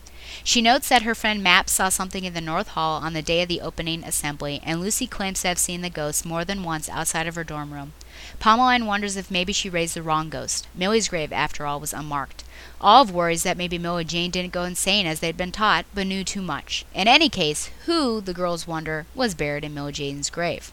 She 0.43 0.63
notes 0.63 0.89
that 0.89 1.03
her 1.03 1.13
friend 1.13 1.43
Map 1.43 1.69
saw 1.69 1.89
something 1.89 2.23
in 2.25 2.33
the 2.33 2.41
North 2.41 2.69
Hall 2.69 2.99
on 3.03 3.13
the 3.13 3.21
day 3.21 3.43
of 3.43 3.49
the 3.49 3.61
opening 3.61 4.03
assembly, 4.03 4.61
and 4.63 4.81
Lucy 4.81 5.05
claims 5.05 5.41
to 5.41 5.49
have 5.49 5.59
seen 5.59 5.81
the 5.81 5.91
ghost 5.91 6.25
more 6.25 6.43
than 6.43 6.63
once 6.63 6.89
outside 6.89 7.27
of 7.27 7.35
her 7.35 7.43
dorm 7.43 7.71
room. 7.71 7.93
Pomeline 8.41 8.87
wonders 8.87 9.17
if 9.17 9.29
maybe 9.29 9.53
she 9.53 9.69
raised 9.69 9.95
the 9.95 10.01
wrong 10.01 10.27
ghost. 10.27 10.67
Millie's 10.73 11.09
grave, 11.09 11.31
after 11.31 11.67
all, 11.67 11.79
was 11.79 11.93
unmarked. 11.93 12.43
Olive 12.81 13.11
worries 13.11 13.43
that 13.43 13.55
maybe 13.55 13.77
Millie 13.77 14.03
Jane 14.03 14.31
didn't 14.31 14.51
go 14.51 14.63
insane 14.63 15.05
as 15.05 15.19
they'd 15.19 15.37
been 15.37 15.51
taught, 15.51 15.85
but 15.93 16.07
knew 16.07 16.23
too 16.23 16.41
much. 16.41 16.83
In 16.95 17.07
any 17.07 17.29
case, 17.29 17.69
who, 17.85 18.19
the 18.19 18.33
girls 18.33 18.65
wonder, 18.65 19.05
was 19.13 19.35
buried 19.35 19.63
in 19.63 19.75
Millie 19.75 19.91
Jane's 19.91 20.31
grave. 20.31 20.71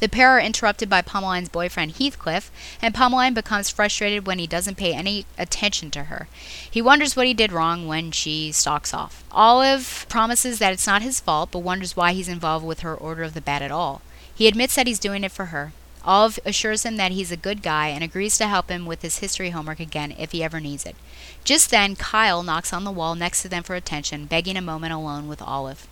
The 0.00 0.08
pair 0.08 0.30
are 0.30 0.40
interrupted 0.40 0.90
by 0.90 1.02
Pomeline's 1.02 1.48
boyfriend 1.48 1.98
Heathcliff, 1.98 2.50
and 2.82 2.92
Pomeline 2.92 3.32
becomes 3.32 3.70
frustrated 3.70 4.26
when 4.26 4.40
he 4.40 4.48
doesn't 4.48 4.76
pay 4.76 4.92
any 4.92 5.26
attention 5.38 5.92
to 5.92 6.04
her. 6.04 6.26
He 6.68 6.82
wonders 6.82 7.14
what 7.14 7.28
he 7.28 7.34
did 7.34 7.52
wrong 7.52 7.86
when 7.86 8.10
she 8.10 8.50
stalks 8.50 8.92
off. 8.92 9.22
Olive 9.30 10.04
promises 10.08 10.58
that 10.58 10.72
it's 10.72 10.86
not 10.86 11.02
his 11.02 11.20
fault, 11.20 11.52
but 11.52 11.60
wonders 11.60 11.94
why 11.94 12.12
he's 12.12 12.28
involved 12.28 12.66
with 12.66 12.80
her 12.80 12.96
Order 12.96 13.22
of 13.22 13.34
the 13.34 13.40
Bat 13.40 13.62
at 13.62 13.70
all. 13.70 14.02
He 14.34 14.48
admits 14.48 14.74
that 14.74 14.88
he's 14.88 14.98
doing 14.98 15.22
it 15.22 15.30
for 15.30 15.46
her. 15.46 15.72
Olive 16.04 16.38
assures 16.46 16.84
him 16.84 16.96
that 16.96 17.12
he's 17.12 17.30
a 17.30 17.36
good 17.36 17.62
guy 17.62 17.88
and 17.88 18.02
agrees 18.02 18.38
to 18.38 18.48
help 18.48 18.70
him 18.70 18.86
with 18.86 19.02
his 19.02 19.18
history 19.18 19.50
homework 19.50 19.80
again 19.80 20.14
if 20.18 20.32
he 20.32 20.42
ever 20.42 20.60
needs 20.60 20.86
it. 20.86 20.96
Just 21.44 21.70
then, 21.70 21.94
Kyle 21.94 22.42
knocks 22.42 22.72
on 22.72 22.84
the 22.84 22.90
wall 22.90 23.14
next 23.14 23.42
to 23.42 23.48
them 23.48 23.62
for 23.62 23.74
attention, 23.74 24.24
begging 24.24 24.56
a 24.56 24.62
moment 24.62 24.92
alone 24.92 25.28
with 25.28 25.42
Olive. 25.42 25.86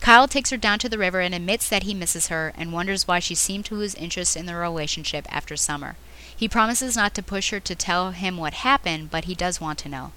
Kyle 0.00 0.28
takes 0.28 0.50
her 0.50 0.56
down 0.56 0.78
to 0.80 0.88
the 0.88 0.98
river 0.98 1.20
and 1.20 1.34
admits 1.34 1.68
that 1.68 1.84
he 1.84 1.94
misses 1.94 2.28
her 2.28 2.52
and 2.56 2.72
wonders 2.72 3.06
why 3.08 3.20
she 3.20 3.34
seemed 3.34 3.64
to 3.66 3.74
lose 3.74 3.94
interest 3.94 4.36
in 4.36 4.46
the 4.46 4.54
relationship 4.54 5.26
after 5.34 5.56
summer. 5.56 5.96
He 6.36 6.48
promises 6.48 6.96
not 6.96 7.14
to 7.14 7.22
push 7.22 7.50
her 7.50 7.60
to 7.60 7.74
tell 7.74 8.10
him 8.10 8.36
what 8.36 8.54
happened, 8.54 9.10
but 9.10 9.24
he 9.24 9.34
does 9.34 9.60
want 9.60 9.78
to 9.78 9.88
know. 9.88 10.12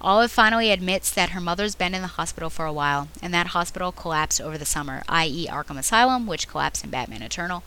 Olive 0.00 0.30
finally 0.30 0.70
admits 0.70 1.10
that 1.10 1.30
her 1.30 1.40
mother's 1.40 1.74
been 1.74 1.92
in 1.92 2.02
the 2.02 2.08
hospital 2.08 2.48
for 2.48 2.66
a 2.66 2.72
while, 2.72 3.08
and 3.20 3.34
that 3.34 3.48
hospital 3.48 3.90
collapsed 3.90 4.40
over 4.40 4.56
the 4.56 4.64
summer, 4.64 5.02
i.e., 5.08 5.48
Arkham 5.48 5.76
Asylum, 5.76 6.26
which 6.28 6.46
collapsed 6.46 6.84
in 6.84 6.90
Batman 6.90 7.22
Eternal. 7.22 7.64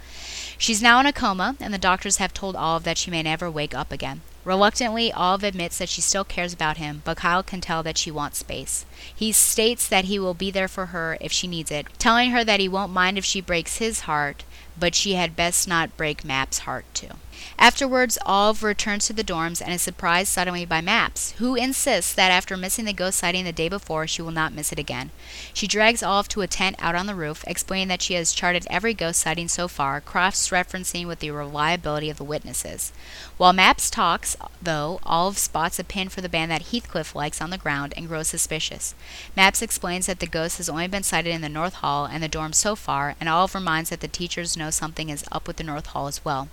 She's 0.57 0.81
now 0.81 1.01
in 1.01 1.05
a 1.05 1.11
coma, 1.11 1.57
and 1.59 1.73
the 1.73 1.77
doctors 1.77 2.17
have 2.17 2.33
told 2.33 2.55
Olive 2.55 2.85
that 2.85 2.97
she 2.97 3.11
may 3.11 3.21
never 3.21 3.51
wake 3.51 3.75
up 3.75 3.91
again. 3.91 4.21
Reluctantly, 4.45 5.11
Olive 5.11 5.43
admits 5.43 5.77
that 5.77 5.89
she 5.89 5.99
still 5.99 6.23
cares 6.23 6.53
about 6.53 6.77
him, 6.77 7.01
but 7.03 7.17
Kyle 7.17 7.43
can 7.43 7.59
tell 7.59 7.83
that 7.83 7.97
she 7.97 8.09
wants 8.09 8.39
space. 8.39 8.85
He 9.13 9.33
states 9.33 9.87
that 9.89 10.05
he 10.05 10.17
will 10.17 10.33
be 10.33 10.51
there 10.51 10.69
for 10.69 10.87
her 10.87 11.17
if 11.19 11.33
she 11.33 11.47
needs 11.47 11.69
it, 11.69 11.87
telling 11.99 12.31
her 12.31 12.45
that 12.45 12.61
he 12.61 12.69
won't 12.69 12.93
mind 12.93 13.17
if 13.17 13.25
she 13.25 13.41
breaks 13.41 13.77
his 13.77 14.01
heart, 14.01 14.45
but 14.79 14.95
she 14.95 15.15
had 15.15 15.35
best 15.35 15.67
not 15.67 15.97
break 15.97 16.23
Map's 16.23 16.59
heart 16.59 16.85
too. 16.93 17.09
Afterwards, 17.57 18.17
Olive 18.25 18.63
returns 18.63 19.07
to 19.07 19.13
the 19.13 19.23
dorms 19.23 19.61
and 19.61 19.71
is 19.71 19.81
surprised 19.81 20.31
suddenly 20.31 20.65
by 20.65 20.81
Maps, 20.81 21.31
who 21.33 21.55
insists 21.55 22.13
that 22.13 22.31
after 22.31 22.57
missing 22.57 22.85
the 22.85 22.93
ghost 22.93 23.19
sighting 23.19 23.45
the 23.45 23.51
day 23.51 23.69
before, 23.69 24.07
she 24.07 24.21
will 24.21 24.31
not 24.31 24.53
miss 24.53 24.71
it 24.71 24.79
again. 24.79 25.11
She 25.53 25.67
drags 25.67 26.01
Olive 26.01 26.27
to 26.29 26.41
a 26.41 26.47
tent 26.47 26.75
out 26.79 26.95
on 26.95 27.05
the 27.05 27.15
roof, 27.15 27.43
explaining 27.45 27.87
that 27.89 28.01
she 28.01 28.15
has 28.15 28.33
charted 28.33 28.65
every 28.69 28.93
ghost 28.93 29.21
sighting 29.21 29.47
so 29.47 29.67
far, 29.67 30.01
cross 30.01 30.49
referencing 30.49 31.07
with 31.07 31.19
the 31.19 31.31
reliability 31.31 32.09
of 32.09 32.17
the 32.17 32.23
witnesses. 32.23 32.91
While 33.37 33.53
Maps 33.53 33.89
talks, 33.89 34.35
though, 34.61 34.99
Olive 35.03 35.37
spots 35.37 35.79
a 35.79 35.83
pin 35.83 36.09
for 36.09 36.21
the 36.21 36.29
band 36.29 36.51
that 36.51 36.67
Heathcliff 36.71 37.15
likes 37.15 37.41
on 37.41 37.49
the 37.49 37.57
ground 37.57 37.93
and 37.95 38.07
grows 38.07 38.27
suspicious. 38.27 38.95
Maps 39.35 39.61
explains 39.61 40.05
that 40.07 40.19
the 40.19 40.27
ghost 40.27 40.57
has 40.57 40.69
only 40.69 40.87
been 40.87 41.03
sighted 41.03 41.33
in 41.33 41.41
the 41.41 41.49
North 41.49 41.75
Hall 41.75 42.05
and 42.05 42.23
the 42.23 42.29
dorms 42.29 42.55
so 42.55 42.75
far, 42.75 43.15
and 43.19 43.27
Olive 43.27 43.55
reminds 43.55 43.89
that 43.89 43.99
the 43.99 44.07
teachers 44.07 44.57
know 44.57 44.69
something 44.69 45.09
is 45.09 45.25
up 45.31 45.47
with 45.47 45.57
the 45.57 45.63
North 45.63 45.87
Hall 45.87 46.07
as 46.07 46.23
well. 46.25 46.49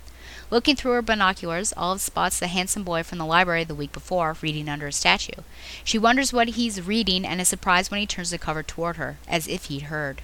Looking 0.51 0.75
through 0.75 0.93
her 0.93 1.01
binoculars, 1.03 1.73
Olive 1.77 2.01
spots 2.01 2.39
the 2.39 2.47
handsome 2.47 2.83
boy 2.83 3.03
from 3.03 3.19
the 3.19 3.25
library 3.25 3.63
the 3.63 3.75
week 3.75 3.91
before, 3.91 4.35
reading 4.41 4.67
under 4.67 4.87
a 4.87 4.91
statue. 4.91 5.43
She 5.83 5.99
wonders 5.99 6.33
what 6.33 6.49
he's 6.49 6.81
reading 6.81 7.23
and 7.23 7.39
is 7.39 7.47
surprised 7.47 7.91
when 7.91 7.99
he 7.99 8.07
turns 8.07 8.31
the 8.31 8.39
cover 8.39 8.63
toward 8.63 8.97
her, 8.97 9.17
as 9.27 9.47
if 9.47 9.65
he'd 9.65 9.83
heard. 9.83 10.23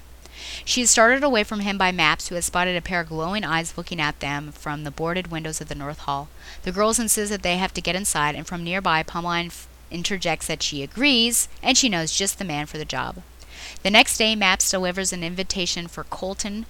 She 0.64 0.82
is 0.82 0.90
started 0.90 1.22
away 1.22 1.44
from 1.44 1.60
him 1.60 1.78
by 1.78 1.92
Maps, 1.92 2.28
who 2.28 2.34
has 2.34 2.44
spotted 2.44 2.76
a 2.76 2.82
pair 2.82 3.00
of 3.00 3.08
glowing 3.08 3.44
eyes 3.44 3.78
looking 3.78 4.00
at 4.00 4.18
them 4.20 4.50
from 4.50 4.82
the 4.82 4.90
boarded 4.90 5.30
windows 5.30 5.60
of 5.60 5.68
the 5.68 5.74
North 5.74 6.00
Hall. 6.00 6.28
The 6.64 6.72
girls 6.72 6.98
insist 6.98 7.30
that 7.30 7.42
they 7.42 7.56
have 7.56 7.72
to 7.74 7.80
get 7.80 7.96
inside, 7.96 8.34
and 8.34 8.46
from 8.46 8.64
nearby, 8.64 9.04
Pomeline 9.04 9.52
interjects 9.92 10.48
that 10.48 10.62
she 10.62 10.82
agrees, 10.82 11.48
and 11.62 11.78
she 11.78 11.88
knows 11.88 12.10
just 12.10 12.38
the 12.38 12.44
man 12.44 12.66
for 12.66 12.78
the 12.78 12.84
job. 12.84 13.22
The 13.82 13.90
next 13.90 14.18
day, 14.18 14.34
Maps 14.34 14.70
delivers 14.70 15.12
an 15.12 15.24
invitation 15.24 15.88
for 15.88 16.04
Colton 16.04 16.66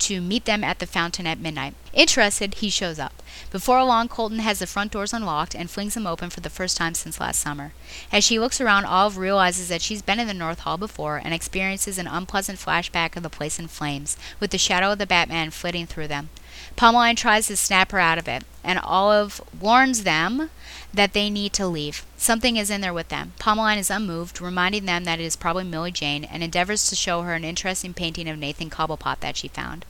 to 0.00 0.20
meet 0.20 0.44
them 0.44 0.64
at 0.64 0.78
the 0.78 0.86
fountain 0.86 1.26
at 1.26 1.38
midnight. 1.38 1.74
Interested, 1.92 2.54
he 2.54 2.70
shows 2.70 2.98
up. 2.98 3.22
Before 3.50 3.82
long, 3.84 4.08
Colton 4.08 4.38
has 4.40 4.58
the 4.58 4.66
front 4.66 4.92
doors 4.92 5.12
unlocked 5.12 5.54
and 5.54 5.70
flings 5.70 5.94
them 5.94 6.06
open 6.06 6.30
for 6.30 6.40
the 6.40 6.50
first 6.50 6.76
time 6.76 6.94
since 6.94 7.20
last 7.20 7.40
summer. 7.40 7.72
As 8.12 8.24
she 8.24 8.38
looks 8.38 8.60
around, 8.60 8.84
Olive 8.84 9.16
realizes 9.16 9.68
that 9.68 9.82
she's 9.82 10.02
been 10.02 10.20
in 10.20 10.26
the 10.26 10.34
North 10.34 10.60
Hall 10.60 10.76
before 10.76 11.20
and 11.22 11.34
experiences 11.34 11.98
an 11.98 12.06
unpleasant 12.06 12.58
flashback 12.58 13.16
of 13.16 13.22
the 13.22 13.30
place 13.30 13.58
in 13.58 13.68
flames, 13.68 14.16
with 14.38 14.50
the 14.50 14.58
shadow 14.58 14.92
of 14.92 14.98
the 14.98 15.06
Batman 15.06 15.50
flitting 15.50 15.86
through 15.86 16.08
them. 16.08 16.30
Pomeline 16.76 17.16
tries 17.16 17.46
to 17.46 17.56
snap 17.56 17.92
her 17.92 17.98
out 17.98 18.18
of 18.18 18.28
it, 18.28 18.44
and 18.62 18.78
Olive 18.80 19.40
warns 19.60 20.04
them 20.04 20.50
that 20.92 21.12
they 21.12 21.30
need 21.30 21.52
to 21.52 21.66
leave. 21.66 22.04
Something 22.16 22.56
is 22.56 22.68
in 22.68 22.80
there 22.80 22.92
with 22.92 23.08
them. 23.08 23.32
Pomeline 23.38 23.78
is 23.78 23.90
unmoved, 23.90 24.40
reminding 24.40 24.84
them 24.84 25.04
that 25.04 25.20
it 25.20 25.24
is 25.24 25.36
probably 25.36 25.64
Millie 25.64 25.92
Jane, 25.92 26.24
and 26.24 26.42
endeavors 26.42 26.86
to 26.88 26.96
show 26.96 27.22
her 27.22 27.34
an 27.34 27.44
interesting 27.44 27.94
painting 27.94 28.28
of 28.28 28.38
Nathan 28.38 28.68
Cobblepot 28.70 29.20
that 29.20 29.36
she 29.36 29.48
found. 29.48 29.84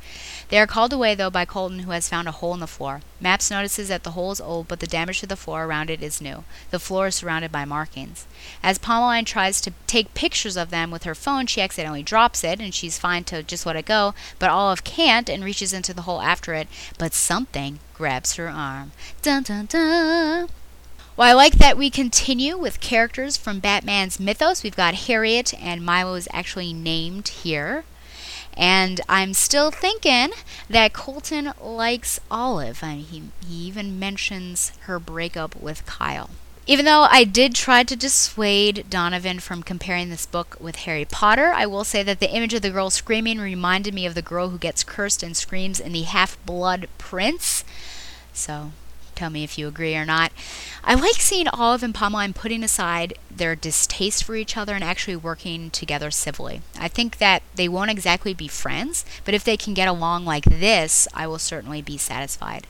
They 0.49 0.59
are 0.59 0.67
called 0.67 0.93
away, 0.93 1.15
though, 1.15 1.31
by 1.31 1.45
Colton, 1.45 1.81
who 1.81 1.91
has 1.91 2.09
found 2.09 2.29
a 2.29 2.33
hole 2.33 2.55
in 2.55 2.61
the 2.61 2.67
floor. 2.67 3.01
Maps 3.21 3.51
notices 3.51 3.89
that 3.89 4.05
the 4.05 4.13
hole 4.13 4.31
is 4.31 4.41
old, 4.41 4.69
but 4.69 4.81
the 4.81 4.87
damage 4.87 5.21
to 5.21 5.27
the 5.27 5.37
floor 5.37 5.65
around 5.65 5.91
it 5.91 6.03
is 6.03 6.21
new. 6.21 6.45
The 6.71 6.79
floor 6.79 7.09
is 7.09 7.17
surrounded 7.17 7.51
by 7.51 7.65
markings. 7.65 8.27
As 8.63 8.79
Pomeline 8.79 9.27
tries 9.27 9.61
to 9.63 9.73
take 9.87 10.15
pictures 10.15 10.57
of 10.57 10.71
them 10.71 10.91
with 10.91 11.05
her 11.05 11.15
phone, 11.15 11.47
she 11.47 11.63
accidentally 11.63 12.03
drops 12.03 12.45
it, 12.45 12.61
and 12.61 12.75
she's 12.75 12.99
fine 12.99 13.25
to 13.25 13.43
just 13.43 13.67
let 13.67 13.77
it 13.77 13.87
go, 13.87 14.15
but 14.39 14.51
Olive 14.51 14.85
can't 14.85 15.29
and 15.29 15.43
reaches 15.43 15.73
into 15.73 15.95
the 15.95 16.03
hole 16.03 16.21
after 16.21 16.55
it, 16.55 16.69
but 16.99 17.15
something 17.15 17.81
grabs 18.01 18.37
her 18.37 18.49
arm. 18.49 18.93
Dun 19.21 19.43
dun 19.43 19.67
dun! 19.67 20.49
Well, 21.19 21.29
I 21.29 21.35
like 21.35 21.57
that 21.57 21.77
we 21.77 21.91
continue 21.91 22.57
with 22.57 22.81
characters 22.81 23.37
from 23.37 23.61
Batman's 23.61 24.19
mythos. 24.19 24.63
We've 24.63 24.75
got 24.75 24.95
Harriet, 24.95 25.53
and 25.61 25.85
Milo 25.85 26.15
is 26.15 26.27
actually 26.33 26.73
named 26.73 27.29
here. 27.29 27.85
And 28.55 29.03
I'm 29.07 29.35
still 29.35 29.71
thinking 29.71 30.31
that 30.71 30.95
Colton 30.95 31.53
likes 31.61 32.21
Olive. 32.31 32.83
I 32.83 32.95
mean, 32.95 33.05
he, 33.05 33.23
he 33.47 33.55
even 33.67 33.99
mentions 33.99 34.73
her 34.85 34.99
breakup 34.99 35.55
with 35.61 35.85
Kyle. 35.85 36.31
Even 36.67 36.85
though 36.85 37.07
I 37.11 37.25
did 37.25 37.55
try 37.55 37.83
to 37.83 37.97
dissuade 37.97 38.87
Donovan 38.89 39.41
from 39.41 39.63
comparing 39.63 40.11
this 40.11 40.27
book 40.27 40.57
with 40.61 40.77
Harry 40.77 41.05
Potter, 41.05 41.53
I 41.53 41.67
will 41.67 41.85
say 41.85 42.03
that 42.03 42.21
the 42.21 42.31
image 42.31 42.55
of 42.55 42.63
the 42.63 42.71
girl 42.71 42.91
screaming 42.91 43.41
reminded 43.41 43.95
me 43.95 44.07
of 44.07 44.15
the 44.15 44.23
girl 44.23 44.51
who 44.51 44.59
gets 44.59 44.85
cursed 44.85 45.23
and 45.23 45.37
screams 45.37 45.81
in 45.81 45.93
the 45.93 46.03
Half 46.03 46.45
Blood 46.45 46.89
Prince. 46.99 47.65
So 48.33 48.73
tell 49.15 49.31
me 49.31 49.43
if 49.43 49.59
you 49.59 49.69
agree 49.69 49.97
or 49.97 50.05
not. 50.05 50.33
I 50.85 50.95
like 50.95 51.17
seeing 51.17 51.49
Olive 51.49 51.83
and 51.83 51.95
Pomeline 51.95 52.35
putting 52.35 52.63
aside 52.63 53.15
their 53.31 53.57
distaste 53.57 54.23
for 54.23 54.37
each 54.37 54.57
other 54.57 54.75
and 54.75 54.85
actually 54.85 55.17
working 55.17 55.71
together 55.71 56.11
civilly. 56.11 56.61
I 56.79 56.89
think 56.89 57.19
that 57.19 57.43
they 57.55 57.69
won't 57.69 57.91
exactly 57.91 58.33
be 58.33 58.49
friends, 58.49 59.05
but 59.25 59.35
if 59.35 59.45
they 59.45 59.57
can 59.57 59.75
get 59.75 59.89
along 59.89 60.25
like 60.25 60.45
this, 60.45 61.09
I 61.13 61.27
will 61.27 61.39
certainly 61.39 61.83
be 61.83 61.99
satisfied. 61.99 62.67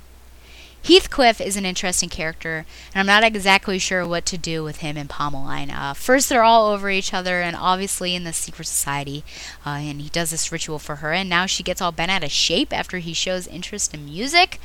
Heathcliff 0.83 1.41
is 1.43 1.57
an 1.57 1.67
interesting 1.67 2.09
character, 2.09 2.65
and 2.95 3.01
I'm 3.01 3.07
not 3.07 3.23
exactly 3.23 3.79
sure 3.79 4.07
what 4.07 4.25
to 4.27 4.39
do 4.39 4.65
with 4.65 4.79
him 4.79 4.97
and 4.97 5.11
Pomeline. 5.11 5.71
Uh, 5.71 5.93
first, 5.93 6.29
they're 6.29 6.43
all 6.43 6.69
over 6.69 6.89
each 6.89 7.13
other, 7.13 7.43
and 7.43 7.55
obviously 7.55 8.15
in 8.15 8.25
the 8.25 8.33
secret 8.33 8.67
society, 8.67 9.23
uh, 9.67 9.71
and 9.71 10.01
he 10.01 10.09
does 10.09 10.31
this 10.31 10.51
ritual 10.51 10.79
for 10.79 10.97
her, 10.97 11.13
and 11.13 11.29
now 11.29 11.45
she 11.45 11.63
gets 11.63 11.83
all 11.83 11.93
bent 11.93 12.11
out 12.11 12.25
of 12.25 12.31
shape 12.31 12.73
after 12.73 12.99
he 12.99 13.13
shows 13.13 13.47
interest 13.47 13.93
in 13.93 14.07
music. 14.07 14.59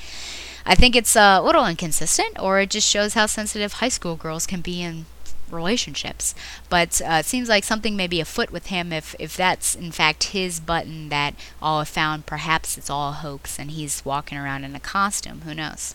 I 0.66 0.74
think 0.74 0.96
it's 0.96 1.18
a 1.18 1.42
little 1.42 1.68
inconsistent, 1.68 2.40
or 2.40 2.60
it 2.62 2.70
just 2.70 2.90
shows 2.90 3.14
how 3.14 3.26
sensitive 3.26 3.74
high 3.74 3.90
school 3.90 4.16
girls 4.16 4.48
can 4.48 4.62
be 4.62 4.82
in 4.82 5.06
relationships. 5.52 6.34
But 6.70 7.02
uh, 7.02 7.18
it 7.20 7.26
seems 7.26 7.50
like 7.50 7.64
something 7.66 7.96
may 7.96 8.08
be 8.08 8.22
afoot 8.22 8.52
with 8.52 8.68
him 8.68 8.92
if, 8.94 9.16
if 9.20 9.36
that's 9.36 9.76
in 9.76 9.92
fact 9.92 10.26
his 10.26 10.60
button 10.60 11.10
that 11.10 11.36
Olive 11.62 11.88
found. 11.88 12.26
Perhaps 12.26 12.78
it's 12.78 12.90
all 12.90 13.10
a 13.10 13.14
hoax 13.14 13.60
and 13.60 13.72
he's 13.72 14.04
walking 14.04 14.38
around 14.38 14.64
in 14.64 14.76
a 14.76 14.80
costume. 14.80 15.42
Who 15.42 15.54
knows? 15.54 15.94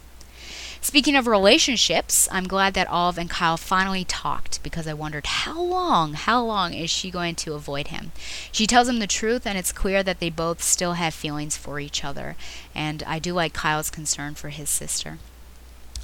Speaking 0.83 1.15
of 1.15 1.27
relationships, 1.27 2.27
I'm 2.33 2.49
glad 2.49 2.73
that 2.73 2.89
Olive 2.89 3.19
and 3.19 3.29
Kyle 3.29 3.59
finally 3.59 4.03
talked 4.03 4.63
because 4.63 4.87
I 4.87 4.95
wondered 4.95 5.27
how 5.27 5.61
long, 5.61 6.15
how 6.15 6.43
long 6.43 6.73
is 6.73 6.89
she 6.89 7.11
going 7.11 7.35
to 7.37 7.53
avoid 7.53 7.89
him? 7.89 8.13
She 8.51 8.67
tells 8.67 8.89
him 8.89 8.99
the 8.99 9.07
truth, 9.07 9.47
and 9.47 9.59
it's 9.59 9.73
clear 9.73 10.03
that 10.03 10.21
they 10.21 10.31
both 10.31 10.63
still 10.63 10.95
have 10.95 11.13
feelings 11.13 11.55
for 11.55 11.81
each 11.81 12.03
other. 12.03 12.35
And 12.75 13.03
I 13.03 13.19
do 13.19 13.35
like 13.35 13.53
Kyle's 13.53 13.91
concern 13.91 14.35
for 14.35 14.49
his 14.49 14.71
sister. 14.71 15.19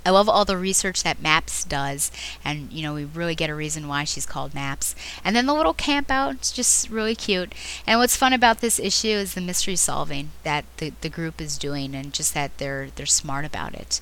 I 0.05 0.11
love 0.11 0.28
all 0.28 0.44
the 0.44 0.59
research 0.59 1.03
that 1.03 1.23
Maps 1.23 1.65
does, 1.65 2.12
and 2.44 2.70
you 2.70 2.82
know 2.82 2.94
we 2.94 3.05
really 3.05 3.35
get 3.35 3.51
a 3.51 3.57
reason 3.57 3.89
why 3.89 4.05
she's 4.05 4.24
called 4.24 4.55
Maps. 4.55 4.94
And 5.24 5.35
then 5.35 5.47
the 5.47 5.55
little 5.55 5.74
camp 5.74 6.12
out, 6.12 6.35
it's 6.35 6.53
just 6.53 6.90
really 6.90 7.16
cute. 7.16 7.53
And 7.89 7.98
what's 7.98 8.15
fun 8.15 8.32
about 8.32 8.61
this 8.61 8.78
issue 8.78 9.09
is 9.09 9.35
the 9.35 9.40
mystery 9.40 9.74
solving 9.74 10.31
that 10.44 10.65
the, 10.77 10.93
the 11.01 11.09
group 11.09 11.40
is 11.40 11.59
doing, 11.59 11.93
and 11.93 12.12
just 12.12 12.35
that 12.35 12.59
they're 12.59 12.90
they're 12.94 13.05
smart 13.07 13.44
about 13.44 13.74
it. 13.74 14.01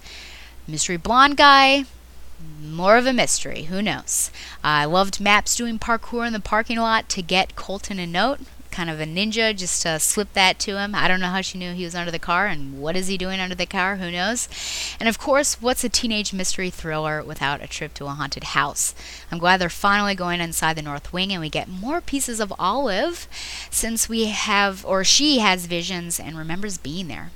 Mystery 0.67 0.97
blonde 0.97 1.37
guy, 1.37 1.85
more 2.63 2.97
of 2.97 3.07
a 3.07 3.13
mystery. 3.13 3.65
Who 3.65 3.83
knows? 3.83 4.31
I 4.63 4.87
loved 4.87 5.21
Maps 5.21 5.57
doing 5.57 5.79
parkour 5.79 6.27
in 6.27 6.33
the 6.33 6.41
parking 6.41 6.79
lot 6.79 7.09
to 7.11 7.23
get 7.23 7.55
Colton 7.55 7.99
a 7.99 8.07
note. 8.07 8.41
Kind 8.71 8.91
of 8.91 8.99
a 8.99 9.05
ninja, 9.05 9.55
just 9.55 9.83
to 9.83 10.01
slip 10.01 10.33
that 10.33 10.59
to 10.61 10.77
him. 10.79 10.95
I 10.97 11.07
don't 11.07 11.21
know 11.21 11.29
how 11.29 11.43
she 11.43 11.59
knew 11.59 11.75
he 11.75 11.85
was 11.85 11.95
under 11.95 12.11
the 12.11 12.19
car, 12.19 12.47
and 12.47 12.81
what 12.81 12.97
is 12.97 13.07
he 13.07 13.17
doing 13.17 13.39
under 13.39 13.55
the 13.55 13.67
car? 13.67 13.97
Who 13.97 14.11
knows? 14.11 14.49
And 14.99 15.09
of 15.09 15.17
course, 15.17 15.63
what's 15.63 15.85
a 15.85 15.89
teenage 15.89 16.33
mystery 16.33 16.71
thriller 16.71 17.23
without 17.23 17.63
a 17.63 17.69
trip 17.69 17.95
to 17.95 18.07
a 18.07 18.11
haunted 18.11 18.43
house? 18.43 18.93
I'm 19.31 19.39
glad 19.39 19.61
they're 19.61 19.69
finally 19.69 20.17
going 20.17 20.41
inside 20.41 20.75
the 20.75 20.83
North 20.83 21.13
Wing, 21.13 21.31
and 21.31 21.41
we 21.41 21.51
get 21.51 21.69
more 21.69 22.01
pieces 22.01 22.41
of 22.41 22.53
Olive, 22.59 23.29
since 23.71 24.09
we 24.09 24.27
have, 24.27 24.85
or 24.85 25.05
she 25.05 25.39
has 25.39 25.67
visions 25.67 26.19
and 26.19 26.37
remembers 26.37 26.77
being 26.77 27.07
there. 27.07 27.31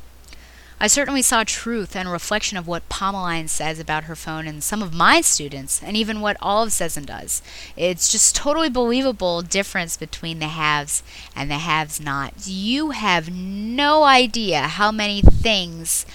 I 0.81 0.87
certainly 0.87 1.23
saw 1.23 1.43
truth 1.43 1.97
and 1.97 2.11
reflection 2.11 2.57
of 2.57 2.69
what 2.69 2.89
Pomeline 2.89 3.49
says 3.49 3.81
about 3.81 4.05
her 4.05 4.15
phone 4.15 4.47
and 4.47 4.63
some 4.63 4.81
of 4.81 4.95
my 4.95 5.21
students, 5.21 5.83
and 5.83 5.97
even 5.97 6.21
what 6.21 6.37
Olive 6.41 6.73
says 6.73 6.97
and 6.97 7.07
does. 7.07 7.43
It's 7.77 8.13
just 8.13 8.37
totally 8.37 8.69
believable 8.69 9.43
difference 9.43 9.97
between 9.97 10.39
the 10.39 10.47
haves 10.49 11.03
and 11.35 11.51
the 11.51 11.59
haves 11.59 12.01
not. 12.01 12.47
You 12.47 12.91
have 12.91 13.29
no 13.33 14.05
idea 14.05 14.63
how 14.63 14.93
many 14.93 15.21
things 15.21 16.07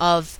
of 0.00 0.38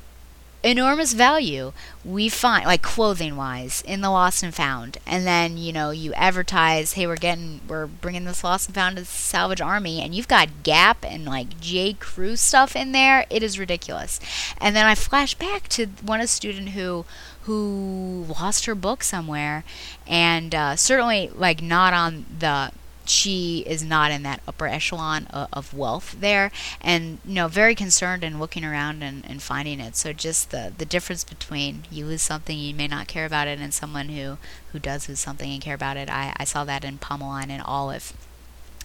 enormous 0.64 1.12
value 1.12 1.72
we 2.08 2.26
find 2.30 2.64
like 2.64 2.80
clothing 2.80 3.36
wise 3.36 3.82
in 3.82 4.00
the 4.00 4.08
lost 4.08 4.42
and 4.42 4.54
found 4.54 4.96
and 5.06 5.26
then 5.26 5.58
you 5.58 5.70
know 5.70 5.90
you 5.90 6.12
advertise 6.14 6.94
hey 6.94 7.06
we're 7.06 7.16
getting 7.16 7.60
we're 7.68 7.86
bringing 7.86 8.24
this 8.24 8.42
lost 8.42 8.66
and 8.66 8.74
found 8.74 8.96
to 8.96 9.02
the 9.02 9.06
salvage 9.06 9.60
army 9.60 10.00
and 10.00 10.14
you've 10.14 10.26
got 10.26 10.62
gap 10.62 11.04
and 11.04 11.26
like 11.26 11.60
j. 11.60 11.92
Crew 11.92 12.34
stuff 12.34 12.74
in 12.74 12.92
there 12.92 13.26
it 13.28 13.42
is 13.42 13.58
ridiculous. 13.58 14.20
And 14.58 14.74
then 14.74 14.86
i 14.86 14.94
flash 14.94 15.34
back 15.34 15.68
to 15.68 15.86
one 16.02 16.26
student 16.26 16.70
who 16.70 17.04
who 17.42 18.24
lost 18.40 18.64
her 18.64 18.74
book 18.74 19.02
somewhere 19.02 19.64
and 20.06 20.54
uh, 20.54 20.76
certainly 20.76 21.30
like 21.34 21.62
not 21.62 21.92
on 21.92 22.24
the 22.38 22.72
she 23.10 23.60
is 23.66 23.82
not 23.82 24.10
in 24.10 24.22
that 24.22 24.40
upper 24.46 24.66
echelon 24.66 25.26
of, 25.26 25.48
of, 25.52 25.74
wealth 25.74 26.16
there. 26.20 26.50
And 26.80 27.18
you 27.24 27.34
know 27.34 27.48
very 27.48 27.74
concerned 27.74 28.24
and 28.24 28.40
looking 28.40 28.64
around 28.64 29.02
and, 29.02 29.24
and 29.28 29.42
finding 29.42 29.80
it. 29.80 29.96
So 29.96 30.12
just 30.12 30.50
the 30.50 30.72
the 30.76 30.84
difference 30.84 31.24
between 31.24 31.84
you 31.90 32.06
lose 32.06 32.22
something 32.22 32.58
you 32.58 32.74
may 32.74 32.88
not 32.88 33.08
care 33.08 33.26
about 33.26 33.48
it 33.48 33.58
and 33.58 33.72
someone 33.72 34.10
who 34.10 34.38
who 34.72 34.78
does 34.78 35.08
lose 35.08 35.20
something 35.20 35.50
and 35.50 35.62
care 35.62 35.74
about 35.74 35.96
it. 35.96 36.10
I, 36.10 36.34
I 36.36 36.44
saw 36.44 36.64
that 36.64 36.84
in 36.84 36.98
Pomeline 36.98 37.50
and 37.50 37.62
olive. 37.62 38.12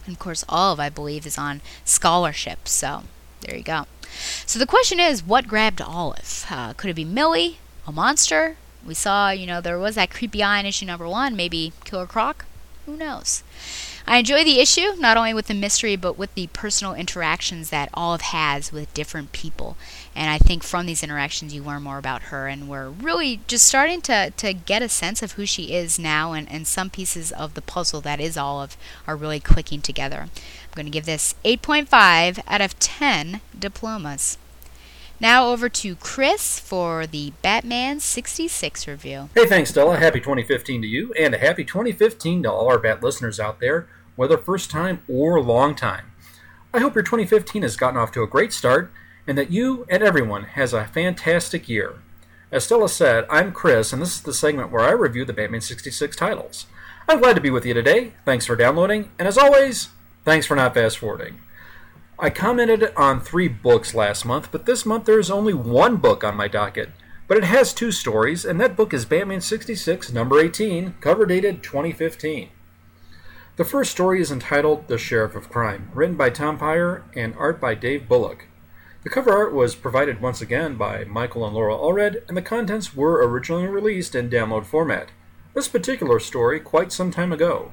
And 0.06 0.14
of 0.14 0.18
course 0.18 0.44
olive 0.48 0.80
i 0.80 0.88
believe 0.88 1.26
is 1.26 1.38
on 1.38 1.60
scholarship. 1.84 2.68
So 2.68 3.04
there 3.42 3.56
you 3.56 3.64
go. 3.64 3.86
So 4.46 4.58
the 4.58 4.66
question 4.66 5.00
is 5.00 5.24
what 5.24 5.48
grabbed 5.48 5.80
olive? 5.80 6.46
Uh, 6.50 6.72
could 6.72 6.90
it 6.90 6.94
be 6.94 7.04
millie 7.04 7.58
a 7.86 7.92
monster? 7.92 8.56
We 8.86 8.94
saw 8.94 9.30
you 9.30 9.46
know 9.46 9.60
there 9.60 9.78
was 9.78 9.94
that 9.94 10.10
creepy 10.10 10.42
eye 10.42 10.60
in 10.60 10.66
issue 10.66 10.86
number 10.86 11.08
one. 11.08 11.36
Maybe 11.36 11.72
killer 11.84 12.06
croc? 12.06 12.46
Who 12.86 12.96
knows 12.96 13.42
I 14.06 14.18
enjoy 14.18 14.44
the 14.44 14.60
issue, 14.60 14.92
not 14.98 15.16
only 15.16 15.32
with 15.32 15.46
the 15.46 15.54
mystery, 15.54 15.96
but 15.96 16.18
with 16.18 16.34
the 16.34 16.48
personal 16.48 16.92
interactions 16.94 17.70
that 17.70 17.88
Olive 17.94 18.20
has 18.20 18.70
with 18.70 18.92
different 18.92 19.32
people. 19.32 19.78
And 20.14 20.28
I 20.28 20.36
think 20.36 20.62
from 20.62 20.84
these 20.84 21.02
interactions, 21.02 21.54
you 21.54 21.62
learn 21.62 21.82
more 21.82 21.96
about 21.96 22.24
her, 22.24 22.46
and 22.46 22.68
we're 22.68 22.90
really 22.90 23.40
just 23.46 23.64
starting 23.64 24.02
to, 24.02 24.30
to 24.36 24.52
get 24.52 24.82
a 24.82 24.90
sense 24.90 25.22
of 25.22 25.32
who 25.32 25.46
she 25.46 25.74
is 25.74 25.98
now, 25.98 26.34
and, 26.34 26.50
and 26.50 26.66
some 26.66 26.90
pieces 26.90 27.32
of 27.32 27.54
the 27.54 27.62
puzzle 27.62 28.02
that 28.02 28.20
is 28.20 28.36
Olive 28.36 28.76
are 29.06 29.16
really 29.16 29.40
clicking 29.40 29.80
together. 29.80 30.28
I'm 30.28 30.74
going 30.74 30.86
to 30.86 30.92
give 30.92 31.06
this 31.06 31.34
8.5 31.42 32.40
out 32.46 32.60
of 32.60 32.78
10 32.78 33.40
diplomas. 33.58 34.36
Now 35.20 35.48
over 35.48 35.68
to 35.68 35.94
Chris 35.96 36.58
for 36.58 37.06
the 37.06 37.32
Batman 37.40 38.00
66 38.00 38.88
review. 38.88 39.28
Hey, 39.34 39.46
thanks, 39.46 39.70
Stella. 39.70 39.96
Happy 39.96 40.18
2015 40.18 40.82
to 40.82 40.88
you, 40.88 41.12
and 41.18 41.34
a 41.34 41.38
happy 41.38 41.64
2015 41.64 42.42
to 42.42 42.50
all 42.50 42.68
our 42.68 42.78
Bat 42.78 43.02
listeners 43.02 43.38
out 43.38 43.60
there, 43.60 43.88
whether 44.16 44.36
first 44.36 44.70
time 44.70 45.02
or 45.08 45.40
long 45.40 45.74
time. 45.74 46.12
I 46.72 46.80
hope 46.80 46.94
your 46.94 47.04
2015 47.04 47.62
has 47.62 47.76
gotten 47.76 47.98
off 47.98 48.10
to 48.12 48.22
a 48.22 48.26
great 48.26 48.52
start, 48.52 48.92
and 49.26 49.38
that 49.38 49.52
you 49.52 49.86
and 49.88 50.02
everyone 50.02 50.44
has 50.44 50.72
a 50.72 50.86
fantastic 50.86 51.68
year. 51.68 51.94
As 52.50 52.64
Stella 52.64 52.88
said, 52.88 53.24
I'm 53.30 53.52
Chris, 53.52 53.92
and 53.92 54.02
this 54.02 54.16
is 54.16 54.22
the 54.22 54.34
segment 54.34 54.72
where 54.72 54.84
I 54.84 54.90
review 54.90 55.24
the 55.24 55.32
Batman 55.32 55.60
66 55.60 56.16
titles. 56.16 56.66
I'm 57.08 57.20
glad 57.20 57.34
to 57.34 57.40
be 57.40 57.50
with 57.50 57.64
you 57.64 57.74
today. 57.74 58.14
Thanks 58.24 58.46
for 58.46 58.56
downloading, 58.56 59.10
and 59.18 59.28
as 59.28 59.38
always, 59.38 59.90
thanks 60.24 60.46
for 60.46 60.56
not 60.56 60.74
fast 60.74 60.98
forwarding. 60.98 61.38
I 62.16 62.30
commented 62.30 62.92
on 62.96 63.20
three 63.20 63.48
books 63.48 63.92
last 63.92 64.24
month, 64.24 64.50
but 64.52 64.66
this 64.66 64.86
month 64.86 65.04
there 65.04 65.18
is 65.18 65.32
only 65.32 65.52
one 65.52 65.96
book 65.96 66.22
on 66.22 66.36
my 66.36 66.46
docket. 66.46 66.90
But 67.26 67.38
it 67.38 67.44
has 67.44 67.74
two 67.74 67.90
stories, 67.90 68.44
and 68.44 68.60
that 68.60 68.76
book 68.76 68.94
is 68.94 69.04
Batman 69.04 69.40
66, 69.40 70.12
number 70.12 70.38
18, 70.38 70.94
cover 71.00 71.26
dated 71.26 71.62
2015. 71.62 72.50
The 73.56 73.64
first 73.64 73.90
story 73.90 74.20
is 74.20 74.30
entitled 74.30 74.86
The 74.86 74.98
Sheriff 74.98 75.34
of 75.34 75.48
Crime, 75.48 75.90
written 75.92 76.16
by 76.16 76.30
Tom 76.30 76.56
Peyer 76.56 77.02
and 77.16 77.34
art 77.36 77.60
by 77.60 77.74
Dave 77.74 78.08
Bullock. 78.08 78.46
The 79.02 79.10
cover 79.10 79.32
art 79.32 79.52
was 79.52 79.74
provided 79.74 80.20
once 80.20 80.40
again 80.40 80.76
by 80.76 81.04
Michael 81.04 81.44
and 81.44 81.54
Laura 81.54 81.76
Allred, 81.76 82.22
and 82.28 82.36
the 82.36 82.42
contents 82.42 82.94
were 82.94 83.26
originally 83.26 83.66
released 83.66 84.14
in 84.14 84.30
download 84.30 84.66
format. 84.66 85.10
This 85.54 85.68
particular 85.68 86.20
story 86.20 86.60
quite 86.60 86.92
some 86.92 87.10
time 87.10 87.32
ago. 87.32 87.72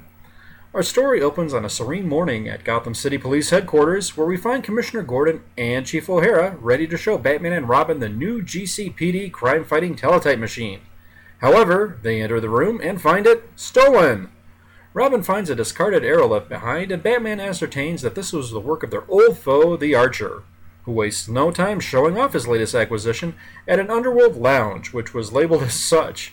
Our 0.73 0.83
story 0.83 1.21
opens 1.21 1.53
on 1.53 1.65
a 1.65 1.69
serene 1.69 2.07
morning 2.07 2.47
at 2.47 2.63
Gotham 2.63 2.95
City 2.95 3.17
Police 3.17 3.49
headquarters, 3.49 4.15
where 4.15 4.25
we 4.25 4.37
find 4.37 4.63
Commissioner 4.63 5.03
Gordon 5.03 5.43
and 5.57 5.85
Chief 5.85 6.09
O'Hara 6.09 6.55
ready 6.61 6.87
to 6.87 6.95
show 6.95 7.17
Batman 7.17 7.51
and 7.51 7.67
Robin 7.67 7.99
the 7.99 8.07
new 8.07 8.41
GCPD 8.41 9.33
crime 9.33 9.65
fighting 9.65 9.97
teletype 9.97 10.39
machine. 10.39 10.79
However, 11.39 11.99
they 12.03 12.21
enter 12.21 12.39
the 12.39 12.49
room 12.49 12.79
and 12.81 13.01
find 13.01 13.27
it 13.27 13.49
stolen. 13.57 14.31
Robin 14.93 15.21
finds 15.21 15.49
a 15.49 15.55
discarded 15.55 16.05
arrow 16.05 16.29
left 16.29 16.47
behind, 16.47 16.89
and 16.89 17.03
Batman 17.03 17.41
ascertains 17.41 18.01
that 18.01 18.15
this 18.15 18.31
was 18.31 18.51
the 18.51 18.59
work 18.61 18.81
of 18.81 18.91
their 18.91 19.03
old 19.09 19.37
foe, 19.37 19.75
the 19.75 19.93
Archer, 19.93 20.43
who 20.83 20.93
wastes 20.93 21.27
no 21.27 21.51
time 21.51 21.81
showing 21.81 22.17
off 22.17 22.31
his 22.31 22.47
latest 22.47 22.75
acquisition 22.75 23.35
at 23.67 23.79
an 23.79 23.91
underworld 23.91 24.37
lounge, 24.37 24.93
which 24.93 25.13
was 25.13 25.33
labeled 25.33 25.63
as 25.63 25.73
such. 25.73 26.31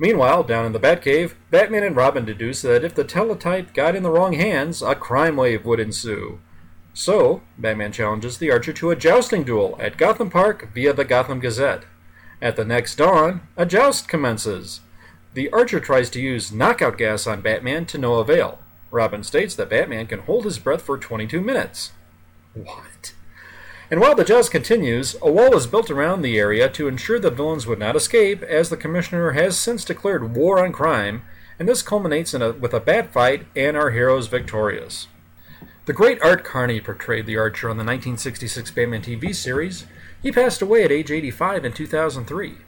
Meanwhile, 0.00 0.44
down 0.44 0.64
in 0.64 0.72
the 0.72 0.80
Batcave, 0.80 1.34
Batman 1.50 1.84
and 1.84 1.94
Robin 1.94 2.24
deduce 2.24 2.62
that 2.62 2.84
if 2.84 2.94
the 2.94 3.04
teletype 3.04 3.74
got 3.74 3.94
in 3.94 4.02
the 4.02 4.10
wrong 4.10 4.32
hands, 4.32 4.80
a 4.80 4.94
crime 4.94 5.36
wave 5.36 5.66
would 5.66 5.78
ensue. 5.78 6.40
So, 6.94 7.42
Batman 7.58 7.92
challenges 7.92 8.38
the 8.38 8.50
Archer 8.50 8.72
to 8.72 8.90
a 8.90 8.96
jousting 8.96 9.44
duel 9.44 9.76
at 9.78 9.98
Gotham 9.98 10.30
Park 10.30 10.70
via 10.72 10.94
the 10.94 11.04
Gotham 11.04 11.38
Gazette. 11.38 11.84
At 12.40 12.56
the 12.56 12.64
next 12.64 12.94
dawn, 12.94 13.42
a 13.58 13.66
joust 13.66 14.08
commences. 14.08 14.80
The 15.34 15.50
Archer 15.52 15.80
tries 15.80 16.08
to 16.10 16.20
use 16.20 16.50
knockout 16.50 16.96
gas 16.96 17.26
on 17.26 17.42
Batman 17.42 17.84
to 17.86 17.98
no 17.98 18.14
avail. 18.14 18.58
Robin 18.90 19.22
states 19.22 19.54
that 19.56 19.68
Batman 19.68 20.06
can 20.06 20.20
hold 20.20 20.46
his 20.46 20.58
breath 20.58 20.80
for 20.80 20.96
22 20.96 21.42
minutes. 21.42 21.92
What? 22.54 22.89
And 23.90 24.00
while 24.00 24.14
the 24.14 24.24
joust 24.24 24.52
continues, 24.52 25.16
a 25.20 25.30
wall 25.30 25.56
is 25.56 25.66
built 25.66 25.90
around 25.90 26.22
the 26.22 26.38
area 26.38 26.68
to 26.68 26.86
ensure 26.86 27.18
the 27.18 27.30
villains 27.30 27.66
would 27.66 27.80
not 27.80 27.96
escape, 27.96 28.40
as 28.44 28.70
the 28.70 28.76
Commissioner 28.76 29.32
has 29.32 29.58
since 29.58 29.84
declared 29.84 30.36
war 30.36 30.64
on 30.64 30.70
crime, 30.72 31.22
and 31.58 31.68
this 31.68 31.82
culminates 31.82 32.32
a, 32.32 32.52
with 32.52 32.72
a 32.72 32.78
bat 32.78 33.12
fight 33.12 33.46
and 33.56 33.76
our 33.76 33.90
heroes 33.90 34.28
victorious. 34.28 35.08
The 35.86 35.92
great 35.92 36.22
Art 36.22 36.44
Carney 36.44 36.80
portrayed 36.80 37.26
the 37.26 37.36
Archer 37.36 37.68
on 37.68 37.78
the 37.78 37.84
1966 37.84 38.70
Batman 38.70 39.02
TV 39.02 39.34
series. 39.34 39.86
He 40.22 40.30
passed 40.30 40.62
away 40.62 40.84
at 40.84 40.92
age 40.92 41.10
85 41.10 41.64
in 41.64 41.72
2003. 41.72 42.58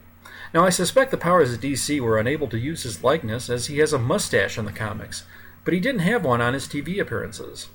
Now, 0.53 0.65
I 0.65 0.71
suspect 0.71 1.13
the 1.13 1.17
powers 1.17 1.55
of 1.55 1.61
DC 1.61 2.01
were 2.01 2.19
unable 2.19 2.49
to 2.49 2.59
use 2.59 2.83
his 2.83 3.05
likeness 3.05 3.49
as 3.49 3.67
he 3.67 3.79
has 3.79 3.93
a 3.93 3.99
mustache 3.99 4.59
in 4.59 4.65
the 4.65 4.73
comics, 4.73 5.23
but 5.65 5.73
he 5.73 5.79
didn't 5.79 6.01
have 6.01 6.25
one 6.25 6.41
on 6.41 6.53
his 6.53 6.67
TV 6.67 7.01
appearances. 7.01 7.69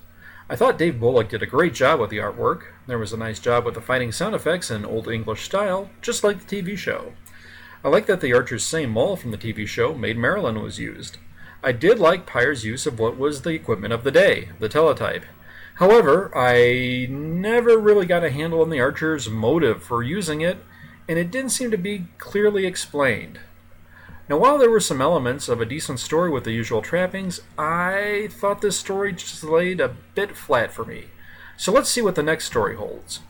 I 0.50 0.56
thought 0.56 0.78
Dave 0.78 0.98
Bullock 0.98 1.28
did 1.28 1.44
a 1.44 1.46
great 1.46 1.74
job 1.74 2.00
with 2.00 2.10
the 2.10 2.20
artwork. 2.20 2.68
There 2.88 2.98
was 2.98 3.12
a 3.12 3.18
nice 3.18 3.38
job 3.38 3.66
with 3.66 3.74
the 3.74 3.82
fighting 3.82 4.14
sound 4.14 4.34
effects 4.34 4.72
in 4.72 4.86
Old 4.86 5.10
English 5.10 5.44
style, 5.44 5.90
just 6.02 6.24
like 6.24 6.40
the 6.40 6.62
TV 6.62 6.78
show. 6.78 7.12
I 7.84 7.90
like 7.90 8.06
that 8.06 8.22
the 8.22 8.34
Archer's 8.34 8.64
same 8.64 8.92
mall 8.92 9.18
from 9.18 9.32
the 9.32 9.38
TV 9.38 9.68
show, 9.68 9.94
Maid 9.94 10.18
Marian, 10.18 10.62
was 10.62 10.80
used. 10.80 11.18
I 11.62 11.74
did 11.74 12.00
like 12.00 12.26
Peyer's 12.26 12.64
use 12.64 12.86
of 12.86 12.98
what 12.98 13.18
was 13.18 13.42
the 13.42 13.50
equipment 13.50 13.94
of 13.94 14.06
the 14.06 14.12
day, 14.12 14.50
the 14.60 14.70
teletype. 14.70 15.26
However, 15.76 16.32
I 16.34 17.08
never 17.10 17.78
really 17.78 18.06
got 18.06 18.24
a 18.24 18.32
handle 18.32 18.62
on 18.62 18.70
the 18.70 18.80
Archer's 18.80 19.30
motive 19.30 19.84
for 19.84 20.02
using 20.02 20.40
it, 20.40 20.60
and 21.10 21.20
it 21.20 21.30
didn't 21.30 21.52
seem 21.52 21.72
to 21.72 21.78
be 21.78 22.08
clearly 22.20 22.66
explained. 22.66 23.42
Now, 24.30 24.38
while 24.38 24.58
there 24.58 24.70
were 24.70 24.82
some 24.82 25.00
elements 25.00 25.48
of 25.48 25.62
a 25.62 25.66
decent 25.66 26.02
story 26.02 26.30
with 26.30 26.44
the 26.44 26.52
usual 26.52 26.82
trappings, 26.82 27.40
I 27.58 28.28
thought 28.30 28.62
this 28.62 28.78
story 28.78 29.14
just 29.14 29.42
laid 29.42 29.80
a 29.80 29.96
bit 30.16 30.36
flat 30.36 30.74
for 30.74 30.84
me. 30.84 31.06
So 31.56 31.72
let's 31.72 31.90
see 31.90 32.02
what 32.02 32.16
the 32.16 32.24
next 32.24 32.46
story 32.46 32.76
holds. 32.76 33.22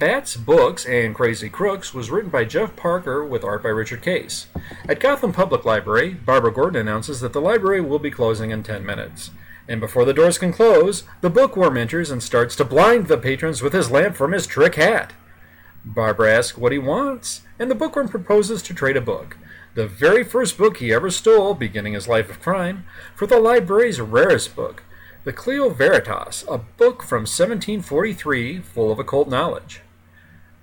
Bats, 0.00 0.36
Books, 0.36 0.84
and 0.86 1.14
Crazy 1.14 1.48
Crooks 1.48 1.94
was 1.94 2.10
written 2.10 2.30
by 2.30 2.44
Jeff 2.44 2.74
Parker 2.74 3.24
with 3.24 3.44
art 3.44 3.62
by 3.62 3.68
Richard 3.68 4.02
Case. 4.02 4.48
At 4.88 4.98
Gotham 4.98 5.32
Public 5.32 5.64
Library, 5.64 6.14
Barbara 6.14 6.52
Gordon 6.52 6.80
announces 6.80 7.20
that 7.20 7.32
the 7.32 7.40
library 7.40 7.80
will 7.80 7.98
be 8.00 8.10
closing 8.10 8.50
in 8.50 8.64
10 8.64 8.84
minutes. 8.84 9.30
And 9.68 9.78
before 9.78 10.04
the 10.04 10.14
doors 10.14 10.36
can 10.36 10.52
close, 10.52 11.04
the 11.20 11.30
bookworm 11.30 11.76
enters 11.76 12.10
and 12.10 12.22
starts 12.22 12.56
to 12.56 12.64
blind 12.64 13.06
the 13.06 13.18
patrons 13.18 13.62
with 13.62 13.72
his 13.72 13.90
lamp 13.90 14.16
from 14.16 14.32
his 14.32 14.48
trick 14.48 14.74
hat. 14.74 15.12
Barbara 15.84 16.34
asks 16.34 16.58
what 16.58 16.72
he 16.72 16.78
wants, 16.78 17.42
and 17.58 17.70
the 17.70 17.76
bookworm 17.76 18.08
proposes 18.08 18.62
to 18.62 18.74
trade 18.74 18.96
a 18.96 19.00
book 19.00 19.36
the 19.74 19.86
very 19.86 20.24
first 20.24 20.58
book 20.58 20.78
he 20.78 20.92
ever 20.92 21.10
stole, 21.10 21.54
beginning 21.54 21.92
his 21.92 22.08
life 22.08 22.28
of 22.28 22.40
crime, 22.40 22.84
for 23.14 23.26
the 23.26 23.38
library's 23.38 24.00
rarest 24.00 24.56
book, 24.56 24.82
the 25.24 25.32
Clio 25.32 25.68
Veritas, 25.68 26.44
a 26.48 26.58
book 26.58 27.02
from 27.02 27.20
1743 27.20 28.60
full 28.60 28.90
of 28.90 28.98
occult 28.98 29.28
knowledge. 29.28 29.82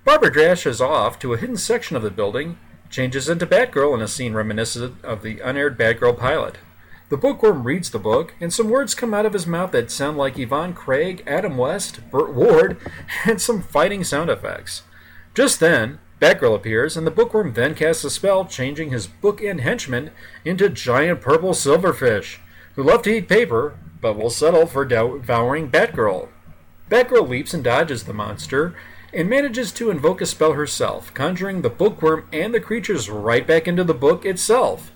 Barbara 0.03 0.33
dashes 0.33 0.81
off 0.81 1.19
to 1.19 1.33
a 1.33 1.37
hidden 1.37 1.57
section 1.57 1.95
of 1.95 2.03
the 2.03 2.09
building, 2.09 2.57
changes 2.89 3.29
into 3.29 3.45
Batgirl 3.45 3.93
in 3.93 4.01
a 4.01 4.07
scene 4.07 4.33
reminiscent 4.33 5.03
of 5.03 5.21
the 5.21 5.39
unaired 5.41 5.77
Batgirl 5.77 6.17
pilot. 6.17 6.57
The 7.09 7.17
bookworm 7.17 7.63
reads 7.63 7.89
the 7.89 7.99
book, 7.99 8.33
and 8.41 8.53
some 8.53 8.69
words 8.69 8.93
come 8.93 9.13
out 9.13 9.25
of 9.25 9.33
his 9.33 9.47
mouth 9.47 9.71
that 9.71 9.91
sound 9.91 10.17
like 10.17 10.37
Yvonne 10.37 10.73
Craig, 10.73 11.23
Adam 11.25 11.57
West, 11.57 11.99
Burt 12.11 12.33
Ward, 12.33 12.77
and 13.25 13.41
some 13.41 13.61
fighting 13.61 14.03
sound 14.03 14.29
effects. 14.29 14.83
Just 15.33 15.59
then, 15.59 15.99
Batgirl 16.19 16.55
appears, 16.55 16.97
and 16.97 17.05
the 17.05 17.11
bookworm 17.11 17.53
then 17.53 17.75
casts 17.75 18.03
a 18.03 18.09
spell, 18.09 18.45
changing 18.45 18.89
his 18.89 19.07
bookend 19.07 19.59
henchmen 19.59 20.11
into 20.43 20.67
giant 20.67 21.21
purple 21.21 21.51
silverfish, 21.51 22.37
who 22.75 22.83
love 22.83 23.03
to 23.03 23.11
eat 23.17 23.29
paper, 23.29 23.77
but 24.01 24.17
will 24.17 24.29
settle 24.29 24.65
for 24.65 24.85
devouring 24.85 25.69
Batgirl. 25.69 26.29
Batgirl 26.89 27.27
leaps 27.27 27.53
and 27.53 27.63
dodges 27.63 28.03
the 28.03 28.13
monster, 28.13 28.75
and 29.13 29.29
manages 29.29 29.71
to 29.73 29.89
invoke 29.89 30.21
a 30.21 30.25
spell 30.25 30.53
herself, 30.53 31.13
conjuring 31.13 31.61
the 31.61 31.69
bookworm 31.69 32.27
and 32.33 32.53
the 32.53 32.59
creatures 32.59 33.09
right 33.09 33.45
back 33.45 33.67
into 33.67 33.83
the 33.83 33.93
book 33.93 34.25
itself. 34.25 34.91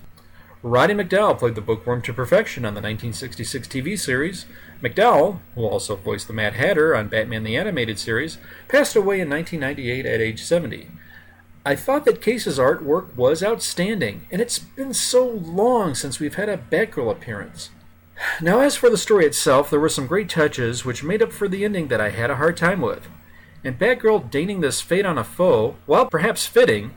Roddy 0.62 0.94
McDowall 0.94 1.38
played 1.38 1.56
the 1.56 1.60
bookworm 1.60 2.02
to 2.02 2.12
perfection 2.12 2.64
on 2.64 2.74
the 2.74 2.80
1966 2.80 3.66
TV 3.66 3.98
series. 3.98 4.46
McDowall, 4.80 5.40
who 5.56 5.64
also 5.64 5.96
voiced 5.96 6.28
the 6.28 6.32
Mad 6.32 6.54
Hatter 6.54 6.94
on 6.94 7.08
Batman 7.08 7.42
the 7.42 7.56
Animated 7.56 7.98
Series, 7.98 8.38
passed 8.68 8.94
away 8.94 9.20
in 9.20 9.28
1998 9.28 10.06
at 10.06 10.20
age 10.20 10.42
70. 10.42 10.88
I 11.64 11.76
thought 11.76 12.04
that 12.06 12.20
Case's 12.20 12.58
artwork 12.58 13.14
was 13.14 13.40
outstanding, 13.40 14.26
and 14.32 14.42
it's 14.42 14.58
been 14.58 14.92
so 14.92 15.24
long 15.24 15.94
since 15.94 16.18
we've 16.18 16.34
had 16.34 16.48
a 16.48 16.58
Batgirl 16.58 17.12
appearance. 17.12 17.70
Now, 18.40 18.60
as 18.60 18.74
for 18.74 18.90
the 18.90 18.96
story 18.98 19.26
itself, 19.26 19.70
there 19.70 19.78
were 19.78 19.88
some 19.88 20.08
great 20.08 20.28
touches 20.28 20.84
which 20.84 21.04
made 21.04 21.22
up 21.22 21.32
for 21.32 21.46
the 21.46 21.64
ending 21.64 21.86
that 21.88 22.00
I 22.00 22.10
had 22.10 22.30
a 22.30 22.36
hard 22.36 22.56
time 22.56 22.80
with. 22.80 23.08
And 23.62 23.78
Batgirl 23.78 24.28
deigning 24.28 24.60
this 24.60 24.80
fate 24.80 25.06
on 25.06 25.18
a 25.18 25.22
foe, 25.22 25.76
while 25.86 26.06
perhaps 26.06 26.46
fitting, 26.46 26.94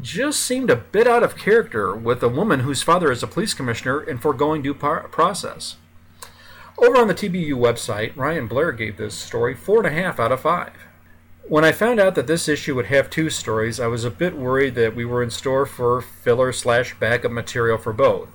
just 0.00 0.40
seemed 0.40 0.70
a 0.70 0.76
bit 0.76 1.06
out 1.06 1.22
of 1.22 1.36
character 1.36 1.94
with 1.94 2.22
a 2.22 2.28
woman 2.28 2.60
whose 2.60 2.82
father 2.82 3.12
is 3.12 3.22
a 3.22 3.26
police 3.26 3.52
commissioner 3.52 4.00
and 4.00 4.22
foregoing 4.22 4.62
due 4.62 4.74
par- 4.74 5.08
process. 5.08 5.76
Over 6.78 6.96
on 6.98 7.08
the 7.08 7.14
TBU 7.14 7.52
website, 7.52 8.16
Ryan 8.16 8.46
Blair 8.46 8.72
gave 8.72 8.96
this 8.96 9.14
story 9.14 9.54
4.5 9.54 10.18
out 10.18 10.32
of 10.32 10.40
5. 10.40 10.85
When 11.48 11.64
I 11.64 11.70
found 11.70 12.00
out 12.00 12.16
that 12.16 12.26
this 12.26 12.48
issue 12.48 12.74
would 12.74 12.86
have 12.86 13.08
two 13.08 13.30
stories, 13.30 13.78
I 13.78 13.86
was 13.86 14.02
a 14.02 14.10
bit 14.10 14.36
worried 14.36 14.74
that 14.74 14.96
we 14.96 15.04
were 15.04 15.22
in 15.22 15.30
store 15.30 15.64
for 15.64 16.00
filler 16.00 16.52
slash 16.52 16.98
backup 16.98 17.30
material 17.30 17.78
for 17.78 17.92
both. 17.92 18.28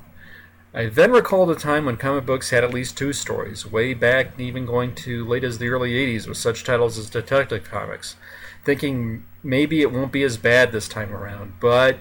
I 0.74 0.86
then 0.86 1.12
recalled 1.12 1.52
a 1.52 1.56
time 1.56 1.84
when 1.84 1.98
comic 1.98 2.26
books 2.26 2.52
had 2.52 2.64
at 2.64 2.74
least 2.74 2.98
two 2.98 3.12
stories, 3.12 3.70
way 3.70 3.94
back 3.94 4.40
even 4.40 4.66
going 4.66 4.96
to 4.96 5.28
late 5.28 5.44
as 5.44 5.58
the 5.58 5.68
early 5.68 5.92
80s 5.92 6.26
with 6.26 6.38
such 6.38 6.64
titles 6.64 6.98
as 6.98 7.10
Detective 7.10 7.66
Comics, 7.66 8.16
thinking 8.64 9.26
maybe 9.44 9.82
it 9.82 9.92
won't 9.92 10.14
be 10.14 10.24
as 10.24 10.38
bad 10.38 10.72
this 10.72 10.88
time 10.88 11.14
around. 11.14 11.56
But 11.60 11.98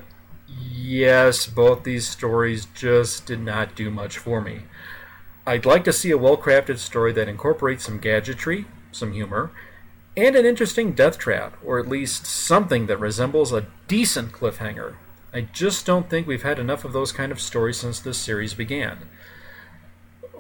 yes, 0.46 1.48
both 1.48 1.82
these 1.82 2.06
stories 2.06 2.68
just 2.72 3.26
did 3.26 3.40
not 3.40 3.74
do 3.74 3.90
much 3.90 4.16
for 4.16 4.40
me. 4.40 4.60
I'd 5.44 5.66
like 5.66 5.82
to 5.84 5.92
see 5.92 6.12
a 6.12 6.18
well 6.18 6.36
crafted 6.36 6.78
story 6.78 7.12
that 7.14 7.28
incorporates 7.28 7.84
some 7.84 7.98
gadgetry, 7.98 8.66
some 8.92 9.10
humor, 9.10 9.50
and 10.16 10.34
an 10.36 10.44
interesting 10.44 10.92
death 10.92 11.18
trap, 11.18 11.56
or 11.64 11.78
at 11.78 11.88
least 11.88 12.26
something 12.26 12.86
that 12.86 12.98
resembles 12.98 13.52
a 13.52 13.66
decent 13.88 14.32
cliffhanger. 14.32 14.94
I 15.32 15.42
just 15.42 15.86
don't 15.86 16.10
think 16.10 16.26
we've 16.26 16.42
had 16.42 16.58
enough 16.58 16.84
of 16.84 16.92
those 16.92 17.12
kind 17.12 17.30
of 17.30 17.40
stories 17.40 17.78
since 17.78 18.00
this 18.00 18.18
series 18.18 18.54
began. 18.54 19.08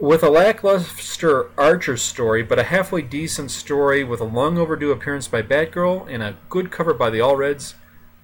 With 0.00 0.22
a 0.22 0.30
lackluster 0.30 1.50
Archer 1.56 1.96
story, 1.96 2.42
but 2.42 2.58
a 2.58 2.64
halfway 2.64 3.02
decent 3.02 3.50
story 3.50 4.02
with 4.02 4.20
a 4.20 4.24
long 4.24 4.58
overdue 4.58 4.90
appearance 4.90 5.28
by 5.28 5.42
Batgirl 5.42 6.12
and 6.12 6.22
a 6.22 6.36
good 6.48 6.72
cover 6.72 6.94
by 6.94 7.10
the 7.10 7.18
Allreds, 7.18 7.74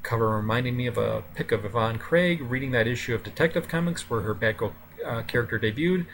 cover 0.02 0.30
reminding 0.30 0.76
me 0.76 0.86
of 0.86 0.98
a 0.98 1.22
pic 1.34 1.52
of 1.52 1.64
Yvonne 1.64 1.98
Craig 1.98 2.40
reading 2.40 2.70
that 2.72 2.86
issue 2.86 3.14
of 3.14 3.22
Detective 3.22 3.68
Comics 3.68 4.08
where 4.08 4.22
her 4.22 4.34
Batgirl 4.34 4.72
uh, 5.04 5.22
character 5.22 5.58
debuted, 5.58 6.06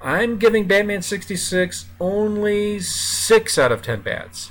I'm 0.00 0.38
giving 0.38 0.66
Batman 0.66 1.02
66 1.02 1.86
only 1.98 2.80
6 2.80 3.58
out 3.58 3.72
of 3.72 3.82
10 3.82 4.02
bats. 4.02 4.50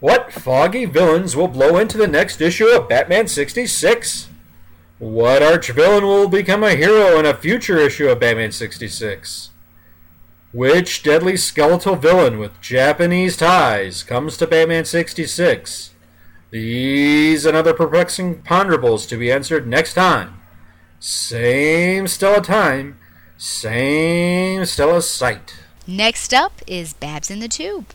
What 0.00 0.32
foggy 0.32 0.84
villains 0.84 1.34
will 1.34 1.48
blow 1.48 1.76
into 1.76 1.98
the 1.98 2.06
next 2.06 2.40
issue 2.40 2.68
of 2.68 2.88
Batman 2.88 3.26
66? 3.26 4.28
What 5.00 5.42
arch 5.42 5.70
villain 5.70 6.04
will 6.04 6.28
become 6.28 6.62
a 6.62 6.76
hero 6.76 7.18
in 7.18 7.26
a 7.26 7.34
future 7.34 7.78
issue 7.78 8.08
of 8.08 8.20
Batman 8.20 8.52
66? 8.52 9.50
Which 10.52 11.02
deadly 11.02 11.36
skeletal 11.36 11.96
villain 11.96 12.38
with 12.38 12.60
Japanese 12.60 13.36
ties 13.36 14.04
comes 14.04 14.36
to 14.36 14.46
Batman 14.46 14.84
66? 14.84 15.90
These 16.50 17.44
and 17.44 17.56
other 17.56 17.74
perplexing 17.74 18.42
ponderables 18.42 19.08
to 19.08 19.16
be 19.16 19.32
answered 19.32 19.66
next 19.66 19.94
time. 19.94 20.40
Same 21.00 22.06
Stella 22.06 22.40
time, 22.40 22.98
same 23.36 24.64
Stella 24.64 25.02
site. 25.02 25.54
Next 25.86 26.32
up 26.32 26.60
is 26.66 26.92
Babs 26.92 27.30
in 27.30 27.40
the 27.40 27.48
Tube. 27.48 27.86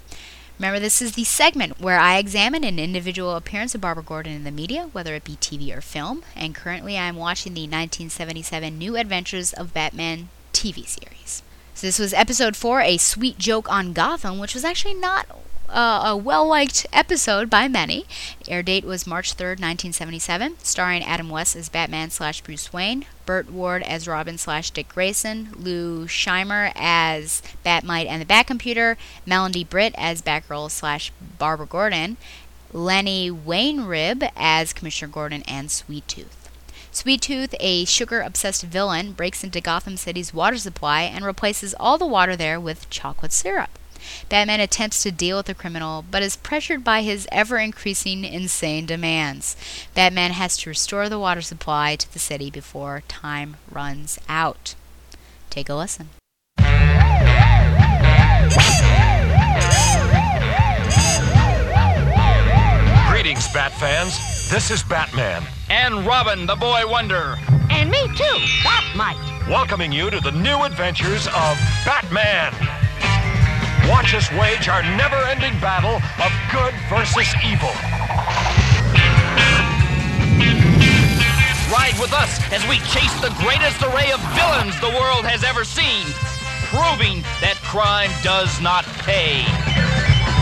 Remember, 0.59 0.79
this 0.79 1.01
is 1.01 1.13
the 1.13 1.23
segment 1.23 1.81
where 1.81 1.99
I 1.99 2.17
examine 2.17 2.63
an 2.63 2.79
individual 2.79 3.35
appearance 3.35 3.73
of 3.73 3.81
Barbara 3.81 4.03
Gordon 4.03 4.33
in 4.33 4.43
the 4.43 4.51
media, 4.51 4.89
whether 4.91 5.15
it 5.15 5.23
be 5.23 5.35
TV 5.35 5.75
or 5.75 5.81
film, 5.81 6.23
and 6.35 6.53
currently 6.55 6.97
I'm 6.97 7.15
watching 7.15 7.53
the 7.53 7.61
1977 7.61 8.77
New 8.77 8.95
Adventures 8.95 9.51
of 9.51 9.73
Batman 9.73 10.29
TV 10.53 10.87
series. 10.87 11.41
So 11.73 11.87
this 11.87 11.97
was 11.97 12.13
episode 12.13 12.55
4, 12.55 12.81
A 12.81 12.97
Sweet 12.97 13.39
Joke 13.39 13.69
on 13.71 13.93
Gotham, 13.93 14.37
which 14.37 14.53
was 14.53 14.63
actually 14.63 14.93
not 14.93 15.25
uh, 15.69 16.03
a 16.05 16.17
well 16.17 16.47
liked 16.47 16.85
episode 16.93 17.49
by 17.49 17.67
many. 17.67 18.05
Air 18.47 18.63
date 18.63 18.83
was 18.83 19.07
March 19.07 19.35
3rd, 19.35 19.59
1977, 19.59 20.57
starring 20.59 21.03
Adam 21.03 21.29
West 21.29 21.55
as 21.55 21.69
Batman 21.69 22.09
slash 22.09 22.41
Bruce 22.41 22.71
Wayne, 22.71 23.05
Burt 23.25 23.51
Ward 23.51 23.83
as 23.83 24.07
Robin 24.07 24.37
slash 24.37 24.71
Dick 24.71 24.89
Grayson, 24.89 25.49
Lou 25.55 26.05
Scheimer 26.05 26.71
as 26.75 27.41
Batmite 27.65 28.07
and 28.07 28.21
the 28.21 28.25
Batcomputer, 28.25 28.97
Melody 29.25 29.63
Britt 29.63 29.95
as 29.97 30.21
Batgirl 30.21 30.69
slash 30.69 31.11
Barbara 31.39 31.67
Gordon, 31.67 32.17
Lenny 32.71 33.29
Weinrib 33.29 34.29
as 34.35 34.73
Commissioner 34.73 35.11
Gordon, 35.11 35.43
and 35.47 35.69
Sweet 35.69 36.07
Tooth. 36.07 36.49
Sweet 36.91 37.21
Tooth, 37.21 37.55
a 37.59 37.85
sugar 37.85 38.21
obsessed 38.21 38.63
villain, 38.63 39.13
breaks 39.13 39.43
into 39.43 39.59
Gotham 39.59 39.97
City's 39.97 40.33
water 40.33 40.57
supply 40.57 41.01
and 41.01 41.25
replaces 41.25 41.73
all 41.79 41.97
the 41.97 42.05
water 42.05 42.35
there 42.35 42.59
with 42.59 42.89
chocolate 42.91 43.33
syrup. 43.33 43.79
Batman 44.29 44.59
attempts 44.59 45.03
to 45.03 45.11
deal 45.11 45.37
with 45.37 45.45
the 45.47 45.53
criminal, 45.53 46.03
but 46.09 46.23
is 46.23 46.35
pressured 46.35 46.83
by 46.83 47.01
his 47.01 47.27
ever 47.31 47.57
increasing 47.57 48.23
insane 48.23 48.85
demands. 48.85 49.55
Batman 49.93 50.31
has 50.31 50.57
to 50.57 50.69
restore 50.69 51.09
the 51.09 51.19
water 51.19 51.41
supply 51.41 51.95
to 51.95 52.11
the 52.11 52.19
city 52.19 52.49
before 52.49 53.03
time 53.07 53.57
runs 53.69 54.19
out. 54.27 54.75
Take 55.49 55.69
a 55.69 55.75
listen. 55.75 56.09
Greetings, 63.09 63.47
Bat 63.53 63.71
fans. 63.73 64.49
This 64.49 64.69
is 64.69 64.83
Batman. 64.83 65.43
And 65.69 66.05
Robin, 66.05 66.45
the 66.45 66.55
boy 66.55 66.85
wonder. 66.85 67.35
And 67.69 67.89
me 67.89 68.07
too, 68.15 68.37
Batmite. 68.63 69.47
Welcoming 69.49 69.91
you 69.91 70.09
to 70.09 70.19
the 70.19 70.31
new 70.31 70.63
adventures 70.63 71.27
of 71.27 71.57
Batman. 71.85 72.53
Watch 73.89 74.13
us 74.13 74.31
wage 74.31 74.69
our 74.69 74.81
never-ending 74.95 75.59
battle 75.59 75.99
of 76.23 76.31
good 76.51 76.73
versus 76.89 77.27
evil. 77.43 77.73
Ride 81.73 81.97
with 81.99 82.13
us 82.13 82.39
as 82.53 82.61
we 82.69 82.77
chase 82.93 83.13
the 83.19 83.33
greatest 83.41 83.81
array 83.81 84.11
of 84.13 84.21
villains 84.37 84.79
the 84.79 84.93
world 84.93 85.25
has 85.25 85.43
ever 85.43 85.65
seen, 85.65 86.05
proving 86.69 87.25
that 87.41 87.57
crime 87.65 88.13
does 88.21 88.61
not 88.61 88.85
pay. 89.03 89.41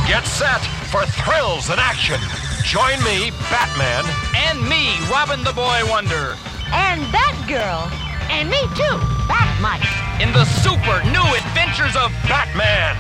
Get 0.05 0.27
set 0.27 0.61
for 0.91 1.07
thrills 1.23 1.72
and 1.72 1.80
action. 1.80 2.19
Join 2.68 2.99
me, 3.01 3.31
Batman. 3.49 4.05
And 4.35 4.61
me, 4.68 4.93
Robin 5.09 5.43
the 5.43 5.53
Boy 5.55 5.81
Wonder. 5.89 6.38
And 6.69 7.01
Batgirl. 7.09 7.89
And 8.30 8.49
me 8.49 8.61
too, 8.76 8.95
Batmite. 9.27 9.88
In 10.22 10.31
the 10.31 10.45
super 10.61 10.99
new 11.09 11.27
adventures 11.35 11.95
of 11.95 12.11
Batman. 12.27 12.95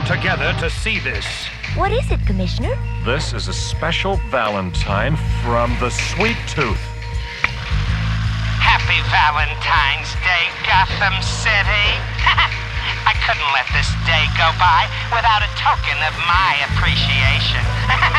All 0.00 0.06
together 0.06 0.52
to 0.60 0.70
see 0.70 0.98
this. 1.00 1.26
What 1.74 1.92
is 1.92 2.10
it, 2.10 2.20
Commissioner? 2.26 2.76
This 3.04 3.32
is 3.32 3.48
a 3.48 3.52
special 3.52 4.16
Valentine 4.30 5.16
from 5.42 5.76
the 5.80 5.90
Sweet 5.90 6.36
Tooth. 6.48 6.80
Happy 8.60 9.00
Valentine's 9.10 10.12
Day, 10.24 10.44
Gotham 10.64 11.16
City. 11.22 11.88
I 13.08 13.14
couldn't 13.24 13.50
let 13.52 13.66
this 13.72 13.88
day 14.06 14.24
go 14.36 14.48
by 14.60 14.88
without 15.12 15.42
a 15.42 15.50
token 15.58 15.98
of 16.06 16.14
my 16.28 16.52
appreciation. 16.70 17.64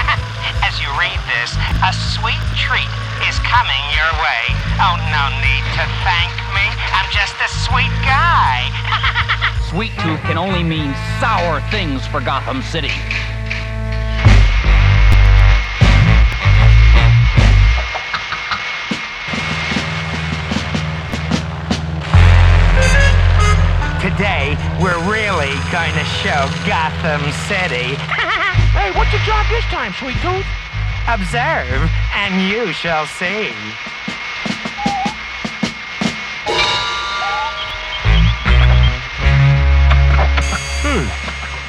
As 0.65 0.77
you 0.81 0.89
read 0.97 1.17
this, 1.29 1.55
a 1.81 1.93
sweet 2.17 2.41
treat 2.57 2.91
is 3.25 3.37
coming 3.47 3.83
your 3.93 4.11
way. 4.21 4.43
Oh, 4.81 4.97
no 5.09 5.23
need 5.39 5.65
to 5.77 5.85
thank 6.05 6.33
me. 6.53 6.65
I'm 6.93 7.09
just 7.09 7.37
a 7.41 7.49
sweet 7.65 7.93
guy. 8.05 8.69
Sweet 9.71 9.91
Tooth 9.99 10.19
can 10.23 10.37
only 10.37 10.63
mean 10.63 10.93
sour 11.21 11.61
things 11.71 12.05
for 12.05 12.19
Gotham 12.19 12.61
City. 12.61 12.91
Today, 24.01 24.59
we're 24.83 24.99
really 25.09 25.55
going 25.71 25.93
to 25.95 26.03
show 26.19 26.51
Gotham 26.67 27.21
City. 27.47 27.95
hey, 28.75 28.91
what's 28.91 29.13
your 29.13 29.21
job 29.21 29.45
this 29.49 29.63
time, 29.71 29.93
Sweet 29.93 30.17
Tooth? 30.17 30.45
Observe, 31.07 31.89
and 32.13 32.51
you 32.51 32.73
shall 32.73 33.05
see. 33.05 33.53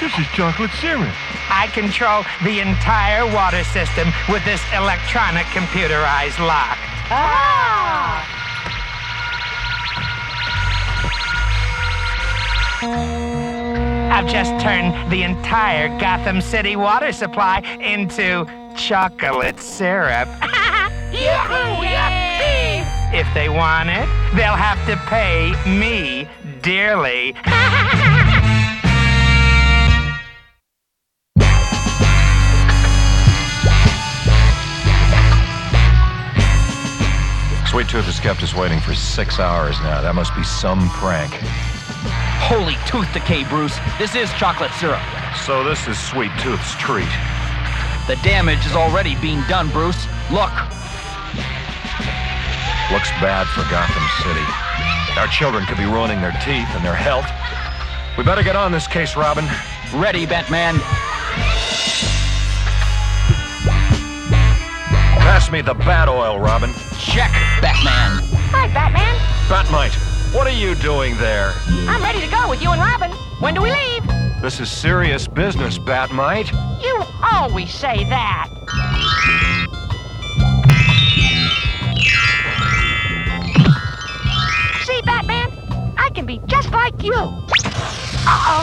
This 0.02 0.18
is 0.18 0.26
chocolate 0.34 0.72
syrup. 0.80 1.14
I 1.48 1.68
control 1.72 2.24
the 2.42 2.58
entire 2.58 3.24
water 3.24 3.62
system 3.62 4.08
with 4.28 4.44
this 4.44 4.60
electronic 4.74 5.46
computerized 5.54 6.40
lock. 6.40 6.76
Ah! 7.08 8.26
I've 14.10 14.26
just 14.26 14.60
turned 14.60 15.12
the 15.12 15.22
entire 15.22 15.86
Gotham 16.00 16.40
City 16.40 16.74
water 16.74 17.12
supply 17.12 17.60
into 17.80 18.44
chocolate 18.76 19.60
syrup. 19.60 20.28
If 23.14 23.32
they 23.34 23.50
want 23.50 23.90
it, 23.90 24.08
they'll 24.34 24.56
have 24.56 24.84
to 24.88 24.96
pay 25.06 25.52
me 25.68 26.26
dearly. 26.62 27.34
Sweet 37.72 37.88
Tooth 37.88 38.04
has 38.04 38.20
kept 38.20 38.42
us 38.42 38.52
waiting 38.52 38.80
for 38.80 38.92
six 38.92 39.40
hours 39.40 39.80
now. 39.80 40.02
That 40.02 40.14
must 40.14 40.36
be 40.36 40.44
some 40.44 40.90
prank. 40.90 41.32
Holy 42.44 42.76
tooth 42.84 43.08
decay, 43.16 43.48
Bruce. 43.48 43.72
This 43.96 44.12
is 44.14 44.28
chocolate 44.36 44.70
syrup. 44.76 45.00
So 45.40 45.64
this 45.64 45.88
is 45.88 45.96
Sweet 45.96 46.28
Tooth's 46.36 46.76
treat. 46.76 47.08
The 48.04 48.20
damage 48.20 48.60
is 48.68 48.76
already 48.76 49.16
being 49.24 49.40
done, 49.48 49.72
Bruce. 49.72 50.04
Look. 50.28 50.52
Looks 52.92 53.08
bad 53.24 53.48
for 53.56 53.64
Gotham 53.72 54.04
City. 54.20 54.44
Our 55.16 55.32
children 55.32 55.64
could 55.64 55.80
be 55.80 55.88
ruining 55.88 56.20
their 56.20 56.36
teeth 56.44 56.68
and 56.76 56.84
their 56.84 56.92
health. 56.92 57.24
We 58.20 58.22
better 58.22 58.44
get 58.44 58.54
on 58.54 58.70
this 58.70 58.84
case, 58.86 59.16
Robin. 59.16 59.48
Ready, 59.96 60.28
Batman. 60.28 60.76
Pass 65.42 65.50
me 65.50 65.60
the 65.60 65.74
bat 65.74 66.08
oil, 66.08 66.38
Robin. 66.38 66.72
Check, 67.00 67.32
Batman. 67.60 68.22
Hi, 68.52 68.68
Batman. 68.72 69.12
Batmite, 69.48 69.92
what 70.32 70.46
are 70.46 70.50
you 70.50 70.76
doing 70.76 71.16
there? 71.16 71.52
I'm 71.66 72.00
ready 72.00 72.20
to 72.20 72.28
go 72.28 72.48
with 72.48 72.62
you 72.62 72.70
and 72.70 72.80
Robin. 72.80 73.10
When 73.40 73.52
do 73.52 73.60
we 73.60 73.72
leave? 73.72 74.06
This 74.40 74.60
is 74.60 74.70
serious 74.70 75.26
business, 75.26 75.78
Batmite. 75.78 76.52
You 76.80 77.02
always 77.32 77.74
say 77.74 78.04
that. 78.04 78.46
See, 84.84 85.00
Batman? 85.02 85.50
I 85.98 86.08
can 86.14 86.24
be 86.24 86.40
just 86.46 86.70
like 86.70 87.02
you. 87.02 87.14
Uh-oh. 88.28 88.62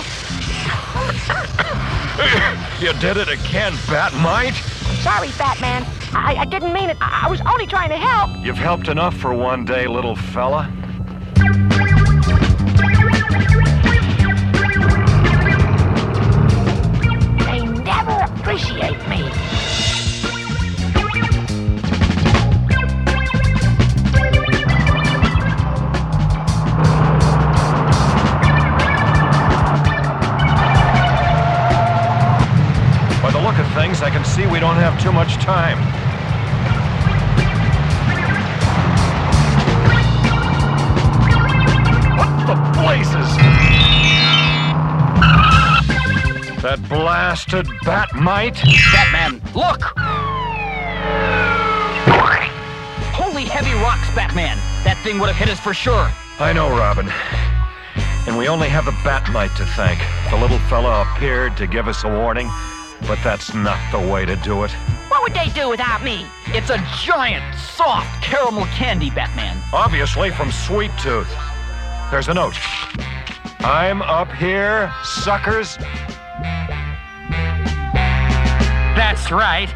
you 2.79 2.93
did 3.01 3.17
it 3.17 3.27
again, 3.27 3.73
Batmite. 3.91 4.78
Sorry, 4.97 5.29
Batman. 5.37 5.85
I, 6.13 6.35
I 6.39 6.45
didn't 6.45 6.73
mean 6.73 6.89
it. 6.89 6.97
I, 7.01 7.23
I 7.25 7.29
was 7.29 7.41
only 7.41 7.65
trying 7.65 7.89
to 7.89 7.97
help. 7.97 8.29
You've 8.43 8.57
helped 8.57 8.87
enough 8.87 9.15
for 9.15 9.33
one 9.33 9.65
day, 9.65 9.87
little 9.87 10.15
fella. 10.15 10.69
They 17.45 17.65
never 17.83 18.11
appreciate 18.33 18.97
see 34.39 34.47
we 34.47 34.59
don't 34.59 34.75
have 34.75 35.01
too 35.01 35.11
much 35.11 35.35
time. 35.35 35.77
What 42.17 42.47
the 42.47 42.55
blazes? 42.79 43.29
That 46.61 46.79
blasted 46.89 47.65
Batmite? 47.83 48.61
Batman, 48.93 49.41
look! 49.55 49.81
Holy 53.13 53.43
heavy 53.43 53.73
rocks, 53.73 54.09
Batman. 54.15 54.57
That 54.83 54.97
thing 55.03 55.19
would 55.19 55.27
have 55.27 55.37
hit 55.37 55.49
us 55.49 55.59
for 55.59 55.73
sure. 55.73 56.09
I 56.39 56.53
know, 56.53 56.69
Robin. 56.69 57.09
And 58.27 58.37
we 58.37 58.47
only 58.47 58.69
have 58.69 58.85
the 58.85 58.91
Batmite 58.91 59.55
to 59.57 59.65
thank. 59.65 59.99
The 60.29 60.37
little 60.37 60.59
fella 60.69 61.01
appeared 61.01 61.57
to 61.57 61.67
give 61.67 61.87
us 61.87 62.03
a 62.03 62.09
warning, 62.09 62.49
but 63.09 63.17
that's 63.23 63.55
not 63.55 63.79
the 63.91 63.99
way 63.99 64.23
to 64.23 64.35
do 64.35 64.63
it. 64.63 64.69
What 65.09 65.23
would 65.23 65.33
they 65.33 65.49
do 65.49 65.67
without 65.67 66.03
me? 66.03 66.27
It's 66.49 66.69
a 66.69 66.77
giant, 67.01 67.43
soft 67.57 68.23
caramel 68.23 68.65
candy, 68.65 69.09
Batman. 69.09 69.57
Obviously 69.73 70.29
from 70.29 70.51
Sweet 70.51 70.91
Tooth. 70.99 71.27
There's 72.11 72.27
a 72.27 72.35
note. 72.35 72.53
I'm 73.61 74.03
up 74.03 74.31
here, 74.33 74.93
suckers. 75.03 75.77
That's 78.95 79.31
right. 79.31 79.73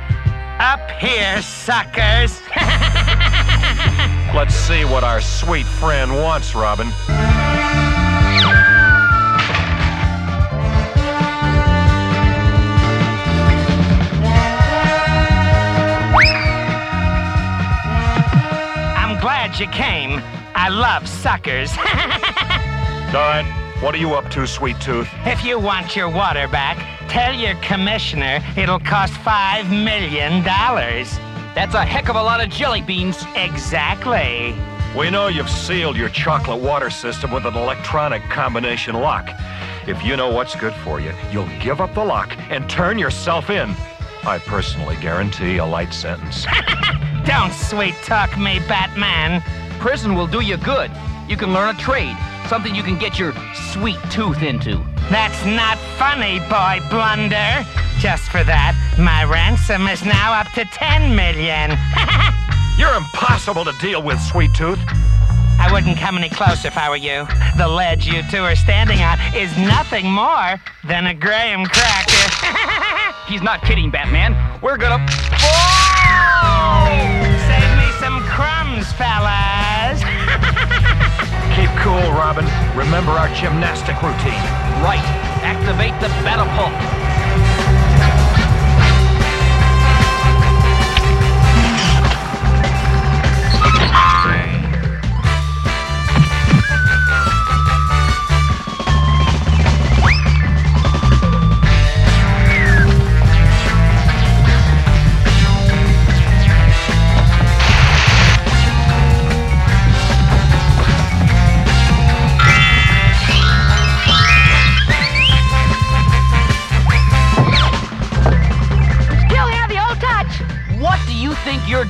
Up 0.60 0.92
here, 0.92 1.42
suckers. 1.42 2.40
Let's 4.36 4.54
see 4.54 4.86
what 4.86 5.04
our 5.04 5.22
sweet 5.22 5.66
friend 5.66 6.14
wants, 6.14 6.54
Robin. 6.54 6.92
Glad 19.54 19.60
you 19.60 19.72
came. 19.72 20.22
I 20.56 20.70
love 20.70 21.08
suckers. 21.08 21.72
All 21.78 23.14
right, 23.14 23.46
what 23.82 23.94
are 23.94 23.98
you 23.98 24.14
up 24.14 24.30
to, 24.32 24.48
Sweet 24.48 24.80
Tooth? 24.80 25.08
if 25.26 25.44
you 25.46 25.60
want 25.60 25.96
your 25.96 26.10
water 26.10 26.48
back, 26.48 26.78
tell 27.10 27.34
your 27.34 27.56
commissioner 27.56 28.40
it'll 28.58 28.80
cost 28.80 29.14
five 29.18 29.70
million 29.70 30.44
dollars. 30.44 31.18
That's 31.54 31.76
a 31.76 31.86
heck 31.86 32.10
of 32.10 32.16
a 32.16 32.24
lot 32.24 32.44
of 32.44 32.50
jelly 32.50 32.82
beans. 32.82 33.24
Exactly. 33.36 34.56
We 34.98 35.10
know 35.10 35.28
you've 35.28 35.50
sealed 35.50 35.98
your 35.98 36.10
chocolate 36.10 36.62
water 36.62 36.90
system 36.90 37.32
with 37.32 37.46
an 37.46 37.56
electronic 37.56 38.24
combination 38.24 38.96
lock. 38.96 39.30
If 39.88 40.04
you 40.04 40.16
know 40.16 40.32
what's 40.32 40.56
good 40.56 40.74
for 40.84 41.00
you, 41.00 41.12
you'll 41.32 41.50
give 41.60 41.80
up 41.82 41.94
the 41.94 42.04
lock 42.04 42.36
and 42.50 42.68
turn 42.70 42.98
yourself 42.98 43.50
in. 43.50 43.76
I 44.26 44.40
personally 44.40 44.96
guarantee 44.98 45.58
a 45.58 45.66
light 45.66 45.94
sentence. 45.94 46.46
Don't 47.26 47.52
sweet 47.52 47.96
talk 48.04 48.38
me, 48.38 48.60
Batman. 48.68 49.42
Prison 49.80 50.16
will 50.16 50.28
do 50.28 50.42
you 50.42 50.58
good. 50.58 50.92
You 51.28 51.36
can 51.36 51.54
learn 51.54 51.76
a 51.76 51.78
trade, 51.78 52.16
something 52.48 52.74
you 52.74 52.84
can 52.84 52.98
get 52.98 53.20
your 53.20 53.34
sweet 53.74 54.00
tooth 54.10 54.42
into. 54.42 54.82
That's 55.10 55.46
not 55.46 55.78
funny, 55.98 56.40
boy 56.48 56.80
blunder. 56.90 57.66
Just 58.00 58.24
for 58.32 58.44
that, 58.46 58.76
my 58.98 59.26
ransom 59.26 59.88
is 59.88 60.06
now 60.06 60.34
up 60.34 60.48
to 60.54 60.64
10 60.66 61.16
million. 61.16 61.78
You're 62.78 62.96
impossible 62.96 63.66
to 63.66 63.74
deal 63.80 64.02
with, 64.02 64.20
Sweet 64.22 64.54
Tooth. 64.54 64.80
I 65.60 65.70
wouldn't 65.72 65.98
come 65.98 66.18
any 66.18 66.30
closer 66.30 66.68
if 66.68 66.78
I 66.78 66.90
were 66.90 66.98
you. 66.98 67.28
The 67.58 67.68
ledge 67.68 68.08
you 68.08 68.24
two 68.32 68.42
are 68.42 68.56
standing 68.56 69.00
on 69.02 69.20
is 69.36 69.56
nothing 69.58 70.12
more 70.12 70.60
than 70.84 71.08
a 71.08 71.14
graham 71.14 71.66
cracker. 71.66 72.80
He's 73.28 73.42
not 73.42 73.62
kidding, 73.62 73.90
Batman. 73.90 74.36
We're 74.62 74.78
gonna. 74.78 75.00
Save 77.48 77.72
me 77.78 77.90
some 78.00 78.20
crumbs, 78.28 78.92
fellas. 78.94 80.04
Keep 81.56 81.70
cool, 81.80 82.12
Robin. 82.12 82.46
Remember 82.76 83.12
our 83.12 83.30
gymnastic 83.36 84.02
routine. 84.02 84.44
Right. 84.84 85.04
Activate 85.44 85.94
the 86.02 86.10
battle 86.24 86.48
Still 86.48 87.03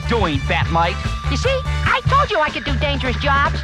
think 0.03 0.11
you're 0.11 0.19
doing, 0.19 0.39
Batmite? 0.39 1.31
You 1.31 1.37
see, 1.37 1.59
I 1.65 2.01
told 2.05 2.31
you 2.31 2.39
I 2.39 2.49
could 2.49 2.63
do 2.63 2.75
dangerous 2.77 3.15
jobs. 3.17 3.61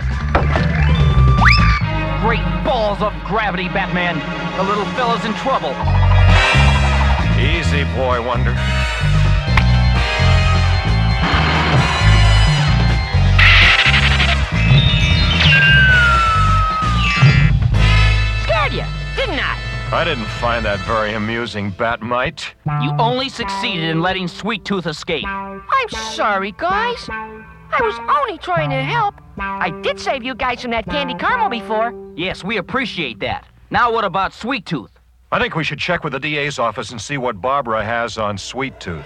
Great 2.21 2.43
balls 2.63 3.01
of 3.01 3.13
gravity, 3.25 3.67
Batman. 3.69 4.15
The 4.57 4.63
little 4.63 4.85
fella's 4.95 5.23
in 5.25 5.33
trouble. 5.35 5.73
Easy, 7.39 7.83
boy 7.95 8.21
wonder. 8.21 8.55
I? 19.99 20.03
I 20.03 20.05
didn't 20.05 20.27
find 20.27 20.63
that 20.63 20.79
very 20.87 21.13
amusing, 21.13 21.73
Batmite. 21.73 22.53
You 22.81 22.95
only 22.99 23.27
succeeded 23.27 23.83
in 23.83 24.01
letting 24.01 24.29
Sweet 24.29 24.63
Tooth 24.63 24.87
escape. 24.87 25.25
I'm 25.27 25.89
sorry, 25.89 26.53
guys. 26.53 27.05
I 27.09 27.81
was 27.81 27.99
only 28.07 28.37
trying 28.37 28.69
to 28.69 28.81
help. 28.81 29.15
I 29.37 29.71
did 29.81 29.99
save 29.99 30.23
you 30.23 30.35
guys 30.35 30.61
from 30.61 30.71
that 30.71 30.85
candy 30.85 31.15
caramel 31.15 31.49
before. 31.49 31.93
Yes, 32.15 32.45
we 32.45 32.55
appreciate 32.57 33.19
that. 33.19 33.45
Now 33.71 33.91
what 33.91 34.05
about 34.05 34.33
Sweet 34.33 34.65
Tooth? 34.65 34.97
I 35.33 35.39
think 35.39 35.55
we 35.55 35.65
should 35.65 35.79
check 35.79 36.05
with 36.05 36.13
the 36.13 36.19
DA's 36.19 36.59
office 36.59 36.91
and 36.91 37.01
see 37.01 37.17
what 37.17 37.41
Barbara 37.41 37.83
has 37.83 38.17
on 38.17 38.37
Sweet 38.37 38.79
Tooth. 38.79 39.05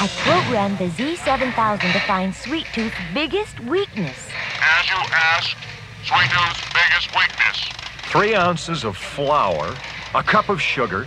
I 0.00 0.08
programmed 0.24 0.78
the 0.78 0.88
Z7000 0.88 1.92
to 1.92 2.00
find 2.00 2.34
Sweet 2.34 2.66
Tooth's 2.74 2.96
biggest 3.14 3.60
weakness. 3.60 4.28
As 4.60 4.90
you 4.90 4.96
asked, 4.96 5.56
Sweet 6.02 6.28
Tooth's 6.28 6.60
biggest 6.74 7.14
weakness. 7.14 7.70
Three 8.10 8.34
ounces 8.34 8.82
of 8.82 8.96
flour, 8.96 9.72
a 10.16 10.22
cup 10.24 10.48
of 10.48 10.60
sugar, 10.60 11.06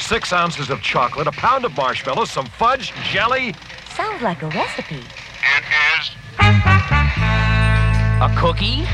six 0.00 0.32
ounces 0.32 0.70
of 0.70 0.80
chocolate, 0.80 1.26
a 1.26 1.32
pound 1.32 1.66
of 1.66 1.76
marshmallows, 1.76 2.30
some 2.30 2.46
fudge, 2.46 2.90
jelly. 3.04 3.54
Sounds 3.90 4.22
like 4.22 4.40
a 4.42 4.48
recipe. 4.48 4.96
It 4.96 5.64
is. 6.00 6.10
A 6.40 8.34
cookie? 8.38 8.86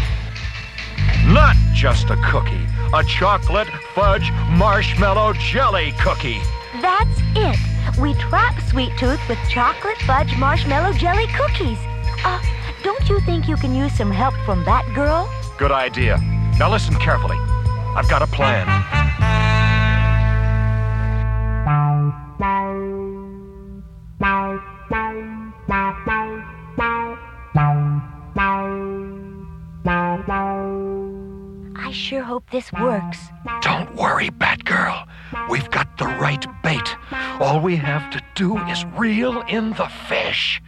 Not 1.33 1.55
just 1.73 2.11
a 2.11 2.17
cookie, 2.29 2.67
a 2.93 3.05
chocolate, 3.05 3.69
fudge, 3.95 4.33
marshmallow, 4.51 5.35
jelly 5.35 5.95
cookie. 6.01 6.41
That's 6.83 7.21
it. 7.37 8.01
We 8.01 8.15
trap 8.15 8.61
Sweet 8.69 8.91
Tooth 8.99 9.21
with 9.29 9.39
chocolate 9.49 9.99
fudge 9.99 10.37
marshmallow 10.39 10.95
jelly 10.95 11.29
cookies. 11.29 11.79
Uh, 12.25 12.43
don't 12.83 13.09
you 13.09 13.21
think 13.21 13.47
you 13.47 13.55
can 13.55 13.77
use 13.77 13.93
some 13.93 14.11
help 14.11 14.35
from 14.45 14.65
Batgirl? 14.65 15.29
Good 15.57 15.71
idea. 15.71 16.19
Now 16.59 16.71
listen 16.71 16.95
carefully. 16.97 17.37
I've 17.97 18.09
got 18.09 18.23
a 18.23 18.27
plan. 18.29 18.69
I 31.77 31.91
sure 31.93 32.23
hope 32.23 32.49
this 32.51 32.73
works. 32.73 33.19
Don't 33.61 33.95
worry, 33.97 34.31
Batgirl. 34.31 35.09
We've 35.51 35.71
got 35.71 35.99
the 35.99 36.07
right 36.07 36.47
bait. 36.63 36.97
All 37.41 37.61
we 37.61 37.75
have 37.77 38.11
to 38.13 38.21
do 38.37 38.57
is 38.69 38.85
reel 38.97 39.43
in 39.49 39.71
the 39.71 39.89
fish. 40.09 40.63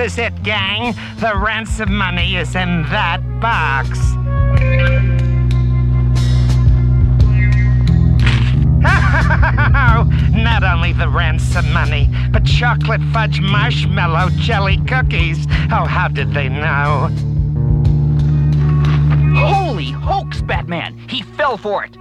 Is 0.00 0.18
it, 0.18 0.42
gang. 0.42 0.94
The 1.18 1.36
ransom 1.36 1.94
money 1.94 2.36
is 2.36 2.54
in 2.54 2.82
that 2.84 3.20
box. 3.40 3.98
Not 10.32 10.62
only 10.64 10.92
the 10.92 11.08
ransom 11.08 11.70
money, 11.72 12.08
but 12.32 12.44
chocolate 12.44 13.02
fudge 13.12 13.40
marshmallow 13.40 14.30
jelly 14.30 14.78
cookies. 14.86 15.46
Oh, 15.70 15.84
how 15.84 16.08
did 16.08 16.32
they 16.32 16.48
know? 16.48 17.10
Holy 19.36 19.90
hoax, 19.90 20.40
Batman! 20.40 20.96
He 21.08 21.22
fell 21.22 21.56
for 21.58 21.84
it! 21.84 21.96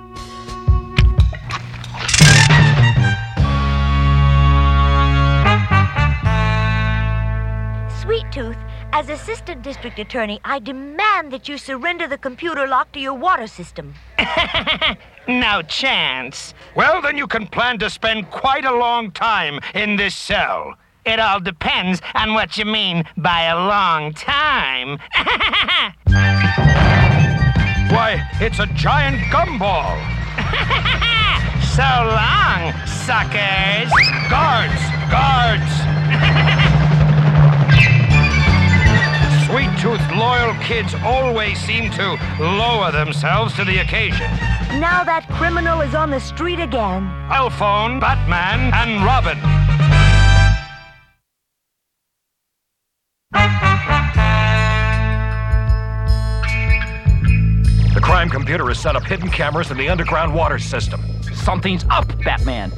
Sweet 8.10 8.32
Tooth, 8.32 8.58
as 8.92 9.08
Assistant 9.08 9.62
District 9.62 10.00
Attorney, 10.00 10.40
I 10.44 10.58
demand 10.58 11.32
that 11.32 11.48
you 11.48 11.60
surrender 11.60 12.08
the 12.08 12.18
computer 12.18 12.66
lock 12.66 12.92
to 12.94 13.00
your 13.00 13.14
water 13.14 13.46
system. 13.46 13.94
No 15.28 15.62
chance. 15.62 16.56
Well, 16.74 17.04
then 17.04 17.16
you 17.16 17.28
can 17.28 17.46
plan 17.46 17.78
to 17.78 17.90
spend 17.92 18.32
quite 18.32 18.66
a 18.66 18.74
long 18.74 19.12
time 19.12 19.60
in 19.76 19.96
this 19.96 20.16
cell. 20.16 20.74
It 21.06 21.20
all 21.20 21.40
depends 21.40 22.02
on 22.16 22.34
what 22.34 22.58
you 22.58 22.66
mean 22.66 23.04
by 23.16 23.44
a 23.44 23.56
long 23.56 24.14
time. 24.14 24.98
Why, 27.94 28.28
it's 28.42 28.58
a 28.58 28.66
giant 28.74 29.18
gumball. 29.32 30.02
so 31.78 31.84
long, 32.10 32.74
suckers. 32.88 33.94
Guards! 34.32 34.82
Guards! 35.12 36.59
Sweet 39.60 39.78
Tooth 39.78 40.12
loyal 40.16 40.54
kids 40.62 40.94
always 41.04 41.60
seem 41.60 41.92
to 41.92 42.18
lower 42.40 42.94
themselves 42.94 43.54
to 43.56 43.66
the 43.66 43.80
occasion. 43.80 44.32
Now 44.80 45.04
that 45.04 45.28
criminal 45.32 45.82
is 45.82 45.94
on 45.94 46.10
the 46.12 46.20
street 46.22 46.62
again. 46.62 47.04
I'll 47.28 47.50
phone 47.50 48.00
Batman 48.00 48.74
and 48.74 49.04
Robin. 49.04 49.38
The 57.94 58.00
crime 58.02 58.30
computer 58.30 58.66
has 58.70 58.80
set 58.80 58.96
up 58.96 59.04
hidden 59.04 59.30
cameras 59.30 59.72
in 59.72 59.78
the 59.78 59.90
underground 59.90 60.34
water 60.34 60.58
system. 60.58 61.02
Something's 61.34 61.84
up, 61.90 62.08
Batman. 62.24 62.70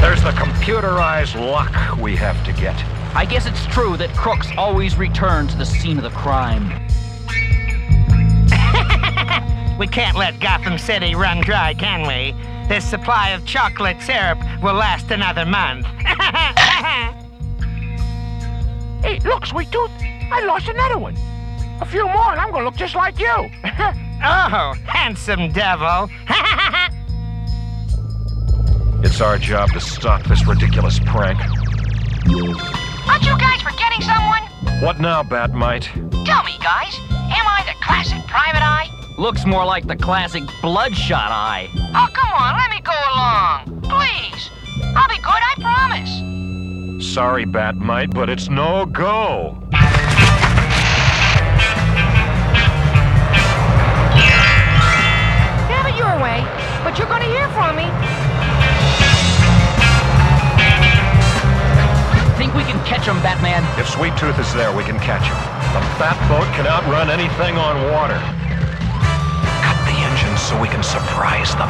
There's 0.00 0.22
the 0.22 0.30
computerized 0.30 1.38
lock 1.38 1.98
we 1.98 2.16
have 2.16 2.42
to 2.46 2.54
get. 2.54 2.82
I 3.16 3.24
guess 3.24 3.46
it's 3.46 3.64
true 3.68 3.96
that 3.96 4.14
crooks 4.14 4.46
always 4.58 4.98
return 4.98 5.48
to 5.48 5.56
the 5.56 5.64
scene 5.64 5.96
of 5.96 6.04
the 6.04 6.10
crime. 6.10 6.70
We 9.78 9.86
can't 9.86 10.16
let 10.16 10.40
Gotham 10.40 10.78
City 10.78 11.14
run 11.14 11.42
dry, 11.42 11.74
can 11.74 12.06
we? 12.06 12.34
This 12.66 12.82
supply 12.84 13.30
of 13.30 13.44
chocolate 13.44 14.00
syrup 14.00 14.38
will 14.62 14.74
last 14.74 15.10
another 15.10 15.46
month. 15.46 15.86
Hey, 19.02 19.20
look, 19.20 19.46
Sweet 19.46 19.70
Tooth. 19.70 19.90
I 20.32 20.44
lost 20.46 20.68
another 20.68 20.98
one. 20.98 21.16
A 21.80 21.86
few 21.86 22.04
more 22.06 22.32
and 22.32 22.40
I'm 22.40 22.50
gonna 22.50 22.64
look 22.64 22.76
just 22.76 22.96
like 22.96 23.20
you. 23.20 23.26
oh, 23.64 24.74
handsome 24.86 25.52
devil. 25.52 26.08
It's 29.04 29.20
our 29.20 29.38
job 29.38 29.70
to 29.72 29.80
stop 29.80 30.24
this 30.24 30.44
ridiculous 30.46 30.98
prank. 30.98 31.38
Aren't 33.08 33.24
you 33.24 33.36
guys 33.38 33.62
forgetting 33.62 34.02
someone? 34.02 34.42
What 34.80 35.00
now, 35.00 35.22
Batmite? 35.22 35.86
Tell 36.24 36.42
me, 36.44 36.56
guys. 36.60 36.98
Am 37.10 37.46
I 37.46 37.62
the 37.66 37.74
classic 37.82 38.24
private 38.26 38.62
eye? 38.62 38.88
Looks 39.18 39.46
more 39.46 39.64
like 39.64 39.86
the 39.86 39.96
classic 39.96 40.42
bloodshot 40.60 41.30
eye. 41.30 41.68
Oh, 41.74 42.08
come 42.12 42.32
on, 42.32 42.56
let 42.56 42.70
me 42.70 42.80
go 42.80 42.92
along. 42.92 43.80
Please. 43.82 44.50
I'll 44.94 45.08
be 45.08 45.16
good, 45.16 45.42
I 45.42 45.54
promise. 45.58 47.14
Sorry, 47.14 47.46
Batmite, 47.46 48.12
but 48.14 48.28
it's 48.28 48.48
no 48.50 48.84
go. 48.86 49.56
Have 55.70 55.86
it 55.86 55.96
your 55.96 56.18
way, 56.22 56.44
but 56.84 56.98
you're 56.98 57.08
gonna 57.08 57.24
hear 57.24 57.48
from 57.50 57.76
me. 57.76 58.25
We 62.56 62.64
can 62.64 62.82
catch 62.88 63.06
him, 63.06 63.20
Batman? 63.20 63.60
If 63.78 63.86
Sweet 63.86 64.16
Tooth 64.16 64.38
is 64.40 64.48
there, 64.54 64.74
we 64.74 64.82
can 64.82 64.98
catch 64.98 65.28
him. 65.28 65.36
The 65.76 65.84
Batboat 66.00 66.48
can 66.56 66.66
outrun 66.66 67.10
anything 67.10 67.58
on 67.60 67.92
water. 67.92 68.16
Cut 69.60 69.76
the 69.84 69.92
engines 69.92 70.40
so 70.40 70.58
we 70.58 70.66
can 70.66 70.82
surprise 70.82 71.52
them. 71.60 71.68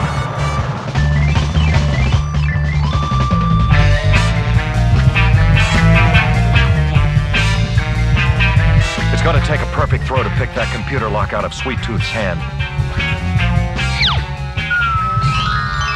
It's 9.13 9.23
going 9.23 9.35
to 9.35 9.47
take 9.47 9.61
a 9.61 9.71
perfect 9.75 10.05
throw 10.05 10.23
to 10.23 10.31
pick 10.39 10.55
that 10.55 10.73
computer 10.73 11.09
lock 11.09 11.33
out 11.33 11.45
of 11.45 11.53
Sweet 11.53 11.83
Tooth's 11.83 12.07
hand. 12.07 12.39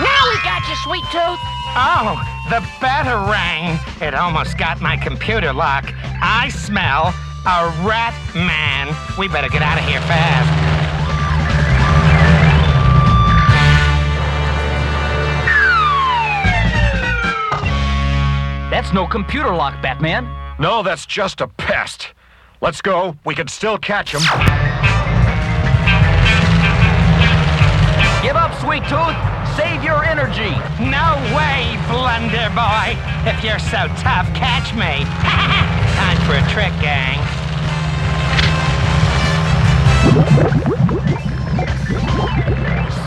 Now 0.02 0.20
we 0.26 0.36
got 0.42 0.66
you, 0.66 0.74
Sweet 0.82 1.06
Tooth. 1.14 1.38
Oh, 1.78 2.30
the 2.51 2.59
batarang. 2.81 3.78
It 4.02 4.12
almost 4.12 4.59
got 4.59 4.81
my 4.81 4.97
computer 4.97 5.52
lock. 5.52 5.94
I 6.20 6.48
smell 6.48 7.14
a 7.47 7.70
rat 7.86 8.12
man. 8.35 8.89
We 9.16 9.28
better 9.28 9.48
get 9.48 9.62
out 9.62 9.78
of 9.78 9.85
here 9.85 10.01
fast. 10.01 10.51
That's 18.68 18.93
no 18.93 19.06
computer 19.06 19.55
lock, 19.55 19.81
Batman. 19.81 20.28
No, 20.59 20.82
that's 20.82 21.06
just 21.06 21.40
a 21.40 21.47
pest. 21.47 22.09
Let's 22.60 22.82
go. 22.82 23.16
We 23.24 23.36
can 23.36 23.47
still 23.47 23.78
catch 23.78 24.12
him. 24.12 24.22
Give 28.24 28.35
up, 28.35 28.52
Sweet 28.60 28.82
Tooth. 28.89 29.39
Save 30.20 30.36
your 30.36 30.44
inner 30.44 30.51
energy. 30.51 30.90
No 30.90 31.16
way, 31.34 31.76
Blunder 31.88 32.51
Boy. 32.52 32.97
If 33.24 33.42
you're 33.42 33.59
so 33.59 33.88
tough, 34.01 34.28
catch 34.34 34.74
me. 34.74 35.05
Time 35.97 36.20
for 36.26 36.36
a 36.36 36.44
trick, 36.52 36.72
gang. 36.80 37.18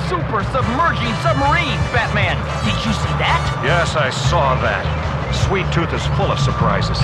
Super 0.10 0.44
submerging 0.52 1.14
submarine, 1.22 1.78
Batman. 1.94 2.38
Did 2.66 2.78
you 2.86 2.94
see 2.94 3.14
that? 3.22 3.62
Yes, 3.64 3.96
I 3.96 4.10
saw 4.10 4.56
that. 4.62 4.84
Sweet 5.48 5.72
Tooth 5.72 5.94
is 5.94 6.06
full 6.18 6.32
of 6.32 6.40
surprises. 6.40 6.98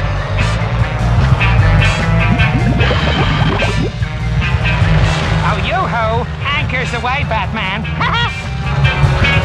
Oh, 5.46 5.58
yo-ho! 5.68 6.26
Anchors 6.46 6.94
away, 6.94 7.26
Batman. 7.30 7.86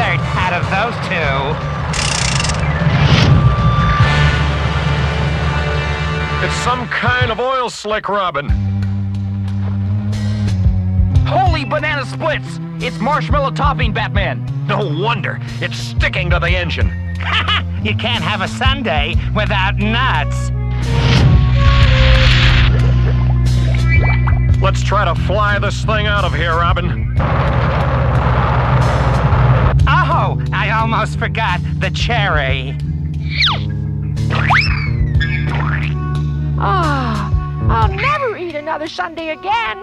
dessert 0.00 0.20
out 0.36 0.52
of 0.54 0.64
those 0.70 0.94
two. 1.08 1.70
It's 6.46 6.54
some 6.64 6.88
kind 6.88 7.30
of 7.30 7.38
oil 7.38 7.68
slick, 7.68 8.08
Robin. 8.08 8.48
Holy 11.26 11.64
banana 11.64 12.06
splits! 12.06 12.58
It's 12.82 12.98
marshmallow 12.98 13.50
topping, 13.50 13.92
Batman. 13.92 14.46
No 14.66 14.88
wonder. 15.02 15.38
It's 15.60 15.76
sticking 15.76 16.30
to 16.30 16.38
the 16.38 16.50
engine. 16.50 16.90
You 17.80 17.96
can't 17.96 18.22
have 18.22 18.42
a 18.42 18.48
sundae 18.48 19.14
without 19.34 19.76
nuts. 19.78 20.50
Let's 24.60 24.82
try 24.82 25.06
to 25.06 25.14
fly 25.22 25.58
this 25.58 25.82
thing 25.86 26.06
out 26.06 26.26
of 26.26 26.34
here, 26.34 26.56
Robin. 26.56 27.16
Oh, 30.60 30.62
I 30.62 30.70
almost 30.78 31.18
forgot 31.18 31.60
the 31.78 31.90
cherry. 31.90 32.76
Ah, 36.58 37.32
I'll 37.70 37.88
never 37.88 38.36
eat 38.36 38.54
another 38.54 38.86
sundae 38.86 39.30
again. 39.30 39.78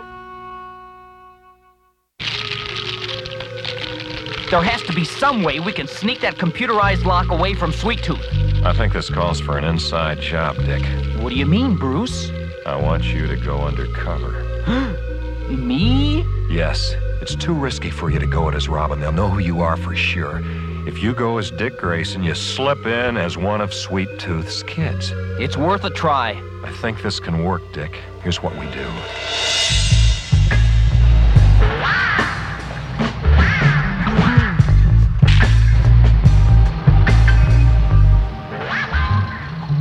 There 4.52 4.62
has 4.62 4.84
to 4.84 4.94
be 4.94 5.04
some 5.04 5.42
way 5.42 5.60
we 5.60 5.74
can 5.74 5.88
sneak 5.88 6.22
that 6.22 6.36
computerized 6.36 7.06
lock 7.06 7.32
away 7.32 7.56
from 7.56 7.72
Sweet 7.72 8.04
Tooth. 8.04 8.24
I 8.64 8.72
think 8.74 8.94
this 8.94 9.10
calls 9.10 9.40
for 9.40 9.58
an 9.58 9.64
inside 9.64 10.22
job, 10.22 10.58
Dick. 10.58 10.84
What 11.22 11.30
do 11.30 11.36
you 11.36 11.48
mean, 11.48 11.76
Bruce? 11.76 12.30
I 12.66 12.76
want 12.80 13.04
you 13.06 13.26
to 13.26 13.36
go 13.36 13.62
undercover. 13.62 14.44
Me? 15.50 16.24
Yes, 16.52 16.94
it's 17.22 17.36
too 17.36 17.54
risky 17.54 17.90
for 17.90 18.10
you 18.10 18.20
to 18.20 18.28
go 18.28 18.48
it 18.48 18.56
as 18.56 18.70
Robin. 18.70 19.00
They'll 19.00 19.12
know 19.12 19.30
who 19.30 19.40
you 19.40 19.62
are 19.62 19.76
for 19.76 19.96
sure. 19.96 20.42
If 20.88 21.04
you 21.04 21.14
go 21.14 21.38
as 21.38 21.52
Dick 21.52 21.78
Grayson, 21.78 22.24
you 22.24 22.34
slip 22.34 22.86
in 22.86 23.18
as 23.18 23.38
one 23.38 23.60
of 23.60 23.74
Sweet 23.74 24.08
Tooth's 24.20 24.64
kids. 24.64 25.12
It's 25.38 25.58
worth 25.58 25.84
a 25.84 25.90
try. 25.90 26.42
I 26.64 26.72
think 26.72 27.02
this 27.02 27.20
can 27.20 27.44
work, 27.44 27.62
Dick. 27.74 28.00
Here's 28.24 28.42
what 28.42 28.54
we 28.54 28.66
do. 28.72 28.88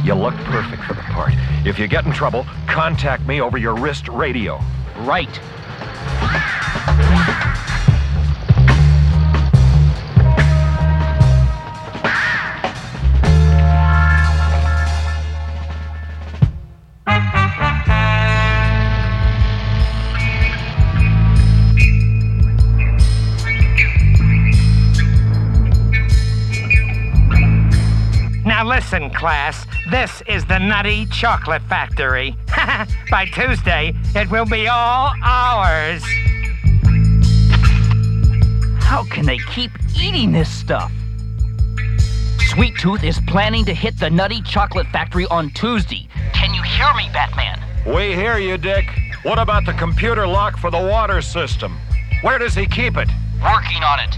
You 0.04 0.14
look 0.14 0.34
perfect 0.46 0.82
for 0.82 0.94
the 0.94 1.02
part. 1.02 1.34
If 1.64 1.78
you 1.78 1.86
get 1.86 2.04
in 2.04 2.10
trouble, 2.10 2.44
contact 2.66 3.24
me 3.28 3.40
over 3.40 3.58
your 3.58 3.76
wrist 3.76 4.08
radio. 4.08 4.60
Right. 4.98 5.40
Listen, 28.86 29.10
class. 29.10 29.66
This 29.90 30.22
is 30.28 30.44
the 30.44 30.60
Nutty 30.60 31.06
Chocolate 31.06 31.62
Factory. 31.62 32.36
By 33.10 33.26
Tuesday, 33.26 33.92
it 34.14 34.30
will 34.30 34.46
be 34.46 34.68
all 34.68 35.12
ours. 35.24 36.04
How 38.80 39.04
can 39.10 39.26
they 39.26 39.38
keep 39.38 39.72
eating 40.00 40.30
this 40.30 40.48
stuff? 40.48 40.92
Sweet 42.50 42.78
Tooth 42.78 43.02
is 43.02 43.18
planning 43.26 43.64
to 43.64 43.74
hit 43.74 43.98
the 43.98 44.08
Nutty 44.08 44.40
Chocolate 44.42 44.86
Factory 44.92 45.26
on 45.32 45.50
Tuesday. 45.50 46.06
Can 46.32 46.54
you 46.54 46.62
hear 46.62 46.94
me, 46.94 47.10
Batman? 47.12 47.60
We 47.92 48.14
hear 48.14 48.38
you, 48.38 48.56
Dick. 48.56 48.84
What 49.24 49.40
about 49.40 49.66
the 49.66 49.72
computer 49.72 50.28
lock 50.28 50.58
for 50.58 50.70
the 50.70 50.78
water 50.78 51.20
system? 51.22 51.76
Where 52.22 52.38
does 52.38 52.54
he 52.54 52.66
keep 52.66 52.96
it? 52.96 53.08
Working 53.42 53.82
on 53.82 53.98
it. 53.98 54.16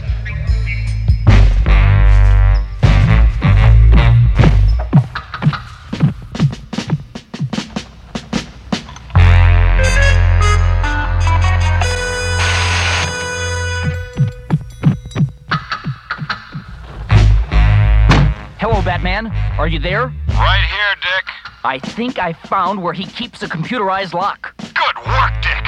Hello, 19.18 19.32
Are 19.58 19.66
you 19.66 19.80
there? 19.80 20.12
Right 20.28 20.64
here, 20.70 20.94
Dick. 21.02 21.24
I 21.64 21.80
think 21.80 22.20
I 22.20 22.32
found 22.32 22.80
where 22.80 22.92
he 22.92 23.04
keeps 23.04 23.42
a 23.42 23.48
computerized 23.48 24.14
lock. 24.14 24.54
Good 24.58 24.96
work, 25.08 25.32
Dick. 25.42 25.66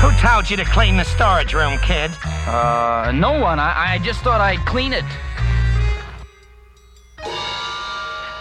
Who 0.00 0.10
told 0.12 0.48
you 0.48 0.56
to 0.56 0.64
clean 0.64 0.96
the 0.96 1.04
storage 1.04 1.52
room, 1.52 1.78
kid? 1.80 2.10
Uh, 2.46 3.12
no 3.14 3.38
one. 3.38 3.58
I, 3.58 3.96
I 3.96 3.98
just 3.98 4.20
thought 4.20 4.40
I'd 4.40 4.64
clean 4.64 4.94
it. 4.94 5.04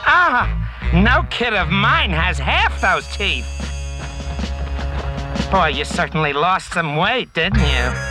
Ah, 0.09 0.89
no 0.93 1.27
kid 1.29 1.53
of 1.53 1.67
mine 1.67 2.11
has 2.11 2.39
half 2.39 2.79
those 2.79 3.05
teeth. 3.17 3.66
Boy, 5.51 5.67
you 5.69 5.85
certainly 5.85 6.33
lost 6.33 6.73
some 6.73 6.97
weight, 6.97 7.33
didn't 7.33 7.59
you? 7.59 7.65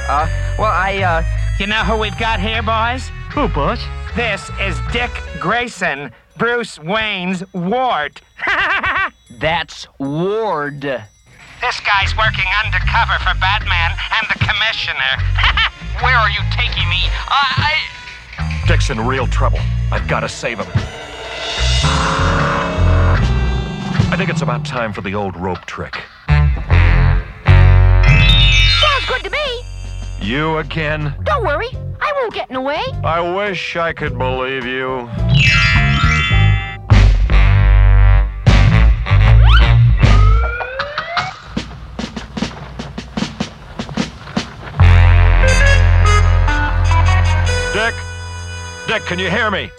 Uh, 0.09 0.27
well, 0.59 0.73
I, 0.73 1.03
uh. 1.03 1.23
You 1.61 1.67
know 1.67 1.85
who 1.85 1.99
we've 1.99 2.17
got 2.19 2.41
here, 2.41 2.63
boys? 2.63 3.11
Who, 3.33 3.49
boss? 3.49 3.83
This 4.15 4.51
is 4.61 4.79
Dick 4.93 5.11
Grayson, 5.39 6.13
Bruce 6.39 6.79
Wayne's 6.79 7.45
ward. 7.53 8.21
That's 9.31 9.87
Ward. 9.99 10.81
This 10.81 11.81
guy's 11.81 12.17
working 12.17 12.47
undercover 12.65 13.19
for 13.21 13.39
Batman 13.39 13.93
and 14.17 14.29
the 14.29 14.39
Commissioner. 14.39 15.21
Where 16.03 16.17
are 16.17 16.31
you 16.31 16.41
taking 16.53 16.89
me? 16.89 17.09
I. 17.29 17.77
Dick's 18.67 18.89
in 18.89 19.01
real 19.01 19.27
trouble. 19.27 19.61
I've 19.93 20.09
got 20.09 20.21
to 20.21 20.29
save 20.29 20.59
him. 20.59 20.69
I 24.09 24.15
think 24.17 24.31
it's 24.31 24.43
about 24.43 24.65
time 24.65 24.93
for 24.95 25.03
the 25.03 25.15
old 25.15 25.37
rope 25.37 25.65
trick. 25.67 26.03
Sounds 28.97 29.09
good 29.09 29.24
to 29.24 29.31
me. 29.31 29.62
You 30.23 30.56
again? 30.56 31.14
Don't 31.24 31.44
worry, 31.44 31.68
I 32.01 32.12
won't 32.14 32.32
get 32.32 32.48
in 32.48 32.55
the 32.55 32.62
way. 32.62 32.82
I 33.05 33.20
wish 33.20 33.77
I 33.77 33.93
could 33.93 34.16
believe 34.16 34.64
you. 34.64 35.06
Dick? 47.74 47.94
Dick, 48.89 49.02
can 49.02 49.18
you 49.18 49.28
hear 49.28 49.51
me? 49.51 49.70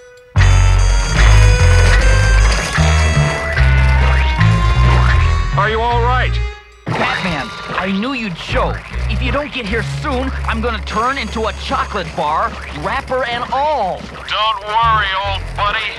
Are 5.57 5.69
you 5.71 5.81
all 5.81 6.03
right? 6.03 6.39
Batman, 6.85 7.47
I 7.79 7.91
knew 7.91 8.13
you'd 8.13 8.35
show. 8.35 8.73
If 9.07 9.21
you 9.21 9.31
don't 9.31 9.53
get 9.53 9.67
here 9.67 9.83
soon, 10.01 10.31
I'm 10.47 10.61
gonna 10.61 10.83
turn 10.85 11.19
into 11.19 11.45
a 11.45 11.53
chocolate 11.53 12.07
bar, 12.15 12.49
wrapper 12.79 13.23
and 13.23 13.43
all. 13.53 13.99
Don't 13.99 14.59
worry, 14.65 15.07
old 15.27 15.43
buddy. 15.55 15.93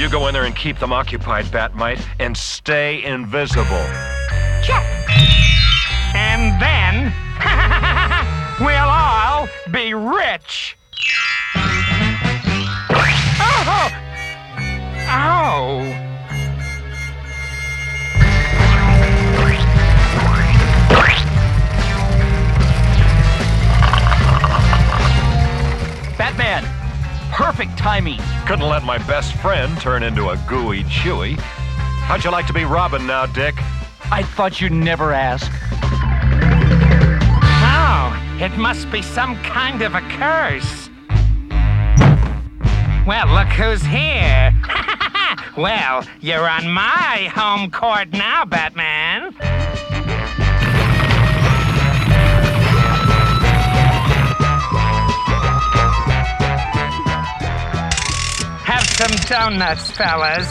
You 0.00 0.08
go 0.08 0.28
in 0.28 0.32
there 0.32 0.44
and 0.44 0.56
keep 0.56 0.78
them 0.78 0.94
occupied, 0.94 1.44
Batmite, 1.46 2.02
and 2.18 2.34
stay 2.34 3.04
invisible. 3.04 3.84
Check. 4.62 4.82
And 6.14 6.58
then 6.58 7.12
we'll 8.60 8.88
all 8.88 9.46
be 9.70 9.92
rich. 9.92 10.78
Oh! 13.36 13.68
oh. 13.68 13.90
Ow! 15.06 16.13
Batman! 26.36 26.64
Perfect 27.32 27.76
timing. 27.78 28.18
Couldn't 28.46 28.68
let 28.68 28.82
my 28.82 28.98
best 28.98 29.34
friend 29.34 29.80
turn 29.80 30.02
into 30.02 30.30
a 30.30 30.36
gooey 30.48 30.82
Chewy. 30.84 31.38
How'd 31.38 32.24
you 32.24 32.30
like 32.30 32.46
to 32.48 32.52
be 32.52 32.64
Robin 32.64 33.06
now, 33.06 33.26
Dick? 33.26 33.54
I 34.10 34.22
thought 34.22 34.60
you'd 34.60 34.72
never 34.72 35.12
ask. 35.12 35.50
Oh, 37.62 38.38
it 38.40 38.56
must 38.58 38.90
be 38.90 39.00
some 39.00 39.36
kind 39.42 39.82
of 39.82 39.94
a 39.94 40.00
curse. 40.00 40.88
Well, 43.06 43.28
look 43.28 43.48
who's 43.48 43.82
here. 43.82 44.52
well, 45.56 46.04
you're 46.20 46.48
on 46.48 46.68
my 46.68 47.30
home 47.34 47.70
court 47.70 48.12
now, 48.12 48.44
Batman. 48.44 49.34
Some 59.34 59.58
donuts, 59.58 59.90
fellas. 59.90 60.46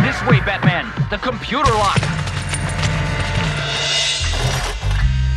This 0.00 0.22
way, 0.26 0.40
Batman. 0.40 0.90
The 1.10 1.18
computer 1.18 1.70
lock. 1.70 2.00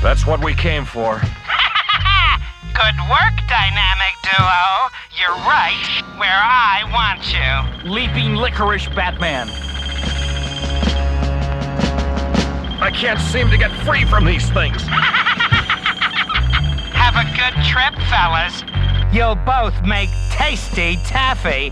That's 0.02 0.26
what 0.26 0.42
we 0.44 0.54
came 0.54 0.86
for. 0.86 1.20
Good 2.74 3.00
work, 3.10 3.48
Dynamic 3.48 3.95
Duo. 4.38 4.90
You're 5.16 5.38
right 5.48 6.04
where 6.18 6.30
I 6.30 6.84
want 6.92 7.32
you. 7.32 7.90
Leaping 7.90 8.36
licorice 8.36 8.88
Batman. 8.88 9.48
I 12.82 12.92
can't 12.94 13.20
seem 13.20 13.50
to 13.50 13.58
get 13.58 13.72
free 13.86 14.04
from 14.04 14.26
these 14.26 14.50
things. 14.50 14.82
Have 16.92 17.16
a 17.16 17.24
good 17.36 17.54
trip, 17.64 17.96
fellas. 18.10 18.64
You'll 19.14 19.36
both 19.36 19.82
make 19.86 20.10
tasty 20.32 20.98
taffy. 21.06 21.70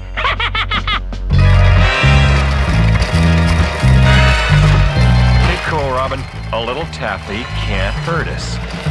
Be 5.49 5.57
cool, 5.69 5.91
Robin. 5.91 6.21
A 6.53 6.63
little 6.63 6.85
taffy 6.93 7.43
can't 7.65 7.95
hurt 8.05 8.27
us. 8.27 8.82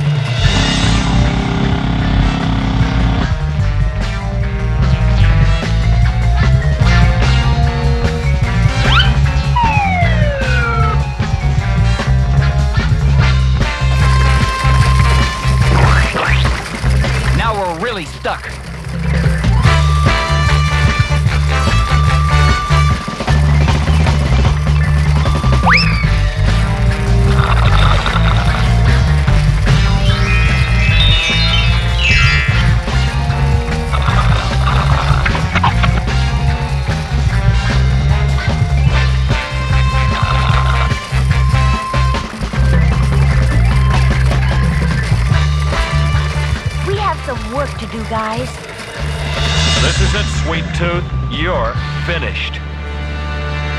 Tooth. 50.83 51.05
You're 51.31 51.75
finished. 52.07 52.55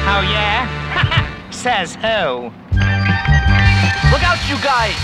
Oh, 0.07 0.23
yeah? 0.31 0.63
Says 1.51 1.95
who? 1.95 2.49
Look 4.09 4.23
out, 4.23 4.39
you 4.47 4.55
guys! 4.63 4.95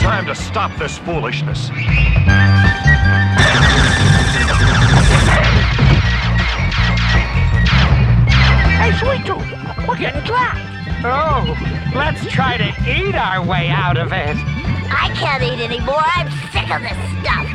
Time 0.00 0.24
to 0.24 0.34
stop 0.34 0.74
this 0.78 0.96
foolishness. 0.96 1.68
Hey, 8.86 8.98
Sweet 8.98 9.26
Tooth, 9.26 9.88
we're 9.88 9.98
getting 9.98 10.22
trapped. 10.22 10.60
Oh, 11.04 11.90
let's 11.92 12.24
try 12.32 12.56
to 12.56 12.68
eat 12.88 13.16
our 13.16 13.44
way 13.44 13.68
out 13.68 13.96
of 13.96 14.12
it. 14.12 14.36
I 14.36 15.10
can't 15.12 15.42
eat 15.42 15.60
anymore. 15.60 16.04
I'm 16.04 16.30
sick 16.52 16.70
of 16.70 16.80
this 16.82 16.96
stuff. 17.20 17.46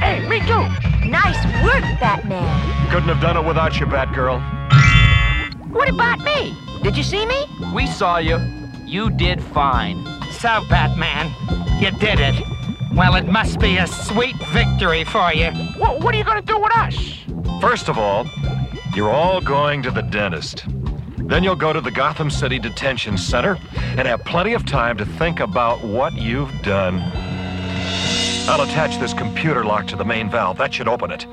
Hey, 0.00 0.26
me 0.26 0.40
too. 0.40 1.06
Nice 1.06 1.36
work, 1.62 1.82
Batman. 2.00 2.88
Couldn't 2.90 3.10
have 3.10 3.20
done 3.20 3.36
it 3.36 3.46
without 3.46 3.78
you, 3.78 3.84
Batgirl. 3.84 4.40
What 5.70 5.90
about 5.90 6.20
me? 6.20 6.56
Did 6.82 6.96
you 6.96 7.02
see 7.02 7.26
me? 7.26 7.44
We 7.74 7.86
saw 7.86 8.16
you. 8.16 8.38
You 8.86 9.10
did 9.10 9.42
fine. 9.42 10.02
So, 10.30 10.64
Batman, 10.70 11.30
you 11.82 11.90
did 11.98 12.18
it. 12.18 12.42
Well, 12.94 13.14
it 13.16 13.26
must 13.26 13.60
be 13.60 13.76
a 13.76 13.86
sweet 13.86 14.36
victory 14.54 15.04
for 15.04 15.34
you. 15.34 15.50
What, 15.76 16.00
what 16.00 16.14
are 16.14 16.18
you 16.18 16.24
going 16.24 16.42
to 16.42 16.46
do 16.50 16.58
with 16.58 16.74
us? 16.74 17.24
First 17.60 17.90
of 17.90 17.98
all, 17.98 18.26
you're 18.94 19.10
all 19.10 19.42
going 19.42 19.82
to 19.82 19.90
the 19.90 20.02
dentist. 20.02 20.64
Then 21.28 21.44
you'll 21.44 21.56
go 21.56 21.74
to 21.74 21.82
the 21.82 21.90
Gotham 21.90 22.30
City 22.30 22.58
Detention 22.58 23.18
Center 23.18 23.58
and 23.98 24.08
have 24.08 24.24
plenty 24.24 24.54
of 24.54 24.64
time 24.64 24.96
to 24.96 25.04
think 25.04 25.40
about 25.40 25.84
what 25.84 26.16
you've 26.16 26.62
done. 26.62 27.02
I'll 28.48 28.62
attach 28.62 28.98
this 28.98 29.12
computer 29.12 29.62
lock 29.62 29.86
to 29.88 29.96
the 29.96 30.06
main 30.06 30.30
valve. 30.30 30.56
That 30.56 30.72
should 30.72 30.88
open 30.88 31.10
it. 31.10 31.26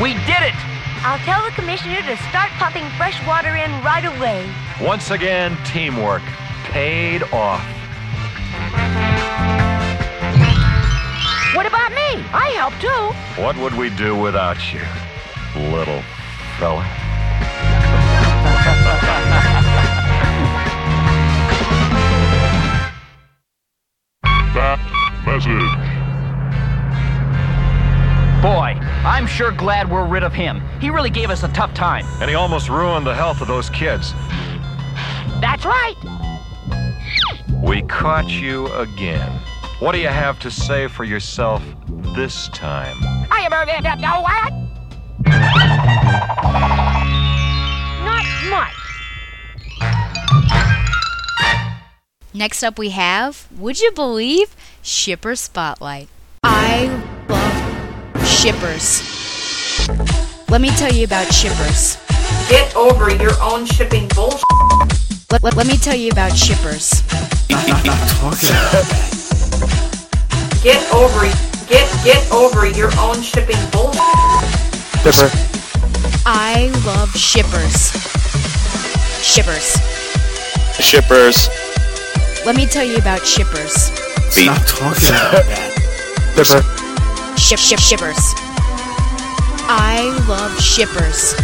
We 0.00 0.14
did 0.22 0.42
it! 0.46 0.54
I'll 1.02 1.18
tell 1.26 1.44
the 1.44 1.50
commissioner 1.50 2.00
to 2.02 2.16
start 2.28 2.50
pumping 2.52 2.88
fresh 2.96 3.18
water 3.26 3.56
in 3.56 3.72
right 3.82 4.04
away. 4.04 4.48
Once 4.80 5.10
again, 5.10 5.58
teamwork 5.64 6.22
paid 6.66 7.24
off. 7.32 7.60
What 11.56 11.66
about 11.66 11.90
me? 11.90 12.24
I 12.32 12.54
helped 12.54 12.80
too. 12.80 13.42
What 13.42 13.56
would 13.56 13.74
we 13.74 13.90
do 13.90 14.16
without 14.16 14.72
you, 14.72 14.82
little 15.56 16.02
fella? 16.58 16.82
That 24.54 24.78
message. 25.26 25.94
Boy, 28.42 28.78
I'm 29.04 29.26
sure 29.26 29.52
glad 29.52 29.90
we're 29.90 30.06
rid 30.06 30.22
of 30.22 30.32
him. 30.32 30.60
He 30.80 30.90
really 30.90 31.10
gave 31.10 31.30
us 31.30 31.42
a 31.42 31.48
tough 31.48 31.72
time. 31.74 32.04
And 32.20 32.28
he 32.28 32.36
almost 32.36 32.68
ruined 32.68 33.06
the 33.06 33.14
health 33.14 33.40
of 33.40 33.48
those 33.48 33.70
kids. 33.70 34.12
That's 35.40 35.64
right. 35.64 35.94
We 37.62 37.82
caught 37.82 38.28
you 38.28 38.66
again. 38.74 39.30
What 39.80 39.92
do 39.92 39.98
you 39.98 40.08
have 40.08 40.38
to 40.40 40.50
say 40.50 40.88
for 40.88 41.04
yourself 41.04 41.62
this 42.14 42.48
time? 42.48 42.96
I 43.30 43.40
am 43.40 43.52
a 43.52 43.96
no 44.00 44.20
what? 44.20 44.63
Not 48.04 48.24
much. 48.50 48.74
Next 52.32 52.62
up, 52.62 52.78
we 52.78 52.90
have 52.90 53.46
Would 53.56 53.80
you 53.80 53.92
believe 53.92 54.54
Shipper 54.82 55.36
Spotlight? 55.36 56.08
I 56.42 56.86
love 57.28 58.26
shippers. 58.26 59.02
Let 60.48 60.60
me 60.60 60.70
tell 60.70 60.92
you 60.92 61.04
about 61.04 61.32
shippers. 61.32 61.96
Get 62.48 62.74
over 62.76 63.14
your 63.14 63.32
own 63.40 63.66
shipping 63.66 64.08
bullshit. 64.08 64.42
Let, 65.30 65.42
let, 65.42 65.56
let 65.56 65.66
me 65.66 65.76
tell 65.76 65.96
you 65.96 66.10
about 66.10 66.36
shippers. 66.36 67.02
Get 70.62 70.80
over 70.92 71.26
get 71.66 72.04
get 72.04 72.30
over 72.30 72.66
your 72.66 72.90
own 72.98 73.22
shipping 73.22 73.58
bullshit. 73.72 74.63
Shipper. 75.04 75.30
I 76.24 76.72
love 76.86 77.10
shippers. 77.14 77.92
Shippers. 79.20 79.76
Shippers. 80.80 81.48
Let 82.46 82.56
me 82.56 82.64
tell 82.64 82.84
you 82.84 82.96
about 82.96 83.26
shippers. 83.26 83.90
Beat. 84.34 84.48
Stop 84.48 84.64
talking 84.64 85.08
about 85.08 85.44
that. 85.44 85.72
Shipper. 86.40 87.36
Ship 87.36 87.58
ship 87.58 87.80
shippers. 87.80 88.32
I 89.68 90.08
love 90.26 90.58
shippers. 90.58 91.36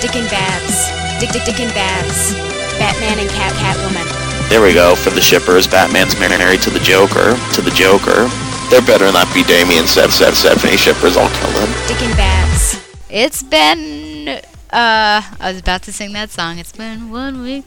Dick 0.00 0.14
and 0.14 0.30
Babs. 0.30 0.86
Dick 1.18 1.30
Dick 1.30 1.44
Dick 1.44 1.58
and 1.58 1.74
Babs. 1.74 2.34
Batman 2.78 3.18
and 3.18 3.30
Cat 3.30 3.52
Catwoman. 3.58 4.06
There 4.48 4.62
we 4.62 4.74
go 4.74 4.94
for 4.94 5.10
the 5.10 5.20
shippers. 5.20 5.66
Batman's 5.66 6.16
married 6.20 6.62
to 6.62 6.70
the 6.70 6.78
Joker. 6.78 7.34
To 7.54 7.60
the 7.60 7.72
Joker. 7.72 8.30
There 8.70 8.80
better 8.82 9.12
not 9.12 9.32
be 9.34 9.42
Damian 9.44 9.86
said 9.86 10.10
said 10.10 10.34
Stephanie 10.34 10.76
shippers. 10.76 11.16
I'll 11.16 11.28
kill 11.28 11.52
them. 11.60 11.70
Dick 11.86 12.00
and 12.02 12.16
Babs. 12.16 12.43
It's 13.14 13.44
been 13.44 14.26
uh 14.28 14.42
I 14.72 15.38
was 15.40 15.60
about 15.60 15.84
to 15.84 15.92
sing 15.92 16.14
that 16.14 16.30
song. 16.30 16.58
It's 16.58 16.72
been 16.72 17.12
one 17.12 17.42
week. 17.42 17.66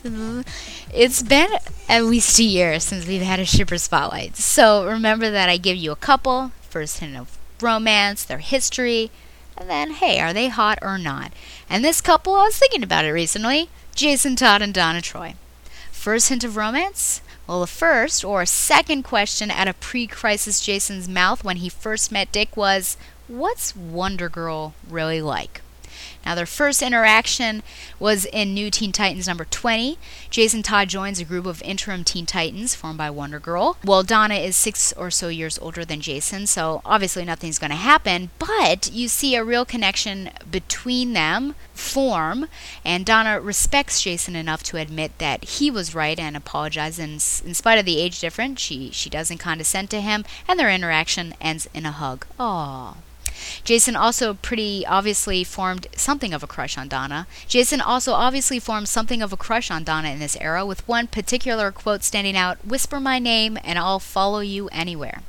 It's 0.94 1.24
been 1.24 1.50
at 1.88 2.04
least 2.04 2.38
a 2.38 2.44
year 2.44 2.82
since 2.82 3.08
we've 3.08 3.22
had 3.22 3.40
a 3.40 3.46
shipper 3.46 3.78
spotlight. 3.78 4.36
So 4.36 4.86
remember 4.86 5.32
that 5.32 5.48
I 5.48 5.56
give 5.56 5.78
you 5.78 5.94
a 5.94 5.96
couple, 5.96 6.52
first 6.64 7.00
hint 7.00 7.16
of 7.16 7.38
romance, 7.62 8.26
their 8.26 8.40
history, 8.40 9.10
and 9.58 9.70
then 9.70 9.92
hey, 9.92 10.20
are 10.20 10.34
they 10.34 10.50
hot 10.50 10.80
or 10.82 10.98
not? 10.98 11.32
And 11.70 11.82
this 11.82 12.02
couple, 12.02 12.36
I 12.36 12.44
was 12.44 12.60
thinking 12.60 12.84
about 12.84 13.06
it 13.06 13.12
recently. 13.12 13.70
Jason 13.96 14.36
Todd 14.36 14.62
and 14.62 14.74
Donna 14.74 15.00
Troy. 15.00 15.36
First 15.94 16.28
hint 16.28 16.44
of 16.44 16.58
romance? 16.58 17.22
Well, 17.48 17.62
the 17.62 17.68
first 17.68 18.26
or 18.26 18.46
second 18.46 19.04
question 19.04 19.50
out 19.50 19.70
of 19.70 19.80
pre 19.80 20.08
crisis 20.08 20.60
Jason's 20.60 21.08
mouth 21.08 21.46
when 21.46 21.58
he 21.58 21.70
first 21.70 22.12
met 22.12 22.34
Dick 22.34 22.58
was, 22.58 22.98
What's 23.28 23.76
Wonder 23.76 24.30
Girl 24.30 24.74
really 24.90 25.22
like? 25.22 25.62
Now, 26.26 26.36
their 26.36 26.46
first 26.46 26.82
interaction 26.82 27.62
was 28.00 28.26
in 28.26 28.54
New 28.54 28.72
Teen 28.72 28.92
Titans 28.94 29.28
number 29.28 29.46
20. 29.46 29.98
Jason 30.30 30.64
Todd 30.64 30.88
joins 30.88 31.20
a 31.20 31.26
group 31.26 31.46
of 31.46 31.62
interim 31.62 32.04
Teen 32.04 32.26
Titans 32.26 32.74
formed 32.74 32.98
by 32.98 33.10
Wonder 33.10 33.40
Girl. 33.40 33.78
Well, 33.84 34.04
Donna 34.04 34.36
is 34.36 34.56
six 34.56 34.94
or 34.94 35.12
so 35.12 35.28
years 35.28 35.60
older 35.60 35.84
than 35.84 36.00
Jason, 36.00 36.48
so 36.48 36.82
obviously 36.86 37.26
nothing's 37.26 37.60
going 37.60 37.72
to 37.72 37.78
happen, 37.78 38.30
but 38.40 38.92
you 38.92 39.08
see 39.08 39.36
a 39.36 39.44
real 39.44 39.66
connection 39.66 40.30
between 40.50 41.14
them 41.14 41.56
form, 41.74 42.48
and 42.86 43.06
Donna 43.06 43.40
respects 43.42 44.02
Jason 44.02 44.36
enough 44.36 44.64
to 44.64 44.78
admit 44.78 45.18
that 45.18 45.44
he 45.44 45.70
was 45.70 45.96
right 45.96 46.18
and 46.18 46.38
apologize. 46.38 46.98
And 46.98 47.14
in 47.14 47.54
spite 47.54 47.80
of 47.80 47.86
the 47.86 48.00
age 48.00 48.20
difference, 48.20 48.62
she, 48.62 48.92
she 48.92 49.10
doesn't 49.10 49.40
condescend 49.40 49.90
to 49.90 50.02
him, 50.02 50.24
and 50.48 50.58
their 50.60 50.72
interaction 50.72 51.36
ends 51.42 51.68
in 51.74 51.86
a 51.86 51.92
hug. 51.92 52.26
Aww. 52.40 52.96
Jason 53.64 53.96
also 53.96 54.34
pretty 54.36 54.86
obviously 54.86 55.44
formed 55.44 55.88
something 55.96 56.34
of 56.34 56.44
a 56.44 56.48
crush 56.48 56.78
on 56.78 56.88
Donna. 56.88 57.28
Jason 57.48 57.82
also 57.82 58.14
obviously 58.14 58.60
formed 58.60 58.88
something 58.88 59.22
of 59.22 59.34
a 59.34 59.38
crush 59.38 59.70
on 59.72 59.84
Donna 59.84 60.10
in 60.10 60.20
this 60.20 60.38
era, 60.42 60.66
with 60.66 60.88
one 60.88 61.08
particular 61.08 61.72
quote 61.72 62.04
standing 62.04 62.38
out 62.38 62.66
Whisper 62.66 63.00
my 63.00 63.20
name 63.20 63.58
and 63.64 63.78
I'll 63.78 64.00
follow 64.00 64.40
you 64.40 64.68
anywhere. 64.70 65.22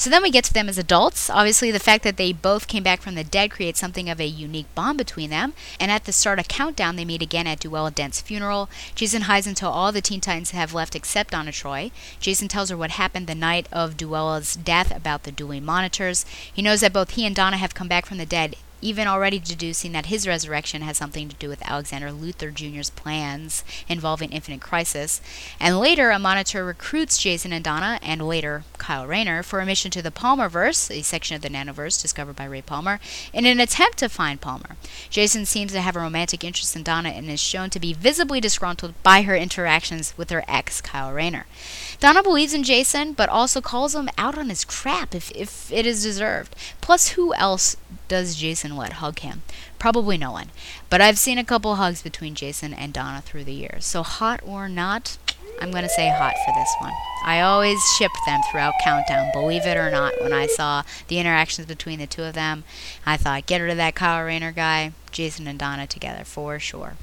So 0.00 0.08
then 0.08 0.22
we 0.22 0.30
get 0.30 0.44
to 0.44 0.52
them 0.54 0.70
as 0.70 0.78
adults. 0.78 1.28
Obviously, 1.28 1.70
the 1.70 1.78
fact 1.78 2.04
that 2.04 2.16
they 2.16 2.32
both 2.32 2.68
came 2.68 2.82
back 2.82 3.02
from 3.02 3.16
the 3.16 3.22
dead 3.22 3.50
creates 3.50 3.78
something 3.78 4.08
of 4.08 4.18
a 4.18 4.24
unique 4.24 4.74
bond 4.74 4.96
between 4.96 5.28
them. 5.28 5.52
And 5.78 5.90
at 5.90 6.04
the 6.06 6.12
start 6.12 6.38
of 6.38 6.48
Countdown, 6.48 6.96
they 6.96 7.04
meet 7.04 7.20
again 7.20 7.46
at 7.46 7.60
Duella 7.60 7.94
Dent's 7.94 8.22
funeral. 8.22 8.70
Jason 8.94 9.22
hides 9.22 9.46
until 9.46 9.68
all 9.68 9.92
the 9.92 10.00
Teen 10.00 10.22
Titans 10.22 10.52
have 10.52 10.72
left 10.72 10.96
except 10.96 11.32
Donna 11.32 11.52
Troy. 11.52 11.90
Jason 12.18 12.48
tells 12.48 12.70
her 12.70 12.78
what 12.78 12.92
happened 12.92 13.26
the 13.26 13.34
night 13.34 13.68
of 13.70 13.98
Duella's 13.98 14.56
death 14.56 14.90
about 14.96 15.24
the 15.24 15.32
dueling 15.32 15.66
monitors. 15.66 16.24
He 16.50 16.62
knows 16.62 16.80
that 16.80 16.94
both 16.94 17.10
he 17.10 17.26
and 17.26 17.36
Donna 17.36 17.58
have 17.58 17.74
come 17.74 17.86
back 17.86 18.06
from 18.06 18.16
the 18.16 18.24
dead 18.24 18.56
even 18.80 19.06
already 19.06 19.38
deducing 19.38 19.92
that 19.92 20.06
his 20.06 20.26
resurrection 20.26 20.82
has 20.82 20.96
something 20.96 21.28
to 21.28 21.36
do 21.36 21.48
with 21.48 21.62
Alexander 21.68 22.08
Luthor 22.08 22.52
Jr.'s 22.52 22.90
plans 22.90 23.64
involving 23.88 24.32
Infinite 24.32 24.60
Crisis. 24.60 25.20
And 25.58 25.78
later, 25.78 26.10
a 26.10 26.18
monitor 26.18 26.64
recruits 26.64 27.18
Jason 27.18 27.52
and 27.52 27.64
Donna, 27.64 27.98
and 28.02 28.26
later 28.26 28.64
Kyle 28.78 29.06
Rayner, 29.06 29.42
for 29.42 29.60
a 29.60 29.66
mission 29.66 29.90
to 29.92 30.02
the 30.02 30.10
Palmerverse, 30.10 30.90
a 30.90 31.02
section 31.02 31.36
of 31.36 31.42
the 31.42 31.48
Nanoverse 31.50 32.00
discovered 32.00 32.36
by 32.36 32.44
Ray 32.44 32.62
Palmer, 32.62 33.00
in 33.32 33.46
an 33.46 33.60
attempt 33.60 33.98
to 33.98 34.08
find 34.08 34.40
Palmer. 34.40 34.76
Jason 35.08 35.46
seems 35.46 35.72
to 35.72 35.80
have 35.80 35.96
a 35.96 36.00
romantic 36.00 36.44
interest 36.44 36.74
in 36.76 36.82
Donna 36.82 37.10
and 37.10 37.28
is 37.28 37.40
shown 37.40 37.70
to 37.70 37.80
be 37.80 37.92
visibly 37.92 38.40
disgruntled 38.40 38.94
by 39.02 39.22
her 39.22 39.36
interactions 39.36 40.14
with 40.16 40.30
her 40.30 40.44
ex, 40.48 40.80
Kyle 40.80 41.12
Rayner. 41.12 41.46
Donna 42.00 42.22
believes 42.22 42.54
in 42.54 42.62
Jason, 42.62 43.12
but 43.12 43.28
also 43.28 43.60
calls 43.60 43.94
him 43.94 44.08
out 44.16 44.38
on 44.38 44.48
his 44.48 44.64
crap 44.64 45.14
if, 45.14 45.30
if 45.32 45.70
it 45.70 45.84
is 45.84 46.02
deserved. 46.02 46.56
Plus, 46.80 47.10
who 47.10 47.34
else 47.34 47.76
does 48.08 48.36
Jason 48.36 48.74
let 48.74 48.94
hug 48.94 49.18
him? 49.18 49.42
Probably 49.78 50.16
no 50.16 50.32
one. 50.32 50.48
But 50.88 51.02
I've 51.02 51.18
seen 51.18 51.36
a 51.36 51.44
couple 51.44 51.74
hugs 51.74 52.00
between 52.00 52.34
Jason 52.34 52.72
and 52.72 52.94
Donna 52.94 53.20
through 53.20 53.44
the 53.44 53.52
years. 53.52 53.84
So, 53.84 54.02
hot 54.02 54.40
or 54.46 54.66
not, 54.66 55.18
I'm 55.60 55.70
going 55.70 55.82
to 55.82 55.90
say 55.90 56.08
hot 56.08 56.34
for 56.46 56.54
this 56.54 56.74
one. 56.80 56.94
I 57.22 57.42
always 57.42 57.78
shipped 57.98 58.18
them 58.24 58.40
throughout 58.50 58.74
Countdown, 58.82 59.30
believe 59.34 59.66
it 59.66 59.76
or 59.76 59.90
not. 59.90 60.14
When 60.22 60.32
I 60.32 60.46
saw 60.46 60.84
the 61.08 61.18
interactions 61.18 61.66
between 61.66 61.98
the 61.98 62.06
two 62.06 62.22
of 62.22 62.32
them, 62.32 62.64
I 63.04 63.18
thought, 63.18 63.44
get 63.44 63.60
rid 63.60 63.70
of 63.70 63.76
that 63.76 63.94
Kyle 63.94 64.24
Rayner 64.24 64.52
guy, 64.52 64.92
Jason 65.12 65.46
and 65.46 65.58
Donna 65.58 65.86
together 65.86 66.24
for 66.24 66.58
sure. 66.58 66.94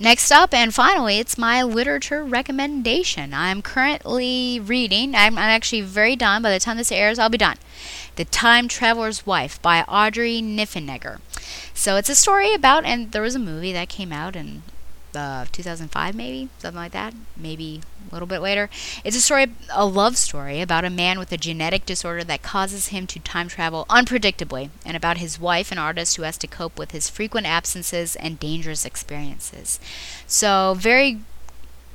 Next 0.00 0.30
up, 0.30 0.54
and 0.54 0.72
finally, 0.72 1.18
it's 1.18 1.36
my 1.36 1.60
literature 1.60 2.22
recommendation. 2.22 3.34
I'm 3.34 3.62
currently 3.62 4.60
reading, 4.60 5.16
I'm, 5.16 5.36
I'm, 5.36 5.50
actually 5.50 5.80
very 5.80 6.14
done. 6.14 6.40
By 6.40 6.52
the 6.52 6.60
time 6.60 6.76
this 6.76 6.92
airs, 6.92 7.18
I'll 7.18 7.28
be 7.28 7.36
done. 7.36 7.56
The 8.14 8.24
Time 8.24 8.68
Traveler's 8.68 9.26
Wife 9.26 9.60
by 9.60 9.82
Audrey 9.82 10.40
Niffenegger. 10.40 11.18
So 11.74 11.96
it's 11.96 12.08
a 12.08 12.14
story 12.14 12.54
about, 12.54 12.84
and 12.84 13.10
there 13.10 13.22
was 13.22 13.34
a 13.34 13.40
movie 13.40 13.72
that 13.72 13.88
came 13.88 14.12
out 14.12 14.36
in 14.36 14.62
uh, 15.18 15.44
2005, 15.52 16.14
maybe 16.14 16.48
something 16.58 16.76
like 16.76 16.92
that, 16.92 17.12
maybe 17.36 17.82
a 18.10 18.14
little 18.14 18.28
bit 18.28 18.40
later. 18.40 18.70
It's 19.04 19.16
a 19.16 19.20
story, 19.20 19.48
a 19.72 19.84
love 19.84 20.16
story 20.16 20.60
about 20.60 20.84
a 20.84 20.90
man 20.90 21.18
with 21.18 21.32
a 21.32 21.36
genetic 21.36 21.84
disorder 21.84 22.24
that 22.24 22.42
causes 22.42 22.88
him 22.88 23.06
to 23.08 23.18
time 23.20 23.48
travel 23.48 23.84
unpredictably, 23.90 24.70
and 24.86 24.96
about 24.96 25.18
his 25.18 25.40
wife, 25.40 25.72
an 25.72 25.78
artist 25.78 26.16
who 26.16 26.22
has 26.22 26.38
to 26.38 26.46
cope 26.46 26.78
with 26.78 26.92
his 26.92 27.10
frequent 27.10 27.46
absences 27.46 28.16
and 28.16 28.38
dangerous 28.40 28.84
experiences. 28.86 29.80
So 30.26 30.74
very, 30.78 31.20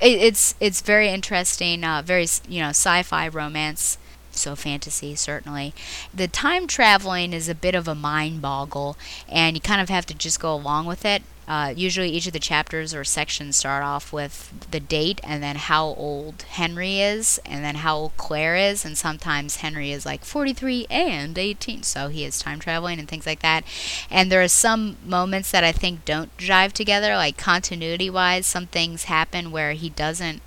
it, 0.00 0.18
it's 0.20 0.54
it's 0.60 0.82
very 0.82 1.08
interesting, 1.08 1.82
uh, 1.84 2.02
very 2.04 2.26
you 2.48 2.60
know 2.60 2.70
sci-fi 2.70 3.28
romance 3.28 3.98
so 4.36 4.56
fantasy 4.56 5.14
certainly. 5.14 5.74
The 6.12 6.28
time 6.28 6.66
traveling 6.66 7.32
is 7.32 7.48
a 7.48 7.54
bit 7.54 7.74
of 7.74 7.88
a 7.88 7.94
mind 7.94 8.42
boggle, 8.42 8.96
and 9.28 9.56
you 9.56 9.60
kind 9.60 9.80
of 9.80 9.88
have 9.88 10.06
to 10.06 10.14
just 10.14 10.40
go 10.40 10.54
along 10.54 10.86
with 10.86 11.04
it. 11.04 11.22
Uh, 11.46 11.74
usually, 11.76 12.08
each 12.08 12.26
of 12.26 12.32
the 12.32 12.38
chapters 12.38 12.94
or 12.94 13.04
sections 13.04 13.56
start 13.56 13.84
off 13.84 14.12
with 14.14 14.50
the 14.70 14.80
date 14.80 15.20
and 15.22 15.42
then 15.42 15.56
how 15.56 15.88
old 15.88 16.42
Henry 16.42 17.00
is, 17.00 17.38
and 17.44 17.62
then 17.62 17.76
how 17.76 17.96
old 17.96 18.16
Claire 18.16 18.56
is, 18.56 18.82
and 18.84 18.96
sometimes 18.96 19.56
Henry 19.56 19.92
is 19.92 20.06
like 20.06 20.24
43 20.24 20.86
and 20.88 21.36
18, 21.36 21.82
so 21.82 22.08
he 22.08 22.24
is 22.24 22.38
time 22.38 22.60
traveling 22.60 22.98
and 22.98 23.08
things 23.08 23.26
like 23.26 23.40
that. 23.40 23.62
And 24.10 24.32
there 24.32 24.42
are 24.42 24.48
some 24.48 24.96
moments 25.04 25.50
that 25.50 25.64
I 25.64 25.72
think 25.72 26.06
don't 26.06 26.34
jive 26.38 26.72
together, 26.72 27.14
like 27.14 27.36
continuity 27.36 28.08
wise. 28.08 28.46
Some 28.46 28.66
things 28.66 29.04
happen 29.04 29.50
where 29.50 29.72
he 29.72 29.90
doesn't, 29.90 30.40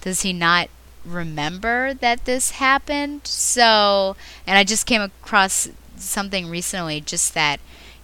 does 0.00 0.22
he 0.22 0.32
not 0.32 0.68
remember 1.04 1.94
that 1.94 2.24
this 2.24 2.52
happened. 2.52 3.26
So, 3.26 4.16
and 4.46 4.58
I 4.58 4.64
just 4.64 4.86
came 4.86 5.02
across 5.02 5.68
something 5.96 6.48
recently 6.48 7.00
just 7.00 7.34
that 7.34 7.60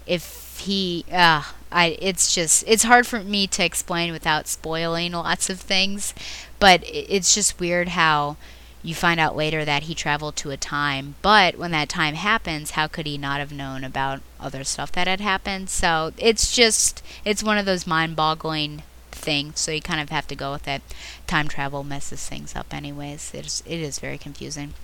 if 0.06 0.60
he 0.60 1.04
uh 1.12 1.42
I 1.70 1.96
it's 2.00 2.34
just 2.34 2.64
it's 2.66 2.84
hard 2.84 3.06
for 3.06 3.20
me 3.20 3.46
to 3.48 3.64
explain 3.64 4.12
without 4.12 4.46
spoiling 4.48 5.12
lots 5.12 5.50
of 5.50 5.60
things, 5.60 6.14
but 6.58 6.82
it's 6.86 7.34
just 7.34 7.60
weird 7.60 7.90
how 7.90 8.36
you 8.82 8.94
find 8.94 9.18
out 9.18 9.36
later 9.36 9.64
that 9.64 9.84
he 9.84 9.94
traveled 9.94 10.36
to 10.36 10.50
a 10.50 10.56
time, 10.56 11.16
but 11.20 11.58
when 11.58 11.72
that 11.72 11.88
time 11.88 12.14
happens, 12.14 12.72
how 12.72 12.86
could 12.86 13.06
he 13.06 13.18
not 13.18 13.40
have 13.40 13.52
known 13.52 13.82
about 13.82 14.20
other 14.38 14.62
stuff 14.62 14.92
that 14.92 15.08
had 15.08 15.20
happened? 15.20 15.68
So, 15.68 16.12
it's 16.16 16.54
just 16.54 17.02
it's 17.24 17.42
one 17.42 17.58
of 17.58 17.66
those 17.66 17.86
mind-boggling 17.86 18.82
thing, 19.18 19.52
so 19.54 19.70
you 19.72 19.80
kind 19.80 20.00
of 20.00 20.10
have 20.10 20.26
to 20.28 20.36
go 20.36 20.52
with 20.52 20.66
it. 20.66 20.82
Time 21.26 21.48
travel 21.48 21.84
messes 21.84 22.26
things 22.26 22.56
up, 22.56 22.72
anyways. 22.72 23.32
It 23.34 23.46
is, 23.46 23.62
it 23.66 23.80
is 23.80 23.98
very 23.98 24.18
confusing. 24.18 24.74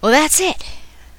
Well, 0.00 0.12
that's 0.12 0.40
it. 0.40 0.64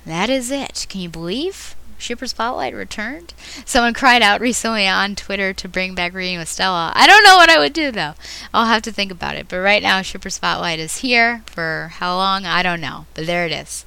That 0.05 0.29
is 0.29 0.49
it. 0.49 0.87
Can 0.89 1.01
you 1.01 1.09
believe 1.09 1.75
Shipper 1.97 2.25
Spotlight 2.25 2.73
returned? 2.73 3.33
Someone 3.65 3.93
cried 3.93 4.23
out 4.23 4.41
recently 4.41 4.87
on 4.87 5.15
Twitter 5.15 5.53
to 5.53 5.67
bring 5.67 5.93
back 5.93 6.13
reading 6.13 6.39
with 6.39 6.49
Stella. 6.49 6.91
I 6.95 7.05
don't 7.05 7.23
know 7.23 7.35
what 7.35 7.49
I 7.49 7.59
would 7.59 7.73
do 7.73 7.91
though. 7.91 8.15
I'll 8.53 8.65
have 8.65 8.81
to 8.83 8.91
think 8.91 9.11
about 9.11 9.35
it. 9.35 9.47
But 9.47 9.57
right 9.57 9.83
now, 9.83 10.01
Shipper 10.01 10.31
Spotlight 10.31 10.79
is 10.79 10.97
here 10.97 11.43
for 11.45 11.91
how 11.95 12.15
long? 12.15 12.45
I 12.45 12.63
don't 12.63 12.81
know. 12.81 13.05
But 13.13 13.27
there 13.27 13.45
it 13.45 13.51
is. 13.51 13.85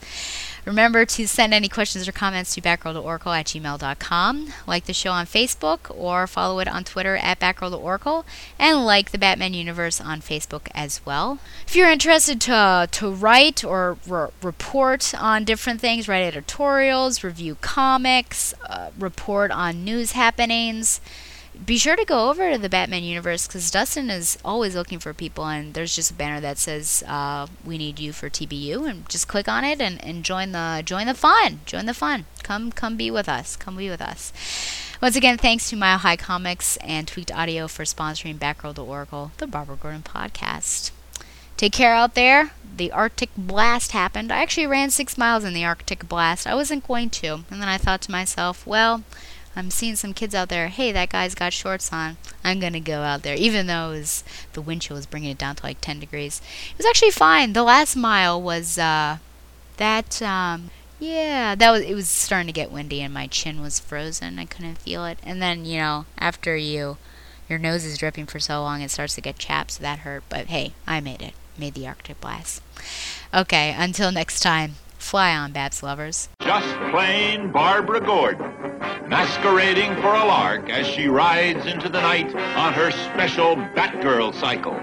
Remember 0.65 1.05
to 1.05 1.27
send 1.29 1.53
any 1.53 1.69
questions 1.69 2.09
or 2.09 2.13
comments 2.13 2.55
to 2.55 2.61
batgirl.oracle 2.61 3.33
at 3.33 3.47
gmail.com. 3.47 4.53
Like 4.67 4.87
the 4.87 4.93
show 4.95 5.11
on 5.11 5.27
Facebook 5.27 5.95
or 5.95 6.27
follow 6.27 6.59
it 6.61 6.69
on 6.69 6.85
Twitter 6.85 7.17
at 7.17 7.39
batgirl.oracle 7.39 8.25
and 8.59 8.85
like 8.85 9.11
the 9.11 9.19
Batman 9.19 9.53
Universe 9.53 10.01
on 10.01 10.21
Facebook 10.21 10.69
as 10.75 11.05
well. 11.05 11.39
If 11.67 11.77
you're 11.77 11.91
interested 11.91 12.41
to, 12.43 12.89
to 12.91 13.11
write 13.11 13.63
or 13.63 13.99
re- 14.07 14.29
report 14.43 15.15
on 15.15 15.45
different 15.45 15.81
things, 15.81 16.09
write 16.09 16.23
editorials, 16.25 17.23
review 17.23 17.57
comics, 17.61 18.55
uh, 18.65 18.91
report 18.99 19.51
on 19.51 19.85
news 19.85 20.13
happenings, 20.13 21.01
be 21.65 21.79
sure 21.79 21.97
to 21.97 22.05
go 22.05 22.31
over 22.31 22.53
to 22.53 22.59
the 22.59 22.69
Batman 22.69 23.05
universe 23.05 23.47
because 23.47 23.71
Dustin 23.71 24.11
is 24.11 24.39
always 24.45 24.75
looking 24.75 24.99
for 24.99 25.15
people, 25.15 25.47
and 25.47 25.75
there's 25.75 25.95
just 25.95 26.11
a 26.11 26.15
banner 26.15 26.41
that 26.41 26.59
says 26.59 27.03
uh, 27.07 27.47
"We 27.65 27.79
need 27.79 27.99
you 27.99 28.13
for 28.13 28.29
TBU," 28.29 28.89
and 28.89 29.09
just 29.09 29.29
click 29.29 29.49
on 29.49 29.65
it 29.65 29.81
and, 29.81 30.03
and 30.05 30.25
join 30.25 30.53
the 30.53 30.83
join 30.85 31.07
the 31.07 31.15
fun. 31.15 31.61
Join 31.65 31.87
the 31.87 31.95
fun. 31.95 32.27
Come 32.43 32.73
come 32.73 32.97
be 32.97 33.11
with 33.11 33.29
us. 33.29 33.57
Come 33.57 33.77
be 33.77 33.89
with 33.89 34.03
us. 34.03 34.33
Once 35.01 35.17
again, 35.17 35.37
thanks 35.37 35.69
to 35.69 35.77
Mile 35.77 35.99
High 35.99 36.17
Comics 36.17 36.77
and 36.79 37.07
Tweaked 37.07 37.33
Audio 37.33 37.69
for 37.69 37.85
sponsoring 37.85 38.39
Batgirl 38.39 38.75
to 38.77 38.83
Oracle, 38.83 39.33
the 39.39 39.47
Barbara 39.47 39.77
Gordon 39.77 40.03
podcast. 40.03 40.91
Take 41.57 41.73
care 41.73 41.95
out 41.95 42.15
there. 42.15 42.53
The 42.77 42.91
Arctic 42.91 43.31
blast 43.37 43.93
happened. 43.93 44.33
I 44.33 44.43
actually 44.43 44.67
ran 44.67 44.91
six 44.91 45.17
miles 45.17 45.45
in 45.45 45.55
the 45.55 45.65
Arctic 45.65 46.09
blast. 46.09 46.47
I 46.47 46.55
wasn't 46.55 46.87
going 46.87 47.11
to, 47.11 47.45
and 47.51 47.61
then 47.61 47.69
I 47.69 47.79
thought 47.79 48.01
to 48.03 48.11
myself, 48.11 48.67
well. 48.67 49.05
I'm 49.57 49.71
seeing 49.71 49.97
some 49.97 50.15
kids 50.15 50.35
out 50.35 50.49
there. 50.49 50.69
Hey, 50.69 50.93
that 50.93 51.11
guy's 51.11 51.35
got 51.35 51.53
shorts 51.53 51.93
on. 51.93 52.17
I'm 52.43 52.61
gonna 52.61 52.81
go 52.81 53.03
out 53.03 53.23
there, 53.23 53.37
even 53.37 53.67
though 53.67 53.91
was, 53.91 54.25
the 54.53 54.63
wind 54.63 54.83
chill 54.83 54.97
was 54.97 55.07
bringing 55.07 55.31
it 55.31 55.39
down 55.39 55.57
to 55.57 55.65
like 55.65 55.81
10 55.81 56.01
degrees. 56.01 56.41
It 56.73 56.79
was 56.79 56.87
actually 56.87 57.13
fine. 57.13 57.53
The 57.53 57.63
last 57.63 57.97
mile 57.97 58.41
was 58.41 58.79
uh, 58.79 59.19
that. 59.77 60.21
Um, 60.23 60.71
yeah, 60.99 61.55
that 61.55 61.71
was. 61.71 61.83
It 61.83 61.95
was 61.95 62.09
starting 62.09 62.47
to 62.47 62.53
get 62.53 62.73
windy, 62.73 63.01
and 63.01 63.13
my 63.13 63.27
chin 63.27 63.61
was 63.61 63.81
frozen. 63.81 64.39
I 64.39 64.47
couldn't 64.47 64.79
feel 64.79 65.05
it. 65.05 65.19
And 65.23 65.43
then 65.43 65.65
you 65.65 65.79
know, 65.79 66.07
after 66.19 66.57
you, 66.57 66.97
your 67.49 67.59
nose 67.59 67.85
is 67.85 67.99
dripping 67.99 68.27
for 68.27 68.39
so 68.39 68.63
long, 68.63 68.81
it 68.81 68.91
starts 68.91 69.15
to 69.17 69.21
get 69.21 69.39
chapped. 69.39 69.73
So 69.73 69.83
that 69.83 70.01
hurt. 70.01 70.25
But 70.29 70.47
hey, 70.47 70.73
I 70.87 71.01
made 71.01 71.23
it. 71.23 71.35
Made 71.59 71.75
the 71.75 71.87
Arctic 71.87 72.21
blast. 72.21 72.63
Okay, 73.33 73.75
until 73.77 74.11
next 74.11 74.41
time. 74.41 74.77
Fly 75.05 75.37
on, 75.37 75.53
Babs 75.53 75.83
lovers. 75.83 76.31
Just 76.41 76.75
plain 76.91 77.53
Barbara 77.53 78.01
Gordon, 78.01 78.51
masquerading 79.07 79.95
for 79.97 80.15
a 80.15 80.25
lark 80.25 80.71
as 80.71 80.87
she 80.87 81.09
rides 81.09 81.67
into 81.67 81.91
the 81.91 82.01
night 82.01 82.35
on 82.35 82.73
her 82.73 82.91
special 82.91 83.55
Batgirl 83.55 84.35
cycle. 84.35 84.81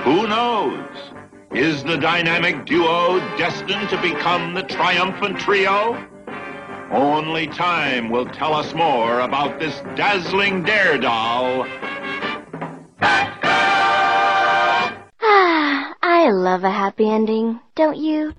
Who 0.00 0.26
knows? 0.26 0.84
Is 1.52 1.84
the 1.84 1.96
dynamic 1.96 2.66
duo 2.66 3.20
destined 3.38 3.88
to 3.90 4.02
become 4.02 4.52
the 4.52 4.64
triumphant 4.64 5.38
trio? 5.38 5.96
Only 6.90 7.46
time 7.46 8.10
will 8.10 8.26
tell 8.26 8.52
us 8.52 8.74
more 8.74 9.20
about 9.20 9.60
this 9.60 9.80
dazzling 9.94 10.64
daredoll. 10.64 11.68
Ah, 15.22 15.94
I 16.02 16.30
love 16.30 16.64
a 16.64 16.70
happy 16.70 17.08
ending, 17.08 17.60
don't 17.76 17.96
you? 17.96 18.34